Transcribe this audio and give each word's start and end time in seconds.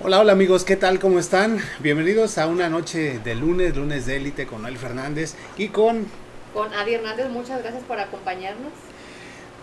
Hola, 0.00 0.18
hola 0.18 0.32
amigos, 0.32 0.64
¿qué 0.64 0.74
tal? 0.74 0.98
¿Cómo 0.98 1.20
están? 1.20 1.60
Bienvenidos 1.78 2.36
a 2.38 2.48
una 2.48 2.68
noche 2.68 3.20
de 3.20 3.36
lunes, 3.36 3.76
lunes 3.76 4.04
de 4.04 4.16
élite 4.16 4.46
con 4.46 4.62
Noel 4.62 4.76
Fernández 4.76 5.34
y 5.56 5.68
con... 5.68 6.06
Con 6.52 6.74
Adi 6.74 6.94
Hernández, 6.94 7.28
muchas 7.28 7.62
gracias 7.62 7.84
por 7.84 8.00
acompañarnos. 8.00 8.72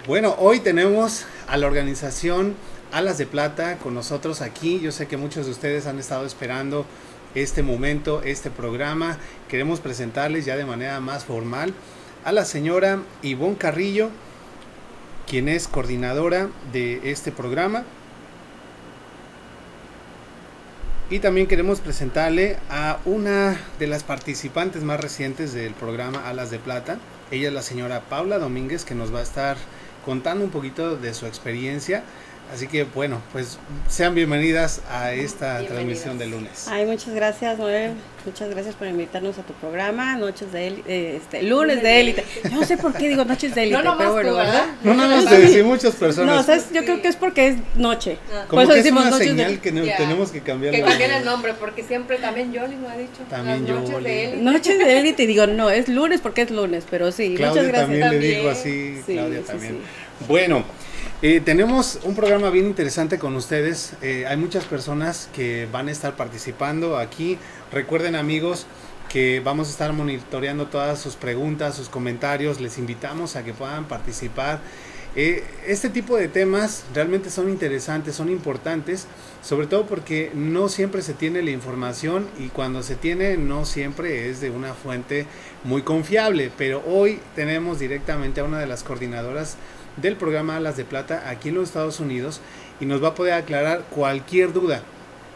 Bueno, 0.07 0.35
hoy 0.37 0.61
tenemos 0.61 1.25
a 1.47 1.57
la 1.57 1.67
organización 1.67 2.55
Alas 2.93 3.17
de 3.17 3.25
Plata 3.25 3.79
con 3.79 3.93
nosotros 3.93 4.41
aquí. 4.41 4.79
Yo 4.79 4.93
sé 4.93 5.07
que 5.07 5.17
muchos 5.17 5.45
de 5.45 5.51
ustedes 5.51 5.87
han 5.87 5.99
estado 5.99 6.25
esperando 6.25 6.85
este 7.35 7.61
momento, 7.61 8.21
este 8.23 8.49
programa. 8.49 9.17
Queremos 9.49 9.81
presentarles 9.81 10.45
ya 10.45 10.55
de 10.55 10.63
manera 10.63 11.01
más 11.01 11.25
formal 11.25 11.73
a 12.23 12.31
la 12.31 12.45
señora 12.45 12.99
Ivonne 13.23 13.57
Carrillo, 13.57 14.09
quien 15.27 15.49
es 15.49 15.67
coordinadora 15.67 16.47
de 16.71 17.11
este 17.11 17.33
programa. 17.33 17.83
Y 21.11 21.17
también 21.17 21.47
queremos 21.47 21.79
presentarle 21.79 22.57
a 22.69 22.99
una 23.03 23.57
de 23.79 23.87
las 23.87 24.03
participantes 24.03 24.83
más 24.83 24.99
recientes 24.99 25.53
del 25.53 25.73
programa 25.73 26.29
Alas 26.29 26.51
de 26.51 26.59
Plata. 26.59 26.99
Ella 27.31 27.47
es 27.47 27.53
la 27.53 27.63
señora 27.63 28.01
Paula 28.01 28.37
Domínguez, 28.37 28.85
que 28.85 28.93
nos 28.93 29.11
va 29.11 29.17
a 29.17 29.23
estar 29.23 29.57
contando 30.05 30.45
un 30.45 30.51
poquito 30.51 30.97
de 30.97 31.15
su 31.15 31.25
experiencia. 31.25 32.03
Así 32.53 32.67
que 32.67 32.83
bueno, 32.83 33.21
pues 33.31 33.59
sean 33.87 34.15
bienvenidas 34.15 34.81
a 34.89 35.13
esta 35.13 35.63
transmisión 35.67 36.17
de 36.17 36.25
lunes. 36.25 36.67
Ay, 36.67 36.85
muchas 36.85 37.13
gracias, 37.13 37.59
Noel. 37.59 37.91
Muchas 38.25 38.49
gracias 38.49 38.73
por 38.75 38.87
invitarnos 38.87 39.37
a 39.37 39.43
tu 39.43 39.53
programa, 39.53 40.15
Noches 40.17 40.51
de 40.51 40.67
Élite, 40.67 40.91
eh, 40.91 41.15
este, 41.17 41.43
lunes 41.43 41.81
de 41.83 42.01
élite. 42.01 42.25
Yo 42.43 42.59
no 42.59 42.65
sé 42.65 42.75
por 42.77 42.93
qué 42.93 43.07
digo 43.07 43.23
Noches 43.23 43.53
de 43.53 43.63
Élite, 43.63 43.83
no, 43.83 43.97
pero 43.97 44.13
bueno, 44.13 44.35
¿verdad? 44.35 44.65
No, 44.83 44.93
no, 44.95 45.07
no, 45.07 45.29
te 45.29 45.39
decir 45.39 45.63
muchas 45.63 45.95
personas. 45.95 46.35
No, 46.35 46.43
¿sabes? 46.43 46.67
yo 46.73 46.83
creo 46.83 47.01
que 47.01 47.07
es 47.07 47.15
porque 47.15 47.49
es 47.49 47.55
noche. 47.75 48.17
Ah. 48.33 48.45
Como 48.47 48.67
que 48.67 48.79
es 48.79 48.91
una 48.91 49.11
señal 49.11 49.61
que 49.61 49.71
no, 49.71 49.83
tenemos 49.83 50.31
que 50.31 50.41
cambiar. 50.41 50.73
Que 50.73 50.81
cambien 50.81 51.11
el 51.11 51.25
nombre, 51.25 51.53
porque 51.53 51.83
siempre 51.83 52.17
también 52.17 52.51
Yoli 52.51 52.77
lo 52.77 52.89
ha 52.89 52.97
dicho. 52.97 53.21
También 53.29 53.65
Noches 53.67 53.91
Yoli. 53.91 54.03
de 54.05 54.23
Élite. 54.25 54.41
Noches 54.43 54.77
de 54.79 54.99
Élite, 54.99 55.23
y 55.23 55.27
digo, 55.27 55.45
no, 55.47 55.69
es 55.69 55.87
lunes 55.87 56.19
porque 56.19 56.41
es 56.41 56.51
lunes, 56.51 56.83
pero 56.89 57.11
sí, 57.11 57.35
Claudia 57.37 57.61
muchas 57.61 57.67
gracias. 57.67 57.99
también, 57.99 57.99
le 57.99 58.11
También. 58.17 58.37
dijo 58.39 58.49
así, 58.49 59.01
Sí, 59.05 59.13
Claudia 59.13 59.39
sí, 59.39 59.45
también. 59.45 59.73
sí. 59.73 60.25
Bueno, 60.27 60.65
eh, 61.21 61.41
tenemos 61.43 61.99
un 62.03 62.15
programa 62.15 62.49
bien 62.49 62.65
interesante 62.65 63.19
con 63.19 63.35
ustedes. 63.35 63.93
Eh, 64.01 64.25
hay 64.25 64.37
muchas 64.37 64.63
personas 64.63 65.29
que 65.35 65.67
van 65.69 65.89
a 65.89 65.91
estar 65.91 66.15
participando 66.15 66.97
aquí. 66.97 67.37
Recuerden 67.73 68.15
amigos 68.15 68.67
que 69.09 69.41
vamos 69.41 69.67
a 69.67 69.71
estar 69.71 69.91
monitoreando 69.91 70.67
todas 70.67 70.97
sus 70.97 71.15
preguntas, 71.15 71.75
sus 71.75 71.89
comentarios. 71.89 72.61
Les 72.61 72.77
invitamos 72.77 73.35
a 73.35 73.43
que 73.43 73.53
puedan 73.53 73.85
participar. 73.85 74.61
Eh, 75.15 75.43
este 75.67 75.89
tipo 75.89 76.15
de 76.15 76.29
temas 76.29 76.85
realmente 76.93 77.31
son 77.31 77.49
interesantes, 77.49 78.15
son 78.15 78.29
importantes, 78.29 79.07
sobre 79.41 79.67
todo 79.67 79.87
porque 79.87 80.31
no 80.35 80.69
siempre 80.69 81.01
se 81.01 81.13
tiene 81.13 81.41
la 81.41 81.49
información 81.49 82.27
y 82.37 82.49
cuando 82.49 82.83
se 82.83 82.95
tiene 82.95 83.35
no 83.35 83.65
siempre 83.65 84.29
es 84.29 84.39
de 84.39 84.51
una 84.51 84.73
fuente 84.73 85.25
muy 85.65 85.81
confiable. 85.81 86.49
Pero 86.57 86.81
hoy 86.87 87.19
tenemos 87.35 87.79
directamente 87.79 88.39
a 88.39 88.45
una 88.45 88.59
de 88.59 88.67
las 88.67 88.83
coordinadoras 88.83 89.57
del 90.01 90.15
programa 90.15 90.57
Alas 90.57 90.77
de 90.77 90.85
Plata 90.85 91.23
aquí 91.27 91.49
en 91.49 91.55
los 91.55 91.69
Estados 91.69 91.99
Unidos 91.99 92.41
y 92.79 92.85
nos 92.85 93.03
va 93.03 93.09
a 93.09 93.15
poder 93.15 93.33
aclarar 93.33 93.83
cualquier 93.89 94.53
duda. 94.53 94.81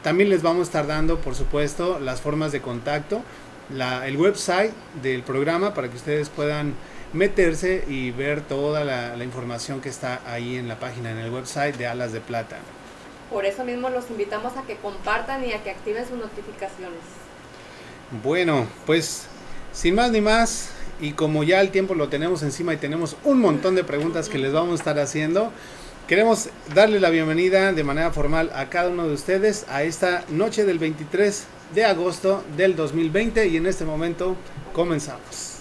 También 0.02 0.30
les 0.30 0.42
vamos 0.42 0.61
a 0.61 0.64
estar 0.64 0.88
dando, 0.88 1.19
por 1.19 1.36
supuesto, 1.36 2.00
las 2.00 2.22
formas 2.22 2.52
de 2.52 2.61
contacto, 2.61 3.22
la, 3.69 4.08
el 4.08 4.17
website 4.17 4.73
del 5.02 5.23
programa 5.23 5.73
para 5.73 5.89
que 5.89 5.95
ustedes 5.95 6.30
puedan 6.30 6.73
meterse 7.14 7.86
y 7.88 8.11
ver 8.11 8.41
toda 8.41 8.84
la, 8.84 9.16
la 9.16 9.23
información 9.23 9.81
que 9.81 9.89
está 9.89 10.22
ahí 10.25 10.58
en 10.58 10.67
la 10.67 10.80
página, 10.80 11.11
en 11.11 11.19
el 11.19 11.31
website 11.31 11.78
de 11.78 11.88
Alas 11.88 12.11
de 12.11 12.19
Plata. 12.19 12.58
Por 13.31 13.45
eso 13.45 13.64
mismo 13.64 13.89
los 13.89 14.09
invitamos 14.09 14.58
a 14.58 14.64
que 14.64 14.75
compartan 14.78 15.45
y 15.45 15.53
a 15.53 15.64
que 15.64 15.72
activen 15.72 16.08
sus 16.08 16.17
notificaciones. 16.17 17.00
Bueno, 18.23 18.67
pues 18.86 19.28
sin 19.72 19.95
más 19.95 20.11
ni 20.11 20.22
más, 20.22 20.69
y 21.04 21.12
como 21.12 21.44
ya 21.44 21.59
el 21.59 21.69
tiempo 21.69 21.96
lo 21.96 22.08
tenemos 22.08 22.44
encima 22.44 22.74
y 22.74 22.78
tenemos 22.78 23.18
un 23.25 23.41
montón 23.41 23.75
de 23.75 23.84
preguntas 23.84 24.30
que 24.30 24.38
les 24.38 24.53
vamos 24.53 24.72
a 24.72 24.75
estar 24.75 25.00
haciendo, 25.00 25.52
queremos 26.08 26.47
darle 26.74 27.02
la 27.02 27.09
bienvenida 27.09 27.74
de 27.74 27.84
manera 27.84 28.12
formal 28.12 28.50
a 28.56 28.69
cada 28.69 28.88
uno 28.88 29.06
de 29.06 29.13
ustedes 29.13 29.66
a 29.68 29.84
esta 29.84 30.24
noche 30.30 30.63
del 30.63 30.80
23 30.80 31.44
de 31.75 31.84
agosto 31.84 32.46
del 32.56 32.78
2020 32.78 33.47
y 33.47 33.58
en 33.58 33.66
este 33.66 33.84
momento 33.84 34.38
comenzamos. 34.72 35.58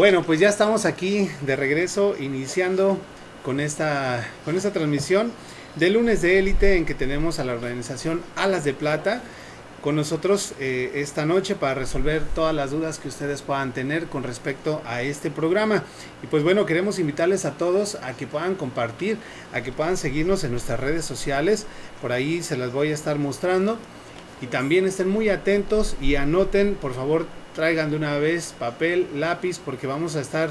Bueno, 0.00 0.22
pues 0.22 0.40
ya 0.40 0.48
estamos 0.48 0.86
aquí 0.86 1.28
de 1.42 1.56
regreso 1.56 2.16
iniciando 2.18 2.96
con 3.44 3.60
esta, 3.60 4.26
con 4.46 4.56
esta 4.56 4.72
transmisión 4.72 5.30
de 5.76 5.90
lunes 5.90 6.22
de 6.22 6.38
élite 6.38 6.78
en 6.78 6.86
que 6.86 6.94
tenemos 6.94 7.38
a 7.38 7.44
la 7.44 7.52
organización 7.52 8.22
Alas 8.34 8.64
de 8.64 8.72
Plata 8.72 9.20
con 9.82 9.96
nosotros 9.96 10.54
eh, 10.58 10.92
esta 10.94 11.26
noche 11.26 11.54
para 11.54 11.74
resolver 11.74 12.22
todas 12.34 12.54
las 12.54 12.70
dudas 12.70 12.98
que 12.98 13.08
ustedes 13.08 13.42
puedan 13.42 13.74
tener 13.74 14.06
con 14.06 14.22
respecto 14.22 14.80
a 14.86 15.02
este 15.02 15.30
programa. 15.30 15.84
Y 16.22 16.28
pues 16.28 16.42
bueno, 16.44 16.64
queremos 16.64 16.98
invitarles 16.98 17.44
a 17.44 17.58
todos 17.58 17.96
a 17.96 18.14
que 18.14 18.26
puedan 18.26 18.54
compartir, 18.54 19.18
a 19.52 19.60
que 19.60 19.70
puedan 19.70 19.98
seguirnos 19.98 20.44
en 20.44 20.52
nuestras 20.52 20.80
redes 20.80 21.04
sociales. 21.04 21.66
Por 22.00 22.12
ahí 22.12 22.42
se 22.42 22.56
las 22.56 22.72
voy 22.72 22.90
a 22.90 22.94
estar 22.94 23.18
mostrando. 23.18 23.76
Y 24.40 24.46
también 24.46 24.86
estén 24.86 25.10
muy 25.10 25.28
atentos 25.28 25.94
y 26.00 26.14
anoten, 26.14 26.74
por 26.74 26.94
favor, 26.94 27.26
traigan 27.60 27.90
de 27.90 27.96
una 27.96 28.16
vez 28.16 28.54
papel, 28.58 29.06
lápiz, 29.16 29.58
porque 29.58 29.86
vamos 29.86 30.16
a 30.16 30.22
estar 30.22 30.48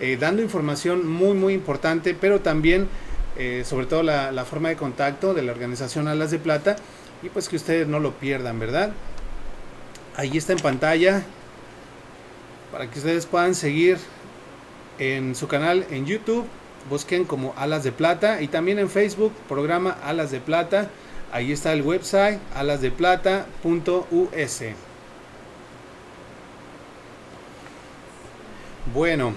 eh, 0.00 0.16
dando 0.18 0.42
información 0.42 1.06
muy, 1.06 1.34
muy 1.34 1.54
importante, 1.54 2.16
pero 2.20 2.40
también, 2.40 2.88
eh, 3.36 3.62
sobre 3.64 3.86
todo, 3.86 4.02
la, 4.02 4.44
forma 4.44 4.70
de 4.70 4.74
contacto 4.74 5.34
de 5.34 5.42
la 5.42 5.52
organización 5.52 6.08
Alas 6.08 6.32
de 6.32 6.40
Plata, 6.40 6.74
y 7.22 7.28
pues 7.28 7.48
que 7.48 7.54
ustedes 7.54 7.86
no 7.86 8.00
lo 8.00 8.14
pierdan, 8.14 8.58
¿verdad? 8.58 8.90
Ahí 10.16 10.36
está 10.36 10.52
en 10.52 10.58
pantalla, 10.58 11.22
para 12.72 12.90
que 12.90 12.98
ustedes 12.98 13.26
puedan 13.26 13.54
seguir 13.54 13.98
en 14.98 15.36
su 15.36 15.46
canal 15.46 15.86
en 15.92 16.06
YouTube, 16.06 16.44
busquen 16.90 17.24
como 17.24 17.54
Alas 17.56 17.84
de 17.84 17.92
Plata, 17.92 18.42
y 18.42 18.48
también 18.48 18.80
en 18.80 18.90
Facebook, 18.90 19.32
programa 19.48 19.96
Alas 20.02 20.32
de 20.32 20.40
Plata. 20.40 20.90
Ahí 21.30 21.52
está 21.52 21.72
el 21.72 21.82
website 21.82 22.40
alasdeplata.us. 22.56 24.87
Bueno, 28.94 29.34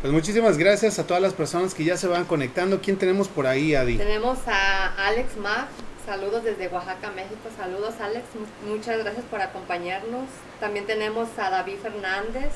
pues 0.00 0.12
muchísimas 0.12 0.56
gracias 0.58 0.98
a 0.98 1.06
todas 1.06 1.22
las 1.22 1.32
personas 1.34 1.74
que 1.74 1.84
ya 1.84 1.96
se 1.96 2.06
van 2.06 2.24
conectando. 2.24 2.80
¿Quién 2.80 2.96
tenemos 2.96 3.28
por 3.28 3.46
ahí, 3.46 3.74
Adi? 3.74 3.96
Tenemos 3.98 4.38
a 4.46 5.06
Alex 5.08 5.36
Mag, 5.36 5.66
saludos 6.06 6.44
desde 6.44 6.68
Oaxaca, 6.68 7.10
México. 7.10 7.48
Saludos 7.56 7.94
Alex, 8.00 8.24
mu- 8.34 8.74
muchas 8.74 8.98
gracias 8.98 9.24
por 9.30 9.40
acompañarnos. 9.40 10.26
También 10.60 10.86
tenemos 10.86 11.28
a 11.38 11.50
David 11.50 11.76
Fernández. 11.82 12.52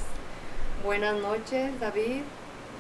Buenas 0.84 1.16
noches, 1.16 1.70
David. 1.80 2.22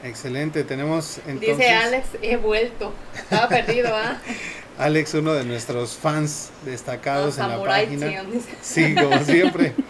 Excelente, 0.04 0.64
tenemos 0.64 1.18
entonces 1.28 1.58
Dice 1.58 1.70
Alex, 1.70 2.06
he 2.22 2.36
vuelto. 2.36 2.92
Estaba 3.16 3.48
perdido, 3.48 3.94
¿ah? 3.94 4.16
Alex, 4.78 5.14
uno 5.14 5.32
de 5.34 5.44
nuestros 5.44 5.92
fans 5.96 6.50
destacados 6.64 7.38
Ah, 7.38 7.44
en 7.44 7.50
la 7.50 7.64
página. 7.64 8.08
Tion, 8.08 8.32
dice. 8.32 8.48
Sí, 8.62 8.94
como 8.94 9.18
siempre. 9.24 9.74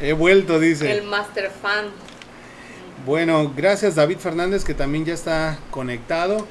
He 0.00 0.12
vuelto, 0.12 0.58
dice. 0.58 0.90
El 0.90 1.04
master 1.04 1.50
fan. 1.62 1.86
Bueno, 3.06 3.52
gracias 3.54 3.96
David 3.96 4.18
Fernández 4.18 4.64
que 4.64 4.74
también 4.74 5.04
ya 5.04 5.14
está 5.14 5.58
conectado. 5.70 6.46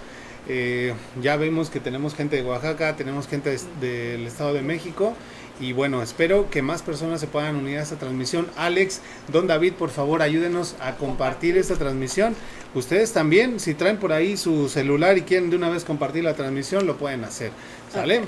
Eh, 0.47 0.93
ya 1.21 1.37
vemos 1.37 1.69
que 1.69 1.79
tenemos 1.79 2.15
gente 2.15 2.35
de 2.35 2.43
Oaxaca, 2.43 2.95
tenemos 2.95 3.27
gente 3.27 3.57
del 3.79 4.27
Estado 4.27 4.53
de 4.53 4.61
México 4.61 5.13
y 5.59 5.71
bueno, 5.71 6.01
espero 6.01 6.49
que 6.49 6.61
más 6.61 6.81
personas 6.81 7.21
se 7.21 7.27
puedan 7.27 7.55
unir 7.55 7.77
a 7.77 7.83
esta 7.83 7.95
transmisión. 7.95 8.47
Alex, 8.57 9.01
don 9.31 9.47
David, 9.47 9.73
por 9.73 9.89
favor 9.89 10.21
ayúdenos 10.21 10.75
a 10.81 10.95
compartir 10.95 11.57
esta 11.57 11.75
transmisión. 11.75 12.35
Ustedes 12.75 13.13
también, 13.13 13.59
si 13.59 13.73
traen 13.73 13.97
por 13.97 14.11
ahí 14.11 14.35
su 14.35 14.67
celular 14.67 15.17
y 15.17 15.21
quieren 15.21 15.49
de 15.49 15.55
una 15.55 15.69
vez 15.69 15.85
compartir 15.85 16.23
la 16.23 16.33
transmisión, 16.33 16.85
lo 16.85 16.97
pueden 16.97 17.23
hacer. 17.23 17.51
¿Sale? 17.91 18.23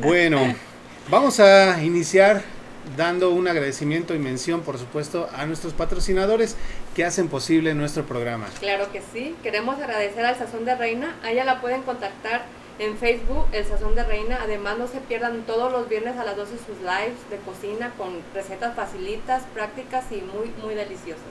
Bueno, 0.00 0.54
vamos 1.10 1.38
a 1.38 1.82
iniciar 1.84 2.42
dando 2.96 3.30
un 3.30 3.48
agradecimiento 3.48 4.14
y 4.14 4.18
mención, 4.18 4.62
por 4.62 4.78
supuesto, 4.78 5.28
a 5.34 5.46
nuestros 5.46 5.72
patrocinadores 5.72 6.56
que 6.94 7.04
hacen 7.04 7.28
posible 7.28 7.74
nuestro 7.74 8.04
programa. 8.04 8.46
Claro 8.60 8.90
que 8.92 9.02
sí. 9.12 9.34
Queremos 9.42 9.78
agradecer 9.78 10.24
al 10.24 10.36
Sazón 10.36 10.64
de 10.64 10.74
Reina. 10.74 11.16
A 11.22 11.30
ella 11.30 11.44
la 11.44 11.60
pueden 11.60 11.82
contactar 11.82 12.44
En 12.78 12.96
Facebook, 12.96 13.46
El 13.52 13.64
Sazón 13.64 13.94
de 13.94 14.02
Reina. 14.02 14.38
Además, 14.42 14.78
no 14.78 14.88
se 14.88 14.98
pierdan 14.98 15.42
todos 15.42 15.70
los 15.70 15.88
viernes 15.88 16.16
a 16.16 16.24
las 16.24 16.36
12 16.36 16.52
sus 16.56 16.78
lives 16.78 17.18
de 17.30 17.36
cocina 17.44 17.92
con 17.96 18.14
recetas 18.34 18.74
facilitas, 18.74 19.44
prácticas 19.54 20.06
y 20.10 20.16
muy, 20.16 20.50
muy 20.62 20.74
deliciosas. 20.74 21.22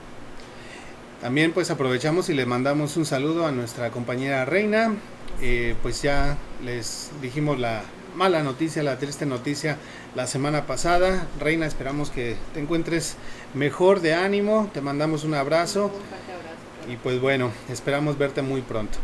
También 1.20 1.52
pues 1.52 1.70
aprovechamos 1.70 2.28
y 2.30 2.34
le 2.34 2.46
mandamos 2.46 2.96
un 2.96 3.04
saludo 3.04 3.46
a 3.46 3.52
nuestra 3.52 3.90
compañera 3.90 4.44
Reina. 4.44 4.94
Eh, 5.40 5.74
pues 5.82 6.02
ya 6.02 6.36
les 6.64 7.10
dijimos 7.20 7.58
la 7.58 7.82
mala 8.14 8.42
noticia, 8.42 8.82
la 8.82 8.98
triste 8.98 9.26
noticia 9.26 9.78
la 10.14 10.26
semana 10.26 10.66
pasada. 10.66 11.26
Reina, 11.40 11.66
esperamos 11.66 12.10
que 12.10 12.36
te 12.54 12.60
encuentres 12.60 13.16
mejor 13.54 14.00
de 14.00 14.14
ánimo. 14.14 14.70
Te 14.72 14.80
mandamos 14.80 15.24
un 15.24 15.34
abrazo. 15.34 15.86
Un 15.86 15.90
fuerte 15.90 16.32
abrazo. 16.32 16.92
Y 16.92 16.96
pues 16.96 17.20
bueno, 17.20 17.50
esperamos 17.68 18.18
verte 18.18 18.42
muy 18.42 18.60
pronto. 18.60 18.98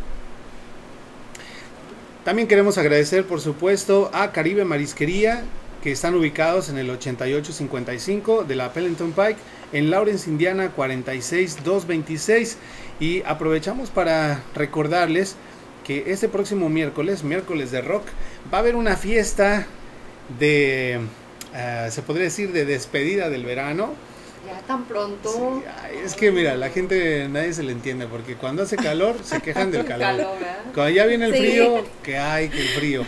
También 2.23 2.47
queremos 2.47 2.77
agradecer, 2.77 3.25
por 3.25 3.41
supuesto, 3.41 4.11
a 4.13 4.31
Caribe 4.31 4.65
Marisquería, 4.65 5.43
que 5.81 5.91
están 5.91 6.13
ubicados 6.15 6.69
en 6.69 6.77
el 6.77 6.89
8855 6.89 8.43
de 8.43 8.55
la 8.55 8.73
Pellington 8.73 9.13
Pike, 9.13 9.37
en 9.71 9.89
Lawrence, 9.89 10.29
Indiana 10.29 10.71
46226. 10.75 12.57
Y 12.99 13.23
aprovechamos 13.23 13.89
para 13.89 14.43
recordarles 14.53 15.37
que 15.85 16.11
este 16.11 16.27
próximo 16.27 16.69
miércoles, 16.69 17.23
miércoles 17.23 17.71
de 17.71 17.81
rock, 17.81 18.03
va 18.53 18.59
a 18.59 18.61
haber 18.61 18.75
una 18.75 18.95
fiesta 18.95 19.65
de, 20.37 20.99
eh, 21.55 21.87
se 21.91 22.01
podría 22.01 22.25
decir, 22.25 22.51
de 22.51 22.65
despedida 22.65 23.29
del 23.29 23.45
verano. 23.45 23.93
Ya 24.47 24.59
tan 24.61 24.85
pronto. 24.85 25.29
Sí, 25.31 25.65
ay, 25.83 25.99
es 26.05 26.15
que 26.15 26.31
mira, 26.31 26.55
la 26.55 26.69
gente 26.69 27.27
nadie 27.29 27.53
se 27.53 27.63
le 27.63 27.71
entiende 27.71 28.07
porque 28.07 28.35
cuando 28.35 28.63
hace 28.63 28.77
calor 28.77 29.15
se 29.23 29.41
quejan 29.41 29.71
del 29.71 29.85
calor. 29.85 30.25
Cuando 30.73 30.89
ya 30.89 31.05
viene 31.05 31.25
el 31.25 31.33
Sí. 31.33 31.39
frío, 31.39 31.83
que 32.03 32.17
hay 32.17 32.49
que 32.49 32.59
el 32.61 32.67
frío. 32.69 33.01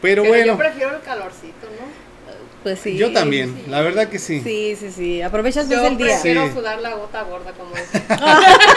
Pero, 0.00 0.22
Pero 0.22 0.34
bueno, 0.34 0.46
yo 0.54 0.58
prefiero 0.58 0.96
el 0.96 1.02
calorcito, 1.02 1.66
¿no? 1.78 2.12
Pues 2.62 2.78
sí. 2.78 2.96
yo 2.96 3.12
también, 3.12 3.54
sí. 3.64 3.70
la 3.70 3.80
verdad 3.80 4.08
que 4.08 4.20
sí. 4.20 4.40
Sí, 4.40 4.76
sí, 4.78 4.90
sí. 4.92 5.20
Aprovechas 5.20 5.66
más 5.66 5.78
Yo 5.80 5.86
el 5.86 5.96
día. 5.96 6.06
prefiero 6.06 6.46
Sí. 6.46 6.52
sudar 6.54 6.80
la 6.80 6.94
gota 6.94 7.22
gorda, 7.22 7.52
como 7.52 7.70
dicen. 7.74 8.04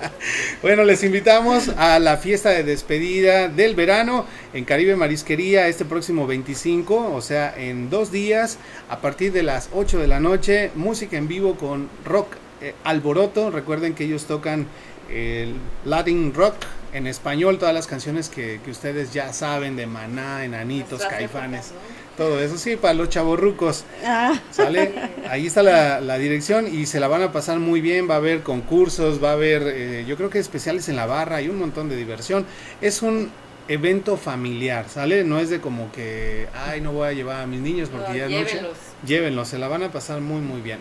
Bueno, 0.62 0.84
les 0.84 1.02
invitamos 1.04 1.68
a 1.76 1.98
la 1.98 2.16
fiesta 2.16 2.50
de 2.50 2.62
despedida 2.62 3.48
del 3.48 3.74
verano 3.74 4.26
en 4.52 4.64
Caribe 4.64 4.96
Marisquería 4.96 5.68
este 5.68 5.84
próximo 5.84 6.26
25, 6.26 7.12
o 7.14 7.20
sea, 7.20 7.54
en 7.56 7.90
dos 7.90 8.12
días, 8.12 8.58
a 8.88 9.00
partir 9.00 9.32
de 9.32 9.42
las 9.42 9.70
8 9.72 9.98
de 9.98 10.06
la 10.06 10.20
noche, 10.20 10.70
música 10.74 11.16
en 11.16 11.28
vivo 11.28 11.56
con 11.56 11.88
rock 12.04 12.36
eh, 12.60 12.74
alboroto. 12.84 13.50
Recuerden 13.50 13.94
que 13.94 14.04
ellos 14.04 14.26
tocan 14.26 14.66
el 15.10 15.54
Latin 15.84 16.34
rock 16.34 16.54
en 16.92 17.06
español, 17.06 17.58
todas 17.58 17.74
las 17.74 17.86
canciones 17.86 18.28
que, 18.28 18.60
que 18.64 18.70
ustedes 18.70 19.12
ya 19.12 19.32
saben 19.32 19.76
de 19.76 19.86
Maná, 19.86 20.44
Enanitos, 20.44 21.02
Caifanes, 21.06 21.72
todo 22.16 22.40
eso, 22.40 22.58
sí, 22.58 22.76
para 22.76 22.94
los 22.94 23.08
chavorrucos. 23.08 23.84
Ah, 24.04 24.38
¿Sale? 24.50 24.92
Ahí 25.28 25.46
está 25.46 25.62
la, 25.62 26.00
la 26.00 26.18
dirección 26.18 26.66
y 26.66 26.86
se 26.86 27.00
la 27.00 27.08
van 27.08 27.22
a 27.22 27.32
pasar 27.32 27.58
muy 27.60 27.80
bien. 27.80 28.10
Va 28.10 28.14
a 28.14 28.18
haber 28.18 28.42
concursos, 28.42 29.22
va 29.22 29.30
a 29.30 29.32
haber, 29.34 29.62
eh, 29.66 30.04
yo 30.06 30.16
creo 30.16 30.28
que 30.28 30.38
especiales 30.38 30.88
en 30.88 30.96
la 30.96 31.06
barra 31.06 31.40
y 31.40 31.48
un 31.48 31.58
montón 31.58 31.88
de 31.88 31.96
diversión. 31.96 32.44
Es 32.80 33.02
un 33.02 33.30
evento 33.68 34.16
familiar, 34.16 34.86
¿sale? 34.88 35.22
No 35.24 35.38
es 35.38 35.48
de 35.48 35.60
como 35.60 35.90
que, 35.92 36.48
ay, 36.66 36.80
no 36.80 36.92
voy 36.92 37.08
a 37.08 37.12
llevar 37.12 37.40
a 37.42 37.46
mis 37.46 37.60
niños 37.60 37.88
porque 37.88 38.08
No, 38.10 38.16
ya 38.16 38.24
es 38.26 38.30
noche. 38.32 38.44
llévenlos. 38.54 38.76
Llévenlos, 39.06 39.48
se 39.48 39.58
la 39.58 39.68
van 39.68 39.84
a 39.84 39.92
pasar 39.92 40.20
muy, 40.20 40.40
muy 40.40 40.60
bien. 40.60 40.80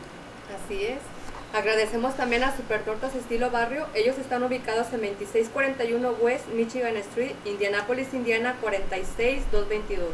Así 0.65 0.83
es. 0.83 0.97
Agradecemos 1.54 2.16
también 2.16 2.44
a 2.44 2.56
Super 2.56 2.84
Tortas 2.84 3.16
Estilo 3.16 3.50
Barrio. 3.50 3.88
Ellos 3.96 4.18
están 4.19 4.44
ubicados 4.44 4.88
en 4.94 5.01
2641 5.01 6.12
West 6.22 6.48
Michigan 6.54 6.96
Street, 6.98 7.31
Indianapolis, 7.46 8.13
Indiana 8.13 8.56
46222. 8.62 10.10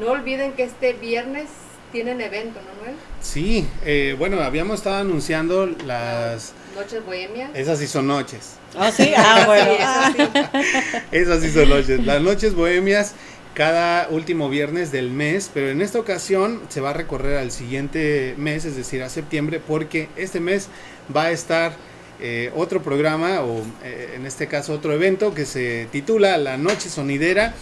No 0.00 0.12
olviden 0.12 0.52
que 0.52 0.62
este 0.64 0.94
viernes 0.94 1.48
tienen 1.92 2.22
evento, 2.22 2.58
¿no, 2.60 2.84
Noel? 2.84 2.96
Sí, 3.20 3.68
eh, 3.84 4.16
bueno, 4.18 4.40
habíamos 4.40 4.76
estado 4.78 4.96
anunciando 4.96 5.66
las... 5.66 6.52
Noches 6.74 7.04
Bohemias. 7.04 7.50
Esas 7.54 7.78
sí 7.78 7.86
son 7.86 8.06
noches. 8.06 8.54
ah, 8.78 8.90
sí. 8.90 9.12
Ah, 9.16 9.44
bueno. 9.46 9.72
Sí, 9.72 10.22
eso 10.22 10.32
sí. 10.32 10.98
Esas 11.12 11.42
sí 11.42 11.50
son 11.50 11.68
noches. 11.68 12.04
Las 12.04 12.20
noches 12.22 12.54
bohemias 12.54 13.14
cada 13.56 14.08
último 14.10 14.50
viernes 14.50 14.92
del 14.92 15.10
mes, 15.10 15.50
pero 15.52 15.70
en 15.70 15.80
esta 15.80 15.98
ocasión 15.98 16.60
se 16.68 16.82
va 16.82 16.90
a 16.90 16.92
recorrer 16.92 17.38
al 17.38 17.50
siguiente 17.50 18.34
mes, 18.36 18.66
es 18.66 18.76
decir, 18.76 19.02
a 19.02 19.08
septiembre, 19.08 19.62
porque 19.66 20.08
este 20.16 20.40
mes 20.40 20.68
va 21.16 21.24
a 21.24 21.30
estar 21.30 21.72
eh, 22.20 22.50
otro 22.54 22.82
programa, 22.82 23.40
o 23.42 23.62
eh, 23.82 24.12
en 24.16 24.26
este 24.26 24.46
caso 24.46 24.74
otro 24.74 24.92
evento, 24.92 25.32
que 25.32 25.46
se 25.46 25.86
titula 25.90 26.36
La 26.36 26.58
Noche 26.58 26.90
Sonidera. 26.90 27.54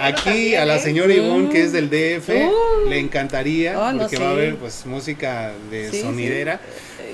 Aquí 0.00 0.22
también, 0.24 0.60
a 0.62 0.64
la 0.64 0.76
¿eh? 0.76 0.80
señora 0.80 1.12
Sí. 1.14 1.20
Ivonne, 1.20 1.48
que 1.50 1.62
es 1.62 1.72
del 1.72 1.90
DF, 1.90 2.28
Uh. 2.28 2.88
le 2.88 2.98
encantaría, 2.98 3.78
Oh, 3.78 3.92
no, 3.92 4.00
porque 4.02 4.18
va 4.18 4.28
a 4.28 4.30
haber 4.32 4.56
pues 4.56 4.84
música 4.84 5.52
de 5.70 5.90
Sí, 5.92 5.98
sí. 6.00 6.02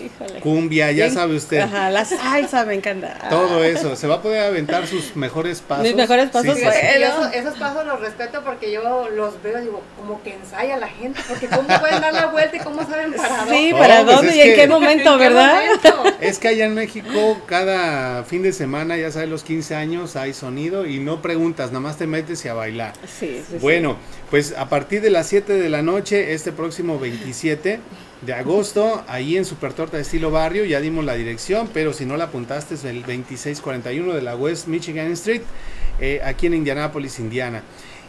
Híjole. 0.04 0.40
cumbia, 0.40 0.90
ya 0.92 1.04
Bien. 1.06 1.14
sabe 1.14 1.36
usted. 1.36 1.60
Ajá, 1.60 1.90
la 1.90 2.04
salsa 2.04 2.64
me 2.64 2.74
encanta. 2.74 3.16
Ah. 3.22 3.28
Todo 3.28 3.62
eso, 3.64 3.94
se 3.96 4.06
va 4.06 4.16
a 4.16 4.22
poder 4.22 4.40
aventar 4.44 4.86
sus 4.86 5.14
mejores 5.16 5.60
pasos. 5.60 5.84
Mis 5.84 5.94
mejores 5.94 6.30
pasos, 6.30 6.54
Sí, 6.54 6.60
sí, 6.60 6.66
pues. 6.66 6.76
sí. 6.78 7.02
Esos, 7.02 7.32
esos 7.34 7.58
pasos 7.58 7.86
los 7.86 8.00
respeto 8.00 8.42
porque 8.44 8.72
yo 8.72 9.08
los 9.10 9.42
veo 9.42 9.58
y 9.58 9.62
digo, 9.62 9.82
como 9.98 10.22
que 10.22 10.34
ensaya 10.34 10.76
la 10.76 10.88
gente, 10.88 11.20
porque 11.28 11.46
cómo 11.48 11.68
pueden 11.80 12.00
dar 12.00 12.12
la 12.12 12.26
vuelta 12.26 12.56
y 12.56 12.60
cómo 12.60 12.82
saben 12.86 13.12
parar. 13.12 13.48
Sí, 13.48 13.70
No, 13.72 13.78
¿para 13.78 14.04
pues 14.04 14.16
dónde 14.16 14.36
y 14.36 14.40
en 14.40 14.54
qué 14.54 14.66
momento, 14.68 15.12
¿En 15.12 15.18
qué 15.18 15.24
verdad? 15.28 15.62
momento? 15.64 16.04
Es 16.20 16.38
que 16.38 16.48
allá 16.48 16.64
en 16.66 16.74
México, 16.74 17.38
cada 17.46 18.24
fin 18.24 18.42
de 18.42 18.52
semana, 18.52 18.96
ya 18.96 19.10
sabes, 19.10 19.28
los 19.28 19.42
15 19.44 19.74
años 19.74 20.16
hay 20.16 20.32
sonido 20.34 20.86
y 20.86 20.98
no 21.00 21.22
preguntas, 21.22 21.68
nada 21.68 21.80
más 21.80 21.96
te 21.98 22.06
metes 22.06 22.44
y 22.44 22.48
a 22.48 22.54
bailar. 22.54 22.92
Sí, 23.06 23.36
sí, 23.38 23.44
sí. 23.52 23.56
Bueno, 23.60 23.96
pues 24.30 24.54
a 24.56 24.68
partir 24.68 25.00
de 25.02 25.10
las 25.10 25.26
7 25.26 25.52
de 25.52 25.68
la 25.68 25.82
noche, 25.82 26.32
este 26.32 26.52
próximo 26.52 26.98
27 26.98 27.80
de 28.24 28.32
agosto, 28.32 29.04
ahí 29.08 29.36
en 29.36 29.44
Super 29.44 29.72
Torta 29.72 29.96
de 29.96 30.02
Estilo 30.02 30.30
Barrio, 30.30 30.64
ya 30.64 30.80
dimos 30.80 31.04
la 31.04 31.14
dirección, 31.14 31.68
pero 31.74 31.92
si 31.92 32.06
no 32.06 32.16
la 32.16 32.24
apuntaste 32.24 32.74
es 32.74 32.84
el 32.84 33.00
2641 33.00 34.14
de 34.14 34.22
la 34.22 34.36
West 34.36 34.68
Michigan 34.68 35.10
Street, 35.12 35.42
eh, 36.00 36.20
aquí 36.24 36.46
en 36.46 36.54
Indianapolis, 36.54 37.18
Indiana. 37.18 37.62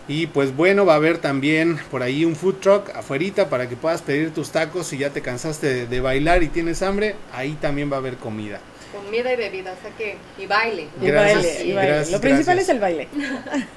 Y 0.08 0.28
pues 0.28 0.56
bueno, 0.56 0.86
va 0.86 0.94
a 0.94 0.98
haber 0.98 1.18
también 1.18 1.80
por 1.90 2.04
ahí 2.04 2.26
un 2.26 2.36
food 2.36 2.56
truck 2.56 2.90
afuerita 2.94 3.50
para 3.50 3.70
que 3.70 3.76
puedas 3.76 4.02
pedir 4.02 4.34
tus 4.34 4.52
tacos 4.52 4.88
si 4.88 4.98
ya 4.98 5.10
te 5.10 5.22
cansaste 5.22 5.88
de 5.88 6.02
bailar 6.02 6.44
y 6.44 6.48
tienes 6.48 6.82
hambre, 6.82 7.16
ahí 7.34 7.54
también 7.60 7.92
va 7.92 7.96
a 7.96 8.00
haber 8.00 8.18
comida. 8.18 8.60
Comida 8.94 9.34
y 9.34 9.36
bebida, 9.36 9.74
o 9.74 9.82
sea 9.82 9.92
que, 9.98 10.16
y 10.38 10.46
baile. 10.46 10.88
Y 11.02 11.08
Gracias, 11.08 11.44
baile, 11.44 11.66
y 11.66 11.74
baile. 11.74 11.92
gracias, 11.92 12.12
Lo 12.12 12.22
principal 12.22 12.56
gracias. 12.56 12.70
es 12.70 12.76
el 12.76 12.80
baile. 12.80 13.08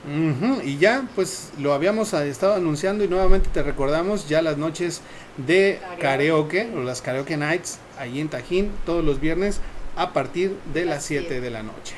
Ujú, 0.05 0.61
Y 0.63 0.77
ya, 0.77 1.05
pues 1.15 1.51
lo 1.59 1.73
habíamos 1.73 2.13
estado 2.13 2.55
anunciando 2.55 3.05
y 3.05 3.07
nuevamente 3.07 3.49
te 3.53 3.63
recordamos 3.63 4.27
ya 4.27 4.41
las 4.41 4.57
noches 4.57 5.01
de 5.37 5.79
karaoke, 5.99 6.57
Karaoke. 6.65 6.77
o 6.77 6.83
las 6.83 7.01
karaoke 7.01 7.37
nights, 7.37 7.79
allí 7.97 8.19
en 8.19 8.27
Tajín, 8.27 8.69
todos 8.85 9.03
los 9.03 9.21
viernes 9.21 9.61
a 9.95 10.13
partir 10.13 10.55
de 10.73 10.85
las 10.85 10.95
Las 10.95 11.05
7 11.05 11.25
siete. 11.27 11.41
de 11.41 11.49
la 11.49 11.63
noche. 11.63 11.95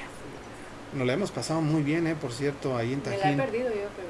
Nos 0.93 1.05
la 1.05 1.13
hemos 1.13 1.31
pasado 1.31 1.61
muy 1.61 1.81
bien, 1.83 2.07
eh, 2.07 2.15
por 2.15 2.31
cierto, 2.31 2.77
ahí 2.77 2.93
en 2.93 2.99
Me 3.03 3.09
la 3.09 3.15
he 3.15 3.19
Tajín. 3.19 3.37
perdido 3.37 3.69
yo, 3.69 3.89
pero... 3.95 4.05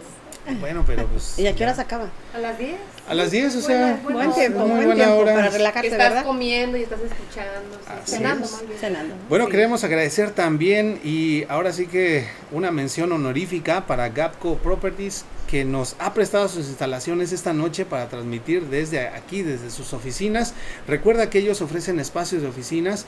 Bueno, 0.60 0.84
pero 0.86 1.08
pues. 1.08 1.40
¿Y 1.40 1.48
a 1.48 1.56
qué 1.56 1.64
hora 1.64 1.74
se 1.74 1.82
acaba? 1.82 2.08
A 2.36 2.38
las 2.38 2.60
10. 2.60 2.76
A 3.10 3.16
las 3.16 3.32
10, 3.32 3.56
o 3.56 3.62
sea, 3.62 4.00
Buen- 4.04 4.14
Buen 4.14 4.34
tiempo, 4.34 4.60
muy 4.60 4.70
buen 4.70 4.86
buena 4.86 5.06
tiempo 5.06 5.22
hora. 5.22 5.34
para 5.34 5.48
Que 5.50 5.58
relajarse, 5.58 5.88
estás 5.88 6.10
¿verdad? 6.10 6.24
comiendo 6.24 6.78
y 6.78 6.84
estás 6.84 7.00
escuchando. 7.00 7.80
sí, 8.06 8.12
cenando 8.12 8.46
es. 8.46 8.52
más 8.52 8.68
bien. 8.68 8.80
Cenando. 8.80 9.16
Bueno, 9.28 9.46
Sí. 9.46 9.52
queremos 9.52 9.84
agradecer 9.84 10.30
también 10.32 11.00
y 11.04 11.46
ahora 11.50 11.74
sí 11.74 11.88
que 11.88 12.28
una 12.52 12.70
mención 12.70 13.12
honorífica 13.12 13.88
para 13.88 14.10
Gapco 14.10 14.58
Properties 14.58 15.26
que 15.48 15.66
nos 15.66 15.96
ha 15.98 16.14
prestado 16.14 16.48
sus 16.48 16.68
instalaciones 16.68 17.32
esta 17.32 17.54
noche 17.54 17.84
para 17.86 18.08
transmitir 18.08 18.66
desde 18.68 19.08
aquí, 19.08 19.42
desde 19.42 19.72
sus 19.72 19.94
oficinas. 19.94 20.54
Recuerda 20.88 21.32
que 21.32 21.40
ellos 21.40 21.62
ofrecen 21.62 22.00
espacios 22.00 22.44
de 22.44 22.50
oficinas 22.50 23.06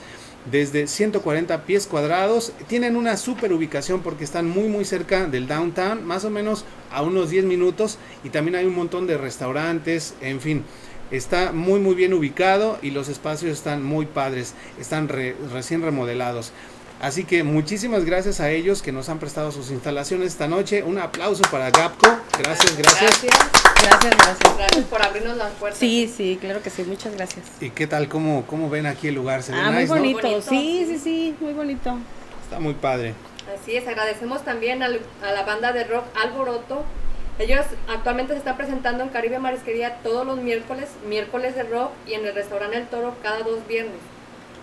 desde 0.51 0.87
140 0.87 1.63
pies 1.65 1.87
cuadrados. 1.87 2.53
Tienen 2.67 2.95
una 2.95 3.17
super 3.17 3.51
ubicación 3.53 4.01
porque 4.01 4.23
están 4.23 4.47
muy 4.49 4.67
muy 4.67 4.85
cerca 4.85 5.25
del 5.27 5.47
downtown, 5.47 6.05
más 6.05 6.25
o 6.25 6.29
menos 6.29 6.65
a 6.91 7.01
unos 7.01 7.29
10 7.29 7.45
minutos 7.45 7.97
y 8.23 8.29
también 8.29 8.55
hay 8.55 8.65
un 8.65 8.75
montón 8.75 9.07
de 9.07 9.17
restaurantes, 9.17 10.13
en 10.21 10.39
fin. 10.41 10.63
Está 11.09 11.53
muy 11.53 11.79
muy 11.79 11.95
bien 11.95 12.13
ubicado 12.13 12.79
y 12.81 12.91
los 12.91 13.07
espacios 13.07 13.53
están 13.53 13.81
muy 13.83 14.05
padres, 14.05 14.53
están 14.79 15.07
re- 15.07 15.35
recién 15.53 15.81
remodelados. 15.81 16.51
Así 16.99 17.25
que 17.25 17.43
muchísimas 17.43 18.05
gracias 18.05 18.39
a 18.39 18.49
ellos 18.49 18.81
que 18.81 18.91
nos 18.91 19.07
han 19.09 19.19
prestado 19.19 19.51
sus 19.51 19.69
instalaciones 19.69 20.29
esta 20.29 20.47
noche. 20.47 20.81
Un 20.81 20.97
aplauso 20.97 21.43
para 21.51 21.69
Gapco. 21.69 22.07
Gracias, 22.39 22.75
gracias. 22.77 23.21
Gracias. 23.21 23.51
Gracias, 23.83 24.17
gracias. 24.17 24.57
Gracias 24.57 24.85
por 24.85 25.01
abrirnos 25.03 25.37
las 25.37 25.51
puertas. 25.53 25.79
Sí, 25.79 26.11
sí, 26.15 26.37
claro 26.41 26.61
que 26.63 26.71
sí, 26.71 26.83
muchas 26.83 27.13
gracias. 27.15 27.45
¿Y 27.61 27.69
qué 27.69 27.85
tal? 27.85 28.07
¿Cómo, 28.09 28.45
cómo 28.47 28.69
ven 28.69 28.87
aquí 28.87 29.09
el 29.09 29.15
lugar? 29.15 29.43
Se 29.43 29.51
ve 29.51 29.59
Ah, 29.61 29.69
muy 29.71 29.81
nice, 29.83 29.93
¿no? 29.93 29.99
bonito. 29.99 30.21
Bonito, 30.23 30.41
Sí, 30.49 30.85
sí. 30.87 30.93
sí, 30.97 30.99
sí, 31.03 31.35
muy 31.39 31.53
bonito. 31.53 31.97
Está 32.43 32.59
muy 32.59 32.73
padre. 32.73 33.13
Así 33.61 33.75
es, 33.77 33.87
agradecemos 33.87 34.43
también 34.43 34.81
al- 34.81 34.99
a 35.23 35.31
la 35.31 35.43
banda 35.43 35.71
de 35.73 35.83
rock 35.83 36.05
Alboroto. 36.21 36.83
Ellos 37.39 37.61
actualmente 37.87 38.33
se 38.33 38.39
están 38.39 38.57
presentando 38.57 39.03
en 39.03 39.09
Caribe 39.09 39.37
Marisquería 39.37 39.97
todos 40.01 40.25
los 40.25 40.39
miércoles, 40.39 40.89
miércoles 41.07 41.55
de 41.55 41.63
rock 41.63 41.91
y 42.07 42.13
en 42.13 42.25
el 42.25 42.33
restaurante 42.33 42.77
El 42.77 42.87
Toro 42.87 43.13
cada 43.21 43.39
dos 43.43 43.59
viernes. 43.67 43.93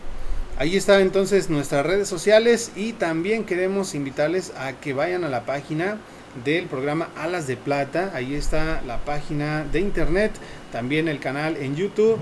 Ahí 0.58 0.76
están 0.76 1.00
entonces 1.00 1.50
nuestras 1.50 1.84
redes 1.84 2.06
sociales 2.06 2.70
y 2.76 2.92
también 2.92 3.44
queremos 3.44 3.94
invitarles 3.94 4.52
a 4.56 4.74
que 4.74 4.92
vayan 4.92 5.24
a 5.24 5.28
la 5.28 5.44
página 5.44 5.96
del 6.44 6.66
programa 6.66 7.08
Alas 7.16 7.46
de 7.46 7.56
Plata. 7.56 8.12
Ahí 8.14 8.34
está 8.34 8.82
la 8.86 8.98
página 8.98 9.64
de 9.64 9.80
internet, 9.80 10.32
también 10.70 11.08
el 11.08 11.18
canal 11.18 11.56
en 11.56 11.74
YouTube 11.76 12.18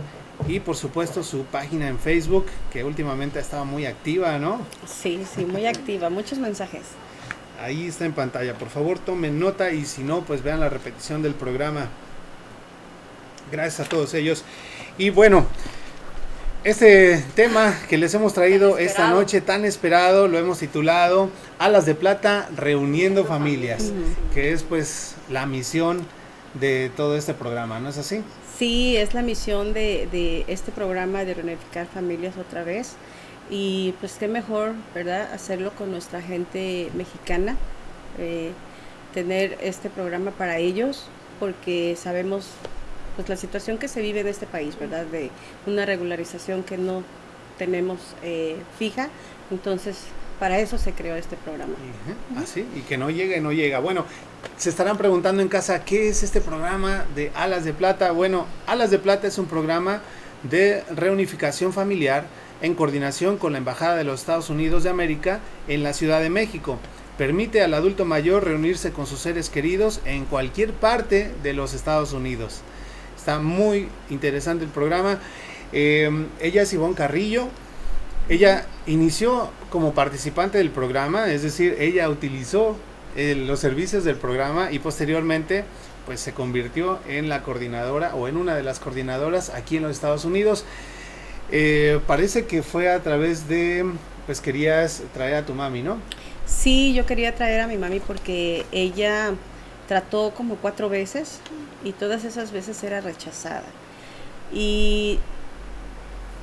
y 0.47 0.61
por 0.61 0.77
supuesto 0.77 1.25
su 1.25 1.43
página 1.45 1.89
en 1.89 1.99
Facebook 1.99 2.47
que 2.73 2.85
últimamente 2.85 3.39
ha 3.41 3.43
estado 3.43 3.65
muy 3.65 3.87
activa, 3.87 4.39
¿no? 4.39 4.61
Sí, 4.87 5.25
sí, 5.35 5.45
muy 5.45 5.67
activa, 5.67 6.09
muchos 6.09 6.39
mensajes. 6.39 6.83
Ahí 7.59 7.89
está 7.89 8.05
en 8.05 8.13
pantalla. 8.13 8.55
Por 8.55 8.69
favor 8.69 8.99
tomen 8.99 9.39
nota 9.39 9.73
y 9.73 9.85
si 9.85 10.03
no, 10.03 10.23
pues 10.23 10.43
vean 10.43 10.61
la 10.61 10.69
repetición 10.69 11.23
del 11.23 11.35
programa. 11.35 11.89
Gracias 13.51 13.87
a 13.87 13.91
todos 13.91 14.15
ellos. 14.15 14.45
Y 14.97 15.11
bueno, 15.11 15.47
este 16.65 17.25
tema 17.35 17.75
que 17.89 17.99
les 17.99 18.13
hemos 18.15 18.35
traído 18.35 18.79
esta 18.79 19.11
noche 19.11 19.41
tan 19.41 19.65
esperado 19.65 20.29
lo 20.29 20.39
hemos 20.39 20.59
titulado 20.59 21.31
Alas 21.59 21.87
de 21.87 21.95
Plata 21.95 22.49
Reuniendo 22.57 23.25
Familias, 23.25 23.93
que 24.35 24.53
es 24.53 24.65
pues 24.65 25.15
la 25.31 25.47
misión 25.47 26.05
de 26.55 26.91
todo 26.97 27.17
este 27.17 27.33
programa, 27.33 27.79
¿no 27.79 27.89
es 27.89 27.99
así? 27.99 28.23
Sí, 28.59 28.97
es 28.97 29.15
la 29.15 29.23
misión 29.23 29.73
de, 29.73 30.09
de 30.11 30.45
este 30.49 30.73
programa 30.73 31.25
de 31.25 31.35
reunificar 31.35 31.87
familias 31.87 32.37
otra 32.37 32.65
vez. 32.65 32.97
Y 33.51 33.95
pues 34.01 34.17
qué 34.19 34.29
mejor, 34.29 34.75
¿verdad? 34.95 35.33
Hacerlo 35.33 35.73
con 35.73 35.91
nuestra 35.91 36.21
gente 36.21 36.91
mexicana, 36.95 37.57
eh, 38.19 38.53
tener 39.15 39.57
este 39.63 39.89
programa 39.89 40.33
para 40.33 40.59
ellos, 40.59 41.07
porque 41.41 41.97
sabemos 41.97 42.49
pues 43.17 43.29
la 43.29 43.37
situación 43.37 43.79
que 43.79 43.89
se 43.89 44.01
vive 44.01 44.21
en 44.21 44.29
este 44.29 44.47
país, 44.47 44.79
¿verdad? 44.79 45.07
De 45.07 45.31
una 45.67 45.87
regularización 45.87 46.63
que 46.63 46.77
no 46.79 47.03
tenemos 47.57 47.99
eh, 48.23 48.57
fija. 48.79 49.09
Entonces, 49.51 49.97
para 50.39 50.59
eso 50.61 50.79
se 50.79 50.93
creó 50.93 51.17
este 51.17 51.37
programa. 51.37 51.73
Ujú, 51.73 52.41
Así, 52.41 52.67
y 52.77 52.81
que 52.83 52.97
no 52.97 53.11
llega 53.11 53.37
y 53.37 53.41
no 53.41 53.51
llega. 53.51 53.81
Bueno, 53.81 54.05
se 54.57 54.71
estarán 54.71 54.97
preguntando 54.99 55.43
en 55.43 55.49
casa, 55.49 55.85
¿qué 55.85 56.09
es 56.09 56.23
este 56.23 56.41
programa 56.41 57.07
de 57.17 57.33
Alas 57.35 57.65
de 57.65 57.73
Plata? 57.73 58.13
Bueno, 58.13 58.47
Alas 58.67 58.91
de 58.91 58.99
Plata 58.99 59.27
es 59.27 59.39
un 59.39 59.47
programa 59.47 60.01
de 60.45 60.85
reunificación 60.95 61.73
familiar 61.73 62.25
en 62.63 62.75
coordinación 62.75 63.39
con 63.39 63.53
la 63.53 63.59
Embajada 63.59 63.97
de 63.97 64.05
los 64.05 64.21
Estados 64.21 64.51
Unidos 64.51 64.85
de 64.85 64.91
América 64.91 65.41
en 65.69 65.83
la 65.83 65.93
Ciudad 65.93 66.21
de 66.21 66.31
México. 66.31 66.79
Permite 67.17 67.63
al 67.63 67.75
adulto 67.75 68.05
mayor 68.05 68.45
reunirse 68.45 68.93
con 68.93 69.07
sus 69.07 69.21
seres 69.21 69.51
queridos 69.51 70.01
en 70.05 70.25
cualquier 70.25 70.73
parte 70.73 71.33
de 71.43 71.53
los 71.53 71.75
Estados 71.75 72.13
Unidos. 72.13 72.61
Está 73.17 73.41
muy 73.41 73.89
interesante 74.11 74.65
el 74.65 74.71
programa. 74.71 75.19
Eh, 75.73 76.27
ella 76.41 76.63
es 76.63 76.73
Ivonne 76.73 76.95
Carrillo. 76.95 77.49
Ella 78.29 78.67
inició 78.87 79.51
como 79.71 79.95
participante 79.95 80.59
del 80.59 80.71
programa, 80.71 81.33
es 81.33 81.43
decir, 81.43 81.77
ella 81.79 82.11
utilizó 82.11 82.77
eh, 83.17 83.35
los 83.35 83.59
servicios 83.59 84.05
del 84.05 84.17
programa 84.17 84.71
y 84.71 84.79
posteriormente 84.79 85.65
pues 86.05 86.21
se 86.21 86.33
convirtió 86.33 86.99
en 87.09 87.29
la 87.29 87.43
coordinadora 87.43 88.15
o 88.15 88.29
en 88.29 88.37
una 88.37 88.55
de 88.55 88.63
las 88.63 88.81
coordinadoras 88.81 89.51
aquí 89.51 89.77
en 89.79 89.83
los 89.83 89.93
Estados 89.93 90.25
Unidos. 90.25 90.65
Eh, 91.51 92.01
parece 92.07 92.47
que 92.47 92.63
fue 92.63 92.91
a 92.91 93.03
través 93.03 93.49
de, 93.49 93.85
pues 94.27 94.41
querías 94.41 95.03
traer 95.15 95.37
a 95.37 95.47
tu 95.47 95.55
mami, 95.55 95.83
¿no? 95.83 95.99
Sí, 96.47 96.95
yo 96.95 97.07
quería 97.07 97.35
traer 97.35 97.61
a 97.61 97.67
mi 97.67 97.77
mami 97.77 98.01
porque 98.01 98.65
ella 98.73 99.33
trató 99.87 100.33
como 100.35 100.57
cuatro 100.57 100.89
veces 100.89 101.41
y 101.85 101.93
todas 101.93 102.25
esas 102.25 102.53
veces 102.53 102.83
era 102.83 103.01
rechazada. 103.01 103.65
Y 104.53 105.19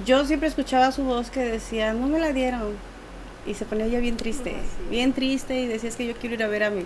yo 0.05 0.25
siempre 0.25 0.50
escuchaba 0.50 0.91
su 0.91 1.03
voz 1.03 1.29
que 1.29 1.41
decía, 1.41 1.93
no 1.93 2.07
me 2.07 2.19
la 2.19 2.33
dieron. 2.33 2.74
Y 3.47 3.53
se 3.53 3.65
ponía 3.65 3.85
ella 3.85 4.00
bien 4.00 4.17
triste, 4.17 4.55
bien 4.89 5.13
triste 5.13 5.59
y 5.59 5.67
decía, 5.67 5.89
es 5.89 5.95
que 5.95 6.07
yo 6.07 6.15
quiero 6.15 6.33
ir 6.33 6.43
a 6.43 6.47
ver 6.47 6.63
a 6.63 6.71
mi, 6.71 6.83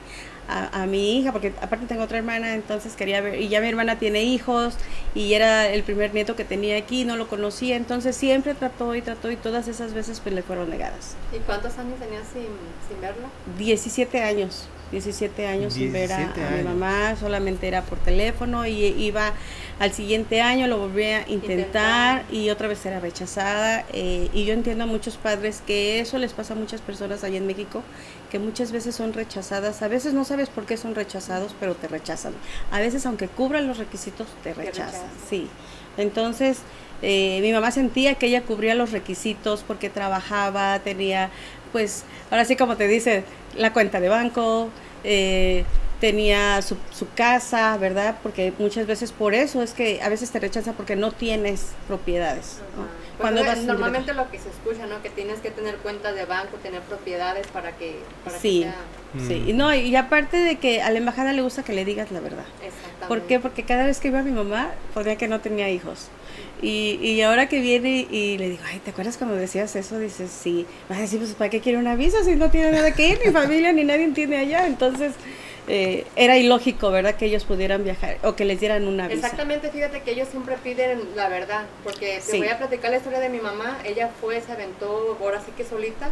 a, 0.49 0.81
a 0.83 0.85
mi 0.85 1.17
hija, 1.19 1.31
porque 1.31 1.53
aparte 1.61 1.85
tengo 1.85 2.03
otra 2.03 2.17
hermana, 2.17 2.55
entonces 2.55 2.95
quería 2.95 3.21
ver, 3.21 3.39
y 3.39 3.47
ya 3.49 3.61
mi 3.61 3.67
hermana 3.67 3.99
tiene 3.99 4.23
hijos 4.23 4.75
y 5.15 5.33
era 5.33 5.69
el 5.69 5.83
primer 5.83 6.13
nieto 6.13 6.35
que 6.35 6.43
tenía 6.43 6.77
aquí, 6.77 7.05
no 7.05 7.15
lo 7.15 7.27
conocía, 7.27 7.75
entonces 7.75 8.15
siempre 8.15 8.53
trató 8.55 8.95
y 8.95 9.01
trató 9.01 9.31
y 9.31 9.35
todas 9.35 9.67
esas 9.67 9.93
veces 9.93 10.19
pues 10.19 10.33
le 10.35 10.41
fueron 10.41 10.69
negadas. 10.69 11.15
¿Y 11.33 11.39
cuántos 11.39 11.77
años 11.77 11.99
tenías 11.99 12.23
sin, 12.33 12.47
sin 12.87 13.01
verla? 13.01 13.27
17 13.57 14.21
años. 14.21 14.67
17 14.91 15.45
años 15.47 15.73
sin 15.73 15.93
ver 15.93 16.11
a, 16.11 16.17
17 16.17 16.45
a 16.45 16.49
mi 16.57 16.63
mamá, 16.63 17.15
solamente 17.19 17.67
era 17.67 17.83
por 17.83 17.97
teléfono 17.99 18.65
y 18.65 18.85
iba 18.85 19.33
al 19.79 19.91
siguiente 19.93 20.41
año, 20.41 20.67
lo 20.67 20.77
volví 20.79 21.03
a 21.03 21.19
intentar 21.29 21.49
Intentar. 22.21 22.23
y 22.31 22.49
otra 22.49 22.67
vez 22.67 22.85
era 22.85 22.99
rechazada. 22.99 23.85
eh, 23.93 24.29
y 24.33 24.45
yo 24.45 24.53
entiendo 24.53 24.83
a 24.83 24.87
muchos 24.87 25.17
padres 25.17 25.61
que 25.65 25.99
eso 25.99 26.17
les 26.17 26.33
pasa 26.33 26.53
a 26.53 26.57
muchas 26.57 26.81
personas 26.81 27.23
allá 27.23 27.37
en 27.37 27.47
México, 27.47 27.83
que 28.31 28.39
muchas 28.39 28.71
veces 28.71 28.95
son 28.95 29.13
rechazadas. 29.13 29.81
A 29.81 29.87
veces 29.87 30.13
no 30.13 30.23
sabes 30.25 30.49
por 30.49 30.65
qué 30.65 30.77
son 30.77 30.95
rechazados, 30.95 31.55
pero 31.59 31.75
te 31.75 31.87
rechazan. 31.87 32.33
A 32.71 32.79
veces, 32.79 33.05
aunque 33.05 33.27
cubran 33.27 33.67
los 33.67 33.77
requisitos, 33.77 34.27
te 34.43 34.53
rechazan. 34.53 34.87
rechazan. 34.87 35.09
Sí. 35.29 35.47
Entonces, 35.97 36.59
eh, 37.01 37.39
mi 37.41 37.51
mamá 37.53 37.71
sentía 37.71 38.15
que 38.15 38.27
ella 38.27 38.41
cubría 38.43 38.75
los 38.75 38.91
requisitos 38.91 39.63
porque 39.65 39.89
trabajaba, 39.89 40.79
tenía, 40.79 41.29
pues, 41.71 42.03
ahora 42.31 42.45
sí 42.45 42.55
como 42.55 42.75
te 42.77 42.87
dice, 42.87 43.23
la 43.55 43.73
cuenta 43.73 43.99
de 43.99 44.09
banco, 44.09 44.69
eh, 45.03 45.63
tenía 45.99 46.61
su, 46.61 46.77
su 46.91 47.07
casa, 47.13 47.75
¿verdad? 47.77 48.15
Porque 48.23 48.53
muchas 48.57 48.87
veces 48.87 49.11
por 49.11 49.33
eso 49.33 49.61
es 49.61 49.73
que 49.73 50.01
a 50.01 50.07
veces 50.07 50.31
te 50.31 50.39
rechazan 50.39 50.73
porque 50.75 50.95
no 50.95 51.11
tienes 51.11 51.67
propiedades. 51.87 52.59
¿no? 52.77 52.83
Ajá. 52.83 52.91
Cuando 53.17 53.41
Pues, 53.41 53.55
vas 53.57 53.65
normalmente 53.65 54.13
lo 54.13 54.31
que 54.31 54.39
se 54.39 54.47
escucha, 54.47 54.87
¿no? 54.87 55.01
Que 55.03 55.09
tienes 55.09 55.39
que 55.39 55.51
tener 55.51 55.75
cuentas 55.77 56.15
de 56.15 56.23
banco, 56.23 56.55
tener 56.63 56.81
propiedades 56.83 57.47
para 57.47 57.73
que, 57.73 57.99
para 58.23 58.37
que 58.37 58.41
Sí. 58.41 58.61
sea 58.63 58.75
Sí, 59.27 59.41
Mm. 59.45 59.49
y 59.49 59.53
no, 59.53 59.73
y 59.73 59.95
aparte 59.95 60.37
de 60.37 60.57
que 60.57 60.81
a 60.83 60.89
la 60.91 60.99
embajada 60.99 61.33
le 61.33 61.41
gusta 61.41 61.63
que 61.63 61.73
le 61.73 61.83
digas 61.83 62.11
la 62.11 62.19
verdad. 62.21 62.45
exactamente. 62.63 63.07
¿Por 63.07 63.21
qué? 63.23 63.39
Porque 63.41 63.63
cada 63.63 63.85
vez 63.87 63.99
que 63.99 64.07
iba 64.09 64.19
a 64.19 64.23
mi 64.23 64.31
mamá 64.31 64.71
ponía 64.93 65.17
que 65.17 65.27
no 65.27 65.41
tenía 65.41 65.67
hijos. 65.69 66.07
Y, 66.61 66.99
y 67.01 67.21
ahora 67.21 67.47
que 67.47 67.61
viene 67.61 68.05
y 68.11 68.37
le 68.37 68.49
digo, 68.49 68.63
ay, 68.65 68.79
¿te 68.79 68.91
acuerdas 68.91 69.17
cuando 69.17 69.35
decías 69.35 69.75
eso? 69.75 69.97
Dices, 69.97 70.29
sí. 70.29 70.65
Vas 70.89 70.97
a 70.97 71.01
decir, 71.01 71.19
pues, 71.19 71.33
¿para 71.33 71.49
qué 71.49 71.61
quiere 71.61 71.77
una 71.77 71.95
visa 71.95 72.23
si 72.23 72.35
no 72.35 72.49
tiene 72.51 72.71
nada 72.71 72.93
que 72.93 73.07
ir? 73.07 73.19
Ni 73.25 73.31
familia, 73.31 73.71
ni 73.71 73.83
nadie 73.85 74.09
tiene 74.09 74.37
allá. 74.37 74.67
Entonces, 74.67 75.13
eh, 75.69 76.05
era 76.15 76.37
ilógico, 76.37 76.91
¿verdad? 76.91 77.15
Que 77.15 77.27
ellos 77.27 77.45
pudieran 77.45 77.83
viajar 77.83 78.17
o 78.23 78.35
que 78.35 78.43
les 78.43 78.59
dieran 78.59 78.87
una 78.87 79.07
visa. 79.07 79.19
Exactamente, 79.27 79.69
fíjate 79.69 80.01
que 80.01 80.11
ellos 80.11 80.27
siempre 80.29 80.57
piden 80.63 80.99
la 81.15 81.29
verdad, 81.29 81.65
porque 81.83 82.15
te 82.25 82.31
Sí. 82.31 82.37
voy 82.39 82.47
a 82.47 82.57
platicar 82.57 82.91
la 82.91 82.97
historia 82.97 83.19
de 83.19 83.29
mi 83.29 83.39
mamá, 83.39 83.77
ella 83.85 84.09
fue, 84.19 84.41
se 84.41 84.51
aventó 84.51 85.17
ahora 85.21 85.39
sí 85.39 85.51
que 85.55 85.63
solita, 85.63 86.09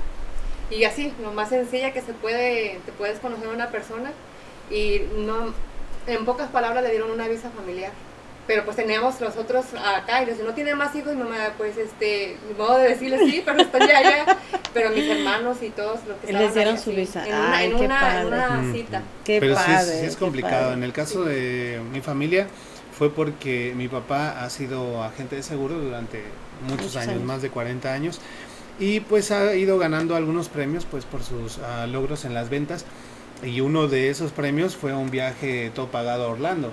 y 0.69 0.83
así, 0.83 1.11
lo 1.23 1.31
más 1.31 1.49
sencilla 1.49 1.91
que 1.91 2.01
se 2.01 2.13
puede, 2.13 2.79
te 2.85 2.91
puedes 2.91 3.19
conocer 3.19 3.47
a 3.47 3.51
una 3.51 3.71
persona, 3.71 4.11
y 4.69 5.01
no, 5.17 5.53
en 6.05 6.23
pocas 6.25 6.49
palabras 6.51 6.83
le 6.83 6.91
dieron 6.91 7.09
una 7.09 7.27
visa 7.27 7.49
familiar. 7.49 7.91
Pero 8.47 8.63
pues 8.63 8.77
teníamos 8.77 9.19
los 9.19 9.35
otros 9.35 9.65
acá, 9.73 10.23
y 10.23 10.25
les 10.25 10.39
no 10.39 10.53
tiene 10.53 10.73
más 10.73 10.95
hijos, 10.95 11.13
mi 11.15 11.23
mamá, 11.23 11.35
pues 11.57 11.75
este, 11.77 12.37
ni 12.47 12.53
modo 12.53 12.77
de 12.77 12.89
decirle 12.89 13.19
sí, 13.19 13.41
pero 13.45 13.59
estoy 13.61 13.81
allá. 13.91 14.25
Pero 14.73 14.91
mis 14.91 15.07
hermanos 15.09 15.57
y 15.63 15.69
todos 15.71 15.99
los 16.07 16.17
que 16.17 16.27
Les 16.31 16.35
estaban 16.41 16.53
dieron 16.53 16.75
ahí, 16.75 16.81
su 16.81 16.91
visa. 16.91 17.25
En 17.27 17.33
una, 17.33 17.57
Ay, 17.57 17.65
en 17.71 17.77
qué 17.77 17.85
una, 17.85 17.95
en 18.21 18.29
padre. 18.29 18.37
una 18.37 18.49
Mm. 18.61 18.73
cita. 18.73 19.01
Qué 19.25 19.39
Pero 19.39 19.55
sí 19.55 19.61
es- 19.61 19.67
padre, 19.77 19.99
sí 19.99 20.05
es, 20.05 20.15
complicado. 20.17 20.61
padre. 20.65 20.73
En 20.77 20.83
el 20.83 20.93
caso 20.93 21.23
de 21.25 21.81
mi 21.91 21.99
familia 22.01 22.47
fue 22.97 23.09
porque 23.09 23.73
mi 23.75 23.87
papá 23.87 24.43
ha 24.43 24.49
sido 24.51 25.03
agente 25.03 25.35
de 25.35 25.41
seguro 25.43 25.75
durante 25.79 26.21
muchos, 26.61 26.77
Muchos 26.77 26.95
años, 26.97 27.09
años. 27.15 27.23
más 27.23 27.41
de 27.41 27.49
40 27.49 27.91
años, 27.91 28.19
y 28.79 28.99
pues 28.99 29.31
ha 29.31 29.55
ido 29.55 29.79
ganando 29.79 30.15
algunos 30.15 30.47
premios 30.49 30.85
pues 30.85 31.05
por 31.05 31.23
sus 31.23 31.57
ah, 31.59 31.87
logros 31.87 32.23
en 32.25 32.33
las 32.35 32.49
ventas. 32.49 32.85
Y 33.43 33.61
uno 33.61 33.87
de 33.87 34.09
esos 34.11 34.31
premios 34.31 34.75
fue 34.75 34.93
un 34.93 35.09
viaje 35.09 35.71
todo 35.73 35.87
pagado 35.87 36.25
a 36.25 36.27
Orlando. 36.29 36.71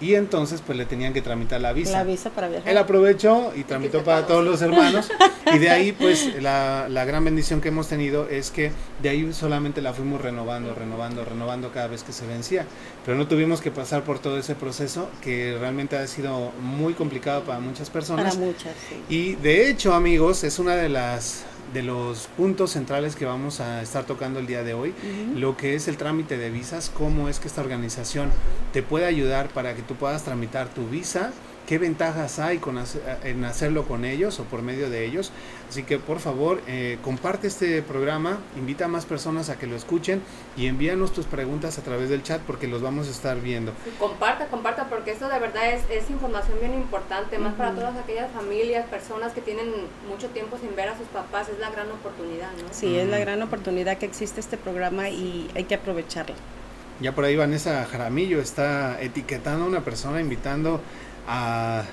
Y 0.00 0.14
entonces 0.14 0.62
pues 0.64 0.76
le 0.76 0.84
tenían 0.84 1.12
que 1.12 1.22
tramitar 1.22 1.60
la 1.60 1.72
visa. 1.72 1.92
La 1.92 2.04
visa 2.04 2.30
para 2.30 2.48
viajar. 2.48 2.68
Él 2.68 2.76
aprovechó 2.78 3.52
y 3.56 3.64
tramitó 3.64 4.04
para 4.04 4.26
todos 4.26 4.44
los 4.44 4.62
hermanos. 4.62 5.08
Y 5.54 5.58
de 5.58 5.70
ahí, 5.70 5.92
pues, 5.92 6.42
la, 6.42 6.88
la 6.88 7.04
gran 7.04 7.24
bendición 7.24 7.60
que 7.60 7.68
hemos 7.68 7.86
tenido 7.86 8.28
es 8.28 8.50
que 8.50 8.72
de 9.00 9.08
ahí 9.08 9.32
solamente 9.32 9.80
la 9.80 9.92
fuimos 9.92 10.20
renovando, 10.20 10.74
renovando, 10.74 11.24
renovando 11.24 11.70
cada 11.70 11.86
vez 11.86 12.02
que 12.02 12.12
se 12.12 12.26
vencía. 12.26 12.66
Pero 13.04 13.16
no 13.16 13.28
tuvimos 13.28 13.60
que 13.60 13.70
pasar 13.70 14.02
por 14.02 14.18
todo 14.18 14.38
ese 14.38 14.56
proceso 14.56 15.08
que 15.22 15.56
realmente 15.58 15.96
ha 15.96 16.06
sido 16.08 16.50
muy 16.60 16.94
complicado 16.94 17.44
para 17.44 17.60
muchas 17.60 17.90
para 17.90 18.00
personas. 18.00 18.36
muchas, 18.36 18.74
sí. 18.88 19.02
Y 19.08 19.34
de 19.36 19.70
hecho, 19.70 19.94
amigos, 19.94 20.42
es 20.42 20.58
una 20.58 20.74
de 20.74 20.88
las 20.88 21.44
de 21.72 21.82
los 21.82 22.28
puntos 22.36 22.72
centrales 22.72 23.16
que 23.16 23.24
vamos 23.24 23.60
a 23.60 23.82
estar 23.82 24.04
tocando 24.04 24.38
el 24.38 24.46
día 24.46 24.62
de 24.62 24.74
hoy, 24.74 24.94
lo 25.34 25.56
que 25.56 25.74
es 25.74 25.88
el 25.88 25.96
trámite 25.96 26.38
de 26.38 26.50
visas, 26.50 26.90
cómo 26.92 27.28
es 27.28 27.40
que 27.40 27.48
esta 27.48 27.60
organización 27.60 28.30
te 28.72 28.82
puede 28.82 29.06
ayudar 29.06 29.48
para 29.48 29.74
que 29.74 29.82
tú 29.82 29.94
puedas 29.94 30.22
tramitar 30.24 30.68
tu 30.68 30.86
visa, 30.88 31.32
qué 31.66 31.78
ventajas 31.78 32.38
hay 32.38 32.58
con 32.58 32.78
hace- 32.78 33.00
en 33.24 33.44
hacerlo 33.44 33.84
con 33.86 34.04
ellos 34.04 34.38
o 34.40 34.44
por 34.44 34.62
medio 34.62 34.88
de 34.88 35.04
ellos. 35.04 35.32
Así 35.68 35.82
que 35.82 35.98
por 35.98 36.20
favor, 36.20 36.60
eh, 36.68 36.98
comparte 37.02 37.48
este 37.48 37.82
programa, 37.82 38.38
invita 38.56 38.84
a 38.84 38.88
más 38.88 39.04
personas 39.04 39.50
a 39.50 39.58
que 39.58 39.66
lo 39.66 39.74
escuchen 39.74 40.22
y 40.56 40.66
envíanos 40.66 41.12
tus 41.12 41.26
preguntas 41.26 41.76
a 41.78 41.82
través 41.82 42.08
del 42.08 42.22
chat 42.22 42.40
porque 42.42 42.68
los 42.68 42.82
vamos 42.82 43.08
a 43.08 43.10
estar 43.10 43.40
viendo. 43.40 43.72
Sí, 43.84 43.90
Comparta, 43.98 44.46
comparta, 44.46 44.88
porque 44.88 45.10
esto 45.10 45.28
de 45.28 45.38
verdad 45.40 45.72
es, 45.74 45.82
es 45.90 46.08
información 46.08 46.56
bien 46.60 46.72
importante, 46.74 47.36
más 47.38 47.54
para 47.54 47.70
Ujú. 47.70 47.80
todas 47.80 47.96
aquellas 47.96 48.30
familias, 48.30 48.86
personas 48.86 49.32
que 49.32 49.40
tienen 49.40 49.66
mucho 50.08 50.28
tiempo 50.28 50.56
sin 50.60 50.74
ver 50.76 50.88
a 50.90 50.96
sus 50.96 51.08
papás, 51.08 51.48
es 51.48 51.58
la 51.58 51.70
gran 51.70 51.90
oportunidad, 51.90 52.52
¿no? 52.52 52.68
Sí, 52.72 52.96
es 52.96 53.08
la 53.08 53.18
gran 53.18 53.42
oportunidad 53.42 53.98
que 53.98 54.06
existe 54.06 54.38
este 54.38 54.56
programa 54.56 55.08
y 55.08 55.50
hay 55.56 55.64
que 55.64 55.74
aprovecharla. 55.74 56.36
Ya 57.00 57.12
por 57.14 57.24
ahí 57.24 57.36
Vanessa 57.36 57.84
Jaramillo 57.84 58.40
está 58.40 58.98
etiquetando 59.02 59.64
a 59.64 59.68
una 59.68 59.80
persona, 59.84 60.18
invitando 60.20 60.80
a... 61.26 61.84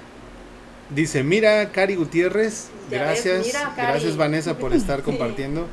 Dice, 0.90 1.24
mira, 1.24 1.72
Cari 1.72 1.96
Gutiérrez, 1.96 2.68
ves, 2.90 3.00
gracias, 3.00 3.46
mira, 3.48 3.74
Cari. 3.76 3.88
gracias 3.94 4.18
Vanessa 4.18 4.58
por 4.58 4.74
estar 4.74 4.98
Sí. 5.00 5.04
compartiendo 5.04 5.68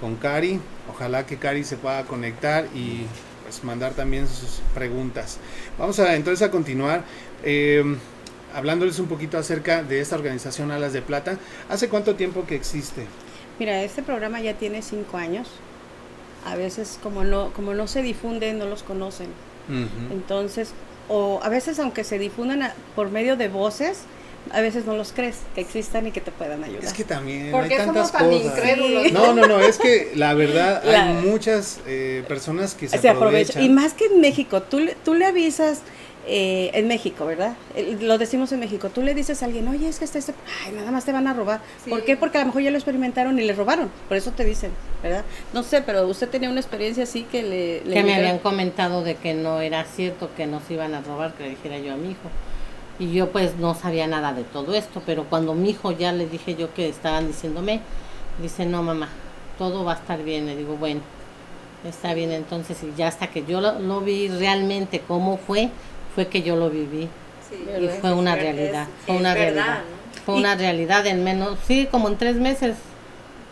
con 0.00 0.16
Cari. 0.16 0.58
Ojalá 0.90 1.26
que 1.26 1.36
Cari 1.36 1.62
se 1.64 1.76
pueda 1.76 2.02
conectar 2.04 2.66
y 2.74 3.02
pues 3.44 3.62
mandar 3.62 3.92
también 3.92 4.26
sus 4.26 4.60
preguntas. 4.74 5.38
Vamos 5.78 5.98
a 6.00 6.16
entonces 6.16 6.46
a 6.46 6.50
continuar 6.50 7.04
eh, 7.44 7.84
hablándoles 8.54 8.98
un 8.98 9.06
poquito 9.06 9.38
acerca 9.38 9.82
de 9.84 10.00
esta 10.00 10.16
organización 10.16 10.70
Alas 10.72 10.92
de 10.92 11.02
Plata. 11.02 11.38
¿Hace 11.68 11.88
cuánto 11.88 12.16
tiempo 12.16 12.44
que 12.46 12.56
existe? 12.56 13.06
Mira, 13.58 13.82
este 13.82 14.02
programa 14.02 14.40
ya 14.40 14.54
tiene 14.54 14.82
cinco 14.82 15.18
años. 15.18 15.48
A 16.46 16.56
veces 16.56 16.98
como 17.00 17.22
no, 17.22 17.52
como 17.52 17.74
no 17.74 17.86
se 17.86 18.02
difunde, 18.02 18.52
no 18.54 18.64
los 18.66 18.82
conocen. 18.82 19.28
Entonces, 20.10 20.72
o 21.12 21.40
a 21.42 21.48
veces 21.48 21.78
aunque 21.78 22.04
se 22.04 22.18
difundan 22.18 22.62
a- 22.62 22.74
por 22.96 23.10
medio 23.10 23.36
de 23.36 23.48
voces, 23.48 23.98
a 24.50 24.60
veces 24.60 24.86
no 24.86 24.96
los 24.96 25.12
crees 25.12 25.36
que 25.54 25.60
existan 25.60 26.06
y 26.06 26.10
que 26.10 26.20
te 26.20 26.32
puedan 26.32 26.64
ayudar. 26.64 26.82
Es 26.84 26.92
que 26.92 27.04
también 27.04 27.52
¿Por 27.52 27.62
hay 27.64 27.68
qué 27.68 27.76
tantas 27.76 28.08
somos 28.08 28.12
tan 28.12 28.28
cosas. 28.30 28.58
incrédulos? 28.58 29.12
No, 29.12 29.32
no, 29.34 29.46
no, 29.46 29.60
es 29.60 29.78
que 29.78 30.12
la 30.16 30.34
verdad 30.34 30.82
La- 30.84 31.04
hay 31.08 31.14
muchas 31.14 31.78
eh, 31.86 32.24
personas 32.26 32.74
que 32.74 32.88
se, 32.88 32.98
se 32.98 33.08
aprovecha. 33.08 33.52
aprovechan. 33.52 33.62
Y 33.62 33.68
más 33.68 33.92
que 33.94 34.06
en 34.06 34.20
México, 34.20 34.62
tú, 34.62 34.80
le- 34.80 34.96
tú 35.04 35.14
le 35.14 35.26
avisas 35.26 35.80
eh, 36.26 36.70
en 36.74 36.86
México, 36.88 37.26
¿verdad? 37.26 37.54
Eh, 37.74 37.96
Lo 38.00 38.16
decimos 38.18 38.52
en 38.52 38.60
México. 38.60 38.90
Tú 38.90 39.02
le 39.02 39.14
dices 39.14 39.42
a 39.42 39.46
alguien, 39.46 39.66
oye, 39.68 39.88
es 39.88 39.98
que 39.98 40.04
está 40.04 40.18
este... 40.18 40.34
Ay, 40.64 40.72
nada 40.72 40.90
más 40.90 41.04
te 41.04 41.12
van 41.12 41.26
a 41.26 41.34
robar. 41.34 41.60
Sí. 41.82 41.90
¿Por 41.90 42.04
qué? 42.04 42.16
Porque 42.16 42.38
a 42.38 42.42
lo 42.42 42.46
mejor 42.46 42.62
ya 42.62 42.70
lo 42.70 42.76
experimentaron 42.76 43.38
y 43.38 43.42
le 43.42 43.52
robaron. 43.52 43.90
Por 44.08 44.16
eso 44.16 44.30
te 44.30 44.44
dicen, 44.44 44.70
¿verdad? 45.02 45.24
No 45.52 45.62
sé, 45.62 45.82
pero 45.82 46.06
usted 46.06 46.28
tenía 46.28 46.50
una 46.50 46.60
experiencia 46.60 47.04
así 47.04 47.24
que 47.24 47.42
le... 47.42 47.84
le 47.84 47.94
que 47.94 48.04
me 48.04 48.14
habían 48.14 48.38
comentado 48.38 49.02
de 49.02 49.16
que 49.16 49.34
no 49.34 49.60
era 49.60 49.84
cierto 49.84 50.30
que 50.36 50.46
nos 50.46 50.70
iban 50.70 50.94
a 50.94 51.00
robar, 51.00 51.34
que 51.34 51.44
le 51.44 51.50
dijera 51.50 51.78
yo 51.78 51.92
a 51.92 51.96
mi 51.96 52.10
hijo. 52.12 52.30
Y 52.98 53.12
yo 53.12 53.32
pues 53.32 53.56
no 53.56 53.74
sabía 53.74 54.06
nada 54.06 54.32
de 54.32 54.44
todo 54.44 54.74
esto, 54.74 55.02
pero 55.04 55.24
cuando 55.24 55.54
mi 55.54 55.70
hijo 55.70 55.90
ya 55.92 56.12
le 56.12 56.26
dije 56.26 56.54
yo 56.54 56.72
que 56.72 56.88
estaban 56.88 57.26
diciéndome, 57.26 57.80
dice, 58.40 58.64
no 58.66 58.82
mamá, 58.82 59.08
todo 59.58 59.84
va 59.84 59.94
a 59.94 59.96
estar 59.96 60.22
bien. 60.22 60.46
Le 60.46 60.56
digo, 60.56 60.76
bueno, 60.76 61.00
está 61.84 62.14
bien 62.14 62.30
entonces. 62.30 62.78
Y 62.84 62.92
ya 62.96 63.08
hasta 63.08 63.28
que 63.28 63.44
yo 63.44 63.60
lo, 63.60 63.78
lo 63.80 64.02
vi 64.02 64.28
realmente 64.28 65.00
cómo 65.00 65.36
fue, 65.36 65.70
fue 66.14 66.28
que 66.28 66.42
yo 66.42 66.56
lo 66.56 66.70
viví. 66.70 67.08
Sí, 67.48 67.64
Y 67.80 67.86
es- 67.86 68.00
fue 68.00 68.12
una 68.12 68.34
realidad, 68.36 68.82
es- 68.82 69.04
fue 69.06 69.14
es 69.14 69.20
una 69.20 69.34
verdad, 69.34 69.54
realidad. 69.66 69.78
¿no? 69.78 70.22
Fue 70.24 70.34
Y- 70.36 70.38
una 70.38 70.54
realidad 70.54 71.06
en 71.06 71.24
menos, 71.24 71.58
sí, 71.66 71.88
como 71.90 72.08
en 72.08 72.16
tres 72.16 72.36
meses 72.36 72.76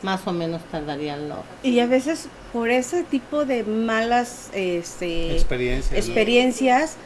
más 0.02 0.26
o 0.26 0.32
menos 0.32 0.62
tardaría 0.70 1.16
lo. 1.16 1.42
Y 1.62 1.80
a 1.80 1.86
veces 1.86 2.28
por 2.52 2.70
ese 2.70 3.02
tipo 3.04 3.44
de 3.44 3.64
malas 3.64 4.48
este, 4.54 5.32
experiencias. 5.34 5.98
experiencias 5.98 6.96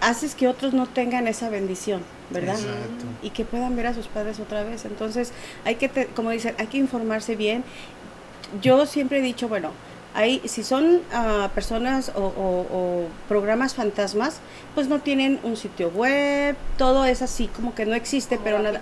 haces 0.00 0.34
que 0.34 0.48
otros 0.48 0.74
no 0.74 0.86
tengan 0.86 1.26
esa 1.28 1.48
bendición, 1.48 2.02
¿verdad? 2.30 2.56
Exacto. 2.56 3.06
Y 3.22 3.30
que 3.30 3.44
puedan 3.46 3.74
ver 3.76 3.86
a 3.86 3.94
sus 3.94 4.06
padres 4.08 4.38
otra 4.40 4.62
vez. 4.64 4.84
Entonces, 4.84 5.32
hay 5.64 5.76
que, 5.76 5.88
te- 5.88 6.06
como 6.08 6.30
dicen, 6.30 6.54
hay 6.58 6.66
que 6.66 6.76
informarse 6.76 7.36
bien. 7.36 7.64
Yo 8.60 8.84
siempre 8.84 9.18
he 9.20 9.22
dicho, 9.22 9.48
bueno, 9.48 9.70
hay, 10.14 10.40
si 10.46 10.62
son 10.62 11.00
ah, 11.12 11.50
personas 11.54 12.12
o, 12.14 12.20
o- 12.20 12.66
o 12.76 13.02
programas 13.28 13.74
fantasmas, 13.74 14.38
pues 14.74 14.88
no 14.88 15.00
tienen 15.00 15.40
un 15.42 15.56
sitio 15.56 15.88
web, 15.90 16.56
todo 16.78 17.04
es 17.04 17.20
así, 17.22 17.48
como 17.48 17.74
que 17.74 17.84
no 17.86 17.94
existe, 17.94 18.36
Como 18.36 18.44
pero 18.44 18.58
nada, 18.60 18.80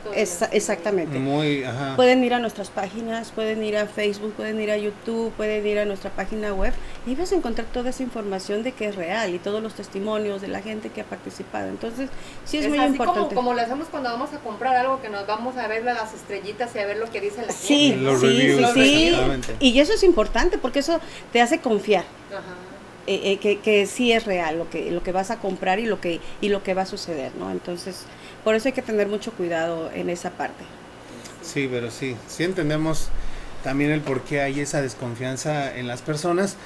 exactamente. 0.52 1.18
Muy, 1.18 1.64
ajá. 1.64 1.96
Pueden 1.96 2.22
ir 2.24 2.34
a 2.34 2.38
nuestras 2.38 2.70
páginas, 2.70 3.30
pueden 3.30 3.62
ir 3.62 3.76
a 3.76 3.86
Facebook, 3.86 4.32
pueden 4.34 4.60
ir 4.60 4.70
a 4.70 4.76
YouTube, 4.76 5.32
pueden 5.32 5.66
ir 5.66 5.78
a 5.78 5.84
nuestra 5.84 6.10
página 6.10 6.52
web 6.54 6.72
y 7.06 7.14
vas 7.14 7.32
a 7.32 7.34
encontrar 7.34 7.66
toda 7.72 7.90
esa 7.90 8.02
información 8.02 8.62
de 8.62 8.72
que 8.72 8.86
es 8.88 8.96
real 8.96 9.34
y 9.34 9.38
todos 9.38 9.62
los 9.62 9.74
testimonios 9.74 10.40
de 10.40 10.48
la 10.48 10.60
gente 10.62 10.90
que 10.90 11.00
ha 11.00 11.04
participado. 11.04 11.68
Entonces, 11.68 12.08
sí 12.44 12.58
es, 12.58 12.64
Es 12.64 12.70
muy 12.70 12.78
así 12.78 12.88
importante. 12.88 13.34
como, 13.34 13.48
como 13.48 13.54
lo 13.54 13.60
hacemos 13.62 13.88
cuando 13.88 14.10
vamos 14.10 14.32
a 14.32 14.38
comprar 14.38 14.76
algo, 14.76 15.00
que 15.00 15.08
nos 15.08 15.26
vamos 15.26 15.56
a 15.56 15.66
ver 15.66 15.84
las 15.84 16.14
estrellitas 16.14 16.74
y 16.74 16.78
a 16.78 16.86
ver 16.86 16.96
lo 16.98 17.10
que 17.10 17.20
dice 17.20 17.42
la 17.46 17.52
Sí, 17.52 17.88
gente. 17.90 18.04
Los 18.04 18.20
sí, 18.20 18.26
reviews, 18.26 18.70
sí, 18.72 18.84
sí. 18.84 19.04
exactamente. 19.08 19.56
Y 19.60 19.78
eso 19.80 19.92
es 19.92 20.02
importante 20.02 20.58
porque 20.58 20.78
eso 20.80 21.00
te 21.30 21.40
hace 21.40 21.60
confiar. 21.60 22.04
Ajá. 22.30 22.72
eh, 23.06 23.32
eh, 23.32 23.40
que, 23.40 23.60
que 23.62 23.86
sí 23.86 24.12
es 24.12 24.24
real 24.24 24.58
lo 24.58 24.68
que, 24.70 24.90
lo 24.92 25.02
que 25.02 25.12
vas 25.12 25.30
a 25.30 25.40
comprar 25.40 25.78
y 25.80 25.86
lo 25.86 26.00
que, 26.00 26.22
y 26.40 26.48
lo 26.48 26.62
que 26.62 26.74
va 26.74 26.82
a 26.82 26.86
suceder, 26.86 27.34
¿no? 27.34 27.50
Entonces, 27.50 28.06
por 28.44 28.54
eso 28.54 28.68
hay 28.68 28.74
que 28.74 28.82
tener 28.82 29.08
mucho 29.08 29.34
cuidado 29.34 29.90
en 29.92 30.08
esa 30.10 30.36
parte. 30.36 30.72
Sí, 31.40 31.68
pero 31.68 31.90
sí, 31.90 32.22
sí 32.26 32.44
entendemos 32.44 33.12
también 33.62 33.90
el 33.90 34.02
por 34.02 34.24
qué 34.24 34.40
hay 34.40 34.60
esa 34.60 34.80
desconfianza 34.82 35.76
en 35.76 35.86
las 35.88 36.02
personas. 36.02 36.58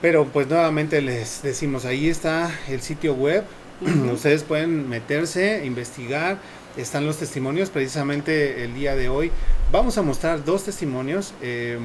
Pero 0.00 0.32
pues 0.32 0.48
nuevamente 0.48 1.02
les 1.02 1.42
decimos, 1.42 1.84
ahí 1.84 2.08
está 2.08 2.52
el 2.68 2.82
sitio 2.82 3.14
web, 3.14 3.44
ustedes 4.12 4.44
pueden 4.44 4.88
meterse, 4.88 5.64
investigar, 5.66 6.40
están 6.76 7.06
los 7.06 7.18
testimonios, 7.18 7.70
precisamente 7.70 8.64
el 8.64 8.74
día 8.74 8.94
de 8.94 9.08
hoy 9.08 9.32
vamos 9.72 9.98
a 9.98 10.02
mostrar 10.02 10.44
dos 10.44 10.64
testimonios, 10.64 11.34
eh, 11.42 11.78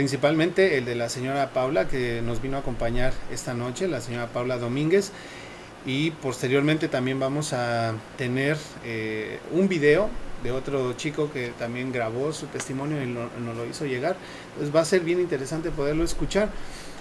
principalmente 0.00 0.76
el 0.76 0.84
de 0.84 0.94
la 0.94 1.08
señora 1.08 1.52
Paula 1.54 1.88
que 1.88 2.20
nos 2.20 2.42
vino 2.42 2.58
a 2.58 2.60
acompañar 2.60 3.14
esta 3.32 3.54
noche, 3.54 3.88
la 3.88 4.02
señora 4.02 4.26
Paula 4.26 4.58
Domínguez, 4.58 5.10
y 5.86 6.10
posteriormente 6.10 6.88
también 6.88 7.18
vamos 7.18 7.54
a 7.54 7.94
tener 8.18 8.58
eh, 8.84 9.38
un 9.52 9.68
video 9.68 10.10
de 10.42 10.50
otro 10.52 10.92
chico 10.98 11.30
que 11.32 11.48
también 11.58 11.92
grabó 11.92 12.30
su 12.34 12.44
testimonio 12.48 13.02
y 13.02 13.06
no- 13.06 13.30
nos 13.42 13.56
lo 13.56 13.64
hizo 13.64 13.86
llegar. 13.86 14.16
Entonces 14.52 14.76
va 14.76 14.80
a 14.80 14.84
ser 14.84 15.00
bien 15.00 15.18
interesante 15.18 15.70
poderlo 15.70 16.04
escuchar. 16.04 16.50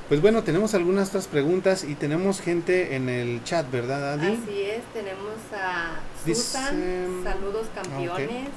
Pues 0.07 0.21
bueno, 0.21 0.43
tenemos 0.43 0.73
algunas 0.73 1.09
otras 1.09 1.27
preguntas 1.27 1.83
y 1.83 1.95
tenemos 1.95 2.39
gente 2.39 2.95
en 2.95 3.09
el 3.09 3.43
chat, 3.43 3.69
¿verdad, 3.69 4.13
Adi? 4.13 4.39
Así 4.41 4.61
es, 4.61 4.83
tenemos 4.93 5.33
a 5.53 5.99
Dice- 6.25 6.41
Susan, 6.43 7.21
saludos 7.25 7.67
campeones. 7.75 8.47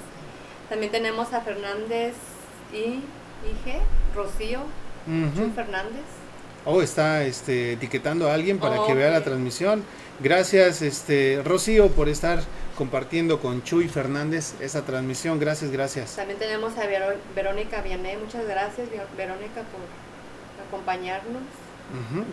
También 0.69 0.93
tenemos 0.93 1.33
a 1.33 1.41
Fernández 1.41 2.15
y 2.73 3.01
Ige, 3.45 3.79
Rocío. 4.15 4.61
Chuy 5.35 5.51
Fernández. 5.55 6.03
Oh, 6.65 6.83
está 6.83 7.25
este, 7.25 7.73
etiquetando 7.73 8.31
a 8.31 8.35
alguien 8.35 8.59
para 8.59 8.81
Oh, 8.83 8.87
que 8.87 8.95
vea 8.95 9.11
la 9.11 9.25
transmisión. 9.25 9.83
Gracias, 10.21 10.83
este, 10.83 11.41
Rocío, 11.45 11.89
por 11.89 12.09
estar 12.09 12.41
compartiendo 12.77 13.41
con 13.41 13.63
Chuy 13.63 13.89
Fernández 13.89 14.55
esa 14.61 14.83
transmisión. 14.83 15.39
Gracias, 15.41 15.71
gracias. 15.71 16.17
También 16.17 16.39
tenemos 16.39 16.77
a 16.77 16.87
Verónica 17.35 17.81
Vianney, 17.81 18.17
muchas 18.19 18.47
gracias 18.47 18.91
Ver- 18.91 19.07
Verónica 19.17 19.63
por 19.63 20.67
acompañarnos. 20.67 21.43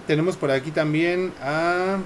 Tenemos 0.06 0.36
por 0.36 0.52
aquí 0.52 0.72
también 0.72 1.32
a... 1.41 2.00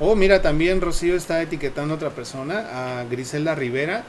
Oh, 0.00 0.14
mira, 0.14 0.42
también 0.42 0.82
Rocío 0.82 1.16
está 1.16 1.40
etiquetando 1.40 1.94
a 1.94 1.96
otra 1.96 2.10
persona, 2.10 2.98
a 3.00 3.04
Griselda 3.04 3.54
Rivera. 3.54 4.04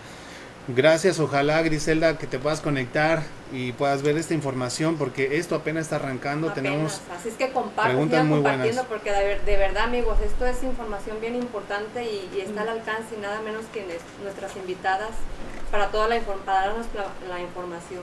Gracias, 0.76 1.20
ojalá 1.20 1.62
Griselda 1.64 2.18
que 2.18 2.28
te 2.28 2.40
puedas 2.40 2.62
conectar 2.62 3.24
y 3.52 3.74
puedas 3.74 4.04
ver 4.04 4.18
esta 4.18 4.34
información 4.34 4.98
porque 4.98 5.38
esto 5.38 5.56
apenas 5.56 5.84
está 5.84 5.98
arrancando. 5.98 6.50
Apenas. 6.50 6.72
Tenemos 6.72 7.02
Así 7.20 7.30
es 7.30 7.36
que 7.36 7.52
compartan, 7.52 7.92
preguntas 7.92 8.26
muy 8.26 8.38
compartiendo 8.38 8.84
buenas. 8.84 8.86
porque 8.88 9.12
de, 9.12 9.24
ver- 9.24 9.42
de 9.46 9.58
verdad 9.58 9.84
amigos, 9.84 10.18
esto 10.24 10.46
es 10.46 10.64
información 10.64 11.20
bien 11.20 11.36
importante 11.36 12.04
y, 12.06 12.30
y 12.36 12.42
está 12.42 12.62
al 12.62 12.70
alcance 12.70 13.16
y 13.18 13.22
nada 13.22 13.42
menos 13.42 13.66
que 13.74 13.86
nuestras 14.24 14.56
invitadas 14.56 15.12
para 15.72 15.88
toda 15.90 16.08
la 16.08 16.20
para 16.20 16.68
darnos 16.68 16.86
la, 16.96 17.28
la 17.34 17.42
información. 17.42 18.02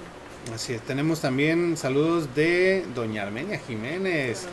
Así 0.55 0.73
es, 0.73 0.81
tenemos 0.81 1.21
también 1.21 1.77
saludos 1.77 2.35
de 2.35 2.85
Doña 2.95 3.23
Armenia 3.23 3.61
Jiménez, 3.67 4.47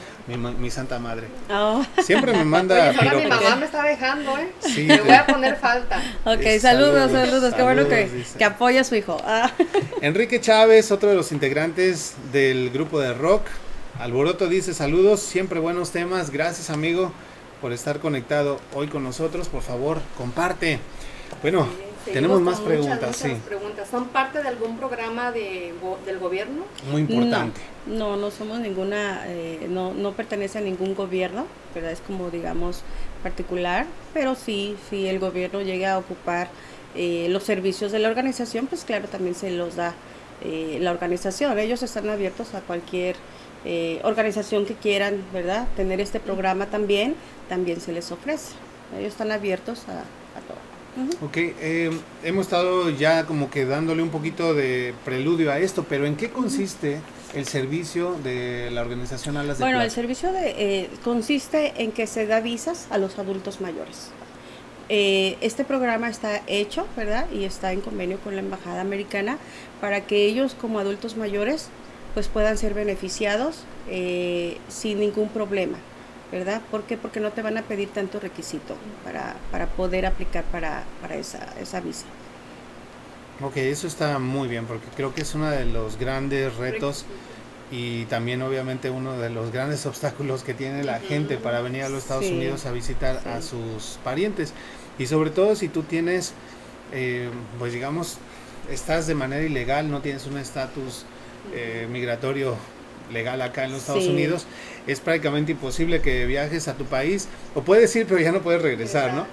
mi, 0.59 0.69
santa 0.69 0.99
madre. 0.99 1.27
Oh, 1.49 1.83
Siempre 2.03 2.33
me 2.33 2.43
manda 2.43 2.89
Oye, 2.89 2.97
ahora 2.99 3.13
mi 3.13 3.27
mamá 3.27 3.55
me 3.55 3.65
está 3.65 3.81
dejando, 3.83 4.37
¿eh? 4.37 4.51
Sí, 4.59 4.83
Me 4.83 4.99
voy 4.99 5.11
a 5.13 5.25
poner 5.25 5.55
falta. 5.55 6.01
ok, 6.25 6.41
Eh, 6.41 6.59
saludos, 6.59 7.11
saludos, 7.11 7.29
saludos, 7.29 7.53
qué 7.53 7.63
bueno 7.63 7.87
que, 7.87 8.09
dice. 8.09 8.37
que 8.37 8.43
apoya 8.43 8.81
a 8.81 8.83
su 8.83 8.95
hijo. 8.95 9.17
Ah. 9.25 9.51
Enrique 10.01 10.41
Chávez, 10.41 10.91
otro 10.91 11.09
de 11.09 11.15
los 11.15 11.31
integrantes 11.31 12.15
del 12.33 12.71
grupo 12.71 12.99
de 12.99 13.13
rock. 13.13 13.43
Alboroto 13.97 14.49
dice 14.49 14.73
saludos, 14.73 15.21
siempre 15.21 15.61
buenos 15.61 15.91
temas. 15.91 16.29
Gracias 16.29 16.69
amigo 16.69 17.13
por 17.61 17.71
estar 17.71 17.99
conectado 17.99 18.59
hoy 18.73 18.87
con 18.87 19.01
nosotros. 19.03 19.47
Por 19.47 19.61
favor, 19.61 20.01
comparte. 20.17 20.79
Bueno, 21.41 21.67
tenemos 22.13 22.41
más 22.41 22.59
muchas, 22.59 22.67
preguntas, 22.67 22.99
muchas 22.99 23.15
sí. 23.15 23.41
preguntas. 23.45 23.87
¿Son 23.89 24.05
parte 24.05 24.41
de 24.41 24.47
algún 24.47 24.77
programa 24.77 25.31
de, 25.31 25.73
del 26.05 26.19
gobierno? 26.19 26.65
Muy 26.91 27.01
importante. 27.01 27.61
No, 27.85 28.11
no, 28.11 28.17
no 28.17 28.31
somos 28.31 28.59
ninguna, 28.59 29.23
eh, 29.27 29.67
no, 29.69 29.93
no 29.93 30.13
pertenece 30.13 30.57
a 30.59 30.61
ningún 30.61 30.95
gobierno, 30.95 31.45
¿verdad? 31.73 31.91
Es 31.91 32.01
como, 32.01 32.29
digamos, 32.29 32.83
particular, 33.23 33.85
pero 34.13 34.35
sí, 34.35 34.77
si 34.89 35.07
el 35.07 35.19
gobierno 35.19 35.61
llega 35.61 35.93
a 35.93 35.97
ocupar 35.97 36.49
eh, 36.95 37.27
los 37.29 37.43
servicios 37.43 37.91
de 37.91 37.99
la 37.99 38.07
organización, 38.07 38.67
pues 38.67 38.85
claro, 38.85 39.07
también 39.07 39.35
se 39.35 39.51
los 39.51 39.75
da 39.75 39.93
eh, 40.43 40.77
la 40.81 40.91
organización. 40.91 41.57
Ellos 41.59 41.83
están 41.83 42.09
abiertos 42.09 42.53
a 42.53 42.61
cualquier 42.61 43.15
eh, 43.65 43.99
organización 44.03 44.65
que 44.65 44.75
quieran, 44.75 45.23
¿verdad? 45.33 45.67
Tener 45.75 45.99
este 45.99 46.19
programa 46.19 46.67
también, 46.67 47.15
también 47.49 47.81
se 47.81 47.91
les 47.91 48.11
ofrece. 48.11 48.53
Ellos 48.97 49.13
están 49.13 49.31
abiertos 49.31 49.85
a, 49.89 50.03
Ok, 51.21 51.37
eh, 51.37 51.91
hemos 52.23 52.45
estado 52.45 52.89
ya 52.89 53.25
como 53.25 53.49
que 53.49 53.65
dándole 53.65 54.01
un 54.01 54.09
poquito 54.09 54.53
de 54.53 54.93
preludio 55.03 55.51
a 55.51 55.59
esto, 55.59 55.85
pero 55.87 56.05
¿en 56.05 56.15
qué 56.15 56.29
consiste 56.29 56.99
el 57.33 57.45
servicio 57.45 58.15
de 58.23 58.69
la 58.71 58.81
organización 58.81 59.35
Alas 59.37 59.57
de 59.57 59.63
Bueno, 59.63 59.81
el 59.81 59.91
servicio 59.91 60.31
de, 60.31 60.55
eh, 60.57 60.89
consiste 61.03 61.73
en 61.83 61.91
que 61.91 62.07
se 62.07 62.25
da 62.25 62.39
visas 62.39 62.87
a 62.89 62.97
los 62.97 63.19
adultos 63.19 63.59
mayores. 63.59 64.11
Eh, 64.87 65.37
este 65.41 65.65
programa 65.65 66.09
está 66.09 66.41
hecho, 66.47 66.85
¿verdad? 66.95 67.25
Y 67.31 67.43
está 67.43 67.73
en 67.73 67.81
convenio 67.81 68.19
con 68.19 68.35
la 68.35 68.41
Embajada 68.41 68.81
Americana 68.81 69.37
para 69.81 70.01
que 70.01 70.25
ellos 70.25 70.55
como 70.59 70.79
adultos 70.79 71.17
mayores 71.17 71.69
pues 72.13 72.27
puedan 72.29 72.57
ser 72.57 72.73
beneficiados 72.73 73.63
eh, 73.89 74.57
sin 74.69 74.99
ningún 74.99 75.27
problema, 75.29 75.77
¿verdad? 76.35 76.67
¿Por 76.69 76.85
qué? 76.87 76.97
Porque 76.97 77.19
no 77.21 77.33
te 77.33 77.41
van 77.41 77.57
a 77.57 77.67
pedir 77.67 77.93
tanto 77.93 78.19
requisito 78.19 78.75
para, 79.03 79.47
para 79.51 79.75
poder 79.75 80.05
aplicar 80.05 80.45
para, 80.51 80.91
para 81.01 81.15
esa, 81.17 81.53
esa 81.59 81.81
visa. 81.81 82.07
Ok, 83.39 83.57
eso 83.57 83.87
está 83.87 84.17
muy 84.19 84.47
bien 84.47 84.65
porque 84.65 84.91
creo 84.93 85.13
que 85.13 85.21
es 85.21 85.35
uno 85.35 85.49
de 85.49 85.65
los 85.65 85.97
grandes 85.97 86.55
retos 86.55 87.05
y 87.69 88.05
también 88.05 88.41
obviamente 88.41 88.89
uno 88.91 89.17
de 89.17 89.29
los 89.29 89.51
grandes 89.51 89.85
obstáculos 89.87 90.43
que 90.43 90.53
tiene 90.53 90.83
la 90.83 90.99
gente 91.01 91.37
para 91.37 91.61
venir 91.61 91.83
a 91.83 91.89
los 91.89 92.03
Estados 92.03 92.29
Sí, 92.29 92.31
Unidos 92.31 92.65
a 92.65 92.71
visitar 92.71 93.27
a 93.27 93.41
sus 93.41 93.99
parientes 94.03 94.55
y 94.97 95.07
sobre 95.07 95.31
todo 95.31 95.55
si 95.55 95.69
tú 95.69 95.83
tienes 95.83 96.35
eh, 96.91 97.29
pues 97.59 97.73
digamos 97.73 98.19
estás 98.69 99.07
de 99.07 99.15
manera 99.15 99.43
ilegal 99.43 99.91
no 99.91 100.01
tienes 100.01 100.25
un 100.27 100.37
estatus 100.37 101.05
eh, 101.51 101.87
migratorio 101.89 102.57
legal 103.11 103.41
acá 103.41 103.65
en 103.65 103.71
los 103.71 103.81
Estados 103.81 104.03
Sí. 104.03 104.09
Unidos 104.09 104.45
es 104.87 104.99
prácticamente 104.99 105.51
imposible 105.53 106.01
que 106.01 106.25
viajes 106.25 106.67
a 106.67 106.73
tu 106.73 106.85
país 106.85 107.27
o 107.53 107.61
puedes 107.61 107.95
ir 107.95 108.05
pero 108.07 108.19
ya 108.19 108.31
no 108.31 108.41
puedes 108.41 108.61
regresar 108.61 109.13
no 109.13 109.25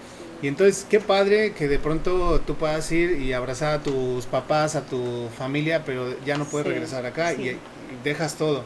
y 0.42 0.48
entonces, 0.48 0.84
qué 0.90 0.98
padre 0.98 1.52
que 1.52 1.68
de 1.68 1.78
pronto 1.78 2.40
tú 2.44 2.56
puedas 2.56 2.90
ir 2.90 3.12
y 3.12 3.32
abrazar 3.32 3.74
a 3.78 3.82
tus 3.84 4.26
papás, 4.26 4.74
a 4.74 4.80
tu 4.84 5.28
familia, 5.38 5.84
pero 5.86 6.16
ya 6.26 6.36
no 6.36 6.46
puedes 6.46 6.66
Sí, 6.66 6.72
regresar 6.72 7.06
acá 7.06 7.32
y, 7.32 7.56
dejas 8.02 8.34
todo. 8.34 8.64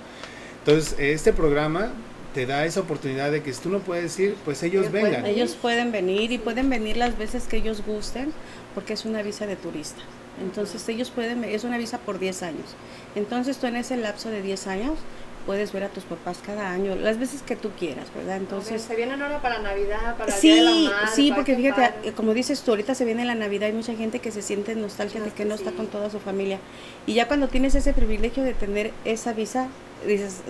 Entonces, 0.60 0.94
este 0.98 1.34
programa 1.34 1.92
te 2.32 2.46
da 2.46 2.64
esa 2.64 2.80
oportunidad 2.80 3.30
de 3.30 3.42
que 3.42 3.52
si 3.52 3.60
tú 3.60 3.68
no 3.68 3.80
puedes 3.80 4.18
ir, 4.18 4.36
pues 4.42 4.62
ellos 4.62 4.84
Ellos 4.84 4.92
vengan. 4.92 5.20
pueden 5.20 5.26
Ellos 5.26 5.54
pueden 5.60 5.92
venir 5.92 6.32
y 6.32 6.38
pueden 6.38 6.70
venir 6.70 6.96
las 6.96 7.18
veces 7.18 7.44
que 7.44 7.58
ellos 7.58 7.82
gusten 7.86 8.32
porque 8.74 8.94
es 8.94 9.04
una 9.04 9.20
visa 9.20 9.46
de 9.46 9.56
turista. 9.56 10.00
Entonces 10.40 10.88
ellos 10.88 11.10
pueden, 11.10 11.44
es 11.44 11.64
una 11.64 11.78
visa 11.78 11.98
por 11.98 12.18
10 12.18 12.42
años. 12.42 12.66
Entonces 13.14 13.56
tú 13.58 13.66
en 13.66 13.76
ese 13.76 13.96
lapso 13.96 14.28
de 14.30 14.42
10 14.42 14.66
años 14.66 14.98
puedes 15.46 15.72
ver 15.72 15.84
a 15.84 15.88
tus 15.88 16.02
papás 16.02 16.38
cada 16.44 16.72
año, 16.72 16.96
las 16.96 17.18
veces 17.20 17.40
que 17.42 17.54
tú 17.54 17.70
quieras, 17.78 18.12
¿verdad? 18.12 18.36
Entonces, 18.36 18.82
se 18.82 18.96
vienen 18.96 19.22
ahora 19.22 19.40
para 19.40 19.60
Navidad, 19.60 20.16
para 20.16 20.34
el 20.34 20.40
Día 20.40 20.54
de 20.56 20.60
la 20.62 20.70
Sí, 20.72 20.88
Madre, 20.88 21.06
sí, 21.14 21.32
porque 21.32 21.54
fíjate, 21.54 21.80
padre. 21.92 22.12
como 22.14 22.34
dices 22.34 22.62
tú, 22.62 22.72
ahorita 22.72 22.96
se 22.96 23.04
viene 23.04 23.24
la 23.24 23.36
Navidad, 23.36 23.68
hay 23.68 23.72
mucha 23.72 23.94
gente 23.94 24.18
que 24.18 24.32
se 24.32 24.42
siente 24.42 24.74
nostalgia 24.74 25.20
de 25.20 25.30
que 25.30 25.44
no 25.44 25.54
está 25.54 25.70
Sí. 25.70 25.76
con 25.76 25.86
toda 25.86 26.10
su 26.10 26.18
familia. 26.18 26.58
Y 27.06 27.14
ya 27.14 27.28
cuando 27.28 27.46
tienes 27.46 27.76
ese 27.76 27.92
privilegio 27.92 28.42
de 28.42 28.54
tener 28.54 28.90
esa 29.04 29.34
visa, 29.34 29.68
dices, 30.04 30.40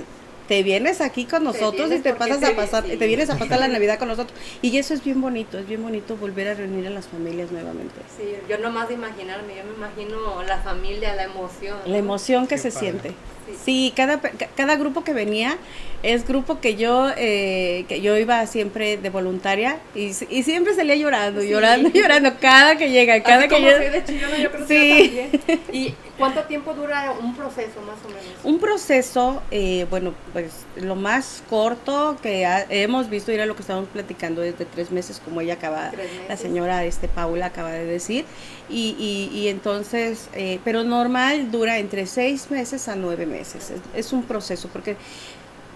te 0.48 0.62
vienes 0.62 1.00
aquí 1.00 1.24
con 1.24 1.44
nosotros 1.44 1.90
y 1.92 1.98
te 2.00 2.12
pasas 2.14 2.40
te- 2.40 2.46
a 2.46 2.56
pasar, 2.56 2.84
sí. 2.86 2.96
te 2.96 3.06
vienes 3.06 3.30
a 3.30 3.38
pasar 3.38 3.58
la 3.60 3.68
Navidad 3.68 3.98
con 3.98 4.08
nosotros. 4.08 4.38
Y 4.62 4.76
eso 4.78 4.94
es 4.94 5.02
bien 5.04 5.20
bonito, 5.20 5.58
es 5.58 5.66
bien 5.66 5.82
bonito 5.82 6.16
volver 6.16 6.48
a 6.48 6.54
reunir 6.54 6.86
a 6.86 6.90
las 6.90 7.06
familias 7.08 7.50
nuevamente. 7.52 7.94
Sí, 8.16 8.24
yo 8.48 8.58
nomás 8.58 8.88
de 8.88 8.94
imaginarme, 8.94 9.54
yo 9.56 9.64
me 9.64 9.74
imagino 9.76 10.42
la 10.42 10.58
familia, 10.58 11.14
la 11.14 11.24
emoción. 11.24 11.76
La 11.86 11.98
emoción 11.98 12.46
que 12.46 12.54
Qué 12.56 12.60
se 12.60 12.70
padre. 12.70 12.80
siente. 12.80 13.08
Sí. 13.10 13.52
Sí, 13.64 13.92
cada, 13.94 14.20
cada 14.20 14.74
grupo 14.74 15.04
que 15.04 15.12
venía 15.12 15.56
es 16.02 16.26
grupo 16.26 16.60
que 16.60 16.74
yo 16.74 17.10
eh, 17.16 17.84
que 17.88 18.00
yo 18.00 18.16
iba 18.16 18.44
siempre 18.48 18.96
de 18.96 19.08
voluntaria 19.08 19.78
y, 19.94 20.06
y 20.30 20.42
siempre 20.42 20.74
salía 20.74 20.96
llorando, 20.96 21.40
Sí. 21.42 21.48
llorando, 21.50 21.88
llorando 21.94 22.32
cada 22.40 22.76
que 22.76 22.90
llega, 22.90 23.22
cada 23.22 23.38
Así 23.38 23.48
que 23.48 23.54
como 23.54 23.66
llega. 23.68 23.78
soy 23.78 23.88
de 23.90 24.04
chillona, 24.04 24.36
yo 24.38 24.50
creo 24.50 24.66
Sí. 24.66 24.74
que 24.74 25.30
yo 25.32 25.38
también. 25.38 25.60
¿Y 25.72 25.94
cuánto 26.18 26.42
tiempo 26.42 26.74
dura 26.74 27.12
un 27.22 27.36
proceso 27.36 27.80
más 27.82 27.96
o 28.04 28.08
menos? 28.08 28.24
Un 28.42 28.58
proceso, 28.58 29.40
eh, 29.52 29.86
bueno, 29.90 30.12
pues 30.36 30.52
lo 30.76 30.96
más 30.96 31.42
corto 31.48 32.18
que 32.22 32.44
ha- 32.44 32.66
hemos 32.68 33.08
visto, 33.08 33.32
era 33.32 33.46
lo 33.46 33.54
que 33.56 33.62
estábamos 33.62 33.88
platicando 33.88 34.42
desde 34.42 34.66
tres 34.66 34.90
meses, 34.90 35.18
como 35.24 35.40
ella 35.40 35.54
acaba, 35.54 35.92
la 36.28 36.36
señora 36.36 36.84
este 36.84 37.08
Paula 37.08 37.46
acaba 37.46 37.70
de 37.70 37.86
decir, 37.86 38.26
y, 38.68 38.94
y, 38.98 39.34
y 39.34 39.48
entonces, 39.48 40.28
eh, 40.34 40.60
pero 40.62 40.84
normal 40.84 41.50
dura 41.50 41.78
entre 41.78 42.04
seis 42.06 42.50
meses 42.50 42.86
a 42.88 42.96
nueve 42.96 43.24
meses, 43.24 43.70
es, 43.70 43.80
es 43.94 44.12
un 44.12 44.24
proceso, 44.24 44.68
porque 44.70 44.96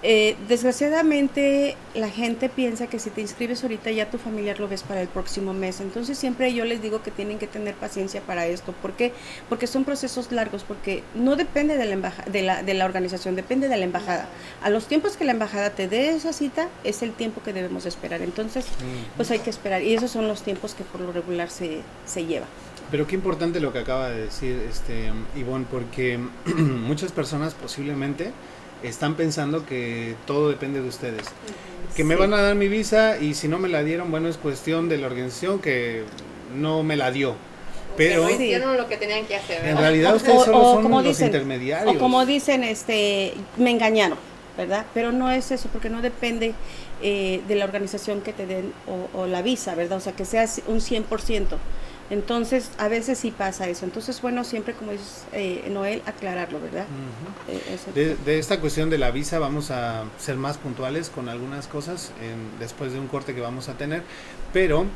Eh, 0.02 0.34
desgraciadamente 0.48 1.76
la 1.94 2.08
gente 2.08 2.48
piensa 2.48 2.86
que 2.86 2.98
si 2.98 3.10
te 3.10 3.20
inscribes 3.20 3.62
ahorita 3.62 3.90
ya 3.90 4.10
tu 4.10 4.16
familiar 4.16 4.58
lo 4.58 4.66
ves 4.66 4.82
para 4.82 5.02
el 5.02 5.08
próximo 5.08 5.52
mes. 5.52 5.80
Entonces 5.80 6.16
siempre 6.16 6.52
yo 6.54 6.64
les 6.64 6.80
digo 6.80 7.02
que 7.02 7.10
tienen 7.10 7.38
que 7.38 7.46
tener 7.46 7.74
paciencia 7.74 8.20
para 8.22 8.46
esto. 8.46 8.72
¿Por 8.72 8.92
qué? 8.92 9.12
Porque 9.48 9.66
son 9.66 9.84
procesos 9.84 10.32
largos, 10.32 10.64
porque 10.64 11.02
no 11.14 11.36
depende 11.36 11.76
de 11.76 11.84
la, 11.84 11.94
embaja- 11.94 12.24
de 12.24 12.42
la, 12.42 12.62
de 12.62 12.74
la 12.74 12.84
organización, 12.86 13.36
depende 13.36 13.68
de 13.68 13.76
la 13.76 13.84
embajada. 13.84 14.26
A 14.62 14.70
los 14.70 14.86
tiempos 14.86 15.16
que 15.16 15.24
la 15.24 15.32
embajada 15.32 15.70
te 15.70 15.86
dé 15.86 16.10
esa 16.10 16.32
cita 16.32 16.68
es 16.82 17.02
el 17.02 17.12
tiempo 17.12 17.42
que 17.42 17.52
debemos 17.52 17.84
esperar. 17.86 18.22
Entonces 18.22 18.64
pues 19.16 19.30
hay 19.30 19.40
que 19.40 19.50
esperar. 19.50 19.82
Y 19.82 19.94
esos 19.94 20.10
son 20.10 20.28
los 20.28 20.42
tiempos 20.42 20.74
que 20.74 20.82
por 20.84 21.00
lo 21.02 21.12
regular 21.12 21.50
se, 21.50 21.80
se 22.06 22.24
lleva. 22.24 22.46
Pero 22.90 23.06
qué 23.06 23.14
importante 23.14 23.60
lo 23.60 23.72
que 23.72 23.78
acaba 23.80 24.08
de 24.10 24.22
decir 24.22 24.60
este 24.68 25.12
Ivonne, 25.36 25.66
porque 25.70 26.18
muchas 26.56 27.12
personas 27.12 27.54
posiblemente 27.54 28.32
están 28.82 29.14
pensando 29.14 29.66
que 29.66 30.14
todo 30.26 30.48
depende 30.48 30.80
de 30.82 30.88
ustedes. 30.88 31.22
Que 31.96 32.04
me 32.04 32.14
Sí. 32.14 32.20
van 32.20 32.34
a 32.34 32.40
dar 32.42 32.54
mi 32.54 32.68
visa 32.68 33.18
y 33.18 33.34
si 33.34 33.48
no 33.48 33.58
me 33.58 33.68
la 33.68 33.82
dieron, 33.82 34.10
bueno, 34.10 34.28
es 34.28 34.36
cuestión 34.36 34.88
de 34.88 34.98
la 34.98 35.06
organización 35.08 35.58
que 35.58 36.04
no 36.54 36.82
me 36.82 36.96
la 36.96 37.10
dio. 37.10 37.34
Pero 37.96 38.22
no 38.22 38.30
hicieron 38.30 38.76
lo 38.76 38.86
que 38.88 38.96
tenían 38.96 39.26
que 39.26 39.36
hacer, 39.36 39.64
en 39.66 39.76
realidad 39.76 40.14
ustedes 40.14 40.38
o- 40.38 40.44
solo 40.44 40.58
o 40.62 40.74
son 40.74 40.82
como 40.84 41.02
los 41.02 41.16
dicen- 41.18 41.26
intermediarios. 41.26 41.96
O 41.96 41.98
como 41.98 42.24
dicen, 42.24 42.62
este, 42.64 43.34
me 43.56 43.70
engañaron, 43.72 44.16
¿verdad? 44.56 44.86
Pero 44.94 45.10
no 45.12 45.30
es 45.30 45.50
eso, 45.50 45.68
porque 45.72 45.90
no 45.90 46.00
depende 46.00 46.54
eh, 47.02 47.40
de 47.48 47.54
la 47.56 47.64
organización 47.64 48.20
que 48.20 48.32
te 48.34 48.44
den 48.46 48.72
o, 48.86 49.20
o 49.22 49.26
la 49.26 49.40
visa, 49.42 49.74
¿verdad? 49.74 49.96
O 49.98 50.00
sea, 50.00 50.12
que 50.12 50.24
sea 50.26 50.46
un 50.68 50.80
100%. 50.82 51.56
Entonces, 52.10 52.70
a 52.78 52.88
veces 52.88 53.18
sí 53.18 53.30
pasa 53.30 53.68
eso. 53.68 53.84
Entonces, 53.84 54.20
bueno, 54.20 54.42
siempre, 54.44 54.74
como 54.74 54.90
dices, 54.92 55.24
eh, 55.32 55.68
Noel, 55.70 56.02
aclararlo, 56.06 56.60
¿verdad? 56.60 56.86
Eh, 57.48 57.78
De, 57.94 58.16
de 58.16 58.38
esta 58.38 58.58
cuestión 58.60 58.90
de 58.90 58.98
la 58.98 59.10
visa 59.12 59.38
vamos 59.38 59.70
a 59.70 60.04
ser 60.18 60.36
más 60.36 60.58
puntuales 60.58 61.08
con 61.08 61.28
algunas 61.28 61.68
cosas 61.68 62.10
en- 62.20 62.58
después 62.58 62.92
de 62.92 62.98
un 62.98 63.06
corte 63.06 63.34
que 63.34 63.40
vamos 63.40 63.68
a 63.68 63.74
tener, 63.74 64.02
pero 64.52 64.86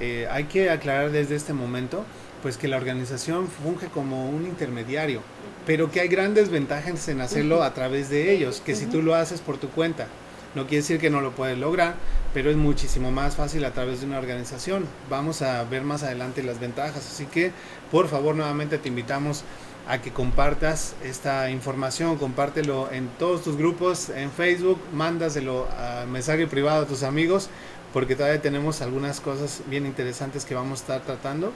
eh, 0.00 0.26
hay 0.30 0.44
que 0.44 0.68
aclarar 0.70 1.10
desde 1.12 1.36
este 1.36 1.52
momento 1.52 2.04
pues 2.42 2.58
que 2.58 2.68
la 2.68 2.76
organización 2.76 3.48
funge 3.48 3.86
como 3.86 4.28
un 4.28 4.42
intermediario, 4.44 5.22
pero 5.66 5.90
que 5.90 6.00
hay 6.00 6.08
grandes 6.08 6.50
ventajas 6.50 7.08
en 7.08 7.20
hacerlo 7.22 7.62
a 7.62 7.72
través 7.72 8.10
de 8.10 8.32
ellos, 8.34 8.60
que 8.60 8.74
si 8.74 8.84
tú 8.86 9.00
lo 9.00 9.14
haces 9.14 9.40
por 9.40 9.56
tu 9.56 9.70
cuenta, 9.70 10.08
no 10.54 10.62
quiere 10.62 10.78
decir 10.78 11.00
que 11.00 11.10
no 11.10 11.20
lo 11.20 11.32
puedes 11.32 11.58
lograr, 11.58 11.94
pero 12.32 12.50
es 12.50 12.56
muchísimo 12.56 13.10
más 13.10 13.36
fácil 13.36 13.64
a 13.64 13.72
través 13.72 14.00
de 14.00 14.06
una 14.06 14.18
organización. 14.18 14.86
Vamos 15.10 15.42
a 15.42 15.64
ver 15.64 15.82
más 15.82 16.02
adelante 16.02 16.42
las 16.42 16.60
ventajas, 16.60 16.96
así 16.96 17.26
que 17.26 17.52
por 17.90 18.08
favor 18.08 18.34
nuevamente 18.34 18.78
te 18.78 18.88
invitamos 18.88 19.44
a 19.86 20.00
que 20.00 20.12
compartas 20.12 20.94
esta 21.04 21.50
información, 21.50 22.16
compártelo 22.16 22.90
en 22.90 23.08
todos 23.18 23.42
tus 23.42 23.56
grupos, 23.56 24.08
en 24.08 24.30
Facebook, 24.30 24.80
mándaselo 24.92 25.68
a 25.78 26.06
mensaje 26.06 26.46
privado 26.46 26.84
a 26.84 26.86
tus 26.86 27.02
amigos, 27.02 27.50
porque 27.92 28.16
todavía 28.16 28.40
tenemos 28.40 28.80
algunas 28.80 29.20
cosas 29.20 29.62
bien 29.68 29.86
interesantes 29.86 30.44
que 30.44 30.54
vamos 30.54 30.80
a 30.80 30.82
estar 30.82 31.00
tratando 31.02 31.52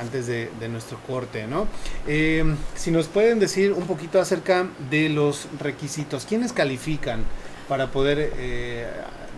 antes 0.00 0.26
de, 0.26 0.50
nuestro 0.68 0.98
corte, 1.06 1.46
¿no? 1.46 1.66
Eh, 2.06 2.44
si 2.74 2.90
nos 2.90 3.06
pueden 3.08 3.38
decir 3.38 3.72
un 3.72 3.86
poquito 3.86 4.20
acerca 4.20 4.66
de 4.90 5.08
los 5.08 5.48
requisitos, 5.58 6.26
¿quiénes 6.26 6.52
califican 6.52 7.24
para 7.68 7.88
poder 7.88 8.32
eh, 8.38 8.86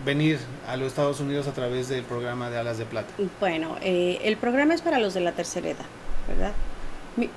venir 0.05 0.39
a 0.67 0.77
los 0.77 0.87
Estados 0.87 1.19
Unidos 1.19 1.47
a 1.47 1.53
través 1.53 1.89
del 1.89 2.03
programa 2.03 2.49
de 2.49 2.57
Alas 2.57 2.77
de 2.77 2.85
Plata? 2.85 3.13
Bueno, 3.39 3.77
eh, 3.81 4.19
el 4.23 4.37
programa 4.37 4.73
es 4.73 4.81
para 4.81 4.99
los 4.99 5.13
de 5.13 5.21
la 5.21 5.31
tercera 5.31 5.69
edad, 5.69 5.85
¿verdad? 6.27 6.53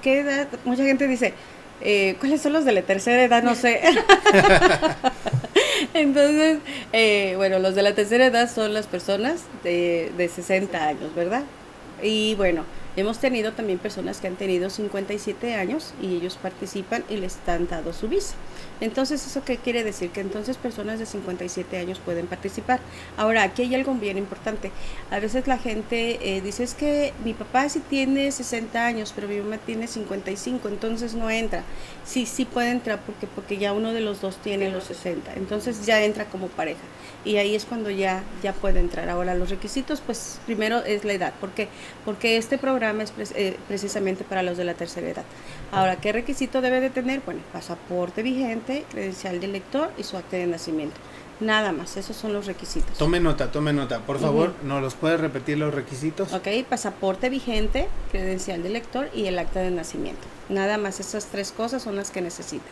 ¿Qué 0.02 0.20
edad? 0.20 0.48
Mucha 0.64 0.84
gente 0.84 1.08
dice, 1.08 1.34
eh, 1.80 2.16
¿cuáles 2.20 2.40
son 2.40 2.52
los 2.52 2.64
de 2.64 2.72
la 2.72 2.82
tercera 2.82 3.22
edad? 3.24 3.42
No 3.42 3.54
sé. 3.54 3.80
Entonces, 5.94 6.58
eh, 6.92 7.34
bueno, 7.36 7.58
los 7.58 7.74
de 7.74 7.82
la 7.82 7.94
tercera 7.94 8.26
edad 8.26 8.50
son 8.52 8.72
las 8.72 8.86
personas 8.86 9.42
de, 9.64 10.12
de 10.16 10.28
60 10.28 10.86
años, 10.86 11.14
¿verdad? 11.14 11.42
Y 12.02 12.34
bueno, 12.36 12.64
hemos 12.96 13.18
tenido 13.18 13.52
también 13.52 13.78
personas 13.78 14.20
que 14.20 14.26
han 14.26 14.36
tenido 14.36 14.70
57 14.70 15.54
años 15.54 15.94
y 16.00 16.16
ellos 16.16 16.38
participan 16.40 17.04
y 17.08 17.16
les 17.16 17.38
han 17.46 17.68
dado 17.68 17.92
su 17.92 18.08
visa. 18.08 18.34
Entonces, 18.80 19.24
¿eso 19.26 19.44
qué 19.44 19.56
quiere 19.58 19.84
decir? 19.84 20.10
Que 20.10 20.20
entonces 20.20 20.56
personas 20.56 20.98
de 20.98 21.06
57 21.06 21.78
años 21.78 22.00
pueden 22.04 22.26
participar. 22.26 22.80
Ahora, 23.16 23.44
aquí 23.44 23.62
hay 23.62 23.74
algo 23.74 23.94
bien 23.94 24.18
importante. 24.18 24.72
A 25.10 25.20
veces 25.20 25.46
la 25.46 25.56
gente 25.56 26.36
eh, 26.36 26.40
dice, 26.40 26.64
es 26.64 26.74
que 26.74 27.12
mi 27.24 27.32
papá 27.32 27.68
sí 27.68 27.80
tiene 27.88 28.30
60 28.30 28.84
años, 28.84 29.12
pero 29.14 29.28
mi 29.28 29.38
mamá 29.38 29.58
tiene 29.58 29.86
55, 29.86 30.68
entonces 30.68 31.14
no 31.14 31.30
entra. 31.30 31.62
Sí, 32.04 32.26
sí 32.26 32.44
puede 32.44 32.70
entrar 32.70 33.00
porque, 33.06 33.28
porque 33.28 33.56
ya 33.56 33.72
uno 33.72 33.92
de 33.92 34.00
los 34.00 34.20
dos 34.20 34.36
tiene 34.38 34.70
los 34.70 34.84
60, 34.84 35.34
entonces 35.34 35.86
ya 35.86 36.02
entra 36.02 36.24
como 36.24 36.48
pareja. 36.48 36.82
Y 37.24 37.36
ahí 37.36 37.54
es 37.54 37.64
cuando 37.64 37.88
ya, 37.88 38.24
ya 38.42 38.52
puede 38.52 38.80
entrar. 38.80 39.08
Ahora, 39.08 39.36
los 39.36 39.48
requisitos, 39.48 40.02
pues 40.04 40.40
primero 40.44 40.78
es 40.84 41.04
la 41.04 41.12
edad. 41.12 41.32
¿Por 41.40 41.50
qué? 41.52 41.68
Porque 42.04 42.36
este 42.36 42.58
programa 42.58 42.81
es 42.90 43.10
pre- 43.12 43.26
eh, 43.34 43.56
precisamente 43.68 44.24
para 44.24 44.42
los 44.42 44.56
de 44.56 44.64
la 44.64 44.74
tercera 44.74 45.08
edad. 45.08 45.24
Ahora, 45.70 45.96
¿qué 45.96 46.12
requisito 46.12 46.60
debe 46.60 46.80
de 46.80 46.90
tener? 46.90 47.20
Bueno, 47.24 47.40
pasaporte 47.52 48.22
vigente, 48.22 48.84
credencial 48.90 49.40
de 49.40 49.46
lector 49.48 49.90
y 49.96 50.02
su 50.04 50.16
acta 50.16 50.36
de 50.36 50.46
nacimiento. 50.46 50.96
Nada 51.40 51.72
más, 51.72 51.96
esos 51.96 52.16
son 52.16 52.32
los 52.32 52.46
requisitos. 52.46 52.98
Tome 52.98 53.18
nota, 53.18 53.50
tome 53.50 53.72
nota. 53.72 54.00
Por 54.00 54.20
favor, 54.20 54.54
¿nos 54.62 54.80
los 54.82 54.94
puedes 54.94 55.18
repetir 55.20 55.58
los 55.58 55.74
requisitos? 55.74 56.32
Ok, 56.32 56.46
pasaporte 56.68 57.30
vigente, 57.30 57.88
credencial 58.12 58.62
de 58.62 58.68
lector 58.68 59.08
y 59.14 59.26
el 59.26 59.38
acta 59.38 59.60
de 59.60 59.70
nacimiento. 59.70 60.22
Nada 60.48 60.78
más, 60.78 61.00
esas 61.00 61.26
tres 61.26 61.50
cosas 61.50 61.82
son 61.82 61.96
las 61.96 62.10
que 62.10 62.20
necesita. 62.20 62.64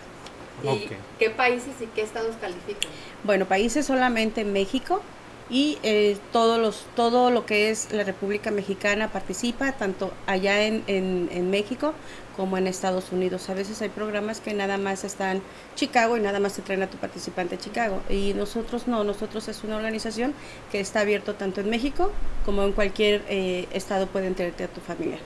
¿Y 0.63 0.69
Ok. 0.69 0.93
qué 1.19 1.31
países 1.31 1.73
y 1.81 1.87
qué 1.87 2.03
estados 2.03 2.37
califican? 2.41 2.91
Bueno, 3.25 3.47
países 3.47 3.87
solamente 3.87 4.45
México 4.45 5.01
y 5.51 5.79
eh, 5.83 6.17
todos 6.33 6.59
los, 6.59 6.85
todo 6.95 7.31
lo 7.31 7.45
que 7.45 7.71
es 7.71 7.93
la 7.93 8.05
República 8.05 8.51
Mexicana 8.51 9.11
participa, 9.11 9.73
tanto 9.73 10.13
allá 10.27 10.63
en, 10.65 10.85
en, 10.87 11.29
en 11.33 11.51
México 11.51 11.93
como 12.37 12.57
en 12.57 12.67
Estados 12.69 13.13
Unidos. 13.13 13.51
A 13.51 13.55
veces 13.55 13.83
hay 13.83 13.89
programas 13.91 14.41
que 14.41 14.55
nada 14.55 14.79
más 14.79 15.05
están 15.05 15.43
Chicago 15.75 16.17
y 16.17 16.21
nada 16.21 16.41
más 16.41 16.53
se 16.53 16.63
traen 16.63 16.83
a 16.83 16.87
tu 16.89 16.97
participante 16.97 17.57
a 17.57 17.59
Chicago. 17.59 18.01
Y 18.09 18.33
nosotros 18.35 18.87
no, 18.87 19.03
nosotros 19.05 19.49
es 19.49 19.63
una 19.65 19.77
organización 19.77 20.33
que 20.71 20.81
está 20.81 21.01
abierto 21.01 21.35
tanto 21.35 21.61
en 21.61 21.69
México 21.69 22.13
como 22.47 22.63
en 22.63 22.73
cualquier 22.73 23.25
eh, 23.29 23.67
estado 23.73 24.07
pueden 24.07 24.35
traerte 24.35 24.65
a 24.65 24.69
tu 24.69 24.81
familia. 24.81 25.19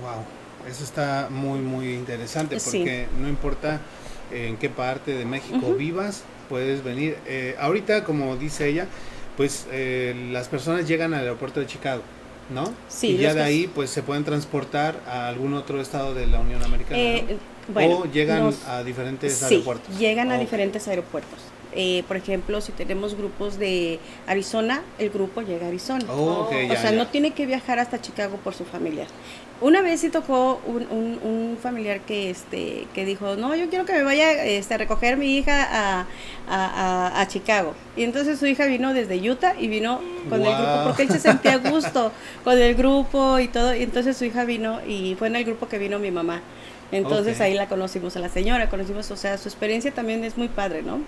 Wow, 0.00 0.24
eso 0.70 0.84
está 0.84 1.28
muy, 1.30 1.58
muy 1.60 1.94
interesante 1.94 2.58
Sí. 2.60 2.78
porque 2.78 3.08
no 3.20 3.28
importa 3.28 3.80
en 4.32 4.56
qué 4.56 4.70
parte 4.70 5.12
de 5.14 5.24
México 5.24 5.74
vivas, 5.74 6.22
puedes 6.48 6.82
venir. 6.84 7.16
Eh, 7.26 7.56
ahorita, 7.58 8.04
como 8.04 8.36
dice 8.36 8.68
ella, 8.68 8.86
pues 9.36 9.66
eh, 9.72 10.28
las 10.32 10.48
personas 10.48 10.86
llegan 10.88 11.12
al 11.14 11.20
aeropuerto 11.20 11.60
de 11.60 11.66
Chicago, 11.66 12.02
¿no? 12.54 12.72
Sí, 12.88 13.08
y 13.08 13.16
ya 13.18 13.34
de 13.34 13.42
ahí, 13.42 13.70
pues 13.74 13.90
se 13.90 14.02
pueden 14.02 14.24
transportar 14.24 15.00
a 15.06 15.28
algún 15.28 15.54
otro 15.54 15.80
estado 15.80 16.14
de 16.14 16.26
la 16.26 16.40
Unión 16.40 16.62
Americana. 16.62 16.96
¿no? 16.96 17.02
Eh, 17.04 17.36
bueno, 17.68 17.98
o 18.00 18.04
llegan 18.06 18.40
nos- 18.44 18.64
a 18.68 18.84
diferentes 18.84 19.32
Sí, 19.34 19.44
aeropuertos. 19.54 19.98
llegan 19.98 20.30
a 20.30 20.34
Ok. 20.34 20.40
diferentes 20.42 20.86
aeropuertos. 20.86 21.38
Eh, 21.76 22.04
por 22.06 22.16
ejemplo, 22.16 22.60
si 22.60 22.72
tenemos 22.72 23.16
grupos 23.16 23.58
de 23.58 23.98
Arizona, 24.26 24.82
el 24.98 25.10
grupo 25.10 25.42
llega 25.42 25.66
a 25.66 25.68
Arizona. 25.68 26.04
Oh, 26.08 26.48
O 26.48 26.50
ya, 26.52 26.76
sea, 26.80 26.90
ya. 26.92 26.96
no 26.96 27.08
tiene 27.08 27.32
que 27.32 27.46
viajar 27.46 27.78
hasta 27.78 28.00
Chicago 28.00 28.36
por 28.44 28.54
su 28.54 28.64
familiar. 28.64 29.06
Una 29.60 29.82
vez 29.82 30.00
sí 30.00 30.10
tocó 30.10 30.60
un, 30.66 30.82
un- 30.90 31.18
un 31.22 31.58
familiar 31.62 32.00
que 32.00 32.28
este 32.30 32.86
que 32.92 33.04
dijo, 33.04 33.36
no, 33.36 33.54
yo 33.54 33.68
quiero 33.70 33.84
que 33.84 33.92
me 33.92 34.02
vaya 34.02 34.44
este, 34.44 34.74
a 34.74 34.78
recoger 34.78 35.16
mi 35.16 35.36
hija 35.36 35.62
a, 35.70 36.06
a- 36.48 37.06
a- 37.16 37.20
a 37.20 37.28
Chicago. 37.28 37.74
Y 37.96 38.02
entonces 38.02 38.38
su 38.38 38.46
hija 38.46 38.66
vino 38.66 38.92
desde 38.92 39.16
Utah 39.30 39.54
y 39.58 39.68
vino 39.68 40.00
con 40.28 40.42
el 40.44 40.54
grupo 40.54 40.80
porque 40.84 41.02
él 41.04 41.08
se 41.10 41.20
sentía 41.20 41.54
a 41.54 41.56
gusto 41.58 42.12
con 42.44 42.58
el 42.58 42.74
grupo 42.74 43.38
y 43.38 43.48
todo. 43.48 43.74
Y 43.74 43.82
entonces 43.84 44.16
su 44.16 44.24
hija 44.24 44.44
vino 44.44 44.80
y 44.86 45.14
fue 45.18 45.28
en 45.28 45.36
el 45.36 45.44
grupo 45.44 45.66
que 45.68 45.78
vino 45.78 45.98
mi 45.98 46.10
mamá. 46.10 46.40
Entonces 46.92 47.40
ahí 47.40 47.54
la 47.54 47.66
conocimos 47.68 48.16
a 48.16 48.20
la 48.20 48.28
señora, 48.28 48.68
conocimos, 48.68 49.10
o 49.10 49.16
sea, 49.16 49.38
su 49.38 49.48
experiencia 49.48 49.90
también 49.92 50.22
es 50.24 50.36
muy 50.36 50.48
padre, 50.48 50.82
¿no? 50.82 51.00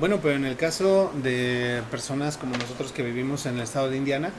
Bueno, 0.00 0.18
pero 0.22 0.34
en 0.36 0.46
el 0.46 0.56
caso 0.56 1.12
de 1.22 1.82
personas 1.90 2.36
como 2.38 2.56
nosotros 2.56 2.90
que 2.92 3.02
vivimos 3.02 3.44
en 3.46 3.56
el 3.56 3.62
estado 3.62 3.90
de 3.90 3.98
Indiana, 3.98 4.30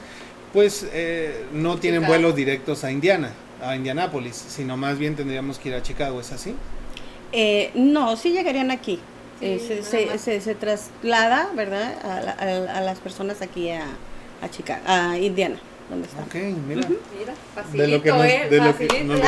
pues 0.52 0.86
eh, 0.92 1.44
no 1.52 1.78
tienen 1.78 2.00
Chicago. 2.00 2.12
vuelos 2.18 2.34
directos 2.36 2.82
a 2.84 2.90
Indiana, 2.90 3.30
a 3.62 3.76
Indianápolis, 3.76 4.34
sino 4.36 4.76
más 4.76 4.98
bien 4.98 5.14
tendríamos 5.14 5.58
que 5.58 5.68
ir 5.68 5.74
a 5.76 5.82
Chicago, 5.82 6.20
¿es 6.20 6.32
así? 6.32 6.54
Eh, 7.30 7.70
no, 7.74 8.16
sí 8.16 8.32
llegarían 8.32 8.70
aquí. 8.72 8.98
Sí, 9.38 9.46
Eh, 9.46 9.58
se, 9.66 9.82
se- 9.82 10.06
más. 10.06 10.20
se- 10.20 10.40
se 10.40 10.54
traslada, 10.56 11.48
¿verdad? 11.54 11.94
A, 12.04 12.20
la- 12.20 12.32
a- 12.32 12.78
a 12.78 12.80
las 12.80 12.98
personas 12.98 13.40
aquí 13.40 13.70
a, 13.70 13.84
a 14.42 14.50
Chicago, 14.50 14.82
a 14.86 15.16
Indiana, 15.18 15.56
donde 15.92 16.08
está. 16.08 16.22
Ok, 16.22 16.34
mira. 16.66 16.88
Mira, 17.18 17.34
facilito, 17.54 17.82
De 17.82 17.88
lo 17.88 18.02
que 18.02 18.10
nos- 18.10 18.24
¿eh? 18.24 18.46
de 18.50 18.58
lo 18.58 18.76
que 18.78 19.04
nos 19.04 19.18
¿eh, 19.20 19.22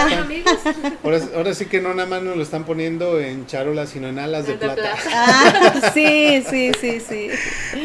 están-? 0.44 0.98
Ahora, 1.04 1.20
ahora 1.36 1.54
sí 1.54 1.66
que 1.66 1.80
no 1.80 1.94
nada 1.94 2.08
más 2.08 2.22
nos 2.22 2.36
lo 2.36 2.42
están 2.42 2.64
poniendo 2.64 3.20
en 3.20 3.46
charolas, 3.46 3.90
sino 3.90 4.08
en 4.08 4.18
alas 4.18 4.46
de 4.46 4.52
De 4.52 4.58
plata. 4.58 4.74
plata. 4.74 4.98
Ah, 5.12 5.90
sí, 5.94 6.42
sí, 6.48 6.72
sí, 6.80 7.00
sí. 7.00 7.30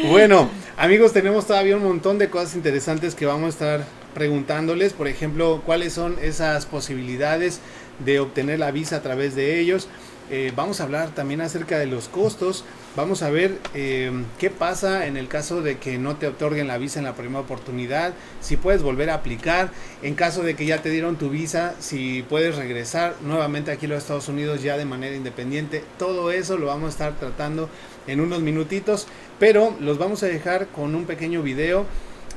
Bueno, 0.08 0.48
amigos, 0.76 1.12
tenemos 1.12 1.46
todavía 1.46 1.76
un 1.76 1.84
montón 1.84 2.18
de 2.18 2.28
cosas 2.30 2.54
interesantes 2.56 3.14
que 3.14 3.26
vamos 3.26 3.46
a 3.46 3.48
estar 3.50 3.84
preguntándoles. 4.14 4.92
Por 4.92 5.08
ejemplo, 5.08 5.62
cuáles 5.64 5.92
son 5.92 6.16
esas 6.22 6.66
posibilidades 6.66 7.60
de 8.04 8.18
obtener 8.20 8.58
la 8.58 8.70
visa 8.70 8.96
a 8.96 9.02
través 9.02 9.34
de 9.36 9.60
ellos. 9.60 9.88
Eh, 10.30 10.52
vamos 10.54 10.80
a 10.80 10.84
hablar 10.84 11.10
también 11.14 11.40
acerca 11.40 11.78
de 11.78 11.86
los 11.86 12.08
costos, 12.08 12.64
vamos 12.96 13.22
a 13.22 13.30
ver 13.30 13.58
eh, 13.74 14.12
qué 14.38 14.50
pasa 14.50 15.06
en 15.06 15.16
el 15.16 15.28
caso 15.28 15.60
de 15.60 15.78
que 15.78 15.98
no 15.98 16.16
te 16.16 16.26
otorguen 16.26 16.68
la 16.68 16.78
visa 16.78 17.00
en 17.00 17.04
la 17.04 17.14
primera 17.14 17.40
oportunidad, 17.40 18.14
si 18.40 18.56
puedes 18.56 18.82
volver 18.82 19.10
a 19.10 19.14
aplicar, 19.14 19.70
en 20.02 20.14
caso 20.14 20.42
de 20.42 20.54
que 20.54 20.66
ya 20.66 20.82
te 20.82 20.90
dieron 20.90 21.16
tu 21.16 21.30
visa, 21.30 21.74
si 21.80 22.22
puedes 22.28 22.56
regresar 22.56 23.16
nuevamente 23.22 23.72
aquí 23.72 23.86
a 23.86 23.90
los 23.90 23.98
Estados 23.98 24.28
Unidos 24.28 24.62
ya 24.62 24.76
de 24.76 24.84
manera 24.84 25.16
independiente, 25.16 25.82
todo 25.98 26.30
eso 26.30 26.58
lo 26.58 26.66
vamos 26.66 26.86
a 26.86 26.90
estar 26.90 27.18
tratando 27.18 27.68
en 28.06 28.20
unos 28.20 28.40
minutitos, 28.40 29.08
pero 29.38 29.76
los 29.80 29.98
vamos 29.98 30.22
a 30.22 30.26
dejar 30.26 30.68
con 30.68 30.94
un 30.94 31.06
pequeño 31.06 31.42
video 31.42 31.86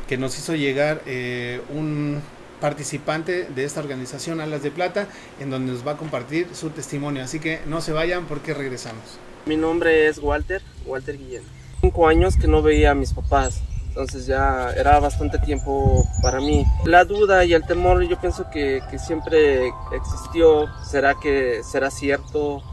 que 0.07 0.17
nos 0.17 0.37
hizo 0.37 0.55
llegar 0.55 1.01
eh, 1.05 1.61
un 1.69 2.21
participante 2.63 3.43
de 3.53 3.65
esta 3.65 3.81
organización 3.81 4.39
Alas 4.39 4.63
de 4.63 4.71
Plata, 4.71 5.09
en 5.41 5.49
donde 5.49 5.73
nos 5.73 5.85
va 5.85 5.91
a 5.91 5.97
compartir 5.97 6.47
su 6.53 6.69
testimonio. 6.69 7.21
Así 7.21 7.41
que 7.41 7.59
no 7.65 7.81
se 7.81 7.91
vayan 7.91 8.25
porque 8.25 8.53
regresamos. 8.53 9.03
Mi 9.45 9.57
nombre 9.57 10.07
es 10.07 10.17
Walter, 10.17 10.61
Walter 10.85 11.17
Guillén. 11.17 11.43
Cinco 11.81 12.07
años 12.07 12.37
que 12.37 12.47
no 12.47 12.61
veía 12.61 12.91
a 12.91 12.95
mis 12.95 13.11
papás, 13.11 13.59
entonces 13.89 14.27
ya 14.27 14.71
era 14.77 14.97
bastante 15.01 15.39
tiempo 15.39 16.07
para 16.21 16.39
mí. 16.39 16.65
La 16.85 17.03
duda 17.03 17.43
y 17.43 17.53
el 17.53 17.65
temor 17.65 18.01
yo 18.07 18.17
pienso 18.17 18.49
que, 18.49 18.79
que 18.89 18.97
siempre 18.97 19.67
existió. 19.93 20.69
¿Será 20.89 21.15
que 21.15 21.63
será 21.69 21.91
cierto? 21.91 22.63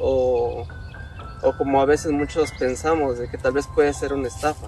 O, 0.00 0.66
o 1.42 1.56
como 1.56 1.80
a 1.80 1.84
veces 1.84 2.10
muchos 2.10 2.50
pensamos, 2.58 3.18
de 3.18 3.30
que 3.30 3.38
tal 3.38 3.52
vez 3.52 3.68
puede 3.72 3.94
ser 3.94 4.12
una 4.12 4.26
estafa 4.26 4.66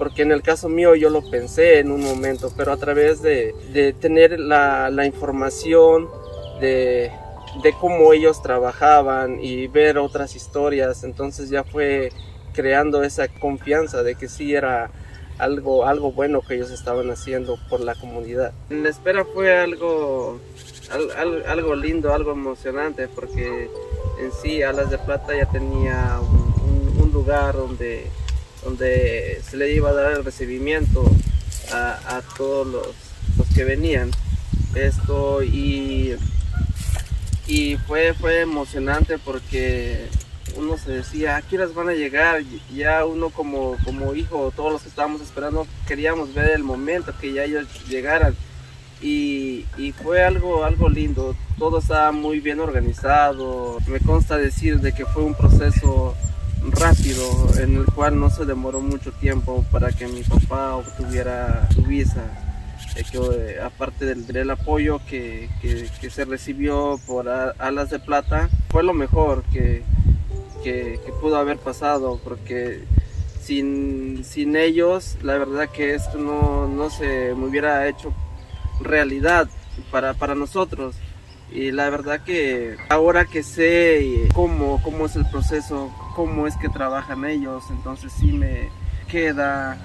porque 0.00 0.22
en 0.22 0.32
el 0.32 0.40
caso 0.40 0.70
mío 0.70 0.94
yo 0.94 1.10
lo 1.10 1.20
pensé 1.30 1.78
en 1.78 1.92
un 1.92 2.02
momento, 2.02 2.50
pero 2.56 2.72
a 2.72 2.78
través 2.78 3.20
de, 3.20 3.54
de 3.70 3.92
tener 3.92 4.40
la, 4.40 4.88
la 4.88 5.04
información 5.04 6.08
de, 6.58 7.12
de, 7.62 7.72
cómo 7.78 8.14
ellos 8.14 8.40
trabajaban 8.40 9.44
y 9.44 9.66
ver 9.66 9.98
otras 9.98 10.34
historias, 10.34 11.04
entonces 11.04 11.50
ya 11.50 11.64
fue 11.64 12.12
creando 12.54 13.02
esa 13.02 13.28
confianza 13.28 14.02
de 14.02 14.14
que 14.14 14.26
sí 14.26 14.54
era 14.54 14.90
algo, 15.36 15.84
algo 15.84 16.12
bueno 16.12 16.40
que 16.40 16.54
ellos 16.54 16.70
estaban 16.70 17.10
haciendo 17.10 17.58
por 17.68 17.80
la 17.80 17.94
comunidad. 17.94 18.54
La 18.70 18.88
espera 18.88 19.26
fue 19.26 19.54
algo, 19.54 20.40
algo, 20.90 21.42
algo 21.46 21.74
lindo, 21.74 22.14
algo 22.14 22.32
emocionante, 22.32 23.06
porque 23.06 23.68
en 24.18 24.32
sí 24.40 24.62
Alas 24.62 24.88
de 24.88 24.96
Plata 24.96 25.36
ya 25.36 25.44
tenía 25.44 26.18
un, 26.22 26.94
un, 26.94 27.02
un 27.02 27.12
lugar 27.12 27.54
donde 27.54 28.06
donde 28.64 29.40
se 29.48 29.56
le 29.56 29.72
iba 29.74 29.90
a 29.90 29.94
dar 29.94 30.12
el 30.12 30.24
recibimiento 30.24 31.04
a, 31.72 32.22
todos 32.36 32.66
los, 32.66 32.86
los, 33.38 33.48
que 33.54 33.64
venían. 33.64 34.10
Esto 34.74 35.42
y, 35.42 36.16
y 37.46 37.76
fue, 37.86 38.14
fue 38.14 38.40
emocionante 38.40 39.18
porque 39.18 40.08
uno 40.56 40.76
se 40.76 40.92
decía, 40.92 41.36
¿a 41.36 41.42
qué 41.42 41.56
horas 41.56 41.74
van 41.74 41.88
a 41.88 41.94
llegar? 41.94 42.42
Ya 42.74 43.04
uno 43.04 43.30
como, 43.30 43.76
como 43.84 44.14
hijo, 44.14 44.52
todos 44.54 44.72
los 44.72 44.82
que 44.82 44.88
estábamos 44.88 45.22
esperando, 45.22 45.66
queríamos 45.86 46.34
ver 46.34 46.50
el 46.50 46.62
momento 46.62 47.12
que 47.20 47.32
ya 47.32 47.44
ellos 47.44 47.66
llegaran. 47.88 48.34
Y, 49.02 49.64
y, 49.78 49.92
fue 49.92 50.22
algo, 50.22 50.62
algo 50.64 50.90
lindo, 50.90 51.34
todo 51.58 51.78
estaba 51.78 52.12
muy 52.12 52.40
bien 52.40 52.60
organizado. 52.60 53.78
Me 53.86 53.98
consta 53.98 54.36
decir 54.36 54.80
de 54.80 54.92
que 54.92 55.06
fue 55.06 55.24
un 55.24 55.34
proceso 55.34 56.14
rápido 56.68 57.24
en 57.58 57.76
el 57.76 57.86
cual 57.86 58.18
no 58.18 58.30
se 58.30 58.44
demoró 58.44 58.80
mucho 58.80 59.12
tiempo 59.12 59.64
para 59.70 59.92
que 59.92 60.06
mi 60.06 60.22
papá 60.22 60.76
obtuviera 60.76 61.68
su 61.74 61.82
visa. 61.82 62.24
Eh, 62.96 63.04
que, 63.10 63.18
eh, 63.18 63.60
aparte 63.62 64.04
del, 64.04 64.26
del 64.26 64.50
apoyo 64.50 65.00
que, 65.06 65.48
que, 65.62 65.88
que, 66.00 66.10
se 66.10 66.24
recibió 66.24 66.98
por 67.06 67.28
Alas 67.28 67.90
de 67.90 68.00
Plata, 68.00 68.48
fue 68.68 68.82
lo 68.82 68.92
mejor 68.92 69.44
que, 69.52 69.82
pudo 71.20 71.36
haber 71.36 71.58
pasado 71.58 72.20
porque 72.24 72.84
sin, 73.42 74.24
sin, 74.24 74.56
ellos 74.56 75.18
la 75.22 75.38
verdad 75.38 75.68
que 75.68 75.94
esto 75.94 76.18
no, 76.18 76.66
no 76.66 76.90
se 76.90 77.34
me 77.34 77.46
hubiera 77.46 77.86
hecho 77.88 78.12
realidad 78.80 79.48
para, 79.90 80.14
para 80.14 80.34
nosotros 80.34 80.96
y 81.52 81.72
la 81.72 81.90
verdad 81.90 82.22
que 82.22 82.76
ahora 82.88 83.24
que 83.24 83.42
sé 83.42 84.28
cómo, 84.34 84.80
cómo 84.82 85.06
es 85.06 85.16
el 85.16 85.26
proceso, 85.26 85.92
cómo 86.14 86.46
es 86.46 86.56
que 86.56 86.68
trabajan 86.68 87.24
ellos, 87.24 87.64
entonces 87.70 88.12
sí 88.12 88.32
me 88.32 88.68
queda 89.08 89.76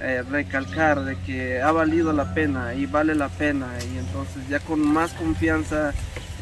eh, 0.00 0.22
recalcar 0.30 1.04
de 1.04 1.16
que 1.18 1.60
ha 1.60 1.72
valido 1.72 2.12
la 2.12 2.32
pena 2.32 2.74
y 2.74 2.86
vale 2.86 3.14
la 3.14 3.28
pena 3.28 3.68
y 3.92 3.98
entonces 3.98 4.48
ya 4.48 4.58
con 4.60 4.80
más 4.80 5.12
confianza 5.12 5.92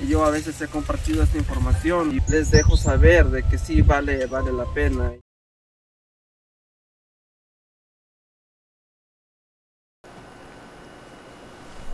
yo 0.07 0.25
a 0.25 0.31
veces 0.31 0.61
he 0.61 0.69
compartido 0.69 1.25
esta 1.25 1.39
información 1.39 2.15
y 2.15 2.31
les 2.31 2.51
dejo 2.51 2.77
saber 2.77 3.27
de 3.27 3.43
que 3.43 3.59
sí 3.59 3.83
vale, 3.83 4.27
vale 4.27 4.53
la 4.53 4.65
pena. 4.67 5.13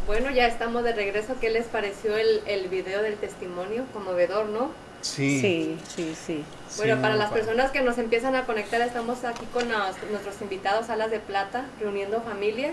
Bueno, 0.07 0.31
ya 0.31 0.47
estamos 0.47 0.85
de 0.85 0.93
regreso. 0.93 1.37
¿Qué 1.41 1.49
les 1.49 1.65
pareció 1.67 2.15
el, 2.19 2.43
el 2.47 2.69
video 2.69 3.03
del 3.03 3.17
testimonio? 3.17 3.87
Conmovedor, 3.95 4.51
¿no? 4.51 4.71
Sí. 5.05 5.39
Sí, 5.41 5.77
sí, 5.95 6.15
sí. 6.27 6.45
Bueno, 6.79 6.97
Sí, 6.97 7.03
para 7.03 7.15
las 7.17 7.31
personas 7.31 7.71
que 7.71 7.83
nos 7.83 7.99
empiezan 7.99 8.35
a 8.37 8.47
conectar, 8.47 8.81
estamos 8.81 9.23
aquí 9.25 9.45
con 9.53 9.69
nos- 9.69 9.97
nuestros 10.11 10.41
invitados 10.41 10.89
Alas 10.89 11.11
de 11.11 11.21
Plata, 11.21 11.67
reuniendo 11.79 12.23
familias. 12.23 12.73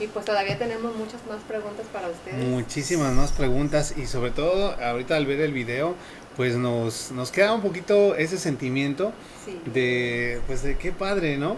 Y 0.00 0.08
pues 0.08 0.24
todavía 0.24 0.58
tenemos 0.58 0.94
muchas 0.96 1.24
más 1.28 1.40
preguntas 1.48 1.86
para 1.92 2.08
ustedes. 2.08 2.44
Muchísimas 2.48 3.12
más 3.14 3.30
preguntas 3.32 3.94
y 3.96 4.06
sobre 4.06 4.30
todo 4.32 4.72
ahorita 4.82 5.16
al 5.16 5.24
ver 5.24 5.40
el 5.40 5.52
video 5.52 5.94
pues 6.36 6.56
nos, 6.56 7.12
nos 7.12 7.30
queda 7.30 7.54
un 7.54 7.62
poquito 7.62 8.16
ese 8.16 8.36
sentimiento 8.38 9.12
Sí. 9.44 9.56
de 9.72 10.40
pues 10.48 10.64
de 10.64 10.76
qué 10.76 10.90
padre, 10.90 11.36
¿no? 11.38 11.56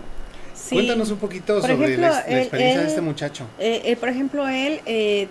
Sí. 0.55 0.75
Cuéntanos 0.75 1.11
un 1.11 1.16
poquito 1.19 1.55
Por 1.61 1.71
sobre 1.71 1.87
ejemplo, 1.95 2.09
la, 2.09 2.12
la 2.12 2.21
él- 2.27 2.38
experiencia 2.40 2.83
de 2.83 2.88
este 2.88 3.01
muchacho. 3.01 3.47
Eh, 3.59 3.81
eh, 3.87 3.97
por 3.97 4.11
ejemplo, 4.11 4.47
él, 4.47 4.83
eh, 4.85 5.29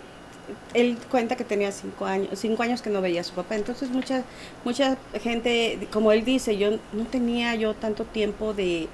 él 0.74 0.98
cuenta 1.10 1.36
que 1.36 1.44
tenía 1.44 1.72
cinco 1.72 2.06
años, 2.06 2.30
cinco 2.40 2.64
años 2.64 2.82
que 2.82 2.90
no 2.90 3.02
veía 3.02 3.22
a 3.22 3.24
su 3.24 3.34
papá. 3.34 3.56
Entonces 3.56 3.90
mucha, 3.90 4.24
mucha 4.64 4.98
gente, 5.22 5.88
como 5.92 6.12
él 6.12 6.24
dice, 6.26 6.58
yo 6.58 6.72
no 6.94 7.06
tenía 7.10 7.56
yo 7.56 7.74
tanto 7.74 8.04
tiempo 8.06 8.54
de, 8.54 8.88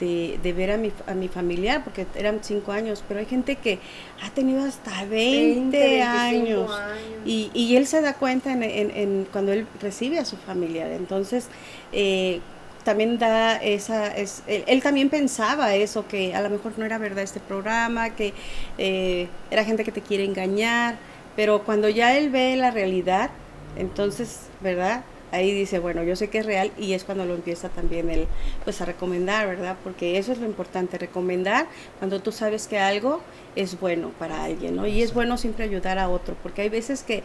de, 0.00 0.38
de 0.42 0.52
ver 0.52 0.72
a 0.72 0.76
mi, 0.76 0.92
a 1.06 1.14
mi 1.14 1.28
familiar, 1.28 1.84
porque 1.84 2.06
eran 2.16 2.40
cinco 2.42 2.72
años, 2.72 3.02
pero 3.06 3.20
hay 3.20 3.26
gente 3.26 3.56
que 3.56 3.78
ha 4.22 4.30
tenido 4.30 4.64
hasta 4.64 5.04
20, 5.04 5.78
25 5.78 6.02
años. 6.12 6.70
años. 6.70 7.20
Y, 7.24 7.50
y 7.54 7.76
él 7.76 7.86
se 7.86 8.00
da 8.00 8.14
cuenta 8.14 8.52
en, 8.52 8.62
en- 8.62 8.90
en 8.90 9.26
cuando 9.32 9.52
él 9.52 9.66
recibe 9.80 10.18
a 10.18 10.24
su 10.24 10.36
familiar. 10.36 10.90
Entonces, 10.90 11.48
eh, 11.92 12.40
también 12.84 13.18
da 13.18 13.56
esa, 13.56 14.06
es, 14.14 14.42
él, 14.46 14.64
él 14.66 14.82
también 14.82 15.08
pensaba 15.10 15.74
eso, 15.74 16.06
que 16.06 16.34
a 16.34 16.42
lo 16.42 16.50
mejor 16.50 16.72
no 16.76 16.84
era 16.84 16.98
verdad 16.98 17.24
este 17.24 17.40
programa, 17.40 18.10
que 18.10 18.32
eh, 18.78 19.28
era 19.50 19.64
gente 19.64 19.84
que 19.84 19.92
te 19.92 20.02
quiere 20.02 20.24
engañar, 20.24 20.96
pero 21.36 21.64
cuando 21.64 21.88
ya 21.88 22.16
él 22.16 22.30
ve 22.30 22.56
la 22.56 22.70
realidad, 22.70 23.30
entonces, 23.76 24.42
¿verdad? 24.60 25.04
Ahí 25.32 25.52
dice, 25.52 25.80
bueno, 25.80 26.04
yo 26.04 26.14
sé 26.14 26.30
que 26.30 26.38
es 26.38 26.46
real 26.46 26.70
y 26.78 26.92
es 26.92 27.02
cuando 27.02 27.24
lo 27.24 27.34
empieza 27.34 27.68
también 27.68 28.08
él, 28.08 28.28
pues 28.62 28.80
a 28.80 28.84
recomendar, 28.84 29.48
¿verdad? 29.48 29.76
Porque 29.82 30.16
eso 30.16 30.30
es 30.30 30.38
lo 30.38 30.46
importante, 30.46 30.96
recomendar 30.96 31.66
cuando 31.98 32.20
tú 32.20 32.30
sabes 32.30 32.68
que 32.68 32.78
algo 32.78 33.20
es 33.56 33.80
bueno 33.80 34.10
para 34.18 34.44
alguien, 34.44 34.76
¿no? 34.76 34.86
Y 34.86 35.02
es 35.02 35.12
bueno 35.12 35.36
siempre 35.36 35.64
ayudar 35.64 35.98
a 35.98 36.08
otro, 36.08 36.36
porque 36.40 36.62
hay 36.62 36.68
veces 36.68 37.02
que 37.02 37.24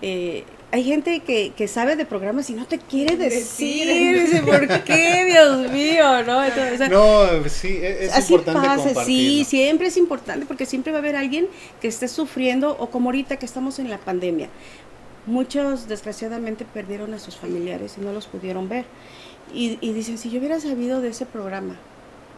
eh, 0.00 0.44
hay 0.72 0.84
gente 0.84 1.20
que, 1.20 1.52
que 1.54 1.68
sabe 1.68 1.96
de 1.96 2.06
programas 2.06 2.48
y 2.48 2.54
no 2.54 2.66
te 2.66 2.78
quiere 2.78 3.18
decir, 3.18 3.86
Decir. 3.86 4.20
dice, 4.26 4.42
¿por 4.42 4.66
qué, 4.84 5.26
Dios 5.26 5.70
mío? 5.70 6.22
¿no? 6.24 6.42
Entonces, 6.42 6.72
o 6.72 6.76
sea, 6.78 6.88
No, 6.88 7.48
sí, 7.48 7.68
e- 7.68 8.06
es 8.06 8.12
Así 8.14 8.32
importante 8.34 8.66
pasa, 8.94 9.04
sí, 9.04 9.44
siempre 9.44 9.88
es 9.88 9.98
importante 9.98 10.46
porque 10.46 10.64
siempre 10.64 10.90
va 10.90 10.98
a 10.98 11.00
haber 11.00 11.14
alguien 11.14 11.46
que 11.82 11.88
esté 11.88 12.08
sufriendo 12.08 12.74
o 12.80 12.88
como 12.88 13.10
ahorita 13.10 13.36
que 13.36 13.44
estamos 13.44 13.78
en 13.78 13.90
la 13.90 13.98
pandemia. 13.98 14.48
Muchos 15.26 15.88
desgraciadamente 15.88 16.64
perdieron 16.64 17.12
a 17.12 17.18
sus 17.18 17.36
familiares 17.36 17.96
y 17.98 18.00
no 18.00 18.12
los 18.12 18.26
pudieron 18.26 18.68
ver. 18.70 18.86
Y, 19.54 19.78
y 19.82 19.92
dicen, 19.92 20.16
si 20.16 20.30
yo 20.30 20.38
hubiera 20.38 20.58
sabido 20.58 21.02
de 21.02 21.10
ese 21.10 21.26
programa, 21.26 21.76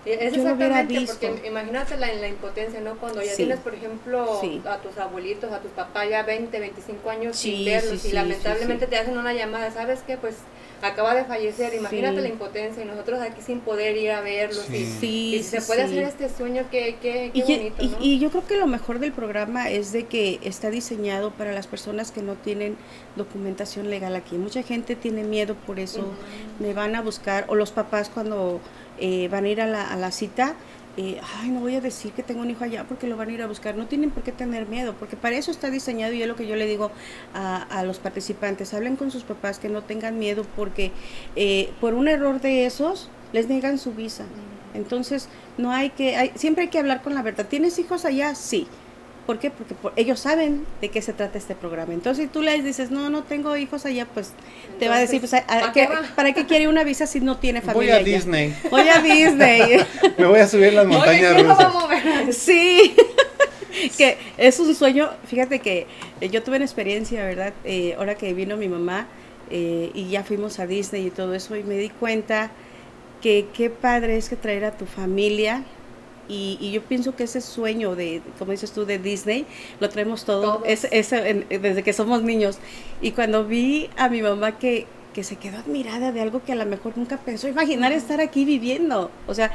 Es 0.05 0.35
Yo 0.35 0.45
lo 0.45 0.53
hubiera 0.55 0.81
exactamente, 0.81 0.99
visto. 1.01 1.29
porque 1.29 1.49
imagínate 1.49 1.97
la, 1.97 2.13
la 2.13 2.29
impotencia, 2.29 2.81
¿no? 2.81 2.97
Cuando 2.99 3.23
ya 3.23 3.31
Sí. 3.31 3.37
tienes, 3.39 3.59
por 3.61 3.75
ejemplo, 3.75 4.39
Sí. 4.41 4.61
a 4.67 4.77
tus 4.79 4.99
abuelitos, 4.99 5.51
a 5.51 5.61
tus 5.61 5.71
papás 5.73 6.09
ya 6.11 6.23
20, 6.23 6.61
25 6.61 7.09
años 7.11 7.37
Sí, 7.37 7.57
sin 7.57 7.65
verlos 7.65 8.01
sí, 8.01 8.09
y 8.09 8.11
sí, 8.11 8.15
lamentablemente 8.15 8.85
sí, 8.85 8.91
te 8.91 8.99
hacen 8.99 9.17
una 9.17 9.33
llamada, 9.33 9.71
¿sabes 9.71 10.01
qué? 10.07 10.19
Pues 10.19 10.35
acaba 10.83 11.15
de 11.15 11.25
fallecer, 11.25 11.73
imagínate 11.73 12.17
Sí. 12.17 12.23
la 12.23 12.29
impotencia 12.29 12.83
y 12.83 12.87
nosotros 12.87 13.19
aquí 13.23 13.41
sin 13.41 13.61
poder 13.61 13.97
ir 13.97 14.11
a 14.11 14.21
verlos 14.21 14.67
Sí. 14.69 14.77
y, 14.77 14.85
sí, 14.85 15.35
y 15.37 15.43
si 15.43 15.45
se 15.45 15.63
puede 15.63 15.87
sí. 15.89 15.93
hacer 15.93 16.03
este 16.05 16.29
sueño, 16.29 16.65
qué, 16.71 16.97
qué, 17.01 17.31
qué 17.33 17.39
Y, 17.39 17.43
bonito, 17.43 17.83
y- 17.83 17.89
¿no? 17.89 17.97
y 18.01 18.19
yo 18.19 18.29
creo 18.31 18.47
que 18.47 18.57
lo 18.59 18.67
mejor 18.67 18.99
del 18.99 19.13
programa 19.13 19.71
es 19.71 19.93
de 19.93 20.05
que 20.05 20.39
está 20.43 20.69
diseñado 20.69 21.31
para 21.31 21.53
las 21.53 21.67
personas 21.67 22.11
que 22.11 22.21
no 22.21 22.35
tienen 22.35 22.77
documentación 23.17 23.89
legal 23.89 24.15
aquí. 24.17 24.37
Mucha 24.37 24.63
gente 24.63 24.97
tiene 24.97 25.23
miedo 25.25 25.55
por 25.67 25.79
eso, 25.81 26.05
me 26.59 26.75
van 26.75 26.95
a 26.95 27.01
buscar, 27.01 27.47
o 27.49 27.55
los 27.55 27.71
papás 27.73 28.11
cuando 28.13 28.61
eh, 28.99 29.29
van 29.29 29.45
a 29.45 29.49
ir 29.49 29.61
a 29.61 29.67
la, 29.67 29.91
a 29.91 29.97
la 29.97 30.11
cita, 30.11 30.55
eh, 30.97 31.21
ay, 31.41 31.51
no 31.51 31.61
voy 31.61 31.75
a 31.75 31.81
decir 31.81 32.13
que 32.13 32.23
tengo 32.23 32.41
un 32.41 32.51
hijo 32.51 32.63
allá 32.63 32.85
porque 32.85 33.09
lo 33.09 33.17
van 33.17 33.29
a 33.29 33.33
ir 33.33 33.43
a 33.43 33.47
buscar. 33.49 33.75
No 33.75 33.87
tienen 33.87 34.11
por 34.11 34.23
qué 34.23 34.33
tener 34.33 34.67
miedo, 34.67 34.95
porque 34.99 35.17
para 35.17 35.37
eso 35.37 35.51
está 35.51 35.71
diseñado 35.71 36.13
y 36.13 36.23
es 36.23 36.29
lo 36.29 36.37
que 36.37 36.47
yo 36.47 36.55
le 36.55 36.67
digo 36.67 36.93
a, 37.35 37.63
a 37.63 37.83
los 37.85 37.99
participantes. 37.99 38.75
Hablen 38.75 38.97
con 38.97 39.11
sus 39.11 39.25
papás 39.25 39.59
que 39.59 39.69
no 39.69 39.83
tengan 39.83 40.19
miedo 40.19 40.45
porque 40.57 40.93
eh, 41.35 41.73
por 41.81 41.95
un 41.95 42.07
error 42.07 42.41
de 42.41 42.67
esos 42.67 43.09
les 43.33 43.49
niegan 43.49 43.79
su 43.79 43.93
visa. 43.93 44.25
Entonces, 44.73 45.29
no 45.59 45.73
hay 45.73 45.91
que, 45.91 46.17
hay, 46.17 46.33
siempre 46.37 46.65
hay 46.65 46.71
que 46.71 46.79
hablar 46.79 47.03
con 47.03 47.15
la 47.15 47.23
verdad. 47.23 47.47
¿Tienes 47.49 47.79
hijos 47.79 48.05
allá? 48.05 48.35
Sí. 48.35 48.69
¿Por 49.27 49.39
qué? 49.39 49.51
Porque 49.51 49.75
por- 49.75 49.93
ellos 49.97 50.21
saben 50.21 50.67
de 50.83 50.91
qué 50.91 51.01
se 51.01 51.15
trata 51.15 51.39
este 51.39 51.55
programa. 51.55 51.95
Entonces, 51.95 52.25
si 52.27 52.29
tú 52.31 52.43
les 52.43 52.63
dices, 52.63 52.91
no, 52.91 53.09
no 53.09 53.23
tengo 53.23 53.57
hijos 53.57 53.87
allá, 53.87 54.07
pues 54.13 54.33
te 54.79 54.89
va 54.89 54.97
a 54.97 55.01
decir, 55.01 55.21
pues, 55.21 55.33
¿a- 55.33 55.39
a 55.39 55.47
¿para 55.47 55.73
qué- 55.73 55.81
qué 55.81 55.87
va? 55.95 56.03
¿para 56.15 56.33
qué 56.35 56.45
quiere 56.45 56.69
una 56.69 56.85
visa 56.85 57.07
si 57.07 57.21
no 57.21 57.39
tiene 57.39 57.61
Voy 57.61 57.67
familia 57.73 57.95
a 57.95 57.99
allá? 57.99 58.05
Disney. 58.07 58.55
Voy 58.71 58.89
a 58.89 59.01
Disney. 59.01 59.79
Me 60.19 60.27
voy 60.27 60.41
a 60.41 60.47
subir 60.47 60.75
las 60.75 60.85
Oye, 60.87 60.95
montañas 60.97 61.35
¿quién 61.35 61.49
lo 61.49 61.57
va 61.57 61.63
a 61.65 61.69
rusas. 61.71 61.83
mover? 61.83 62.35
Sí, 62.35 62.95
que 63.99 64.19
es 64.37 64.59
un 64.61 64.75
sueño. 64.75 65.09
Fíjate 65.27 65.59
que 65.61 65.87
eh, 66.21 66.29
yo 66.29 66.43
tuve 66.43 66.57
una 66.57 66.65
experiencia, 66.67 67.25
¿verdad? 67.25 67.55
Eh, 67.65 67.95
ahora 67.99 68.17
que 68.17 68.33
vino 68.35 68.57
mi 68.59 68.69
mamá 68.69 69.07
eh, 69.51 69.91
y 69.95 70.09
ya 70.11 70.23
fuimos 70.25 70.59
a 70.59 70.67
Disney 70.67 71.07
y 71.07 71.11
todo 71.11 71.35
eso, 71.35 71.57
y 71.57 71.63
me 71.63 71.77
di 71.77 71.89
cuenta 71.89 72.51
que 73.23 73.47
qué 73.55 73.71
padre 73.71 74.19
es 74.19 74.29
que 74.29 74.37
traer 74.37 74.67
a 74.67 74.73
tu 74.73 74.85
familia. 74.85 75.65
Y, 76.29 76.57
y 76.61 76.73
yo 76.73 76.83
pienso 76.83 77.15
que 77.17 77.25
ese 77.25 77.41
sueño 77.41 77.95
de, 77.97 78.23
como 78.39 78.53
dices 78.53 78.73
tú, 78.73 78.87
de 78.87 78.99
Disney, 78.99 79.47
lo 79.81 79.89
traemos 79.89 80.25
todo, 80.25 80.63
es, 80.65 80.87
es 80.91 81.13
en- 81.13 81.47
desde 81.49 81.83
que 81.83 81.93
somos 81.93 82.23
niños. 82.23 82.59
Y 83.01 83.13
cuando 83.13 83.45
vi 83.45 83.91
a 83.97 84.09
mi 84.09 84.23
mamá 84.23 84.59
que, 84.59 84.87
que 85.13 85.23
se 85.25 85.37
quedó 85.37 85.59
admirada 85.59 86.13
de 86.13 86.21
algo 86.21 86.43
que 86.43 86.53
a 86.53 86.57
lo 86.57 86.67
mejor 86.67 86.97
nunca 86.97 87.19
pensó 87.19 87.49
imaginar 87.49 87.93
estar 87.93 88.21
aquí 88.21 88.45
viviendo, 88.45 89.11
o 89.27 89.35
sea, 89.35 89.53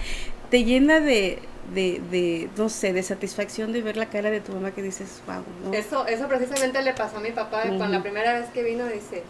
te 0.49 0.63
llena 0.63 0.99
de, 0.99 1.39
de, 1.74 2.01
de, 2.11 2.49
no 2.57 2.70
sé, 2.70 2.93
de 2.93 3.03
satisfacción 3.03 3.72
de 3.74 3.82
ver 3.82 3.97
la 3.97 4.07
cara 4.09 4.32
de 4.32 4.41
tu 4.41 4.53
mamá 4.53 4.72
que 4.72 4.82
dices, 4.82 5.22
wow, 5.28 5.43
¿no? 5.63 5.74
Eso, 5.74 6.05
eso 6.07 6.28
precisamente 6.28 6.82
le 6.82 6.93
pasó 6.93 7.17
a 7.17 7.20
mi 7.20 7.32
papá 7.32 7.63
cuando 7.63 7.88
la 7.88 8.01
primera 8.01 8.34
vez 8.39 8.49
que 8.49 8.63
vino 8.63 8.86
dice, 8.88 9.24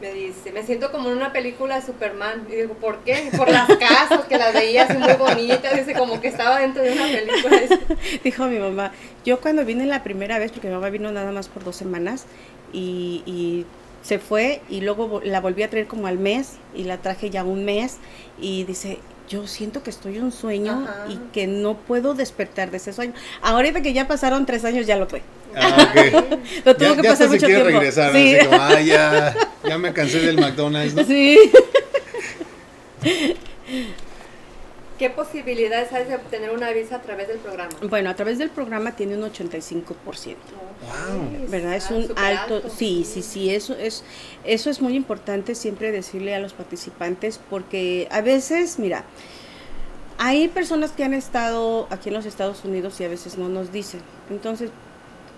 me 0.00 0.12
dice, 0.12 0.52
me 0.52 0.62
siento 0.62 0.92
como 0.92 1.08
en 1.10 1.16
una 1.16 1.32
película 1.32 1.76
de 1.76 1.82
Superman. 1.82 2.46
Y 2.48 2.56
digo, 2.56 2.74
¿por 2.74 2.98
qué? 3.00 3.30
Por 3.36 3.50
las 3.50 3.68
casas 3.76 4.24
que 4.28 4.38
las 4.38 4.52
veía 4.52 4.84
así 4.84 4.96
muy 4.96 5.12
bonitas, 5.14 5.76
dice, 5.76 5.94
como 5.94 6.20
que 6.20 6.28
estaba 6.28 6.60
dentro 6.60 6.82
de 6.82 6.92
una 6.92 7.04
película. 7.04 7.60
Dijo 8.24 8.46
mi 8.46 8.58
mamá, 8.58 8.92
yo 9.24 9.40
cuando 9.40 9.64
vine 9.64 9.86
la 9.86 10.02
primera 10.02 10.38
vez, 10.38 10.52
porque 10.52 10.68
mi 10.68 10.74
mamá 10.74 10.90
vino 10.90 11.10
nada 11.10 11.32
más 11.32 11.48
por 11.48 11.64
dos 11.64 11.76
semanas, 11.76 12.26
y, 12.72 13.22
y 13.26 13.66
se 14.02 14.18
fue, 14.18 14.60
y 14.68 14.80
luego 14.80 15.20
la 15.24 15.40
volví 15.40 15.62
a 15.62 15.70
traer 15.70 15.86
como 15.86 16.06
al 16.06 16.18
mes, 16.18 16.58
y 16.74 16.84
la 16.84 16.98
traje 16.98 17.30
ya 17.30 17.44
un 17.44 17.64
mes, 17.64 17.96
y 18.40 18.64
dice, 18.64 18.98
yo 19.28 19.46
siento 19.46 19.82
que 19.82 19.90
estoy 19.90 20.16
en 20.16 20.24
un 20.24 20.32
sueño 20.32 20.86
Ajá. 20.88 21.06
y 21.08 21.16
que 21.32 21.46
no 21.46 21.74
puedo 21.74 22.14
despertar 22.14 22.70
de 22.70 22.78
ese 22.78 22.92
sueño. 22.92 23.12
Ahorita 23.42 23.82
que 23.82 23.92
ya 23.92 24.08
pasaron 24.08 24.46
tres 24.46 24.64
años, 24.64 24.86
ya 24.86 24.96
lo 24.96 25.06
fue. 25.06 25.22
Ah, 25.56 25.88
ok. 25.90 26.12
Lo 26.64 26.76
tuvo 26.76 26.88
Ya, 26.88 26.96
que 26.96 27.02
ya 27.02 27.10
pasar 27.10 27.12
hasta 27.12 27.24
se 27.24 27.28
mucho 27.28 27.46
quiere 27.46 27.62
tiempo. 27.62 27.78
regresar. 27.80 28.12
Sí. 28.12 28.34
Así 28.36 28.46
como, 28.46 28.62
ah, 28.62 28.80
ya, 28.80 29.34
ya 29.68 29.78
me 29.78 29.92
cansé 29.92 30.20
del 30.20 30.36
McDonald's, 30.40 30.94
¿no? 30.94 31.04
Sí. 31.04 31.38
¿Qué 34.98 35.10
posibilidades 35.10 35.92
hay 35.92 36.06
de 36.06 36.16
obtener 36.16 36.50
una 36.50 36.70
visa 36.72 36.96
a 36.96 37.02
través 37.02 37.28
del 37.28 37.38
programa? 37.38 37.70
Bueno, 37.82 38.10
a 38.10 38.14
través 38.14 38.38
del 38.38 38.50
programa 38.50 38.96
tiene 38.96 39.16
un 39.16 39.22
85%. 39.22 39.84
Wow. 39.94 41.48
¿verdad? 41.48 41.74
Es 41.76 41.84
Está 41.84 41.94
un 41.94 42.06
súper 42.08 42.24
alto, 42.24 42.62
sí, 42.68 43.04
sí, 43.08 43.22
sí, 43.22 43.50
eso 43.54 43.74
es, 43.76 44.02
eso 44.44 44.70
es 44.70 44.80
muy 44.80 44.96
importante 44.96 45.54
siempre 45.54 45.92
decirle 45.92 46.34
a 46.34 46.40
los 46.40 46.52
participantes 46.52 47.38
porque 47.48 48.08
a 48.10 48.22
veces, 48.22 48.80
mira, 48.80 49.04
hay 50.18 50.48
personas 50.48 50.90
que 50.90 51.04
han 51.04 51.14
estado 51.14 51.86
aquí 51.90 52.08
en 52.08 52.16
los 52.16 52.26
Estados 52.26 52.64
Unidos 52.64 53.00
y 53.00 53.04
a 53.04 53.08
veces 53.08 53.38
no 53.38 53.48
nos 53.48 53.70
dicen. 53.70 54.00
Entonces, 54.30 54.70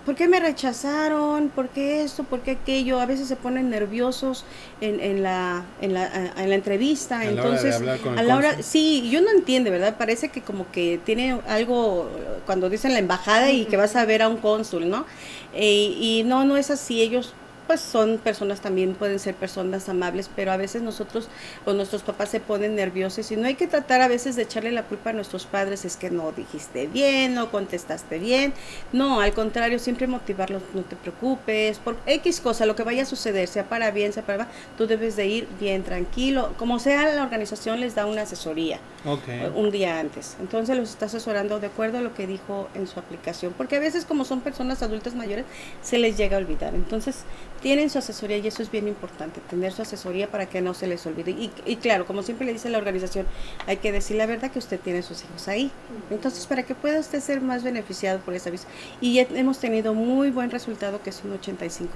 ¿por 0.05 0.15
qué 0.15 0.27
me 0.27 0.39
rechazaron? 0.39 1.49
¿Por 1.49 1.69
qué 1.69 2.03
esto? 2.03 2.23
¿Por 2.23 2.41
qué 2.41 2.51
aquello? 2.51 2.99
A 2.99 3.05
veces 3.05 3.27
se 3.27 3.35
ponen 3.35 3.69
nerviosos 3.69 4.45
en, 4.79 4.99
en, 4.99 5.23
la, 5.23 5.63
en, 5.81 5.93
la, 5.93 6.33
en 6.37 6.49
la 6.49 6.55
entrevista. 6.55 7.19
A 7.19 7.25
la 7.25 7.31
hora 7.31 7.41
de 7.41 7.47
Entonces, 7.47 7.75
hablar 7.75 7.99
con 7.99 8.13
el 8.13 8.19
a 8.19 8.23
la 8.23 8.35
hora, 8.37 8.63
sí, 8.63 9.09
yo 9.09 9.21
no 9.21 9.29
entiende, 9.31 9.69
¿verdad? 9.69 9.97
Parece 9.97 10.29
que 10.29 10.41
como 10.41 10.69
que 10.71 10.99
tiene 11.05 11.39
algo 11.47 12.09
cuando 12.45 12.69
dicen 12.69 12.93
la 12.93 12.99
embajada 12.99 13.51
y 13.51 13.65
que 13.65 13.77
vas 13.77 13.95
a 13.95 14.05
ver 14.05 14.21
a 14.21 14.27
un 14.27 14.37
cónsul, 14.37 14.89
¿no? 14.89 15.05
Eh, 15.53 15.95
y 15.99 16.23
no, 16.25 16.45
no 16.45 16.57
es 16.57 16.71
así. 16.71 17.01
Ellos 17.01 17.33
pues 17.71 17.79
son 17.79 18.17
personas 18.17 18.59
también, 18.59 18.95
pueden 18.95 19.17
ser 19.17 19.33
personas 19.33 19.87
amables, 19.87 20.29
pero 20.35 20.51
a 20.51 20.57
veces 20.57 20.81
nosotros 20.81 21.29
o 21.63 21.71
nuestros 21.71 22.01
papás 22.01 22.27
se 22.27 22.41
ponen 22.41 22.75
nerviosos 22.75 23.31
y 23.31 23.37
no 23.37 23.47
hay 23.47 23.55
que 23.55 23.65
tratar 23.65 24.01
a 24.01 24.09
veces 24.09 24.35
de 24.35 24.41
echarle 24.41 24.73
la 24.73 24.83
culpa 24.83 25.11
a 25.11 25.13
nuestros 25.13 25.45
padres, 25.45 25.85
es 25.85 25.95
que 25.95 26.11
no 26.11 26.33
dijiste 26.33 26.87
bien, 26.87 27.33
no 27.33 27.49
contestaste 27.49 28.19
bien. 28.19 28.53
No, 28.91 29.21
al 29.21 29.31
contrario, 29.31 29.79
siempre 29.79 30.05
motivarlos, 30.05 30.61
no 30.73 30.81
te 30.81 30.97
preocupes, 30.97 31.79
por 31.79 31.95
X 32.05 32.41
cosa, 32.41 32.65
lo 32.65 32.75
que 32.75 32.83
vaya 32.83 33.03
a 33.03 33.05
suceder, 33.05 33.47
sea 33.47 33.63
para 33.63 33.89
bien, 33.91 34.11
sea 34.11 34.23
para 34.23 34.39
mal, 34.39 34.47
tú 34.77 34.85
debes 34.85 35.15
de 35.15 35.27
ir 35.27 35.47
bien 35.57 35.83
tranquilo. 35.83 36.53
Como 36.57 36.77
sea, 36.77 37.09
la 37.15 37.23
organización 37.23 37.79
les 37.79 37.95
da 37.95 38.05
una 38.05 38.23
asesoría 38.23 38.81
Ok. 39.05 39.55
un 39.55 39.71
día 39.71 39.97
antes. 39.97 40.35
Entonces 40.41 40.75
los 40.75 40.89
está 40.89 41.05
asesorando 41.05 41.61
de 41.61 41.67
acuerdo 41.67 41.99
a 41.99 42.01
lo 42.01 42.13
que 42.13 42.27
dijo 42.27 42.67
en 42.75 42.85
su 42.85 42.99
aplicación, 42.99 43.53
porque 43.57 43.77
a 43.77 43.79
veces 43.79 44.03
como 44.03 44.25
son 44.25 44.41
personas 44.41 44.83
adultas 44.83 45.15
mayores 45.15 45.45
se 45.81 45.99
les 45.99 46.17
llega 46.17 46.35
a 46.35 46.39
olvidar. 46.41 46.75
Entonces 46.75 47.23
tienen 47.61 47.89
su 47.89 47.99
asesoría 47.99 48.37
y 48.37 48.47
eso 48.47 48.63
es 48.63 48.71
bien 48.71 48.87
importante, 48.87 49.39
tener 49.49 49.71
su 49.71 49.81
asesoría 49.83 50.27
para 50.29 50.47
que 50.47 50.61
no 50.61 50.73
se 50.73 50.87
les 50.87 51.05
olvide. 51.05 51.31
Y, 51.31 51.51
y 51.65 51.75
claro, 51.77 52.05
como 52.05 52.23
siempre 52.23 52.45
le 52.45 52.53
dice 52.53 52.69
la 52.69 52.77
organización, 52.79 53.27
hay 53.67 53.77
que 53.77 53.91
decir 53.91 54.17
la 54.17 54.25
verdad 54.25 54.49
que 54.51 54.59
usted 54.59 54.79
tiene 54.79 55.03
sus 55.03 55.23
hijos 55.23 55.47
ahí. 55.47 55.71
Entonces 56.09 56.45
para 56.47 56.63
que 56.63 56.73
pueda 56.75 56.99
usted 56.99 57.19
ser 57.21 57.41
más 57.41 57.63
beneficiado 57.63 58.19
por 58.19 58.33
esa 58.33 58.49
visa. 58.49 58.67
Y 58.99 59.13
ya 59.15 59.27
hemos 59.35 59.59
tenido 59.59 59.93
muy 59.93 60.29
buen 60.31 60.49
resultado 60.51 61.01
que 61.03 61.11
es 61.11 61.21
un 61.23 61.37
85%. 61.39 61.89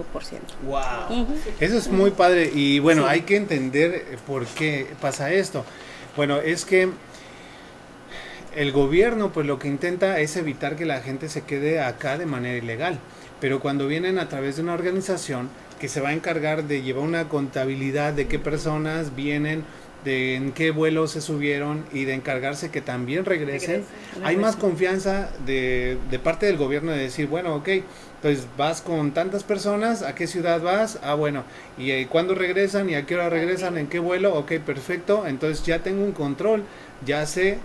Wow. 0.66 1.22
Ujú. 1.22 1.34
Eso 1.60 1.78
es 1.78 1.88
muy 1.90 2.12
padre 2.12 2.52
y 2.54 2.80
bueno, 2.80 3.04
Sí. 3.04 3.08
hay 3.10 3.22
que 3.22 3.36
entender 3.38 3.94
eh, 3.96 4.18
por 4.28 4.46
qué 4.46 4.88
pasa 5.02 5.32
esto. 5.34 5.66
Bueno, 6.16 6.38
es 6.40 6.64
que 6.66 6.90
el 8.56 8.72
gobierno 8.72 9.32
pues 9.34 9.46
lo 9.46 9.60
que 9.60 9.68
intenta 9.68 10.20
es 10.20 10.38
evitar 10.38 10.76
que 10.76 10.86
la 10.86 11.02
gente 11.02 11.28
se 11.28 11.42
quede 11.42 11.82
acá 11.82 12.18
de 12.18 12.26
manera 12.26 12.58
ilegal, 12.58 13.00
pero 13.46 13.60
cuando 13.60 13.86
vienen 13.88 14.18
a 14.18 14.28
través 14.28 14.56
de 14.56 14.64
una 14.64 14.74
organización 14.74 15.50
que 15.80 15.88
se 15.88 16.02
va 16.02 16.10
a 16.10 16.14
encargar 16.14 16.64
de 16.64 16.82
llevar 16.82 17.04
una 17.04 17.30
contabilidad 17.30 18.12
de 18.12 18.28
qué 18.28 18.40
personas 18.40 19.16
vienen, 19.16 19.64
de 20.04 20.34
en 20.34 20.52
qué 20.52 20.72
vuelos 20.72 21.12
se 21.12 21.22
subieron 21.22 21.86
y 21.94 22.06
de 22.06 22.16
encargarse 22.16 22.72
que 22.72 22.82
también 22.82 23.24
regresen, 23.24 23.84
hay 24.24 24.36
más 24.36 24.56
confianza 24.56 25.30
de, 25.46 26.00
de 26.10 26.18
parte 26.18 26.48
del 26.48 26.58
gobierno 26.58 26.92
de 26.92 26.98
decir, 26.98 27.28
bueno, 27.28 27.54
ok, 27.54 27.70
entonces 28.16 28.48
vas 28.58 28.82
con 28.82 29.12
tantas 29.12 29.44
personas, 29.44 30.02
¿a 30.02 30.16
qué 30.16 30.26
ciudad 30.26 30.60
vas? 30.64 30.98
Ah, 31.04 31.14
bueno, 31.14 31.44
¿y 31.78 31.92
eh, 31.92 32.08
cuándo 32.10 32.34
regresan? 32.34 32.90
¿Y 32.90 32.96
a 32.96 33.06
qué 33.06 33.14
hora 33.14 33.30
regresan? 33.30 33.78
¿En 33.78 33.86
qué 33.86 34.00
vuelo? 34.00 34.34
Ok, 34.34 34.54
perfecto, 34.54 35.28
entonces 35.28 35.64
ya 35.64 35.84
tengo 35.84 36.04
un 36.04 36.14
control, 36.14 36.64
ya 37.06 37.28
sé 37.28 37.60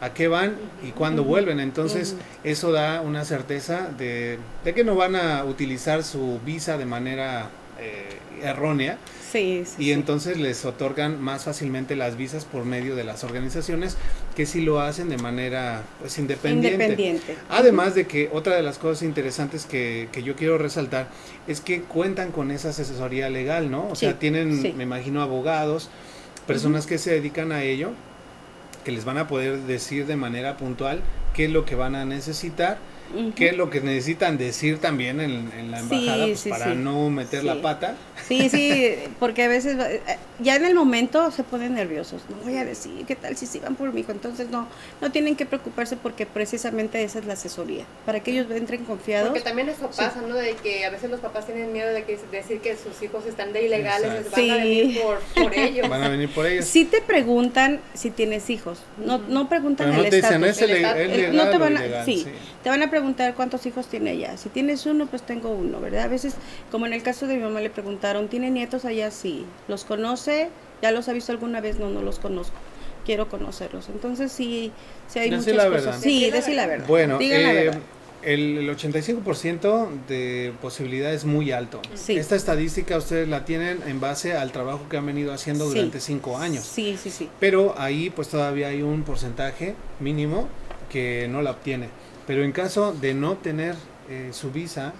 a 0.00 0.14
qué 0.14 0.28
van 0.28 0.54
y 0.86 0.92
cuándo 0.92 1.24
vuelven, 1.24 1.60
entonces 1.60 2.16
eso 2.42 2.72
da 2.72 3.00
una 3.02 3.24
certeza 3.24 3.90
de, 3.98 4.38
de 4.64 4.74
que 4.74 4.84
no 4.84 4.94
van 4.94 5.14
a 5.16 5.44
utilizar 5.44 6.02
su 6.02 6.40
visa 6.44 6.78
de 6.78 6.86
manera 6.86 7.50
eh, 7.78 8.18
errónea 8.42 8.98
Sí, 9.30 9.62
sí, 9.64 9.74
y 9.78 9.84
sí. 9.84 9.92
entonces 9.92 10.38
les 10.40 10.64
otorgan 10.64 11.22
más 11.22 11.44
fácilmente 11.44 11.94
las 11.94 12.16
visas 12.16 12.44
por 12.44 12.64
medio 12.64 12.96
de 12.96 13.04
las 13.04 13.22
organizaciones 13.22 13.96
que 14.34 14.44
sí 14.44 14.60
lo 14.60 14.80
hacen 14.80 15.08
de 15.08 15.18
manera 15.18 15.82
pues 16.00 16.18
independiente. 16.18 16.72
Independiente. 16.72 17.36
Además 17.48 17.94
de 17.94 18.08
que 18.08 18.28
otra 18.32 18.56
de 18.56 18.62
las 18.62 18.78
cosas 18.78 19.04
interesantes 19.04 19.66
que, 19.66 20.08
que 20.10 20.24
yo 20.24 20.34
quiero 20.34 20.58
resaltar 20.58 21.06
es 21.46 21.60
que 21.60 21.82
cuentan 21.82 22.32
con 22.32 22.50
esa 22.50 22.70
asesoría 22.70 23.30
legal, 23.30 23.70
¿no? 23.70 23.86
O 23.88 23.94
sea, 23.94 24.18
tienen, 24.18 24.76
me 24.76 24.82
imagino, 24.82 25.22
abogados, 25.22 25.90
personas 26.48 26.86
que 26.88 26.98
se 26.98 27.12
dedican 27.12 27.52
a 27.52 27.62
ello, 27.62 27.92
que 28.84 28.92
les 28.92 29.04
van 29.04 29.18
a 29.18 29.28
poder 29.28 29.60
decir 29.60 30.06
de 30.06 30.16
manera 30.16 30.56
puntual 30.56 31.02
qué 31.34 31.46
es 31.46 31.50
lo 31.50 31.64
que 31.64 31.74
van 31.74 31.94
a 31.94 32.04
necesitar, 32.04 32.78
Ujú. 33.14 33.32
qué 33.34 33.48
es 33.50 33.56
lo 33.56 33.70
que 33.70 33.80
necesitan 33.80 34.38
decir 34.38 34.78
también 34.78 35.20
en, 35.20 35.50
en 35.58 35.70
la 35.70 35.78
Sí, 35.80 35.84
embajada 35.94 36.26
pues, 36.26 36.40
sí, 36.40 36.48
para 36.50 36.64
sí. 36.66 36.72
no 36.76 37.10
meter 37.10 37.44
la 37.44 37.60
pata. 37.62 37.94
Sí, 38.26 38.48
sí, 38.48 38.94
porque 39.18 39.44
a 39.44 39.48
veces 39.48 39.76
eh, 39.80 40.00
ya 40.38 40.54
en 40.56 40.64
el 40.64 40.74
momento 40.74 41.30
se 41.32 41.42
ponen 41.42 41.74
nerviosos. 41.74 42.22
No 42.28 42.36
voy 42.44 42.56
a 42.56 42.64
decir, 42.64 43.04
¿qué 43.06 43.16
tal 43.16 43.36
si 43.36 43.46
se 43.46 43.58
van 43.60 43.74
por 43.74 43.92
mí? 43.92 44.04
Entonces 44.08 44.48
no, 44.50 44.68
no 45.00 45.10
tienen 45.10 45.34
que 45.36 45.46
preocuparse 45.46 45.96
porque 45.96 46.26
precisamente 46.26 47.02
esa 47.02 47.18
es 47.18 47.24
la 47.24 47.32
asesoría, 47.32 47.84
para 48.06 48.20
que 48.20 48.30
ellos 48.30 48.46
entren 48.50 48.84
confiados. 48.84 49.28
Porque 49.30 49.42
también 49.42 49.68
eso 49.68 49.88
Sí. 49.90 49.96
pasa, 49.98 50.20
¿no? 50.26 50.34
De 50.36 50.54
que 50.54 50.84
a 50.84 50.90
veces 50.90 51.10
los 51.10 51.20
papás 51.20 51.46
tienen 51.46 51.72
miedo 51.72 51.92
de 51.92 52.04
que 52.04 52.18
decir 52.30 52.60
que 52.60 52.76
sus 52.76 53.02
hijos 53.02 53.26
están 53.26 53.52
de 53.52 53.64
ilegales, 53.66 54.12
les 54.12 54.30
van 54.30 54.50
a 54.50 54.56
venir 54.56 54.92
Sí. 54.92 55.00
por, 55.02 55.18
por 55.42 55.54
ellos. 55.58 55.88
Van 55.88 56.02
a 56.04 56.08
venir 56.08 56.28
por 56.28 56.46
ellos. 56.46 56.64
Sí 56.66 56.84
te 56.84 57.00
preguntan 57.00 57.80
si 57.94 58.10
tienes 58.10 58.48
hijos, 58.50 58.78
no, 59.04 59.18
no 59.18 59.48
preguntan 59.48 59.88
Pero 59.88 59.98
no 59.98 60.04
el 60.04 60.10
te 60.10 60.16
dicen, 60.16 60.44
estatus. 60.44 60.56
¿es, 60.56 60.62
el 60.62 60.70
ele- 60.70 60.78
estatus. 60.82 61.00
es 61.00 61.08
Eh, 61.10 61.16
legal 61.16 61.36
no 61.36 61.50
te 61.50 61.58
van 61.58 61.76
a- 61.76 61.80
ilegal? 61.86 62.04
sí. 62.06 62.26
Te 62.62 62.68
van 62.68 62.82
a 62.82 62.90
preguntar 62.90 62.99
cuántos 63.36 63.66
hijos 63.66 63.86
tiene 63.86 64.12
ella. 64.12 64.36
Si 64.36 64.48
tienes 64.48 64.86
uno, 64.86 65.06
pues 65.06 65.22
tengo 65.22 65.50
uno, 65.50 65.80
¿verdad? 65.80 66.04
A 66.04 66.08
veces, 66.08 66.34
como 66.70 66.86
en 66.86 66.92
el 66.92 67.02
caso 67.02 67.26
de 67.26 67.36
mi 67.36 67.42
mamá, 67.42 67.60
le 67.60 67.70
preguntaron, 67.70 68.28
¿tiene 68.28 68.50
nietos 68.50 68.84
allá? 68.84 69.10
Sí. 69.10 69.44
¿Los 69.68 69.84
conoce? 69.84 70.48
¿Ya 70.82 70.90
los 70.92 71.08
ha 71.08 71.12
visto 71.12 71.32
alguna 71.32 71.60
vez? 71.60 71.78
No, 71.78 71.90
no 71.90 72.02
los 72.02 72.18
conozco. 72.18 72.54
quiero 73.04 73.28
conocerlos. 73.28 73.88
Entonces 73.88 74.30
sí, 74.30 74.72
sí 75.08 75.18
hay 75.18 75.30
Decir 75.30 75.54
muchas 75.54 75.56
la 75.56 75.70
cosas. 75.70 75.84
verdad. 75.86 76.00
Sí, 76.02 76.30
Decir 76.30 76.54
la 76.54 76.66
verdad. 76.66 76.86
Bueno, 76.86 77.18
Digan 77.18 77.42
la 77.42 77.50
eh, 77.52 77.64
verdad. 77.64 77.80
el, 78.22 78.58
el 78.58 78.76
85% 78.76 79.88
de 80.06 80.52
posibilidad 80.60 81.12
es 81.12 81.24
muy 81.24 81.50
alto. 81.50 81.80
Sí. 81.94 82.16
Esta 82.16 82.36
estadística 82.36 82.96
ustedes 82.98 83.26
la 83.28 83.44
tienen 83.46 83.80
en 83.86 84.00
base 84.00 84.34
al 84.34 84.52
trabajo 84.52 84.86
que 84.90 84.96
han 84.98 85.06
venido 85.06 85.32
haciendo 85.32 85.64
Sí. 85.68 85.76
durante 85.76 85.98
cinco 86.00 86.36
años. 86.38 86.64
Sí, 86.64 86.98
sí, 87.02 87.10
sí. 87.10 87.28
Pero 87.40 87.74
ahí 87.78 88.10
pues 88.10 88.28
todavía 88.28 88.68
hay 88.68 88.82
un 88.82 89.02
porcentaje 89.02 89.74
mínimo 89.98 90.46
que 90.90 91.26
no 91.30 91.40
la 91.42 91.52
obtiene. 91.52 91.88
Pero 92.30 92.44
en 92.44 92.52
caso 92.52 92.92
de 92.92 93.12
no 93.12 93.38
tener 93.38 93.74
eh, 94.08 94.28
su 94.30 94.52
visa, 94.52 94.92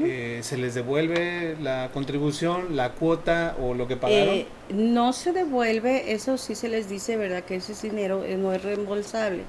eh, 0.00 0.40
¿se 0.42 0.56
les 0.56 0.72
devuelve 0.72 1.58
la 1.60 1.90
contribución, 1.92 2.74
la 2.74 2.92
cuota 2.92 3.54
o 3.60 3.74
lo 3.74 3.86
que 3.86 3.98
pagaron? 3.98 4.34
Eh, 4.34 4.46
no 4.70 5.12
se 5.12 5.32
devuelve, 5.32 6.14
eso 6.14 6.38
sí 6.38 6.54
se 6.54 6.70
les 6.70 6.88
dice, 6.88 7.18
¿verdad? 7.18 7.44
Que 7.44 7.56
ese 7.56 7.74
dinero 7.86 8.24
eh, 8.24 8.38
no 8.38 8.54
es 8.54 8.62
reembolsable. 8.62 9.42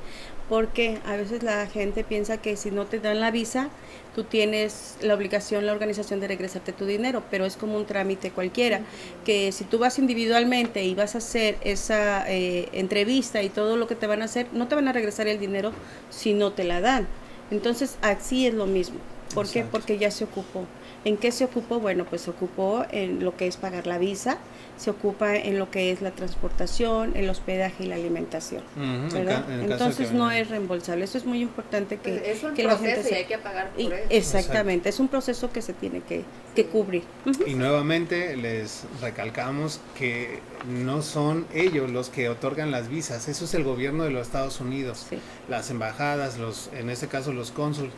Porque 0.49 0.99
a 1.05 1.15
veces 1.15 1.41
la 1.41 1.65
gente 1.67 2.03
piensa 2.03 2.41
que 2.41 2.57
si 2.57 2.69
no 2.69 2.85
te 2.85 2.99
dan 2.99 3.21
la 3.21 3.31
visa, 3.31 3.69
tú 4.15 4.23
tienes 4.23 4.95
la 5.01 5.13
obligación, 5.13 5.65
la 5.65 5.73
organización 5.73 6.21
de 6.21 6.27
regresarte 6.29 6.71
tu 6.71 6.85
dinero, 6.85 7.21
pero 7.29 7.45
es 7.45 7.57
como 7.57 7.75
un 7.75 7.85
trámite 7.85 8.31
cualquiera. 8.31 8.81
Que 9.25 9.51
si 9.51 9.65
tú 9.65 9.77
vas 9.77 9.99
individualmente 9.99 10.85
y 10.85 10.95
vas 10.95 11.15
a 11.15 11.17
hacer 11.17 11.57
esa 11.61 12.23
eh, 12.31 12.69
entrevista 12.71 13.43
y 13.43 13.49
todo 13.49 13.75
lo 13.75 13.87
que 13.87 13.95
te 13.95 14.07
van 14.07 14.21
a 14.21 14.25
hacer, 14.25 14.47
no 14.53 14.69
te 14.69 14.75
van 14.75 14.87
a 14.87 14.93
regresar 14.93 15.27
el 15.27 15.37
dinero 15.37 15.73
si 16.09 16.33
no 16.33 16.53
te 16.53 16.63
la 16.63 16.79
dan. 16.79 17.07
Entonces, 17.51 17.97
así 18.01 18.47
es 18.47 18.53
lo 18.53 18.65
mismo. 18.65 18.99
¿Por 19.33 19.49
qué? 19.49 19.63
Porque 19.63 19.97
ya 19.97 20.09
se 20.11 20.23
ocupó. 20.23 20.65
¿En 21.05 21.17
qué 21.17 21.31
se 21.31 21.45
ocupó? 21.45 21.79
Bueno, 21.79 22.03
pues 22.05 22.21
se 22.23 22.31
ocupó 22.31 22.83
en 22.91 23.23
lo 23.23 23.37
que 23.37 23.45
es 23.47 23.57
pagar 23.57 23.85
la 23.85 23.99
visa, 23.99 24.39
se 24.75 24.89
ocupa 24.89 25.35
en 25.35 25.59
lo 25.59 25.69
que 25.69 25.91
es 25.91 26.01
la 26.01 26.09
transportación, 26.11 27.15
el 27.15 27.29
hospedaje 27.29 27.83
y 27.85 27.87
la 27.87 27.95
alimentación. 27.95 28.63
Que 28.75 29.19
Entonces 29.61 30.11
no 30.11 30.31
es 30.31 30.49
reembolsable. 30.49 31.05
Eso 31.05 31.17
es 31.19 31.25
muy 31.25 31.41
importante 31.41 31.97
que, 31.97 32.09
Pues 32.17 32.37
es 32.37 32.43
un 32.43 32.55
que 32.55 32.63
la 32.63 32.71
gente 32.77 32.93
proceso 32.95 33.07
y 33.07 33.11
se- 33.11 33.15
hay 33.19 33.25
que 33.25 33.37
pagar 33.37 33.69
por 33.69 33.79
y- 33.81 33.85
eso. 33.85 33.95
exactamente, 34.09 34.89
es 34.89 34.99
un 34.99 35.07
proceso 35.07 35.51
que 35.51 35.61
se 35.61 35.73
tiene 35.73 36.01
que, 36.01 36.23
que 36.55 36.65
cubrir. 36.65 37.03
Y 37.45 37.53
nuevamente 37.53 38.35
les 38.35 38.83
recalcamos 38.99 39.79
que 39.97 40.39
no 40.67 41.03
son 41.03 41.45
ellos 41.53 41.91
los 41.91 42.09
que 42.09 42.29
otorgan 42.29 42.71
las 42.71 42.89
visas, 42.89 43.27
eso 43.27 43.45
es 43.45 43.53
el 43.53 43.63
gobierno 43.63 44.03
de 44.05 44.09
los 44.09 44.25
Estados 44.25 44.59
Unidos. 44.59 45.05
Sí. 45.07 45.19
Las 45.49 45.69
embajadas, 45.69 46.39
los, 46.39 46.71
en 46.73 46.89
este 46.89 47.07
caso 47.07 47.31
los 47.31 47.51
cónsuls 47.51 47.91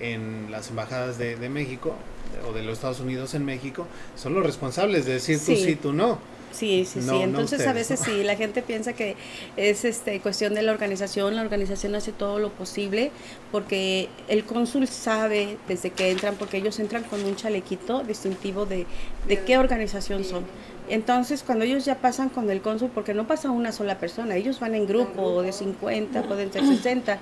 en 0.00 0.48
las 0.50 0.70
embajadas 0.70 1.18
de, 1.18 1.36
de 1.36 1.48
México 1.48 1.94
o 2.42 2.52
de 2.52 2.62
los 2.62 2.74
Estados 2.74 3.00
Unidos 3.00 3.34
en 3.34 3.44
México, 3.44 3.88
son 4.14 4.34
los 4.34 4.44
responsables 4.44 5.04
de 5.06 5.14
decir 5.14 5.44
tú 5.44 5.56
Sí. 5.56 5.56
sí, 5.56 5.76
tú 5.76 5.92
no. 5.92 6.18
Sí, 6.50 6.84
sí, 6.84 7.00
No, 7.00 7.20
sí. 7.20 7.26
no 7.26 7.40
Entonces 7.40 7.66
a 7.66 7.72
ustedes, 7.72 7.74
veces 7.74 8.00
¿no? 8.00 8.06
sí, 8.06 8.22
la 8.22 8.36
gente 8.36 8.62
piensa 8.62 8.92
que 8.92 9.16
es 9.56 9.84
este 9.84 10.20
cuestión 10.20 10.54
de 10.54 10.62
la 10.62 10.70
organización. 10.72 11.34
La 11.34 11.42
organización 11.42 11.94
hace 11.96 12.12
todo 12.12 12.38
lo 12.38 12.50
posible 12.52 13.10
porque 13.50 14.08
el 14.28 14.44
cónsul 14.44 14.86
sabe 14.86 15.58
desde 15.66 15.90
que 15.90 16.10
entran, 16.10 16.36
porque 16.36 16.58
ellos 16.58 16.78
entran 16.78 17.02
con 17.04 17.24
un 17.24 17.34
chalequito 17.34 18.04
distintivo 18.04 18.66
de, 18.66 18.86
de 19.26 19.42
qué 19.44 19.58
organización 19.58 20.24
son. 20.24 20.44
Entonces, 20.88 21.42
cuando 21.42 21.64
ellos 21.64 21.84
ya 21.86 21.96
pasan 22.00 22.28
con 22.28 22.50
el 22.50 22.60
cónsul, 22.60 22.90
porque 22.94 23.14
no 23.14 23.26
pasa 23.26 23.50
una 23.50 23.72
sola 23.72 23.98
persona, 23.98 24.36
ellos 24.36 24.60
van 24.60 24.74
en 24.74 24.86
grupo, 24.86 25.12
grupo. 25.12 25.42
de 25.42 25.52
50, 25.52 26.22
pueden 26.24 26.52
ser 26.52 26.64
60, 26.66 27.18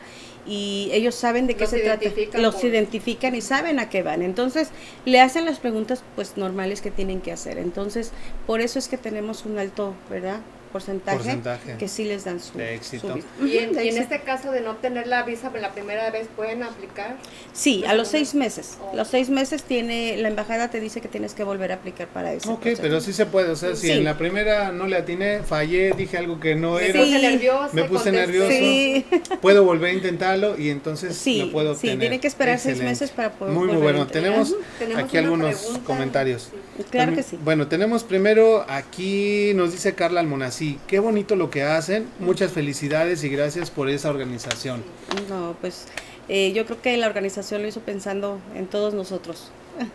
y 0.46 0.90
ellos 0.92 1.14
saben 1.14 1.46
de 1.46 1.54
qué 1.54 1.60
Los 1.64 1.70
se 1.70 1.78
trata, 1.80 2.10
los 2.40 2.56
por- 2.56 2.64
identifican 2.64 3.34
y 3.34 3.40
saben 3.40 3.78
a 3.78 3.88
qué 3.88 4.02
van. 4.02 4.22
Entonces, 4.22 4.70
le 5.04 5.20
hacen 5.20 5.44
las 5.44 5.58
preguntas 5.60 6.02
pues 6.16 6.36
normales 6.36 6.80
que 6.80 6.90
tienen 6.90 7.20
que 7.20 7.32
hacer. 7.32 7.58
Entonces, 7.58 8.12
por 8.46 8.60
eso 8.60 8.78
es 8.78 8.88
que 8.88 8.96
tenemos 8.98 9.44
un 9.46 9.58
alto, 9.58 9.94
¿verdad? 10.10 10.40
Porcentaje, 10.72 11.16
Porcentaje. 11.18 11.76
que 11.78 11.88
sí 11.88 12.04
les 12.04 12.24
dan 12.24 12.40
su, 12.40 12.56
De 12.58 12.74
éxito. 12.74 13.08
su 13.08 13.14
visa. 13.14 13.28
Y 13.44 13.58
en, 13.58 13.70
Ujú, 13.70 13.76
de 13.78 13.84
y 13.84 13.88
en 13.88 13.96
éxito. 13.98 14.14
este 14.14 14.20
caso 14.24 14.50
de 14.50 14.60
no 14.62 14.70
obtener 14.70 15.06
la 15.06 15.22
visa 15.22 15.50
por 15.50 15.60
la 15.60 15.72
primera 15.72 16.10
vez, 16.10 16.26
¿pueden 16.34 16.62
aplicar? 16.62 17.16
Sí, 17.52 17.84
a 17.86 17.94
los 17.94 18.08
seis 18.08 18.34
meses. 18.34 18.78
Oh. 18.82 18.96
Los 18.96 19.08
seis 19.08 19.28
meses 19.30 19.62
tiene, 19.62 20.16
la 20.16 20.28
embajada 20.28 20.68
te 20.70 20.80
dice 20.80 21.00
que 21.00 21.08
tienes 21.08 21.34
que 21.34 21.44
volver 21.44 21.70
a 21.72 21.76
aplicar 21.76 22.08
para 22.08 22.32
eso. 22.32 22.52
Ok, 22.52 22.66
pero 22.80 23.00
sí 23.00 23.12
se 23.12 23.26
puede, 23.26 23.50
o 23.50 23.56
sea, 23.56 23.76
si 23.76 23.88
Sí. 23.88 23.92
en 23.92 24.04
la 24.04 24.16
primera 24.16 24.72
no 24.72 24.86
le 24.86 24.96
atiné, 24.96 25.40
fallé, 25.40 25.92
dije 25.96 26.16
algo 26.18 26.40
que 26.40 26.54
no 26.54 26.74
Me 26.74 26.88
era, 26.88 27.00
puse 27.00 27.20
nerviosa. 27.20 27.74
me 27.74 27.84
puse 27.84 28.12
nervioso. 28.12 28.50
Sí, 28.50 29.04
puedo 29.40 29.64
volver 29.64 29.90
a 29.90 29.92
intentarlo 29.94 30.58
y 30.58 30.70
entonces 30.70 31.16
sí, 31.16 31.42
lo 31.44 31.52
puedo 31.52 31.74
sí, 31.74 31.88
obtener. 31.88 31.98
tiene 31.98 32.20
que 32.20 32.28
esperar 32.28 32.58
seis 32.58 32.78
meses 32.82 33.10
para 33.10 33.30
poder 33.32 33.52
Muy, 33.54 33.68
muy 33.68 33.76
bueno. 33.76 34.06
Tenemos, 34.06 34.54
aquí 34.96 35.16
algunos 35.18 35.56
pregunta. 35.56 35.84
comentarios. 35.86 36.50
Sí. 36.76 36.84
Claro 36.90 37.14
que 37.14 37.22
sí. 37.22 37.38
Bueno, 37.44 37.68
tenemos 37.68 38.02
primero 38.04 38.64
aquí, 38.68 39.52
nos 39.54 39.72
dice 39.72 39.94
Carla 39.94 40.20
Almonací, 40.62 40.78
qué 40.86 41.00
bonito 41.00 41.34
lo 41.36 41.50
que 41.50 41.62
hacen, 41.62 42.06
muchas 42.20 42.52
felicidades 42.52 43.24
y 43.24 43.28
gracias 43.28 43.70
por 43.70 43.88
esa 43.88 44.10
organización. 44.10 44.82
No, 45.28 45.56
pues 45.60 45.86
eh, 46.28 46.52
yo 46.52 46.64
creo 46.66 46.80
que 46.80 46.96
la 46.96 47.06
organización 47.08 47.62
lo 47.62 47.68
hizo 47.68 47.80
pensando 47.80 48.38
en 48.54 48.66
todos 48.66 48.94
nosotros. 48.94 49.50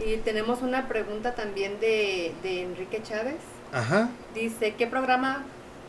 Y 0.00 0.18
tenemos 0.18 0.62
una 0.62 0.86
pregunta 0.86 1.34
también 1.34 1.80
de, 1.80 2.32
de 2.44 2.62
Enrique 2.62 3.02
Chávez. 3.02 3.34
Ajá. 3.72 4.10
Dice, 4.32 4.74
¿qué 4.78 4.86
programa 4.86 5.44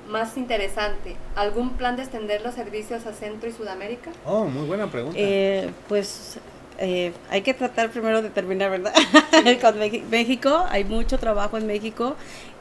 más 0.08 0.36
interesante? 0.36 1.16
¿Algún 1.36 1.74
plan 1.74 1.96
de 1.96 2.02
extender 2.02 2.42
los 2.42 2.56
servicios 2.56 3.06
a 3.06 3.14
Centro 3.14 3.48
y 3.48 3.52
Sudamérica? 3.52 4.10
Oh, 4.26 4.46
muy 4.46 4.66
buena 4.66 4.90
pregunta. 4.90 5.16
Eh, 5.16 5.70
pues 5.88 6.40
eh, 6.80 7.12
hay 7.30 7.42
que 7.42 7.54
tratar 7.54 7.92
primero 7.92 8.22
de 8.22 8.30
terminar, 8.30 8.72
¿verdad? 8.72 8.94
Con 9.62 9.78
México, 10.10 10.66
hay 10.70 10.86
mucho 10.86 11.18
trabajo 11.18 11.58
en 11.58 11.68
México 11.68 12.16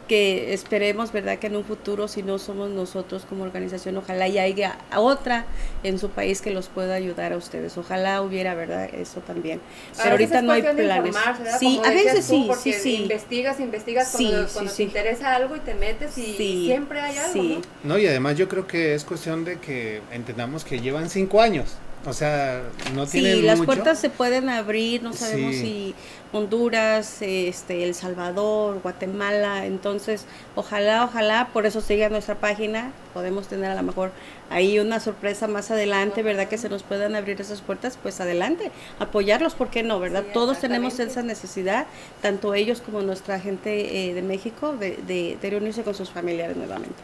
que 0.08 0.52
esperemos, 0.52 1.12
¿verdad? 1.12 1.38
Que 1.38 1.46
en 1.46 1.56
un 1.56 1.64
futuro, 1.64 2.08
si 2.08 2.22
no 2.22 2.38
somos 2.38 2.70
nosotros 2.70 3.24
como 3.28 3.44
organización, 3.44 3.96
ojalá 3.98 4.26
y 4.26 4.38
haya 4.38 4.78
otra 4.96 5.44
en 5.84 5.98
su 5.98 6.10
país 6.10 6.40
que 6.42 6.50
los 6.50 6.68
pueda 6.68 6.94
ayudar 6.94 7.32
a 7.32 7.36
ustedes. 7.36 7.78
Ojalá 7.78 8.22
hubiera, 8.22 8.54
¿verdad? 8.54 8.92
Eso 8.92 9.20
también. 9.20 9.60
Pero 9.96 10.10
ahorita 10.10 10.42
no 10.42 10.52
hay 10.52 10.62
planes. 10.62 11.14
Sí, 11.60 11.76
Como 11.76 11.86
a 11.88 11.90
veces 11.90 12.26
tú, 12.26 12.32
sí, 12.32 12.44
porque 12.48 12.72
sí, 12.72 12.72
sí. 12.72 12.94
Investigas, 13.02 13.60
investigas 13.60 14.08
Sí, 14.10 14.28
cuando, 14.30 14.52
cuando 14.52 14.70
sí. 14.70 14.76
te 14.78 14.82
interesa 14.84 15.34
algo 15.34 15.54
y 15.54 15.60
te 15.60 15.74
metes 15.74 16.16
y 16.18 16.22
Sí, 16.34 16.64
siempre 16.66 17.00
hay 17.00 17.16
algo, 17.16 17.32
sí. 17.32 17.60
¿no? 17.84 17.94
No, 17.94 17.98
y 17.98 18.06
además 18.06 18.36
yo 18.36 18.48
creo 18.48 18.66
que 18.66 18.94
es 18.94 19.04
cuestión 19.04 19.44
de 19.44 19.58
que 19.58 20.00
entendamos 20.10 20.64
que 20.64 20.80
llevan 20.80 21.10
cinco 21.10 21.40
años. 21.42 21.76
O 22.08 22.12
sea, 22.14 22.62
no 22.94 23.06
tienen 23.06 23.36
Sí, 23.36 23.42
las 23.42 23.58
mucho. 23.58 23.66
puertas 23.66 23.98
se 23.98 24.08
pueden 24.08 24.48
abrir, 24.48 25.02
no 25.02 25.12
sabemos 25.12 25.52
Sí. 25.54 25.60
si 25.60 25.94
Honduras, 26.32 27.20
este, 27.20 27.84
El 27.84 27.94
Salvador, 27.94 28.80
Guatemala, 28.82 29.66
entonces 29.66 30.24
ojalá, 30.54 31.04
ojalá, 31.04 31.48
por 31.52 31.66
eso 31.66 31.80
sigan 31.80 32.12
nuestra 32.12 32.34
página, 32.36 32.92
podemos 33.14 33.46
tener 33.48 33.70
a 33.70 33.74
lo 33.74 33.82
mejor 33.82 34.10
ahí 34.50 34.78
una 34.78 35.00
sorpresa 35.00 35.48
más 35.48 35.70
adelante, 35.70 36.22
¿verdad? 36.22 36.48
Que 36.48 36.56
se 36.58 36.68
nos 36.68 36.82
puedan 36.82 37.14
abrir 37.14 37.40
esas 37.40 37.60
puertas, 37.60 37.98
pues 38.02 38.20
adelante, 38.20 38.70
apoyarlos, 38.98 39.54
¿por 39.54 39.68
qué 39.68 39.82
no, 39.82 40.00
verdad? 40.00 40.22
Sí, 40.26 40.30
Todos 40.32 40.60
tenemos 40.60 40.98
esa 41.00 41.22
necesidad, 41.22 41.86
tanto 42.22 42.54
ellos 42.54 42.80
como 42.80 43.02
nuestra 43.02 43.38
gente 43.40 44.08
eh, 44.10 44.14
de 44.14 44.22
México, 44.22 44.72
de, 44.78 44.98
de, 45.06 45.36
de 45.40 45.50
reunirse 45.50 45.82
con 45.82 45.94
sus 45.94 46.10
familiares 46.10 46.56
nuevamente. 46.56 46.96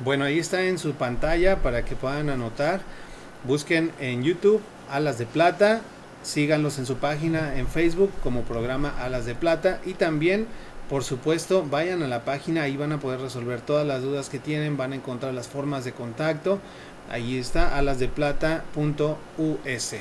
Bueno, 0.00 0.24
ahí 0.24 0.38
está 0.38 0.62
en 0.62 0.78
su 0.78 0.92
pantalla 0.94 1.56
para 1.58 1.84
que 1.84 1.94
puedan 1.96 2.28
anotar. 2.30 2.80
Busquen 3.44 3.92
en 4.00 4.22
YouTube 4.22 4.60
Alas 4.90 5.18
de 5.18 5.26
Plata, 5.26 5.80
síganlos 6.22 6.78
en 6.78 6.86
su 6.86 6.96
página 6.96 7.56
en 7.56 7.66
Facebook 7.66 8.10
como 8.22 8.42
programa 8.42 8.94
Alas 9.00 9.26
de 9.26 9.34
Plata 9.34 9.80
y 9.84 9.94
también, 9.94 10.46
por 10.88 11.04
supuesto, 11.04 11.64
vayan 11.68 12.02
a 12.02 12.08
la 12.08 12.24
página, 12.24 12.62
ahí 12.62 12.76
van 12.76 12.92
a 12.92 13.00
poder 13.00 13.20
resolver 13.20 13.60
todas 13.60 13.86
las 13.86 14.02
dudas 14.02 14.28
que 14.28 14.38
tienen, 14.38 14.76
van 14.76 14.92
a 14.92 14.96
encontrar 14.96 15.34
las 15.34 15.48
formas 15.48 15.84
de 15.84 15.92
contacto. 15.92 16.60
Ahí 17.10 17.38
está 17.38 17.76
alasdeplata.us. 17.76 19.94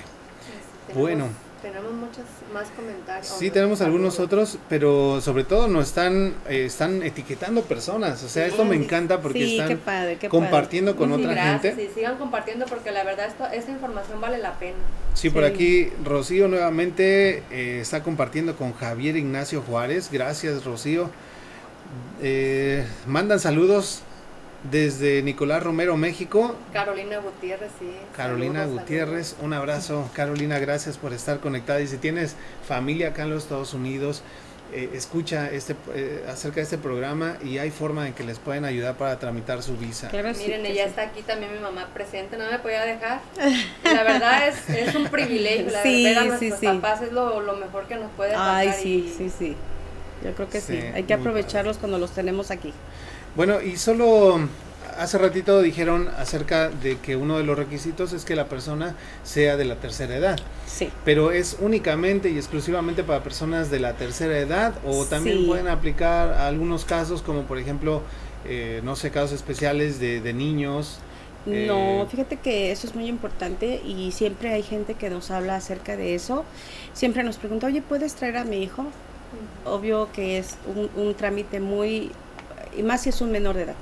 Bueno. 0.93 1.50
Tenemos 1.61 1.91
muchos 1.93 2.23
más 2.51 2.69
comentarios. 2.75 3.27
Sí, 3.27 3.51
tenemos 3.51 3.81
algunos 3.81 4.19
otros, 4.19 4.57
pero 4.67 5.21
sobre 5.21 5.43
todo 5.43 5.67
nos 5.67 5.89
están 5.89 6.33
eh, 6.49 6.65
están 6.65 7.03
etiquetando 7.03 7.61
personas, 7.61 8.23
o 8.23 8.29
sea, 8.29 8.47
esto 8.47 8.65
me 8.65 8.77
Sí. 8.77 8.83
encanta 8.83 9.21
porque 9.21 9.45
sí, 9.45 9.57
qué 9.57 9.61
están 9.61 9.77
padre, 9.77 10.17
qué 10.17 10.27
compartiendo 10.27 10.95
con 10.95 11.09
Sí, 11.13 11.21
otra 11.21 11.33
gracias, 11.33 11.75
gente. 11.75 11.83
y 11.83 11.93
sigan 11.93 12.17
compartiendo 12.17 12.65
porque 12.65 12.91
la 12.91 13.03
verdad 13.03 13.27
esto, 13.27 13.45
esta 13.53 13.69
información 13.71 14.19
vale 14.19 14.39
la 14.39 14.57
pena. 14.57 14.77
Sí, 15.13 15.29
por 15.29 15.43
Sí. 15.45 15.49
aquí 15.53 15.89
Rocío 16.03 16.47
nuevamente 16.47 17.43
eh, 17.51 17.79
está 17.81 18.01
compartiendo 18.01 18.55
con 18.55 18.73
Javier 18.73 19.15
Ignacio 19.17 19.61
Juárez. 19.61 20.09
Gracias, 20.11 20.65
Rocío. 20.65 21.09
Eh, 22.21 22.85
mandan 23.07 23.39
saludos 23.39 24.01
desde 24.69 25.21
Nicolás 25.23 25.63
Romero, 25.63 25.97
México. 25.97 26.55
Carolina 26.73 27.17
Gutiérrez, 27.17 27.71
sí. 27.79 27.89
Carolina 28.15 28.61
saludos, 28.61 28.81
Gutiérrez, 28.81 29.35
un 29.41 29.53
abrazo. 29.53 30.09
Carolina, 30.13 30.59
gracias 30.59 30.97
por 30.97 31.13
estar 31.13 31.39
conectada. 31.39 31.81
Y 31.81 31.87
si 31.87 31.97
tienes 31.97 32.35
familia 32.67 33.09
acá 33.09 33.23
en 33.23 33.31
los 33.31 33.43
Estados 33.43 33.73
Unidos, 33.73 34.21
eh, 34.73 34.89
escucha 34.93 35.49
este 35.51 35.75
eh, 35.95 36.23
acerca 36.31 36.57
de 36.57 36.61
este 36.61 36.77
programa 36.77 37.37
y 37.43 37.57
hay 37.57 37.71
forma 37.71 38.07
en 38.07 38.13
que 38.13 38.23
les 38.23 38.39
pueden 38.39 38.63
ayudar 38.63 38.95
para 38.95 39.17
tramitar 39.19 39.61
su 39.63 39.75
visa. 39.75 40.07
Claro, 40.09 40.27
saludos. 40.29 40.43
sí, 40.43 40.51
Miren, 40.51 40.65
ella 40.67 40.83
sí. 40.83 40.89
está 40.91 41.01
aquí 41.01 41.21
también 41.23 41.51
mi 41.53 41.59
mamá 41.59 41.87
presente, 41.93 42.37
no 42.37 42.49
me 42.49 42.57
podía 42.59 42.85
dejar. 42.85 43.19
La 43.83 44.03
verdad 44.03 44.47
es, 44.47 44.69
es 44.69 44.95
un 44.95 45.07
privilegio, 45.07 45.71
la 45.71 45.83
Sí, 45.83 46.03
ver 46.05 46.17
a 46.19 46.21
sí, 46.21 46.27
nuestros 46.27 46.59
sí. 46.59 46.65
papás 46.67 47.01
es 47.01 47.11
lo, 47.11 47.41
lo 47.41 47.57
mejor 47.57 47.87
que 47.87 47.95
nos 47.95 48.11
puede 48.11 48.31
pasar. 48.33 48.55
Ay, 48.55 48.73
sí, 48.81 49.11
y- 49.11 49.17
sí, 49.17 49.31
sí. 49.37 49.55
Yo 50.23 50.33
creo 50.35 50.49
que 50.49 50.61
sí. 50.61 50.79
Sí, 50.79 50.87
Hay 50.93 51.03
que 51.03 51.15
aprovecharlos 51.15 51.77
cuando 51.79 51.97
los 51.97 52.11
tenemos 52.11 52.51
aquí. 52.51 52.71
Bueno, 53.35 53.61
y 53.61 53.77
solo 53.77 54.39
hace 54.97 55.17
ratito 55.17 55.61
dijeron 55.61 56.09
acerca 56.17 56.69
de 56.69 56.97
que 56.99 57.15
uno 57.15 57.37
de 57.37 57.43
los 57.43 57.57
requisitos 57.57 58.11
es 58.13 58.25
que 58.25 58.35
la 58.35 58.45
persona 58.47 58.95
sea 59.23 59.55
de 59.57 59.65
la 59.65 59.75
tercera 59.75 60.15
edad. 60.15 60.37
Sí. 60.67 60.89
Pero 61.05 61.31
es 61.31 61.57
únicamente 61.61 62.29
y 62.29 62.37
exclusivamente 62.37 63.03
para 63.03 63.23
personas 63.23 63.71
de 63.71 63.79
la 63.79 63.93
tercera 63.93 64.37
edad 64.37 64.73
o 64.85 65.05
también 65.05 65.39
Sí. 65.39 65.45
pueden 65.45 65.67
aplicar 65.69 66.29
a 66.33 66.47
algunos 66.47 66.83
casos 66.85 67.21
como 67.21 67.43
por 67.43 67.57
ejemplo, 67.57 68.01
eh, 68.45 68.81
no 68.83 68.95
sé, 68.95 69.11
casos 69.11 69.31
especiales 69.33 69.99
de, 69.99 70.19
de 70.19 70.33
niños. 70.33 70.99
Eh, 71.47 71.65
No, 71.67 72.05
fíjate 72.07 72.37
que 72.37 72.71
eso 72.71 72.85
es 72.85 72.93
muy 72.93 73.07
importante 73.07 73.81
y 73.85 74.11
siempre 74.11 74.49
hay 74.53 74.61
gente 74.61 74.93
que 74.95 75.09
nos 75.09 75.31
habla 75.31 75.55
acerca 75.55 75.95
de 75.95 76.15
eso. 76.15 76.43
Siempre 76.93 77.23
nos 77.23 77.37
pregunta, 77.37 77.67
oye, 77.67 77.81
¿puedes 77.81 78.13
traer 78.13 78.37
a 78.37 78.43
mi 78.43 78.61
hijo? 78.61 78.85
Obvio 79.65 80.09
que 80.11 80.37
es 80.37 80.57
un, 80.75 80.89
un 81.01 81.15
trámite 81.15 81.59
muy, 81.61 82.11
y 82.77 82.83
más 82.83 83.01
si 83.01 83.09
es 83.09 83.21
un 83.21 83.31
menor 83.31 83.55
de 83.55 83.63
edad, 83.63 83.75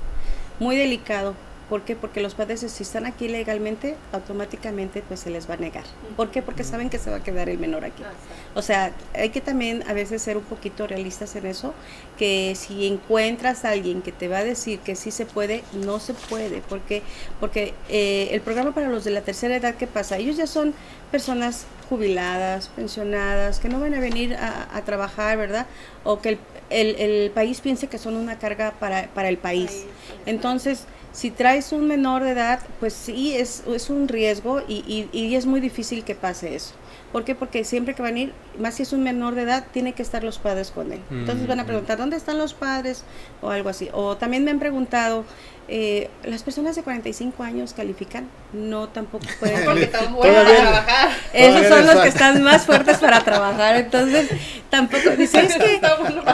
muy 0.58 0.76
delicado. 0.76 1.34
¿Por 1.70 1.82
qué? 1.82 1.94
Porque 1.94 2.20
los 2.20 2.34
padres 2.34 2.66
si 2.68 2.82
están 2.82 3.06
aquí 3.06 3.28
legalmente, 3.28 3.94
automáticamente 4.10 5.04
pues 5.06 5.20
se 5.20 5.30
les 5.30 5.48
va 5.48 5.54
a 5.54 5.56
negar. 5.56 5.84
¿Por 6.16 6.32
qué? 6.32 6.42
Porque 6.42 6.64
saben 6.64 6.90
que 6.90 6.98
se 6.98 7.10
va 7.10 7.18
a 7.18 7.22
quedar 7.22 7.48
el 7.48 7.58
menor 7.58 7.84
aquí. 7.84 8.02
O 8.56 8.62
sea, 8.62 8.92
hay 9.14 9.30
que 9.30 9.40
también 9.40 9.84
a 9.88 9.92
veces 9.92 10.20
ser 10.20 10.36
un 10.36 10.42
poquito 10.42 10.88
realistas 10.88 11.36
en 11.36 11.46
eso, 11.46 11.72
que 12.18 12.56
si 12.56 12.88
encuentras 12.88 13.64
a 13.64 13.70
alguien 13.70 14.02
que 14.02 14.10
te 14.10 14.26
va 14.26 14.38
a 14.38 14.44
decir 14.44 14.80
que 14.80 14.96
sí 14.96 15.12
se 15.12 15.26
puede, 15.26 15.62
no 15.72 16.00
se 16.00 16.12
puede, 16.12 16.60
porque 16.68 17.04
porque 17.38 17.72
eh, 17.88 18.30
el 18.32 18.40
programa 18.40 18.74
para 18.74 18.88
los 18.88 19.04
de 19.04 19.12
la 19.12 19.20
tercera 19.20 19.54
edad, 19.54 19.76
¿qué 19.76 19.86
pasa? 19.86 20.16
Ellos 20.18 20.36
ya 20.36 20.48
son 20.48 20.74
personas 21.12 21.66
jubiladas, 21.88 22.66
pensionadas, 22.74 23.60
que 23.60 23.68
no 23.68 23.78
van 23.78 23.94
a 23.94 24.00
venir 24.00 24.34
a, 24.34 24.76
a 24.76 24.84
trabajar, 24.84 25.38
¿verdad? 25.38 25.66
O 26.02 26.20
que 26.20 26.30
el, 26.30 26.38
el- 26.70 26.96
el 26.96 27.30
país 27.30 27.60
piense 27.60 27.88
que 27.88 27.98
son 27.98 28.16
una 28.16 28.38
carga 28.38 28.72
para, 28.80 29.08
para 29.08 29.28
el 29.28 29.36
país. 29.38 29.84
Entonces, 30.26 30.84
si 31.12 31.30
traes 31.30 31.72
un 31.72 31.86
menor 31.88 32.22
de 32.22 32.30
edad, 32.30 32.60
pues 32.78 32.92
sí, 32.94 33.34
es, 33.34 33.64
es 33.66 33.90
un 33.90 34.08
riesgo 34.08 34.62
y, 34.68 34.84
y- 34.86 35.08
y 35.18 35.34
es 35.34 35.46
muy 35.46 35.60
difícil 35.60 36.04
que 36.04 36.14
pase 36.14 36.54
eso. 36.54 36.72
¿Por 37.12 37.24
qué? 37.24 37.34
Porque 37.34 37.64
siempre 37.64 37.94
que 37.94 38.02
van 38.02 38.14
a 38.14 38.18
ir, 38.20 38.32
más 38.58 38.74
si 38.74 38.84
es 38.84 38.92
un 38.92 39.02
menor 39.02 39.34
de 39.34 39.42
edad, 39.42 39.64
tiene 39.72 39.92
que 39.94 40.02
estar 40.02 40.22
los 40.22 40.38
padres 40.38 40.70
con 40.70 40.92
él. 40.92 41.00
Entonces 41.10 41.46
van 41.48 41.58
a 41.58 41.64
Mm. 41.64 41.66
preguntar, 41.66 41.98
¿dónde 41.98 42.16
están 42.16 42.38
los 42.38 42.54
padres? 42.54 43.02
O 43.42 43.50
algo 43.50 43.68
así. 43.68 43.88
O 43.92 44.16
también 44.16 44.44
me 44.44 44.52
han 44.52 44.60
preguntado, 44.60 45.24
eh, 45.66 46.08
¿las 46.24 46.42
personas 46.44 46.76
de 46.76 46.82
45 46.82 47.42
años 47.42 47.72
califican? 47.74 48.28
No, 48.52 48.88
tampoco 48.88 49.24
pueden. 49.40 49.64
Porque 49.64 49.84
están 49.84 50.14
buenas 50.14 50.44
Todavía- 50.44 50.58
a 50.58 50.70
trabajar. 50.84 51.08
Esos 51.32 51.66
son 51.66 51.86
los 51.86 51.96
que 51.96 52.08
están 52.08 52.42
más 52.44 52.64
fuertes 52.66 52.98
para 52.98 53.20
trabajar, 53.24 53.76
entonces 53.76 54.28
tampoco 54.68 55.10
dice, 55.16 55.40
es 55.40 55.54
que, 55.56 55.80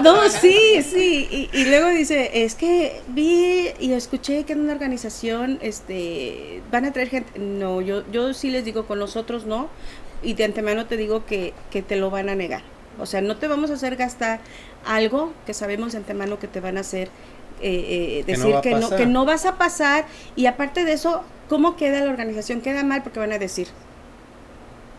no, 0.03 0.29
sí, 0.29 0.83
sí, 0.83 1.49
y, 1.53 1.59
y 1.59 1.65
luego 1.67 1.89
dice, 1.89 2.45
es 2.45 2.55
que 2.55 3.01
vi 3.09 3.69
y 3.81 3.93
escuché 3.93 4.45
que 4.45 4.53
en 4.53 4.61
una 4.61 4.73
organización, 4.75 5.59
este, 5.63 6.63
van 6.71 6.85
a 6.85 6.93
traer 6.93 7.09
gente, 7.09 7.39
no, 7.39 7.81
yo, 7.81 8.03
yo 8.13 8.35
sí 8.35 8.51
les 8.51 8.65
digo, 8.65 8.87
con 8.87 8.99
nosotros 8.99 9.47
no, 9.47 9.69
y 10.27 10.35
de 10.35 10.45
antemano 10.45 10.87
te 10.87 10.97
digo 10.97 11.25
que, 11.25 11.55
que 11.71 11.81
te 11.83 11.97
lo 11.97 12.11
van 12.11 12.29
a 12.29 12.35
negar, 12.35 12.63
o 12.99 13.07
sea, 13.07 13.21
no 13.21 13.37
te 13.37 13.49
vamos 13.49 13.71
a 13.71 13.75
hacer 13.75 13.97
gastar 13.97 14.41
algo 14.85 15.33
que 15.47 15.55
sabemos 15.55 15.93
de 15.93 15.99
antemano 15.99 16.39
que 16.39 16.49
te 16.49 16.61
van 16.61 16.77
a 16.77 16.81
hacer 16.81 17.09
eh, 17.63 18.21
eh, 18.21 18.25
Que 18.27 18.37
no 18.37 18.39
decir 18.45 18.57
a 18.57 18.61
que, 18.61 18.75
no, 18.75 18.91
que 18.91 19.07
no 19.07 19.25
vas 19.25 19.47
a 19.47 19.57
pasar 19.57 20.05
y 20.37 20.47
aparte 20.47 20.85
de 20.85 20.93
eso, 20.93 21.23
¿cómo 21.49 21.77
queda 21.77 22.05
la 22.05 22.11
organización? 22.11 22.61
Queda 22.61 22.85
mal 22.85 23.03
porque 23.03 23.19
van 23.19 23.33
a 23.33 23.39
decir, 23.39 23.69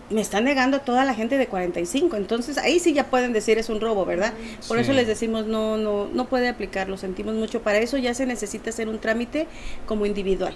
me 0.09 0.21
están 0.21 0.45
negando 0.45 0.79
toda 0.81 1.03
la 1.05 1.13
gente 1.13 1.37
de 1.37 1.47
45, 1.47 2.15
entonces 2.15 2.57
ahí 2.57 2.79
sí 2.79 2.93
ya 2.93 3.07
pueden 3.07 3.33
decir 3.33 3.57
es 3.57 3.69
un 3.69 3.81
robo, 3.81 4.05
¿verdad? 4.05 4.33
Por 4.67 4.77
Sí. 4.77 4.83
eso 4.83 4.93
les 4.93 5.05
decimos 5.05 5.45
no, 5.45 5.77
no, 5.77 6.07
no 6.11 6.25
puede 6.25 6.47
aplicar, 6.47 6.87
lo 6.87 6.97
sentimos 6.97 7.35
mucho. 7.35 7.61
Para 7.61 7.79
eso 7.79 7.97
ya 7.97 8.13
se 8.13 8.25
necesita 8.25 8.69
hacer 8.69 8.87
un 8.87 8.99
trámite 8.99 9.47
como 9.85 10.05
individual. 10.05 10.53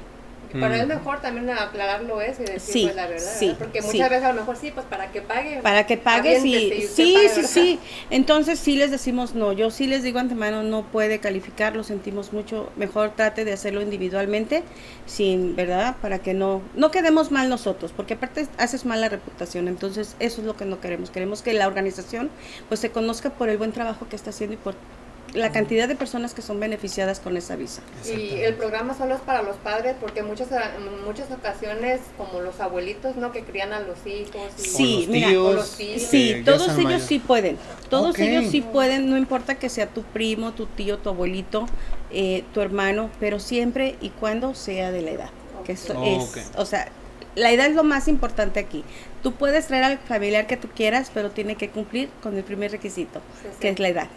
Pero 0.51 0.67
Mm. 0.69 0.73
es 0.73 0.87
mejor 0.87 1.21
también 1.21 1.49
aclararlo 1.49 2.21
eso 2.21 2.43
y 2.43 2.45
decir 2.45 2.73
Sí, 2.73 2.83
pues, 2.83 2.95
la 2.95 3.07
verdad. 3.07 3.31
sí, 3.37 3.45
¿verdad? 3.47 3.59
Porque 3.59 3.81
sí. 3.81 3.87
muchas 3.87 4.09
veces 4.09 4.25
a 4.25 4.33
lo 4.33 4.39
mejor 4.41 4.57
sí, 4.57 4.71
pues 4.71 4.85
para 4.85 5.11
que 5.11 5.21
pague. 5.21 5.59
Para 5.61 5.85
que 5.85 5.93
usted 5.93 5.99
sí, 6.03 6.03
pague, 6.03 6.39
sí, 6.87 7.13
¿verdad? 7.15 7.49
sí. 7.49 7.79
Entonces 8.09 8.59
sí 8.59 8.75
les 8.75 8.91
decimos 8.91 9.33
no, 9.35 9.53
yo 9.53 9.71
sí 9.71 9.87
les 9.87 10.03
digo 10.03 10.19
antemano 10.19 10.63
no 10.63 10.83
puede 10.83 11.19
calificar, 11.19 11.75
lo 11.75 11.83
sentimos 11.83 12.33
mucho, 12.33 12.69
mejor 12.75 13.11
trate 13.15 13.45
de 13.45 13.53
hacerlo 13.53 13.81
individualmente, 13.81 14.63
sin, 15.05 15.55
¿verdad? 15.55 15.95
Para 16.01 16.19
que 16.19 16.33
no 16.33 16.61
no 16.75 16.91
quedemos 16.91 17.31
mal 17.31 17.49
nosotros, 17.49 17.91
porque 17.95 18.15
aparte 18.15 18.47
haces 18.57 18.85
mal 18.85 19.01
la 19.01 19.09
reputación, 19.09 19.67
entonces 19.67 20.15
eso 20.19 20.41
es 20.41 20.47
lo 20.47 20.55
que 20.57 20.65
no 20.65 20.79
queremos. 20.81 21.11
Queremos 21.11 21.41
que 21.41 21.53
la 21.53 21.67
organización 21.67 22.29
pues 22.67 22.79
se 22.79 22.89
conozca 22.91 23.29
por 23.29 23.49
el 23.49 23.57
buen 23.57 23.71
trabajo 23.71 24.07
que 24.09 24.15
está 24.15 24.31
haciendo 24.31 24.53
y 24.55 24.57
por 24.57 24.75
la 25.33 25.51
cantidad 25.51 25.87
de 25.87 25.95
personas 25.95 26.33
que 26.33 26.41
son 26.41 26.59
beneficiadas 26.59 27.19
con 27.19 27.37
esa 27.37 27.55
visa. 27.55 27.81
Y 28.05 28.35
el 28.41 28.55
programa 28.55 28.95
solo 28.97 29.15
es 29.15 29.21
para 29.21 29.41
los 29.41 29.55
padres 29.57 29.95
porque 29.99 30.23
muchas 30.23 30.49
en 30.51 31.03
muchas 31.05 31.31
ocasiones 31.31 32.01
como 32.17 32.41
los 32.41 32.59
abuelitos, 32.59 33.15
¿no? 33.15 33.31
Que 33.31 33.43
crían 33.43 33.73
a 33.73 33.79
los 33.79 33.97
hijos. 34.05 34.51
Y, 34.57 34.61
Sí, 34.61 34.97
los 34.99 35.07
mira, 35.07 35.27
tíos, 35.29 35.55
los 35.55 35.77
tíos. 35.77 36.01
Sí, 36.01 36.41
todos 36.45 36.77
ellos 36.77 37.01
sí 37.03 37.19
pueden. 37.19 37.57
Todos 37.89 38.17
ellos 38.19 38.45
sí 38.51 38.61
pueden, 38.61 39.09
no 39.09 39.17
importa 39.17 39.55
que 39.55 39.69
sea 39.69 39.87
tu 39.87 40.03
primo, 40.03 40.51
tu 40.53 40.65
tío, 40.65 40.97
tu 40.97 41.09
abuelito, 41.09 41.65
eh, 42.11 42.43
tu 42.53 42.61
hermano, 42.61 43.09
pero 43.19 43.39
siempre 43.39 43.95
y 44.01 44.09
cuando 44.09 44.53
sea 44.55 44.91
de 44.91 45.01
la 45.01 45.11
edad. 45.11 45.29
Que 45.65 45.73
eso 45.73 45.93
Ok. 45.93 46.37
es, 46.37 46.51
o 46.57 46.65
sea, 46.65 46.87
la 47.35 47.51
edad 47.51 47.67
es 47.67 47.75
lo 47.75 47.83
más 47.83 48.07
importante 48.07 48.59
aquí. 48.59 48.83
Tú 49.23 49.33
puedes 49.33 49.67
traer 49.67 49.83
al 49.83 49.99
familiar 49.99 50.47
que 50.47 50.57
tú 50.57 50.67
quieras, 50.75 51.11
pero 51.13 51.29
tiene 51.29 51.55
que 51.55 51.69
cumplir 51.69 52.09
con 52.21 52.35
el 52.35 52.43
primer 52.43 52.71
requisito, 52.71 53.21
que 53.59 53.69
es 53.69 53.79
la 53.79 53.89
edad. 53.89 54.07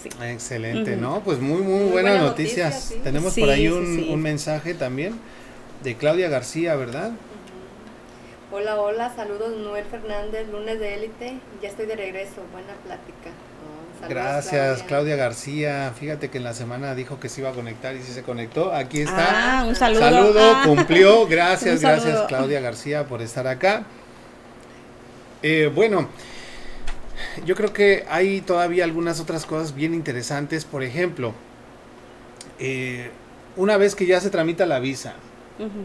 Sí. 0.00 0.08
Excelente. 0.24 0.96
¿no? 0.96 1.20
Pues 1.24 1.38
muy, 1.40 1.62
muy, 1.62 1.80
Muy 1.84 1.90
buenas 1.92 2.12
buena 2.14 2.28
noticias. 2.28 2.84
sí. 2.88 3.00
Tenemos 3.02 3.32
Sí, 3.34 3.40
por 3.40 3.50
ahí 3.50 3.68
un, 3.68 4.08
un 4.10 4.20
mensaje 4.22 4.74
también 4.74 5.18
de 5.82 5.96
Claudia 5.96 6.28
García, 6.28 6.74
¿verdad? 6.76 7.10
Hola, 8.50 8.78
hola, 8.80 9.12
saludos 9.16 9.56
Noel 9.56 9.84
Fernández, 9.86 10.46
lunes 10.50 10.78
de 10.78 10.94
élite, 10.94 11.38
ya 11.62 11.68
estoy 11.70 11.86
de 11.86 11.96
regreso, 11.96 12.42
buena 12.52 12.74
plática. 12.84 13.30
Oh, 13.30 14.00
saludos, 14.00 14.10
Gracias, 14.10 14.82
Claudia 14.82 15.16
García. 15.16 15.92
Fíjate 15.98 16.28
que 16.28 16.36
en 16.38 16.44
la 16.44 16.52
semana 16.52 16.94
dijo 16.94 17.18
que 17.18 17.30
se 17.30 17.40
iba 17.40 17.50
a 17.50 17.54
conectar 17.54 17.96
y 17.96 18.02
sí 18.02 18.12
se 18.12 18.22
conectó. 18.22 18.72
Aquí 18.74 19.00
está. 19.00 19.60
Ah, 19.60 19.64
un 19.66 19.74
saludo. 19.74 20.00
Saludo, 20.00 20.40
Ah. 20.54 20.62
cumplió. 20.66 21.26
Gracias, 21.26 21.80
gracias 21.82 22.20
Claudia 22.28 22.60
García 22.60 23.04
por 23.06 23.22
estar 23.22 23.46
acá. 23.46 23.84
Eh, 25.42 25.70
bueno, 25.74 26.08
yo 27.44 27.54
creo 27.54 27.72
que 27.72 28.04
hay 28.08 28.40
todavía 28.40 28.84
algunas 28.84 29.20
otras 29.20 29.46
cosas 29.46 29.74
bien 29.74 29.94
interesantes. 29.94 30.64
Por 30.64 30.82
ejemplo, 30.82 31.34
eh, 32.58 33.10
una 33.56 33.76
vez 33.76 33.94
que 33.94 34.06
ya 34.06 34.20
se 34.20 34.30
tramita 34.30 34.66
la 34.66 34.78
visa, 34.78 35.14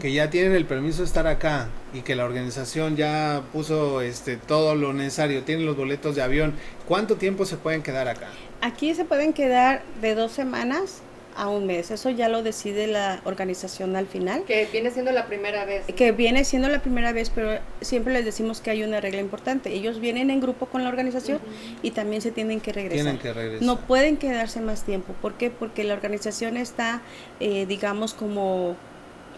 que 0.00 0.12
ya 0.12 0.28
tienen 0.30 0.54
el 0.54 0.64
permiso 0.64 1.02
de 1.02 1.04
estar 1.04 1.26
acá 1.26 1.68
y 1.94 2.00
que 2.00 2.16
la 2.16 2.24
organización 2.24 2.96
ya 2.96 3.42
puso 3.52 4.00
este 4.00 4.36
todo 4.36 4.74
lo 4.74 4.92
necesario, 4.92 5.44
tienen 5.44 5.66
los 5.66 5.76
boletos 5.76 6.16
de 6.16 6.22
avión, 6.22 6.54
¿cuánto 6.86 7.16
tiempo 7.16 7.44
se 7.44 7.56
pueden 7.56 7.82
quedar 7.82 8.08
acá? 8.08 8.28
Aquí 8.60 8.94
se 8.94 9.04
pueden 9.04 9.32
quedar 9.32 9.82
de 10.00 10.14
dos 10.14 10.32
semanas 10.32 11.02
a 11.38 11.48
un 11.48 11.66
mes. 11.66 11.90
Eso 11.92 12.10
ya 12.10 12.28
lo 12.28 12.42
decide 12.42 12.88
la 12.88 13.20
organización 13.24 13.94
al 13.94 14.06
final. 14.08 14.42
Que 14.44 14.66
viene 14.72 14.90
siendo 14.90 15.12
la 15.12 15.26
primera 15.26 15.64
vez. 15.64 15.84
que 15.86 16.10
viene 16.12 16.44
siendo 16.44 16.68
la 16.68 16.80
primera 16.82 17.12
vez, 17.12 17.30
pero 17.30 17.58
siempre 17.80 18.12
les 18.12 18.24
decimos 18.24 18.60
que 18.60 18.70
hay 18.70 18.82
una 18.82 19.00
regla 19.00 19.20
importante. 19.20 19.72
Ellos 19.72 20.00
vienen 20.00 20.30
en 20.30 20.40
grupo 20.40 20.66
con 20.66 20.82
la 20.82 20.88
organización 20.90 21.38
y 21.82 21.92
también 21.92 22.22
se 22.22 22.32
tienen 22.32 22.60
que 22.60 22.72
regresar. 22.72 23.02
Tienen 23.04 23.18
que 23.20 23.32
regresar. 23.32 23.64
No 23.64 23.78
pueden 23.78 24.16
quedarse 24.16 24.60
más 24.60 24.82
tiempo. 24.82 25.14
¿Por 25.22 25.34
qué? 25.34 25.48
Porque 25.50 25.84
la 25.84 25.94
organización 25.94 26.56
está, 26.56 27.02
eh, 27.38 27.66
digamos, 27.66 28.14
como 28.14 28.76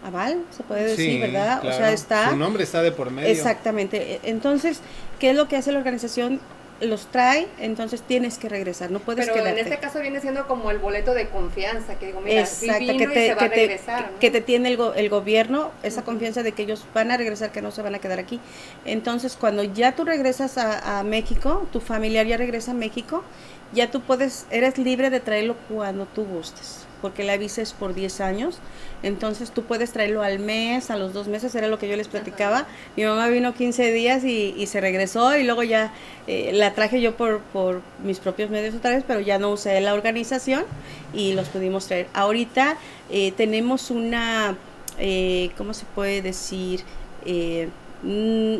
aval, 0.03 0.43
se 0.49 0.63
puede 0.63 0.83
decir, 0.85 1.11
Sí, 1.11 1.19
¿verdad? 1.19 1.59
O 1.59 1.61
claro. 1.61 1.77
sea, 1.77 1.91
está... 1.91 2.29
Su 2.31 2.35
nombre 2.35 2.63
está 2.63 2.81
de 2.81 2.91
por 2.91 3.11
medio. 3.11 3.29
Exactamente. 3.29 4.13
E- 4.15 4.19
Entonces, 4.23 4.79
¿qué 5.19 5.29
es 5.29 5.35
lo 5.35 5.47
que 5.47 5.55
hace 5.57 5.71
la 5.71 5.77
organización? 5.77 6.39
Los 6.81 7.05
trae, 7.11 7.47
entonces 7.59 8.01
tienes 8.01 8.39
que 8.39 8.49
regresar, 8.49 8.89
no 8.89 8.99
puedes 8.99 9.27
Pero 9.27 9.37
en 9.37 9.43
quedarte. 9.43 9.61
este 9.61 9.77
caso 9.77 9.99
viene 10.01 10.19
siendo 10.19 10.47
como 10.47 10.71
el 10.71 10.79
boleto 10.79 11.13
de 11.13 11.29
confianza, 11.29 11.99
que 11.99 12.07
digo, 12.07 12.21
mira, 12.21 12.43
sí 12.47 12.65
Exacto, 12.65 12.79
vino 12.91 12.97
que 12.97 13.03
y 13.03 13.07
te, 13.13 13.27
se 13.27 13.33
va 13.35 13.39
que, 13.39 13.45
a 13.45 13.49
te, 13.49 13.55
regresar, 13.67 14.05
que- 14.05 14.11
¿no? 14.13 14.19
que 14.19 14.31
te 14.31 14.41
tiene 14.41 14.69
el, 14.69 14.77
go- 14.77 14.93
el 14.95 15.07
gobierno, 15.09 15.71
esa 15.83 16.03
confianza 16.03 16.41
de 16.41 16.53
que 16.53 16.63
ellos 16.63 16.83
van 16.93 17.11
a 17.11 17.17
regresar, 17.17 17.51
que 17.51 17.61
no 17.61 17.69
se 17.69 17.83
van 17.83 17.93
a 17.93 17.99
quedar 17.99 18.17
aquí. 18.17 18.39
Entonces, 18.85 19.37
cuando 19.39 19.63
ya 19.63 19.95
tú 19.95 20.05
regresas 20.05 20.57
a, 20.57 20.99
a 20.99 21.03
México, 21.03 21.67
tu 21.71 21.81
familiar 21.81 22.25
ya 22.25 22.37
regresa 22.37 22.71
a 22.71 22.73
México, 22.73 23.23
ya 23.73 23.91
tú 23.91 24.01
puedes, 24.01 24.47
eres 24.49 24.79
libre 24.79 25.11
de 25.11 25.19
traerlo 25.19 25.55
cuando 25.69 26.07
tú 26.07 26.25
gustes, 26.25 26.87
porque 27.01 27.23
la 27.23 27.37
visa 27.37 27.61
es 27.61 27.73
por 27.73 27.93
10 27.93 28.21
años, 28.21 28.59
entonces 29.03 29.51
tú 29.51 29.63
puedes 29.63 29.91
traerlo 29.91 30.21
al 30.23 30.39
mes, 30.39 30.91
a 30.91 30.97
los 30.97 31.13
dos 31.13 31.27
meses, 31.27 31.55
era 31.55 31.67
lo 31.67 31.79
que 31.79 31.87
yo 31.89 31.95
les 31.95 32.07
platicaba. 32.07 32.67
Mi 32.95 33.03
mamá 33.03 33.27
vino 33.27 33.53
15 33.53 33.91
días 33.91 34.23
y, 34.23 34.53
y 34.57 34.67
se 34.67 34.79
regresó 34.81 35.35
y 35.37 35.43
luego 35.43 35.63
ya 35.63 35.91
eh, 36.27 36.51
la 36.53 36.73
traje 36.73 37.01
yo 37.01 37.15
por, 37.15 37.39
por 37.39 37.81
mis 38.03 38.19
propios 38.19 38.49
medios 38.49 38.75
otra 38.75 38.91
vez, 38.91 39.03
pero 39.07 39.19
ya 39.19 39.39
no 39.39 39.49
usé 39.51 39.79
la 39.81 39.93
organización 39.93 40.63
y 41.13 41.33
los 41.33 41.49
pudimos 41.49 41.87
traer. 41.87 42.07
Ahorita 42.13 42.77
eh, 43.09 43.31
tenemos 43.35 43.89
una, 43.91 44.55
eh, 44.99 45.51
¿cómo 45.57 45.73
se 45.73 45.85
puede 45.95 46.21
decir? 46.21 46.83
Eh, 47.25 47.69
mm, 48.03 48.57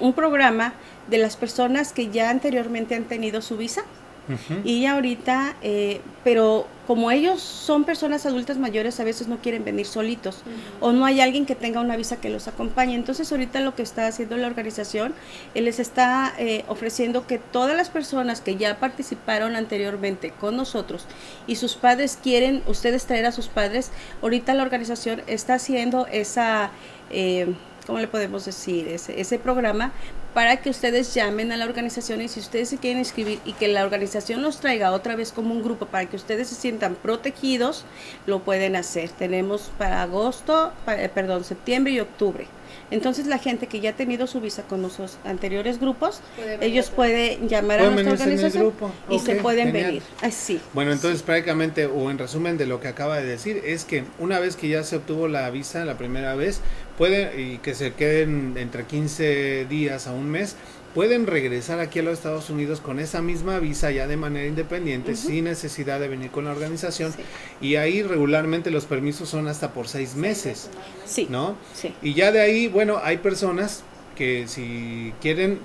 un 0.00 0.12
programa 0.14 0.74
de 1.08 1.18
las 1.18 1.36
personas 1.36 1.92
que 1.92 2.10
ya 2.10 2.30
anteriormente 2.30 2.94
han 2.94 3.04
tenido 3.04 3.42
su 3.42 3.56
visa 3.56 3.82
Ujú. 4.28 4.60
y 4.64 4.86
ahorita, 4.86 5.54
eh, 5.62 6.00
pero 6.24 6.66
como 6.86 7.10
ellos 7.10 7.40
son 7.40 7.84
personas 7.84 8.26
adultas 8.26 8.58
mayores, 8.58 9.00
a 9.00 9.04
veces 9.04 9.28
no 9.28 9.38
quieren 9.38 9.64
venir 9.64 9.86
solitos 9.86 10.42
o 10.80 10.92
no 10.92 11.06
hay 11.06 11.20
alguien 11.20 11.46
que 11.46 11.54
tenga 11.54 11.80
una 11.80 11.96
visa 11.96 12.20
que 12.20 12.28
los 12.28 12.46
acompañe. 12.48 12.94
Entonces 12.94 13.30
ahorita 13.32 13.60
lo 13.60 13.74
que 13.74 13.82
está 13.82 14.06
haciendo 14.06 14.36
la 14.36 14.46
organización, 14.46 15.14
él 15.54 15.64
les 15.64 15.78
está 15.78 16.34
eh, 16.38 16.64
ofreciendo 16.68 17.26
que 17.26 17.38
todas 17.38 17.76
las 17.76 17.88
personas 17.88 18.40
que 18.40 18.56
ya 18.56 18.78
participaron 18.78 19.56
anteriormente 19.56 20.30
con 20.30 20.56
nosotros 20.56 21.06
y 21.46 21.56
sus 21.56 21.74
padres 21.76 22.18
quieren 22.22 22.62
ustedes 22.66 23.06
traer 23.06 23.26
a 23.26 23.32
sus 23.32 23.48
padres, 23.48 23.90
ahorita 24.22 24.54
la 24.54 24.62
organización 24.62 25.22
está 25.26 25.54
haciendo 25.54 26.06
esa... 26.08 26.70
Eh, 27.10 27.54
¿cómo 27.86 27.98
le 27.98 28.08
podemos 28.08 28.44
decir? 28.46 28.88
Ese, 28.88 29.20
ese 29.20 29.38
programa 29.38 29.92
para 30.34 30.56
que 30.56 30.68
ustedes 30.68 31.14
llamen 31.14 31.52
a 31.52 31.56
la 31.56 31.64
organización 31.64 32.20
y 32.20 32.28
si 32.28 32.40
ustedes 32.40 32.68
se 32.68 32.78
quieren 32.78 32.98
inscribir 32.98 33.38
y 33.44 33.52
que 33.52 33.68
la 33.68 33.84
organización 33.84 34.42
los 34.42 34.58
traiga 34.58 34.90
otra 34.90 35.14
vez 35.14 35.32
como 35.32 35.54
un 35.54 35.62
grupo 35.62 35.86
para 35.86 36.06
que 36.06 36.16
ustedes 36.16 36.48
se 36.48 36.56
sientan 36.56 36.96
protegidos, 36.96 37.84
lo 38.26 38.40
pueden 38.40 38.74
hacer. 38.74 39.10
Tenemos 39.10 39.70
para 39.78 40.02
agosto, 40.02 40.72
eh, 40.88 41.08
perdón, 41.14 41.44
septiembre 41.44 41.92
y 41.92 42.00
octubre. 42.00 42.46
Entonces 42.90 43.26
la 43.26 43.38
gente 43.38 43.66
que 43.66 43.80
ya 43.80 43.90
ha 43.90 43.92
tenido 43.94 44.26
su 44.26 44.40
visa 44.40 44.62
con 44.62 44.82
nuestros 44.82 45.18
anteriores 45.24 45.80
grupos, 45.80 46.20
ellos 46.60 46.90
pueden 46.90 47.48
llamar 47.48 47.80
a 47.80 47.90
nuestra 47.90 48.12
organización 48.12 48.72
y 49.08 49.18
se 49.20 49.36
pueden 49.36 49.72
venir. 49.72 50.02
Así. 50.22 50.60
Bueno, 50.72 50.92
entonces 50.92 51.22
prácticamente 51.22 51.86
o 51.86 52.10
en 52.10 52.18
resumen 52.18 52.58
de 52.58 52.66
lo 52.66 52.80
que 52.80 52.88
acaba 52.88 53.16
de 53.18 53.26
decir 53.26 53.62
es 53.64 53.84
que 53.84 54.04
una 54.18 54.38
vez 54.38 54.56
que 54.56 54.68
ya 54.68 54.82
se 54.82 54.96
obtuvo 54.96 55.28
la 55.28 55.48
visa 55.50 55.84
la 55.84 55.96
primera 55.96 56.34
vez, 56.34 56.60
puede 56.96 57.40
y 57.40 57.58
que 57.58 57.74
se 57.74 57.92
queden 57.92 58.54
entre 58.56 58.84
15 58.84 59.66
días 59.66 60.06
a 60.06 60.12
un 60.12 60.30
mes, 60.30 60.56
pueden 60.94 61.26
regresar 61.26 61.80
aquí 61.80 61.98
a 61.98 62.02
los 62.02 62.14
Estados 62.14 62.50
Unidos 62.50 62.80
con 62.80 63.00
esa 63.00 63.20
misma 63.20 63.58
visa 63.58 63.90
ya 63.90 64.06
de 64.06 64.16
manera 64.16 64.46
independiente, 64.46 65.16
sin 65.16 65.44
necesidad 65.44 65.98
de 65.98 66.08
venir 66.08 66.30
con 66.30 66.44
la 66.44 66.52
organización. 66.52 67.12
Y 67.60 67.76
ahí 67.76 68.02
regularmente 68.02 68.70
los 68.70 68.84
permisos 68.84 69.28
son 69.28 69.48
hasta 69.48 69.72
por 69.72 69.88
seis 69.88 70.14
meses. 70.14 70.70
Sí. 71.04 71.26
¿No? 71.28 71.56
Sí. 71.74 71.92
Y 72.00 72.14
ya 72.14 72.30
de 72.30 72.40
ahí, 72.40 72.68
bueno, 72.68 73.00
hay 73.02 73.18
personas 73.18 73.82
que 74.14 74.46
si 74.46 75.12
quieren 75.20 75.58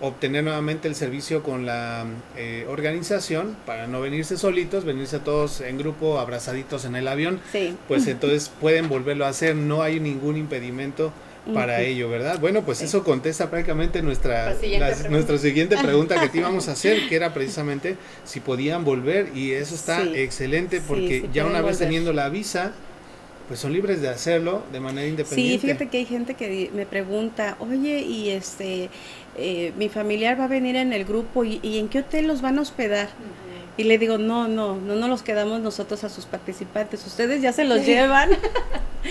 obtener 0.00 0.44
nuevamente 0.44 0.88
el 0.88 0.94
servicio 0.94 1.42
con 1.42 1.66
la 1.66 2.04
eh, 2.36 2.66
organización 2.68 3.56
para 3.66 3.86
no 3.86 4.00
venirse 4.00 4.36
solitos, 4.36 4.84
venirse 4.84 5.18
todos 5.18 5.60
en 5.60 5.78
grupo, 5.78 6.18
abrazaditos 6.18 6.84
en 6.84 6.96
el 6.96 7.08
avión, 7.08 7.40
pues 7.88 8.06
entonces 8.08 8.50
pueden 8.60 8.88
volverlo 8.88 9.24
a 9.24 9.28
hacer, 9.28 9.54
no 9.56 9.82
hay 9.82 10.00
ningún 10.00 10.36
impedimento 10.36 11.12
para 11.52 11.82
ello, 11.82 12.08
¿verdad? 12.08 12.38
Bueno, 12.40 12.62
pues 12.62 12.80
eso 12.80 13.04
contesta 13.04 13.50
prácticamente 13.50 14.00
nuestra, 14.00 14.54
siguiente 14.54 15.08
nuestra 15.10 15.36
siguiente 15.38 15.76
pregunta 15.76 16.18
que 16.20 16.28
te 16.28 16.38
íbamos 16.38 16.68
a 16.68 16.72
hacer, 16.72 17.08
que 17.08 17.16
era 17.16 17.34
precisamente 17.34 17.96
si 18.24 18.40
podían 18.40 18.84
volver 18.84 19.30
y 19.34 19.52
eso 19.52 19.74
está 19.74 20.02
excelente 20.02 20.80
porque 20.80 21.28
ya 21.32 21.44
una 21.44 21.60
vez 21.60 21.78
teniendo 21.78 22.12
la 22.12 22.28
visa, 22.28 22.72
pues 23.48 23.60
son 23.60 23.72
libres 23.72 24.00
de 24.00 24.08
hacerlo 24.08 24.62
de 24.72 24.80
manera 24.80 25.06
independiente. 25.06 25.52
Sí, 25.52 25.58
fíjate 25.58 25.88
que 25.88 25.98
hay 25.98 26.06
gente 26.06 26.34
que 26.34 26.70
me 26.74 26.86
pregunta, 26.86 27.56
oye, 27.60 28.00
y 28.00 28.30
este, 28.30 28.88
eh, 29.36 29.72
mi 29.76 29.88
familiar 29.88 30.38
va 30.38 30.44
a 30.44 30.48
venir 30.48 30.76
en 30.76 30.92
el 30.92 31.04
grupo 31.04 31.44
y, 31.44 31.60
en 31.78 31.88
qué 31.88 32.00
hotel 32.00 32.26
los 32.26 32.40
van 32.40 32.58
a 32.58 32.62
hospedar. 32.62 33.08
Y 33.76 33.84
le 33.84 33.98
digo, 33.98 34.18
no, 34.18 34.46
no, 34.46 34.76
no 34.76 34.94
nos 34.94 35.08
los 35.08 35.22
quedamos 35.22 35.60
nosotros 35.60 36.04
a 36.04 36.08
sus 36.08 36.26
participantes, 36.26 37.04
ustedes 37.06 37.42
ya 37.42 37.52
se 37.52 37.64
los 37.64 37.84
llevan. 37.84 38.30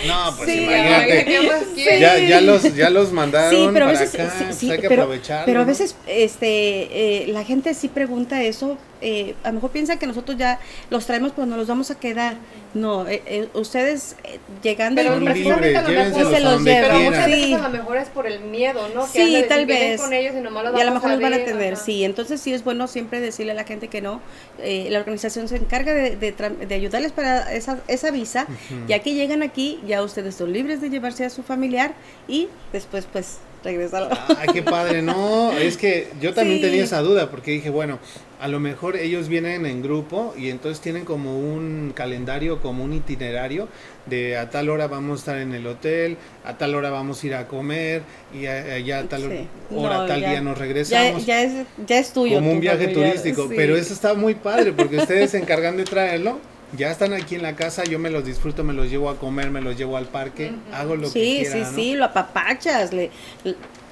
No, 0.07 0.35
pues 0.35 0.49
imagínate. 0.49 1.99
Ya, 1.99 2.17
ya, 2.17 2.41
los, 2.41 2.75
ya 2.75 2.89
los 2.89 3.11
mandaron 3.11 3.51
sí, 3.51 3.69
pero 3.71 3.85
a 3.85 3.89
veces, 3.89 4.09
pues 4.09 4.63
hay 4.63 4.79
que 4.79 4.89
pero, 4.89 5.07
Pero 5.45 5.61
a 5.61 5.65
veces 5.65 5.95
este, 6.07 7.25
eh, 7.25 7.27
la 7.27 7.43
gente 7.43 7.75
sí 7.75 7.89
pregunta 7.89 8.41
eso, 8.41 8.79
eh, 9.03 9.35
a 9.43 9.49
lo 9.49 9.55
mejor 9.55 9.71
piensa 9.71 9.99
que 9.99 10.07
nosotros 10.07 10.37
ya 10.37 10.59
los 10.89 11.05
traemos, 11.05 11.33
pero 11.35 11.45
nos 11.45 11.57
los 11.57 11.67
vamos 11.67 11.91
a 11.91 11.99
quedar. 11.99 12.37
No, 12.73 13.07
eh, 13.07 13.21
eh 13.25 13.49
ustedes 13.53 14.15
llegando 14.63 15.01
pero 15.01 15.23
precisamente 15.23 15.77
a 15.77 15.81
lo 15.81 15.89
mejor 15.89 16.33
se 16.33 16.39
los 16.39 16.63
llevan. 16.63 16.91
Pero 16.91 16.99
muchas 16.99 17.27
veces 17.27 17.53
a 17.53 17.69
lo 17.69 17.69
mejor 17.69 17.97
es 17.97 18.07
por 18.07 18.27
el 18.27 18.39
miedo, 18.39 18.87
¿no? 18.95 19.01
Que 19.11 19.25
sí, 19.25 19.45
tal 19.49 19.65
vez. 19.65 20.01
Con 20.01 20.13
ellos 20.13 20.33
y, 20.37 20.41
nomás 20.41 20.63
los 20.63 20.77
y 20.77 20.81
a 20.81 20.85
lo 20.85 20.93
mejor 20.93 21.11
los 21.11 21.21
van 21.21 21.33
a 21.33 21.43
tener, 21.43 21.75
sí. 21.75 22.05
Entonces 22.05 22.39
sí 22.39 22.53
es 22.53 22.63
bueno 22.63 22.87
siempre 22.87 23.19
decirle 23.19 23.51
a 23.51 23.55
la 23.55 23.65
gente 23.65 23.89
que 23.89 24.01
no. 24.01 24.21
la 24.57 24.99
organización 24.99 25.47
se 25.49 25.57
encarga 25.57 25.93
de, 25.93 26.15
de, 26.15 26.75
ayudarles 26.75 27.11
para 27.11 27.53
esa, 27.53 27.79
esa 27.87 28.09
visa. 28.09 28.47
Ya 28.87 28.99
que 28.99 29.13
llegan 29.13 29.43
aquí, 29.43 29.81
ya 29.85 30.01
ustedes 30.01 30.35
son 30.35 30.53
libres 30.53 30.79
de 30.79 30.89
llevarse 30.89 31.25
a 31.25 31.29
su 31.29 31.43
familiar 31.43 31.93
y 32.27 32.47
después 32.71 33.05
pues 33.11 33.39
regresar. 33.63 34.09
Ay, 34.37 34.49
qué 34.53 34.61
padre, 34.63 35.01
no, 35.01 35.51
es 35.53 35.77
que 35.77 36.09
yo 36.21 36.33
también 36.33 36.61
tenía 36.61 36.83
esa 36.83 37.01
duda 37.01 37.29
porque 37.29 37.51
dije, 37.51 37.69
bueno, 37.69 37.99
a 38.43 38.49
lo 38.49 38.59
mejor 38.59 38.97
ellos 38.97 39.29
vienen 39.29 39.65
en 39.65 39.81
grupo 39.81 40.33
y 40.37 40.49
entonces 40.49 40.81
tienen 40.81 41.05
como 41.05 41.39
un 41.39 41.93
calendario, 41.95 42.59
como 42.59 42.83
un 42.83 42.91
itinerario 42.91 43.69
de 44.05 44.35
a 44.35 44.49
tal 44.49 44.69
hora 44.69 44.87
vamos 44.87 45.11
a 45.11 45.21
estar 45.21 45.37
en 45.37 45.53
el 45.53 45.65
hotel, 45.65 46.17
a 46.43 46.57
tal 46.57 46.75
hora 46.75 46.89
vamos 46.89 47.23
a 47.23 47.27
ir 47.27 47.35
a 47.35 47.47
comer 47.47 48.01
y 48.33 48.41
ya 48.41 48.99
a 48.99 49.03
tal 49.03 49.47
hora, 49.73 50.07
tal 50.07 50.19
día 50.19 50.41
nos 50.41 50.57
regresamos. 50.57 51.25
Ya, 51.25 51.41
es, 51.41 51.65
ya 51.87 51.97
es 51.97 52.11
tuyo. 52.11 52.35
Como 52.35 52.51
un 52.51 52.59
viaje 52.59 52.89
turístico, 52.89 53.47
pero 53.47 53.77
eso 53.77 53.93
está 53.93 54.13
muy 54.13 54.35
padre 54.35 54.73
porque 54.73 54.97
ustedes 54.97 55.31
se 55.31 55.37
encargan 55.37 55.77
de 55.77 55.85
traerlo 55.85 56.37
ya 56.75 56.91
están 56.91 57.13
aquí 57.13 57.35
en 57.35 57.43
la 57.43 57.55
casa, 57.55 57.83
yo 57.83 57.99
me 57.99 58.09
los 58.09 58.25
disfruto, 58.25 58.63
me 58.63 58.73
los 58.73 58.89
llevo 58.89 59.09
a 59.09 59.19
comer, 59.19 59.51
me 59.51 59.61
los 59.61 59.77
llevo 59.77 59.95
al 59.95 60.05
parque, 60.05 60.51
hago 60.73 60.95
lo 60.95 61.07
que 61.11 61.13
quiera. 61.13 61.51
Sí, 61.51 61.63
sí, 61.63 61.75
sí, 61.75 61.93
lo 61.93 62.05
apapachas. 62.05 62.91
Le, 62.93 63.11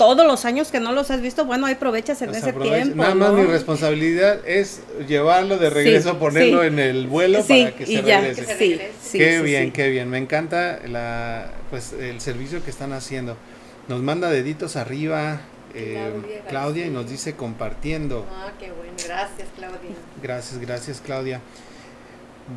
todos 0.01 0.25
los 0.25 0.45
años 0.45 0.71
que 0.71 0.79
no 0.79 0.93
los 0.93 1.11
has 1.11 1.21
visto, 1.21 1.45
bueno, 1.45 1.67
hay 1.67 1.75
aprovechas 1.75 2.23
en 2.23 2.31
ese 2.31 2.53
tiempo. 2.53 2.95
Nada 2.95 3.13
más 3.13 3.33
mi 3.33 3.43
responsabilidad 3.43 4.39
es 4.47 4.81
llevarlo 5.07 5.59
de 5.59 5.69
regreso, 5.69 6.17
ponerlo 6.17 6.63
en 6.63 6.79
el 6.79 7.05
vuelo 7.05 7.43
para 7.43 7.71
que 7.75 7.85
se 7.85 8.01
regrese. 8.01 8.91
Sí, 8.99 9.19
qué 9.19 9.41
bien, 9.43 9.71
qué 9.71 9.89
bien. 9.89 10.09
Me 10.09 10.17
encanta 10.17 10.79
la, 10.87 11.51
pues, 11.69 11.93
el 11.93 12.19
servicio 12.19 12.63
que 12.63 12.71
están 12.71 12.93
haciendo. 12.93 13.37
Nos 13.87 14.01
manda 14.01 14.31
deditos 14.31 14.75
arriba. 14.75 15.41
Eh, 15.73 16.41
Claudia, 16.49 16.87
y 16.87 16.89
nos 16.89 17.09
dice 17.09 17.35
compartiendo. 17.35 18.25
Ah, 18.29 18.51
qué 18.59 18.71
bueno, 18.71 18.91
gracias 18.97 19.47
Claudia. 19.55 19.79
Gracias, 20.21 20.59
gracias 20.59 21.01
Claudia. 21.05 21.39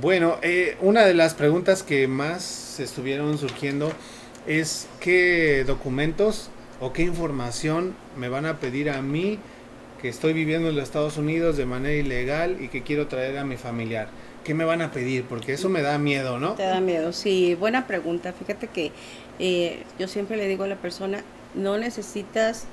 Bueno, 0.01 0.39
eh, 0.43 0.77
una 0.81 1.05
de 1.05 1.15
las 1.15 1.35
preguntas 1.35 1.85
que 1.85 2.09
más 2.09 2.81
estuvieron 2.81 3.39
surgiendo 3.39 3.93
es 4.49 4.89
qué 4.99 5.63
documentos 5.65 6.51
o 6.85 6.93
qué 6.93 7.03
información 7.03 7.97
me 8.15 8.29
van 8.29 8.45
a 8.45 8.61
pedir 8.61 8.91
a 8.91 9.01
mí 9.01 9.39
que 10.03 10.11
estoy 10.11 10.35
viviendo 10.35 10.69
en 10.69 10.75
los 10.75 10.85
Estados 10.85 11.17
Unidos 11.17 11.57
de 11.57 11.65
manera 11.65 11.95
ilegal 11.95 12.59
y 12.61 12.69
que 12.69 12.83
quiero 12.83 13.07
traer 13.07 13.39
a 13.39 13.45
mi 13.45 13.57
familiar. 13.57 14.09
¿Qué 14.45 14.53
me 14.53 14.67
van 14.67 14.83
a 14.83 14.93
pedir? 14.93 15.25
Porque 15.25 15.55
eso 15.55 15.71
me 15.71 15.81
da 15.81 15.97
miedo, 15.97 16.39
¿no? 16.39 16.53
Te 16.57 16.65
da 16.65 16.81
miedo, 16.81 17.15
sí. 17.15 17.55
Buena 17.55 17.87
pregunta. 17.87 18.35
Fíjate 18.35 18.67
que 18.67 18.93
eh, 19.39 19.83
yo 19.99 20.09
siempre 20.09 20.37
le 20.37 20.47
digo 20.47 20.65
a 20.65 20.67
la 20.67 20.77
persona, 20.77 21.25
no 21.55 21.79
necesitas 21.79 22.67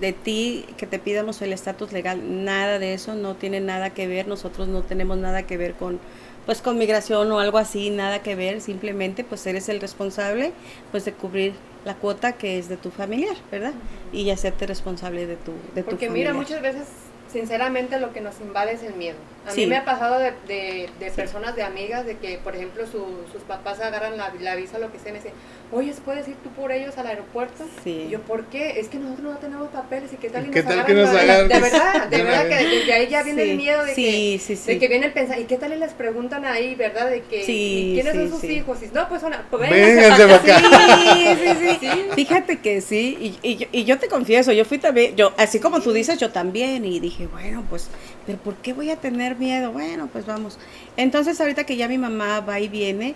de 0.00 0.14
ti 0.14 0.64
que 0.78 0.86
te 0.86 0.98
pidamos 0.98 1.42
el 1.42 1.52
estatus 1.52 1.92
legal, 1.92 2.46
nada 2.46 2.78
de 2.78 2.94
eso, 2.94 3.14
no 3.14 3.34
tiene 3.34 3.60
nada 3.60 3.90
que 3.90 4.06
ver, 4.06 4.26
nosotros 4.26 4.68
no 4.68 4.82
tenemos 4.82 5.18
nada 5.18 5.42
que 5.42 5.58
ver 5.58 5.74
con 5.74 6.00
pues 6.46 6.60
con 6.60 6.76
migración 6.78 7.30
o 7.30 7.40
algo 7.40 7.58
así, 7.58 7.90
nada 7.90 8.22
que 8.22 8.34
ver, 8.34 8.60
simplemente 8.60 9.22
pues 9.22 9.46
eres 9.46 9.68
el 9.68 9.80
responsable 9.80 10.52
pues 10.90 11.04
de 11.04 11.12
cubrir 11.12 11.52
la 11.84 11.94
cuota 11.94 12.32
que 12.32 12.58
es 12.58 12.68
de 12.68 12.76
tu 12.76 12.90
familiar, 12.90 13.36
¿verdad? 13.50 13.74
Y 14.12 14.30
hacerte 14.30 14.66
responsable 14.66 15.26
de 15.26 15.36
tu 15.36 15.52
de 15.74 15.82
Porque 15.82 16.10
mira, 16.10 16.32
muchas 16.32 16.62
veces 16.62 16.88
sinceramente 17.34 17.98
lo 17.98 18.12
que 18.12 18.20
nos 18.20 18.40
invade 18.40 18.72
es 18.72 18.82
el 18.84 18.94
miedo. 18.94 19.16
A 19.46 19.52
mí 19.52 19.66
me 19.66 19.76
ha 19.76 19.84
pasado 19.84 20.18
de, 20.18 20.32
de, 20.48 21.10
personas, 21.10 21.54
de 21.54 21.62
amigas, 21.62 22.06
de 22.06 22.16
que, 22.16 22.38
por 22.38 22.56
ejemplo, 22.56 22.86
sus 22.86 23.42
papás 23.46 23.78
agarran 23.80 24.16
la, 24.16 24.32
la 24.40 24.54
visa, 24.54 24.78
lo 24.78 24.90
que 24.90 24.98
sea, 24.98 25.12
me 25.12 25.18
dicen, 25.18 25.34
oye, 25.70 25.92
¿puedes 26.02 26.26
ir 26.28 26.36
tú 26.36 26.48
por 26.50 26.72
ellos 26.72 26.96
al 26.96 27.08
aeropuerto? 27.08 27.66
Sí. 27.82 28.04
Y 28.06 28.10
yo, 28.10 28.20
¿por 28.22 28.46
qué? 28.46 28.80
Es 28.80 28.88
que 28.88 28.98
nosotros 28.98 29.32
no 29.34 29.38
tenemos 29.38 29.68
papeles 29.68 30.12
y 30.14 30.16
qué 30.16 30.30
tal 30.30 30.44
y 30.44 30.46
nos, 30.46 30.54
¿Qué 30.54 30.62
tal 30.62 30.86
que 30.86 30.94
nos 30.94 31.10
agarran? 31.10 31.48
De, 31.48 31.60
verdad, 31.60 32.06
de 32.10 32.22
verdad 32.22 32.48
que 32.48 32.54
desde 32.54 32.92
ahí 32.94 33.08
ya 33.08 33.22
viene 33.22 33.42
el 33.42 33.56
miedo 33.58 33.84
de 33.84 33.94
que, 33.94 34.40
de 34.66 34.78
que 34.78 34.88
vienen 34.88 35.12
pensando, 35.12 35.42
¿y 35.42 35.44
qué 35.44 35.58
tal 35.58 35.74
y 35.74 35.76
les 35.76 35.92
preguntan 35.92 36.46
ahí, 36.46 36.74
verdad? 36.74 37.10
De 37.10 37.22
que, 37.22 37.44
¿quiénes 37.44 38.14
son 38.14 38.30
sus 38.30 38.44
hijos? 38.44 38.78
Y 38.82 38.86
no, 38.94 39.08
pues 39.08 39.20
son, 39.20 39.34
pues 39.50 39.70
vénganse 39.70 40.22
acá. 40.22 40.62
Sí, 41.14 41.36
sí, 41.60 41.76
sí, 41.80 41.88
Fíjate 42.14 42.60
que 42.60 42.80
sí, 42.80 43.38
y, 43.42 43.48
y, 43.48 43.56
yo, 43.56 43.66
y 43.72 43.84
yo 43.84 43.98
te 43.98 44.08
confieso, 44.08 44.52
yo 44.52 44.64
fui 44.64 44.78
también, 44.78 45.16
yo, 45.16 45.32
así 45.36 45.60
como 45.60 45.80
tú 45.80 45.92
dices, 45.92 46.18
yo 46.18 46.30
también, 46.30 46.84
y 46.84 47.00
dije, 47.00 47.23
bueno, 47.26 47.64
pues, 47.68 47.88
pero 48.26 48.38
¿por 48.38 48.54
qué 48.56 48.72
voy 48.72 48.90
a 48.90 48.96
tener 48.96 49.36
miedo, 49.36 49.72
bueno, 49.72 50.08
pues 50.12 50.26
vamos. 50.26 50.58
Entonces 50.96 51.40
ahorita 51.40 51.64
que 51.64 51.76
ya 51.76 51.88
mi 51.88 51.98
mamá 51.98 52.40
va 52.40 52.60
y 52.60 52.68
viene, 52.68 53.14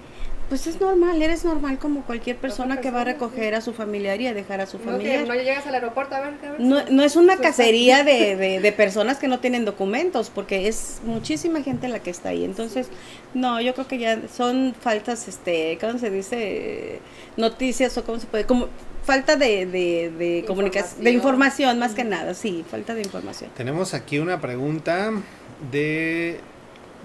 pues 0.48 0.66
es 0.66 0.80
normal, 0.80 1.20
eres 1.20 1.44
normal 1.44 1.78
como 1.78 2.02
cualquier 2.02 2.36
persona 2.36 2.80
que 2.80 2.90
va 2.90 3.02
a 3.02 3.04
recoger 3.04 3.54
a 3.54 3.60
su 3.60 3.74
familiar 3.74 4.18
y 4.20 4.28
a 4.28 4.34
dejar 4.34 4.62
a 4.62 4.66
su 4.66 4.78
familiar. 4.78 5.28
No, 5.28 5.34
llegas 5.34 5.66
al 5.66 5.74
aeropuerto 5.74 6.14
a 6.14 6.20
ver. 6.20 6.34
no, 6.58 6.84
no, 6.88 7.02
es 7.02 7.16
una 7.16 7.36
cacería 7.36 8.02
de, 8.04 8.36
de, 8.36 8.72
personas 8.72 9.18
que 9.18 9.28
no 9.28 9.40
tienen 9.40 9.66
documentos, 9.66 10.30
porque 10.30 10.66
es 10.66 11.00
muchísima 11.04 11.62
gente 11.62 11.88
la 11.88 11.98
que 11.98 12.08
está 12.08 12.30
ahí. 12.30 12.44
Entonces, 12.44 12.88
no, 13.34 13.60
yo 13.60 13.74
creo 13.74 13.86
que 13.88 13.98
ya 13.98 14.20
son 14.34 14.74
faltas, 14.80 15.28
este, 15.28 15.76
¿cómo 15.80 15.98
se 15.98 16.10
dice? 16.10 17.00
Noticias 17.36 17.98
o 17.98 18.04
cómo 18.04 18.18
se 18.18 18.26
puede, 18.26 18.44
como 18.44 18.68
falta 19.08 19.36
de, 19.36 19.64
de, 19.64 20.12
de 20.18 20.44
comunicación, 20.46 21.02
de 21.02 21.12
información 21.12 21.78
más 21.78 21.94
que 21.94 22.04
nada, 22.04 22.34
sí, 22.34 22.62
falta 22.70 22.94
de 22.94 23.00
información. 23.00 23.50
Tenemos 23.56 23.94
aquí 23.94 24.18
una 24.18 24.38
pregunta 24.38 25.10
de 25.72 26.40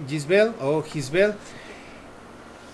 Gisbel 0.10 0.52
o 0.60 0.84
Gisbel 0.84 1.34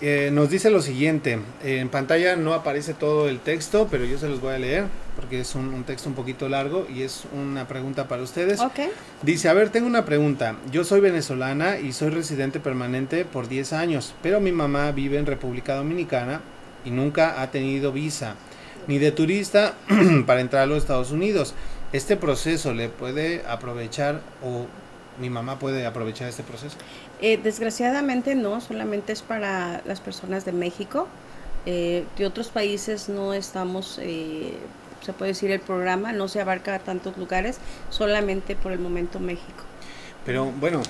eh, 0.02 0.30
nos 0.32 0.48
dice 0.48 0.70
lo 0.70 0.80
siguiente, 0.80 1.38
en 1.62 1.90
pantalla 1.90 2.34
no 2.34 2.54
aparece 2.54 2.92
todo 2.94 3.28
el 3.28 3.38
texto, 3.38 3.86
pero 3.90 4.04
yo 4.04 4.18
se 4.18 4.28
los 4.28 4.40
voy 4.40 4.54
a 4.54 4.58
leer 4.58 4.84
porque 5.14 5.40
es 5.40 5.54
un, 5.54 5.74
un 5.74 5.84
texto 5.84 6.08
un 6.08 6.14
poquito 6.14 6.48
largo 6.48 6.86
y 6.92 7.02
es 7.02 7.24
una 7.32 7.68
pregunta 7.68 8.08
para 8.08 8.22
ustedes. 8.22 8.60
Ok. 8.60 8.80
Dice, 9.22 9.48
a 9.48 9.52
ver, 9.52 9.68
tengo 9.68 9.86
una 9.86 10.06
pregunta. 10.06 10.56
Yo 10.72 10.84
soy 10.84 11.00
venezolana 11.00 11.78
y 11.78 11.92
soy 11.92 12.08
residente 12.08 12.58
permanente 12.58 13.26
por 13.26 13.46
10 13.46 13.74
años, 13.74 14.14
pero 14.22 14.40
mi 14.40 14.50
mamá 14.52 14.90
vive 14.90 15.18
en 15.18 15.26
República 15.26 15.74
Dominicana 15.74 16.40
y 16.84 16.90
nunca 16.90 17.42
ha 17.42 17.50
tenido 17.50 17.92
visa 17.92 18.36
ni 18.90 18.98
de 18.98 19.12
turista 19.12 19.74
para 20.26 20.40
entrar 20.40 20.64
a 20.64 20.66
los 20.66 20.78
Estados 20.78 21.12
Unidos. 21.12 21.54
¿Este 21.92 22.16
proceso 22.16 22.74
le 22.74 22.88
puede 22.88 23.44
aprovechar 23.48 24.20
o 24.42 24.66
mi 25.20 25.30
mamá 25.30 25.60
puede 25.60 25.86
aprovechar 25.86 26.28
este 26.28 26.42
proceso? 26.42 26.76
Eh, 27.22 27.38
desgraciadamente 27.40 28.34
no, 28.34 28.60
solamente 28.60 29.12
es 29.12 29.22
para 29.22 29.80
las 29.86 30.00
personas 30.00 30.44
de 30.44 30.50
México. 30.52 31.06
Eh, 31.66 32.04
de 32.18 32.26
otros 32.26 32.48
países 32.48 33.08
no 33.08 33.32
estamos, 33.32 34.00
eh, 34.02 34.54
se 35.02 35.12
puede 35.12 35.32
decir, 35.32 35.52
el 35.52 35.60
programa 35.60 36.12
no 36.12 36.26
se 36.26 36.40
abarca 36.40 36.74
a 36.74 36.78
tantos 36.80 37.16
lugares, 37.16 37.58
solamente 37.90 38.56
por 38.56 38.72
el 38.72 38.80
momento 38.80 39.20
México. 39.20 39.62
Pero 40.26 40.46
bueno, 40.46 40.82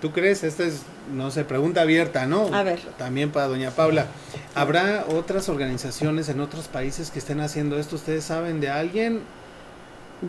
¿tú 0.00 0.12
crees? 0.12 0.42
Esta 0.44 0.64
es, 0.64 0.82
no 1.14 1.30
sé, 1.30 1.44
pregunta 1.44 1.82
abierta, 1.82 2.26
¿no? 2.26 2.52
A 2.54 2.62
ver. 2.62 2.80
También 2.98 3.30
para 3.30 3.46
doña 3.48 3.70
Paula. 3.70 4.06
¿Habrá 4.54 5.04
otras 5.08 5.48
organizaciones 5.48 6.28
en 6.28 6.40
otros 6.40 6.68
países 6.68 7.10
que 7.10 7.18
estén 7.18 7.40
haciendo 7.40 7.78
esto? 7.78 7.96
¿Ustedes 7.96 8.24
saben 8.24 8.60
de 8.60 8.68
alguien? 8.70 9.20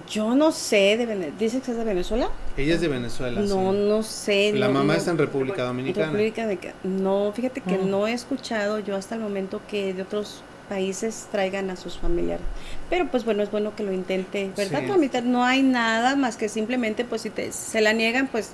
Yo 0.09 0.35
no 0.35 0.53
sé, 0.53 0.95
de 0.97 1.05
Vene- 1.05 1.33
¿dice 1.37 1.59
que 1.59 1.71
es 1.71 1.77
de 1.77 1.83
Venezuela? 1.83 2.29
Ella 2.55 2.75
es 2.75 2.81
de 2.81 2.87
Venezuela. 2.87 3.41
No, 3.41 3.71
sí. 3.73 3.77
no 3.77 4.03
sé. 4.03 4.53
La 4.53 4.67
no- 4.67 4.73
mamá 4.75 4.93
no- 4.93 4.99
está 4.99 5.11
en 5.11 5.17
República 5.17 5.63
Dominicana. 5.63 6.05
República 6.07 6.43
Dominicana. 6.43 6.75
No, 6.83 7.33
fíjate 7.35 7.59
que 7.59 7.77
Mm. 7.77 7.89
no 7.89 8.07
he 8.07 8.13
escuchado 8.13 8.79
yo 8.79 8.95
hasta 8.95 9.15
el 9.15 9.21
momento 9.21 9.59
que 9.69 9.93
de 9.93 10.01
otros 10.03 10.43
países 10.69 11.27
traigan 11.29 11.69
a 11.71 11.75
sus 11.75 11.97
familiares. 11.97 12.45
Pero 12.89 13.11
pues 13.11 13.25
bueno, 13.25 13.43
es 13.43 13.51
bueno 13.51 13.75
que 13.75 13.83
lo 13.83 13.91
intente, 13.91 14.49
¿verdad? 14.55 14.83
Sí. 14.87 15.21
No 15.25 15.43
hay 15.43 15.61
nada 15.61 16.15
más 16.15 16.37
que 16.37 16.47
simplemente 16.47 17.03
pues 17.03 17.23
si 17.23 17.29
te, 17.29 17.51
se 17.51 17.81
la 17.81 17.91
niegan, 17.91 18.27
pues, 18.29 18.51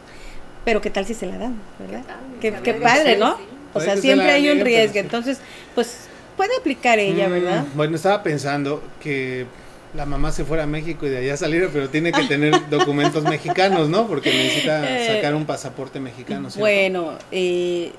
pero 0.68 0.82
qué 0.82 0.89
tal 0.89 1.05
si 1.05 1.13
se 1.13 1.26
la 1.26 1.38
dan, 1.38 1.55
¿verdad? 1.80 2.03
Qué, 2.41 2.51
Tal 2.51 2.61
qué 2.61 2.74
vez, 2.74 2.82
padre, 2.82 3.13
sí, 3.13 3.20
¿no? 3.22 3.38
sí. 3.38 3.43
O 3.74 3.80
sea, 3.80 3.95
se 3.95 4.01
siempre 4.01 4.30
hay 4.32 4.49
un 4.49 4.55
pero 4.55 4.65
riesgo. 4.65 4.99
Entonces, 4.99 5.39
pues 5.74 6.09
puede 6.36 6.57
aplicar 6.57 6.99
ella, 6.99 7.30
Mm, 7.30 7.32
¿verdad? 7.32 7.65
Bueno, 7.74 7.95
estaba 7.95 8.22
pensando 8.22 8.84
que 9.01 9.45
la 9.95 10.05
mamá 10.05 10.34
se 10.34 10.43
fuera 10.43 10.63
a 10.63 10.68
México 10.68 11.05
y 11.07 11.09
de 11.09 11.20
allá 11.20 11.38
saliera, 11.38 11.70
pero 11.72 11.88
tiene 11.88 12.11
que 12.11 12.24
tener 12.28 12.70
documentos 12.70 13.24
mexicanos, 13.24 13.88
¿no? 13.88 14.07
Porque 14.07 14.30
necesita 14.30 14.84
Eh, 14.99 15.15
sacar 15.15 15.36
un 15.36 15.45
pasaporte 15.45 16.01
mexicano, 16.01 16.49
¿cierto? 16.49 16.59
Bueno, 16.59 17.13
eh, 17.32 17.93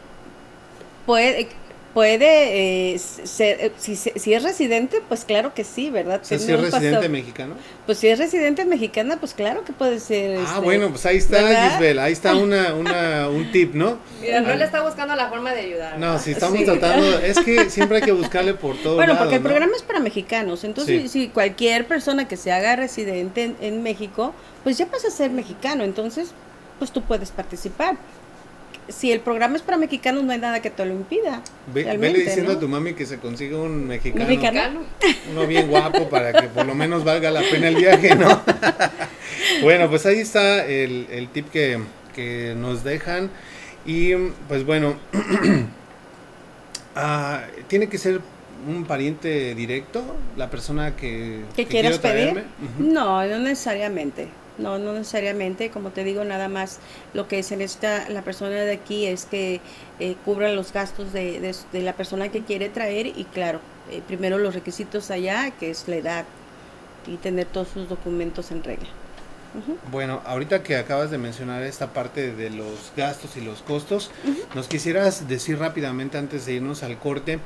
puede, 1.07 1.49
puede 1.95 2.93
eh, 2.95 2.99
ser, 2.99 3.57
eh, 3.61 3.73
si, 3.79 3.97
se- 3.97 4.19
si 4.19 4.35
es 4.35 4.43
residente, 4.43 5.01
pues 5.09 5.25
claro 5.25 5.55
que 5.55 5.65
sí, 5.65 5.91
¿verdad? 5.91 6.21
O 6.23 6.25
sea, 6.25 6.39
si 6.39 6.53
es 6.53 6.61
residente 6.61 7.09
mexicano. 7.09 7.55
Pues 7.87 7.99
si 7.99 8.09
es 8.09 8.19
residente 8.19 8.65
mexicana, 8.65 9.17
pues 9.19 9.35
claro 9.35 9.65
que 9.65 9.73
puede 9.73 9.99
ser. 9.99 10.39
Ah, 10.39 10.45
este, 10.45 10.61
bueno, 10.61 10.91
pues 10.91 11.07
ahí 11.07 11.17
está, 11.17 11.43
¿verdad? 11.43 11.71
Gisbel, 11.73 11.99
ahí 11.99 12.13
está 12.13 12.35
una, 12.37 12.75
una, 12.75 13.29
un 13.29 13.51
tip, 13.51 13.75
¿no? 13.75 13.99
Mira, 14.21 14.43
Rol 14.43 14.61
está 14.63 14.83
buscando 14.83 15.17
la 15.17 15.29
forma 15.29 15.53
de 15.55 15.61
ayudar. 15.61 15.95
No, 15.99 16.09
¿verdad? 16.09 16.23
si 16.23 16.31
estamos 16.33 16.59
Sí. 16.59 16.65
tratando, 16.65 17.19
es 17.21 17.39
que 17.41 17.71
siempre 17.71 17.99
hay 17.99 18.03
que 18.05 18.13
buscarle 18.13 18.55
por 18.55 18.77
todos 18.77 18.97
Bueno, 18.97 19.17
porque 19.19 19.37
el 19.37 19.43
¿no? 19.43 19.49
programa 19.49 19.73
es 19.77 19.83
para 19.83 20.01
mexicanos, 20.01 20.65
entonces 20.65 21.03
Sí. 21.03 21.09
si 21.09 21.29
cualquier 21.29 21.87
persona 21.87 22.29
que 22.29 22.37
se 22.37 22.53
haga 22.53 22.77
residente 22.77 23.45
en, 23.45 23.57
en 23.61 23.83
México, 23.83 24.35
pues 24.63 24.77
ya 24.79 24.87
pasa 24.87 25.09
a 25.09 25.11
ser 25.11 25.31
mexicano, 25.31 25.85
entonces 25.85 26.31
pues 26.79 26.93
tú 26.93 27.03
puedes 27.03 27.31
participar. 27.33 27.97
Si 28.89 29.13
el 29.13 29.21
programa 29.21 29.57
es 29.57 29.63
para 29.63 29.77
mexicanos, 29.77 30.25
no 30.25 30.33
hay 30.33 30.39
nada 30.39 30.61
que 30.63 30.71
te 30.71 30.85
lo 30.85 30.95
impida. 30.95 31.43
Ve- 31.75 31.85
vele 31.99 32.21
diciendo 32.21 32.53
¿no? 32.53 32.57
a 32.57 32.61
tu 32.61 32.69
mami 32.69 32.95
que 32.95 33.05
se 33.07 33.19
consiga 33.19 33.59
un 33.59 33.87
mexicano, 33.87 34.25
Mexicano. 34.27 34.81
uno 35.31 35.47
bien 35.47 35.69
guapo 35.69 36.09
para 36.09 36.33
que 36.33 36.49
por 36.49 36.65
lo 36.67 36.75
menos 36.75 37.05
valga 37.05 37.31
la 37.31 37.43
pena 37.43 37.69
el 37.69 37.77
viaje, 37.77 38.15
¿no? 38.15 38.41
bueno, 39.63 39.89
pues 39.91 40.07
ahí 40.07 40.21
está 40.21 40.65
el, 40.65 41.07
el 41.11 41.29
tip 41.29 41.51
que, 41.51 41.79
que 42.15 42.55
nos 42.57 42.83
dejan 42.83 43.31
y 43.85 44.15
pues 44.49 44.65
bueno, 44.65 44.97
ah, 46.97 47.43
tiene 47.69 47.89
que 47.89 47.99
ser 47.99 48.21
un 48.67 48.85
pariente 48.85 49.55
directo, 49.55 50.03
la 50.37 50.51
persona 50.51 50.97
que, 50.97 51.43
¿Que 51.55 51.65
que 51.65 51.71
quieras 51.71 51.99
pedir? 51.99 52.45
No, 52.79 53.25
no 53.25 53.39
necesariamente. 53.39 54.29
No, 54.59 54.79
no 54.79 54.93
necesariamente. 54.93 55.71
Como 55.71 55.91
te 55.91 56.03
digo, 56.05 56.25
nada 56.25 56.49
más 56.49 56.79
lo 57.15 57.29
que 57.29 57.43
se 57.43 57.57
necesita 57.57 58.09
la 58.09 58.23
persona 58.23 58.57
de 58.57 58.73
aquí 58.73 59.07
es 59.07 59.25
que 59.25 59.61
eh, 60.01 60.17
cubra 60.25 60.53
los 60.53 60.73
gastos 60.73 61.13
de, 61.13 61.41
de- 61.41 61.55
de 61.73 61.83
la 61.83 61.93
persona 61.93 62.29
que 62.29 62.43
quiere 62.43 62.69
traer 62.69 63.07
y 63.07 63.25
claro, 63.33 63.61
eh, 63.91 64.03
primero 64.07 64.37
los 64.39 64.55
requisitos 64.55 65.11
allá, 65.11 65.51
que 65.53 65.71
es 65.71 65.87
la 65.89 65.97
edad 65.97 66.25
y 67.07 67.17
tener 67.17 67.47
todos 67.47 67.69
sus 67.69 67.89
documentos 67.89 68.51
en 68.51 68.63
regla. 68.65 68.89
Bueno, 69.91 70.21
ahorita 70.27 70.63
que 70.63 70.77
acabas 70.77 71.11
de 71.11 71.17
mencionar 71.19 71.63
esta 71.63 71.93
parte 71.95 72.33
de 72.35 72.51
los 72.51 72.93
gastos 72.97 73.37
y 73.37 73.41
los 73.41 73.63
costos, 73.63 74.11
¿nos 74.55 74.69
quisieras 74.69 75.27
decir 75.27 75.59
rápidamente 75.59 76.19
antes 76.19 76.45
de 76.45 76.53
irnos 76.55 76.83
al 76.83 76.99
corte 76.99 77.39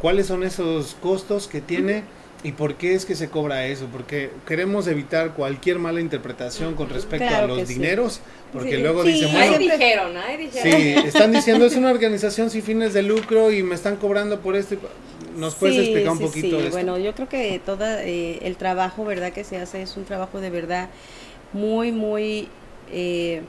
cuáles 0.00 0.26
son 0.28 0.44
esos 0.44 0.94
costos 0.94 1.46
que 1.46 1.60
tiene 1.60 2.04
y 2.44 2.52
por 2.52 2.74
qué 2.76 2.94
es 2.94 3.04
que 3.06 3.14
se 3.16 3.28
cobra 3.28 3.66
eso? 3.66 3.86
Porque 3.90 4.30
queremos 4.46 4.86
evitar 4.86 5.34
cualquier 5.34 5.78
mala 5.78 6.00
interpretación 6.00 6.74
con 6.74 6.88
respecto 6.90 7.34
a 7.34 7.46
los 7.46 7.66
sí. 7.66 7.74
dineros, 7.74 8.20
porque 8.52 8.76
Sí, 8.76 8.82
luego 8.82 9.02
sí, 9.02 9.12
dicen, 9.12 9.36
Ahí 9.36 9.48
bueno, 9.50 9.58
dijeron, 9.58 10.16
ahí 10.16 10.36
dijeron. 10.36 10.72
sí, 10.80 10.94
están 11.08 11.32
diciendo 11.32 11.66
es 11.66 11.76
una 11.76 11.90
organización 11.90 12.50
sin 12.50 12.62
fines 12.62 12.92
de 12.94 13.02
lucro 13.02 13.50
y 13.50 13.62
me 13.62 13.74
están 13.74 13.96
cobrando 13.96 14.40
por 14.40 14.54
esto. 14.56 14.74
y 14.74 14.76
pa-". 14.78 14.88
¿Nos 15.36 15.54
puedes 15.54 15.78
explicar 15.78 16.12
un 16.12 16.18
poquito 16.20 16.46
sí. 16.46 16.52
de 16.52 16.58
esto? 16.58 16.70
Bueno, 16.72 16.98
yo 16.98 17.14
creo 17.14 17.28
que 17.28 17.60
todo 17.64 17.84
el 17.98 18.56
trabajo, 18.56 19.04
¿verdad? 19.04 19.32
Que 19.32 19.44
se 19.44 19.56
hace 19.58 19.82
es 19.82 19.96
un 19.96 20.04
trabajo 20.04 20.40
de 20.40 20.50
verdad 20.50 20.88
muy, 21.52 21.92
muy 21.92 22.48
eh, 22.92 23.42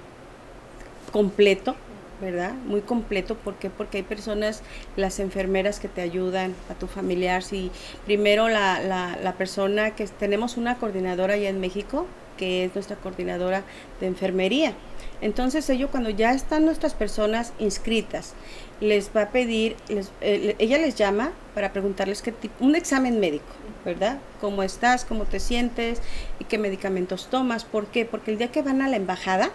completo, 1.11 1.75
¿verdad? 2.21 2.53
Muy 2.65 2.81
completo. 2.81 3.35
¿Por 3.35 3.55
qué? 3.55 3.69
Porque 3.69 3.97
hay 3.97 4.03
personas, 4.03 4.63
las 4.95 5.19
enfermeras 5.19 5.79
que 5.79 5.87
te 5.87 6.01
ayudan 6.01 6.55
a 6.69 6.73
tu 6.73 6.87
familiar. 6.87 7.43
Si 7.43 7.71
primero 8.05 8.47
la, 8.49 8.79
la, 8.81 9.17
la 9.21 9.33
persona 9.33 9.95
que 9.95 10.05
tenemos 10.07 10.57
una 10.57 10.77
coordinadora 10.77 11.35
allá 11.35 11.49
en 11.49 11.59
México, 11.59 12.05
que 12.37 12.65
es 12.65 12.75
nuestra 12.75 12.95
coordinadora 12.97 13.63
de 13.99 14.07
enfermería. 14.07 14.73
Entonces 15.21 15.67
ellos 15.71 15.89
cuando 15.89 16.11
ya 16.11 16.33
están 16.33 16.65
nuestras 16.65 16.93
personas 16.93 17.53
inscritas, 17.57 18.33
les 18.79 19.09
va 19.15 19.23
a 19.23 19.29
pedir, 19.31 19.75
les- 19.89 20.11
eh, 20.21 20.55
ella 20.59 20.77
les 20.77 20.93
llama 20.95 21.31
para 21.55 21.73
preguntarles 21.73 22.21
qué 22.21 22.31
tipo, 22.31 22.63
un 22.63 22.75
examen 22.75 23.19
médico, 23.19 23.45
¿verdad? 23.83 24.19
¿Cómo 24.39 24.61
estás? 24.61 25.03
¿Cómo 25.05 25.25
te 25.25 25.39
sientes? 25.39 25.99
¿Y 26.39 26.43
qué 26.45 26.59
medicamentos 26.59 27.27
tomas? 27.31 27.65
¿Por 27.65 27.87
qué? 27.87 28.05
Porque 28.05 28.29
el 28.31 28.37
día 28.37 28.51
que 28.51 28.61
van 28.61 28.83
a 28.83 28.87
la 28.89 28.97
embajada, 28.97 29.49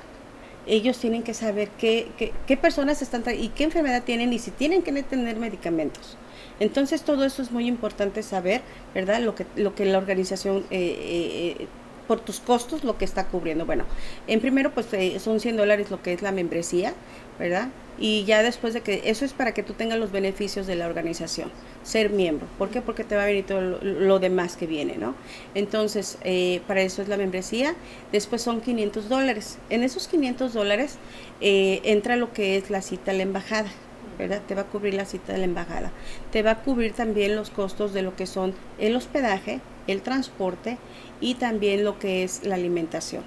ellos 0.66 0.98
tienen 0.98 1.22
que 1.22 1.34
saber 1.34 1.68
qué, 1.78 2.08
qué, 2.16 2.32
qué 2.46 2.56
personas 2.56 3.02
están 3.02 3.22
y 3.36 3.48
qué 3.48 3.64
enfermedad 3.64 4.02
tienen 4.04 4.32
y 4.32 4.38
si 4.38 4.50
tienen 4.50 4.82
que 4.82 5.02
tener 5.02 5.36
medicamentos. 5.36 6.16
Entonces 6.60 7.02
todo 7.02 7.24
eso 7.24 7.42
es 7.42 7.50
muy 7.50 7.66
importante 7.66 8.22
saber, 8.22 8.62
¿verdad? 8.94 9.20
Lo 9.20 9.34
que, 9.34 9.46
lo 9.56 9.74
que 9.74 9.84
la 9.84 9.98
organización, 9.98 10.58
eh, 10.70 10.78
eh, 10.80 11.56
eh, 11.60 11.66
por 12.06 12.20
tus 12.20 12.40
costos, 12.40 12.84
lo 12.84 12.98
que 12.98 13.04
está 13.04 13.26
cubriendo. 13.26 13.66
Bueno, 13.66 13.84
en 14.26 14.40
primero 14.40 14.72
pues 14.72 14.92
eh, 14.92 15.18
son 15.18 15.40
100 15.40 15.56
dólares 15.56 15.90
lo 15.90 16.02
que 16.02 16.12
es 16.12 16.22
la 16.22 16.32
membresía, 16.32 16.94
¿verdad? 17.38 17.68
Y 17.98 18.24
ya 18.24 18.42
después 18.42 18.74
de 18.74 18.80
que, 18.80 19.02
eso 19.04 19.24
es 19.24 19.32
para 19.32 19.52
que 19.52 19.62
tú 19.62 19.74
tengas 19.74 19.98
los 19.98 20.12
beneficios 20.12 20.66
de 20.66 20.76
la 20.76 20.86
organización, 20.86 21.50
ser 21.82 22.10
miembro. 22.10 22.46
¿Por 22.58 22.70
qué? 22.70 22.80
Porque 22.80 23.04
te 23.04 23.14
va 23.16 23.24
a 23.24 23.26
venir 23.26 23.46
todo 23.46 23.60
lo, 23.60 23.78
lo 23.82 24.18
demás 24.18 24.56
que 24.56 24.66
viene, 24.66 24.96
¿no? 24.96 25.14
Entonces, 25.54 26.18
eh, 26.22 26.62
para 26.66 26.80
eso 26.80 27.02
es 27.02 27.08
la 27.08 27.16
membresía. 27.16 27.74
Después 28.10 28.42
son 28.42 28.60
500 28.60 29.08
dólares. 29.08 29.58
En 29.70 29.82
esos 29.82 30.08
500 30.08 30.54
dólares 30.54 30.96
eh, 31.40 31.80
entra 31.84 32.16
lo 32.16 32.32
que 32.32 32.56
es 32.56 32.70
la 32.70 32.82
cita 32.82 33.10
a 33.10 33.14
la 33.14 33.22
embajada. 33.22 33.70
¿verdad? 34.18 34.42
Te 34.46 34.54
va 34.54 34.62
a 34.62 34.66
cubrir 34.66 34.94
la 34.94 35.04
cita 35.04 35.32
de 35.32 35.38
la 35.38 35.44
embajada. 35.44 35.90
Te 36.30 36.42
va 36.42 36.52
a 36.52 36.62
cubrir 36.62 36.92
también 36.92 37.34
los 37.34 37.50
costos 37.50 37.92
de 37.92 38.02
lo 38.02 38.14
que 38.14 38.26
son 38.26 38.54
el 38.78 38.94
hospedaje, 38.94 39.60
el 39.86 40.02
transporte 40.02 40.78
y 41.20 41.34
también 41.34 41.84
lo 41.84 41.98
que 41.98 42.22
es 42.22 42.44
la 42.44 42.54
alimentación. 42.54 43.24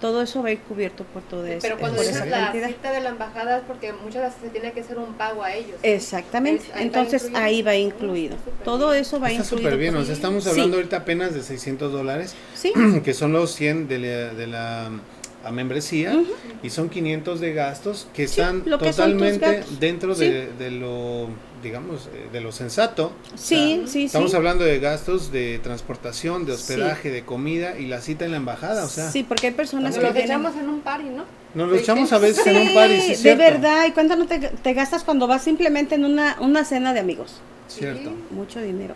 Todo 0.00 0.20
eso 0.22 0.42
va 0.42 0.48
a 0.50 0.52
ir 0.52 0.58
cubierto 0.60 1.04
por 1.04 1.22
todo 1.22 1.46
eso. 1.46 1.60
Pero 1.62 1.78
cuando 1.78 1.96
por 1.96 2.04
dices 2.06 2.16
esa 2.22 2.26
la 2.26 2.38
cantidad. 2.46 2.68
cita 2.68 2.92
de 2.92 3.00
la 3.00 3.08
embajada 3.08 3.58
es 3.58 3.62
porque 3.66 3.92
muchas 3.94 4.24
veces 4.24 4.38
se 4.42 4.48
tiene 4.50 4.72
que 4.72 4.80
hacer 4.80 4.98
un 4.98 5.14
pago 5.14 5.42
a 5.42 5.54
ellos. 5.54 5.78
Exactamente. 5.82 6.64
Es- 6.64 6.68
ahí 6.70 6.76
va 6.76 6.82
Entonces 6.82 7.22
incluido. 7.24 7.44
ahí 7.44 7.62
va 7.62 7.70
Ah, 7.70 7.76
incluido. 7.76 8.36
está 8.36 8.64
Todo 8.64 8.92
eso 8.94 9.18
va 9.20 9.30
Está 9.30 9.42
incluido. 9.42 9.68
súper 9.68 9.78
bien, 9.78 9.96
o 9.96 10.04
sea, 10.04 10.12
estamos 10.14 10.44
Sí. 10.44 10.50
hablando 10.50 10.76
ahorita 10.76 10.98
apenas 10.98 11.32
de 11.34 11.42
600 11.42 11.92
dólares, 11.92 12.34
Sí, 12.54 12.72
que 13.04 13.14
son 13.14 13.32
los 13.32 13.54
100 13.54 13.88
de 13.88 13.98
la, 13.98 14.34
de 14.34 14.46
la 14.46 14.90
a 15.46 15.52
membresía 15.52 16.12
y 16.62 16.70
son 16.70 16.88
500 16.88 17.40
de 17.40 17.52
gastos 17.54 18.08
que 18.14 18.26
Sí, 18.26 18.40
están 18.40 18.62
que 18.62 18.70
totalmente 18.70 19.62
dentro 19.78 20.14
Sí. 20.14 20.24
de, 20.24 20.52
de 20.58 20.70
lo, 20.72 21.28
digamos, 21.62 22.08
eh, 22.12 22.28
de 22.32 22.40
lo 22.40 22.50
sensato. 22.52 23.12
Sí, 23.36 23.74
O 23.74 23.86
sea, 23.86 23.86
sí, 23.92 24.04
Estamos 24.06 24.30
sí. 24.32 24.36
hablando 24.36 24.64
de 24.64 24.78
gastos 24.80 25.30
de 25.30 25.58
transportación, 25.62 26.46
de 26.46 26.52
Sí. 26.56 26.58
hospedaje, 26.72 27.10
de 27.10 27.24
comida 27.24 27.78
y 27.78 27.86
la 27.86 28.00
cita 28.00 28.24
en 28.24 28.32
la 28.32 28.36
embajada, 28.38 28.84
o 28.84 28.88
sea, 28.88 29.10
Sí, 29.10 29.22
porque 29.22 29.48
hay 29.48 29.52
personas 29.54 29.96
que 29.96 30.20
echamos 30.24 30.56
en 30.56 30.68
un 30.68 30.80
party, 30.80 31.10
¿no? 31.10 31.24
nos 31.54 31.70
lo 31.70 31.76
echamos 31.76 32.12
a 32.12 32.18
veces 32.18 32.46
en 32.46 32.56
un 32.56 32.74
party, 32.74 33.00
sí, 33.00 33.08
de 33.10 33.14
cierto. 33.16 33.42
verdad. 33.42 33.86
¿Y 33.86 33.92
cuánto 33.92 34.16
no 34.16 34.26
te, 34.26 34.38
te 34.40 34.74
gastas 34.74 35.04
cuando 35.04 35.26
vas 35.26 35.42
simplemente 35.42 35.94
en 35.94 36.04
una, 36.04 36.36
una 36.40 36.64
cena 36.64 36.92
de 36.92 37.00
amigos? 37.00 37.40
Cierto. 37.68 38.10
Mucho 38.30 38.60
dinero. 38.60 38.94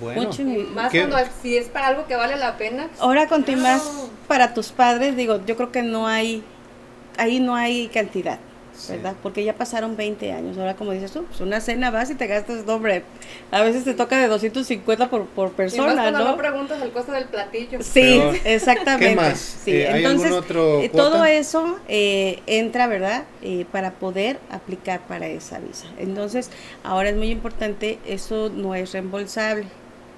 Bueno, 0.00 0.22
Mucho 0.22 0.42
Más 0.74 0.90
¿Qué? 0.90 1.06
cuando 1.06 1.18
si 1.42 1.56
es 1.56 1.68
para 1.68 1.88
algo 1.88 2.06
que 2.06 2.16
vale 2.16 2.36
la 2.36 2.56
pena. 2.56 2.88
Ahora 2.98 3.28
con 3.28 3.44
más 3.60 3.82
para 4.26 4.52
tus 4.54 4.68
padres, 4.72 5.16
digo, 5.16 5.44
yo 5.46 5.56
creo 5.56 5.70
que 5.70 5.82
no 5.82 6.06
hay, 6.06 6.42
ahí 7.16 7.40
no 7.40 7.54
hay 7.54 7.88
cantidad, 7.88 8.38
Sí. 8.76 8.92
¿verdad? 8.92 9.14
Porque 9.22 9.44
ya 9.44 9.54
pasaron 9.54 9.96
20 9.96 10.32
años. 10.32 10.58
Ahora 10.58 10.76
como 10.76 10.92
dices 10.92 11.12
tú, 11.12 11.24
pues 11.24 11.40
una 11.40 11.60
cena 11.60 11.90
vas 11.90 12.10
y 12.10 12.14
te 12.14 12.26
gastas 12.26 12.66
doble. 12.66 13.04
A 13.50 13.62
veces 13.62 13.84
te 13.84 13.94
toca 13.94 14.18
de 14.18 14.28
250 14.28 15.08
por, 15.10 15.26
por 15.26 15.54
y 15.72 15.80
más 15.80 15.94
persona, 15.94 15.94
cuando 16.02 16.24
no 16.24 16.30
¿no? 16.32 16.36
preguntas 16.36 16.80
el 16.82 16.92
costo 16.92 17.12
del 17.12 17.26
platillo. 17.26 17.78
Sí, 17.82 18.20
exactamente. 18.44 19.08
¿Qué 19.10 19.16
más? 19.16 19.38
Sí, 19.38 19.82
Eh, 19.82 19.88
¿hay 19.88 20.04
entonces 20.04 20.32
algún 20.32 20.32
otro 20.32 20.82
eh, 20.82 20.90
cuota? 20.90 21.10
todo 21.10 21.24
eso 21.24 21.78
eh, 21.88 22.42
entra, 22.46 22.86
¿verdad? 22.86 23.24
Eh, 23.42 23.66
para 23.72 23.92
poder 23.94 24.40
aplicar 24.50 25.06
para 25.06 25.26
esa 25.28 25.58
visa. 25.60 25.86
Entonces, 25.98 26.50
ahora 26.82 27.10
es 27.10 27.16
muy 27.16 27.30
importante, 27.30 27.98
eso 28.06 28.50
no 28.54 28.74
es 28.74 28.92
reembolsable. 28.92 29.66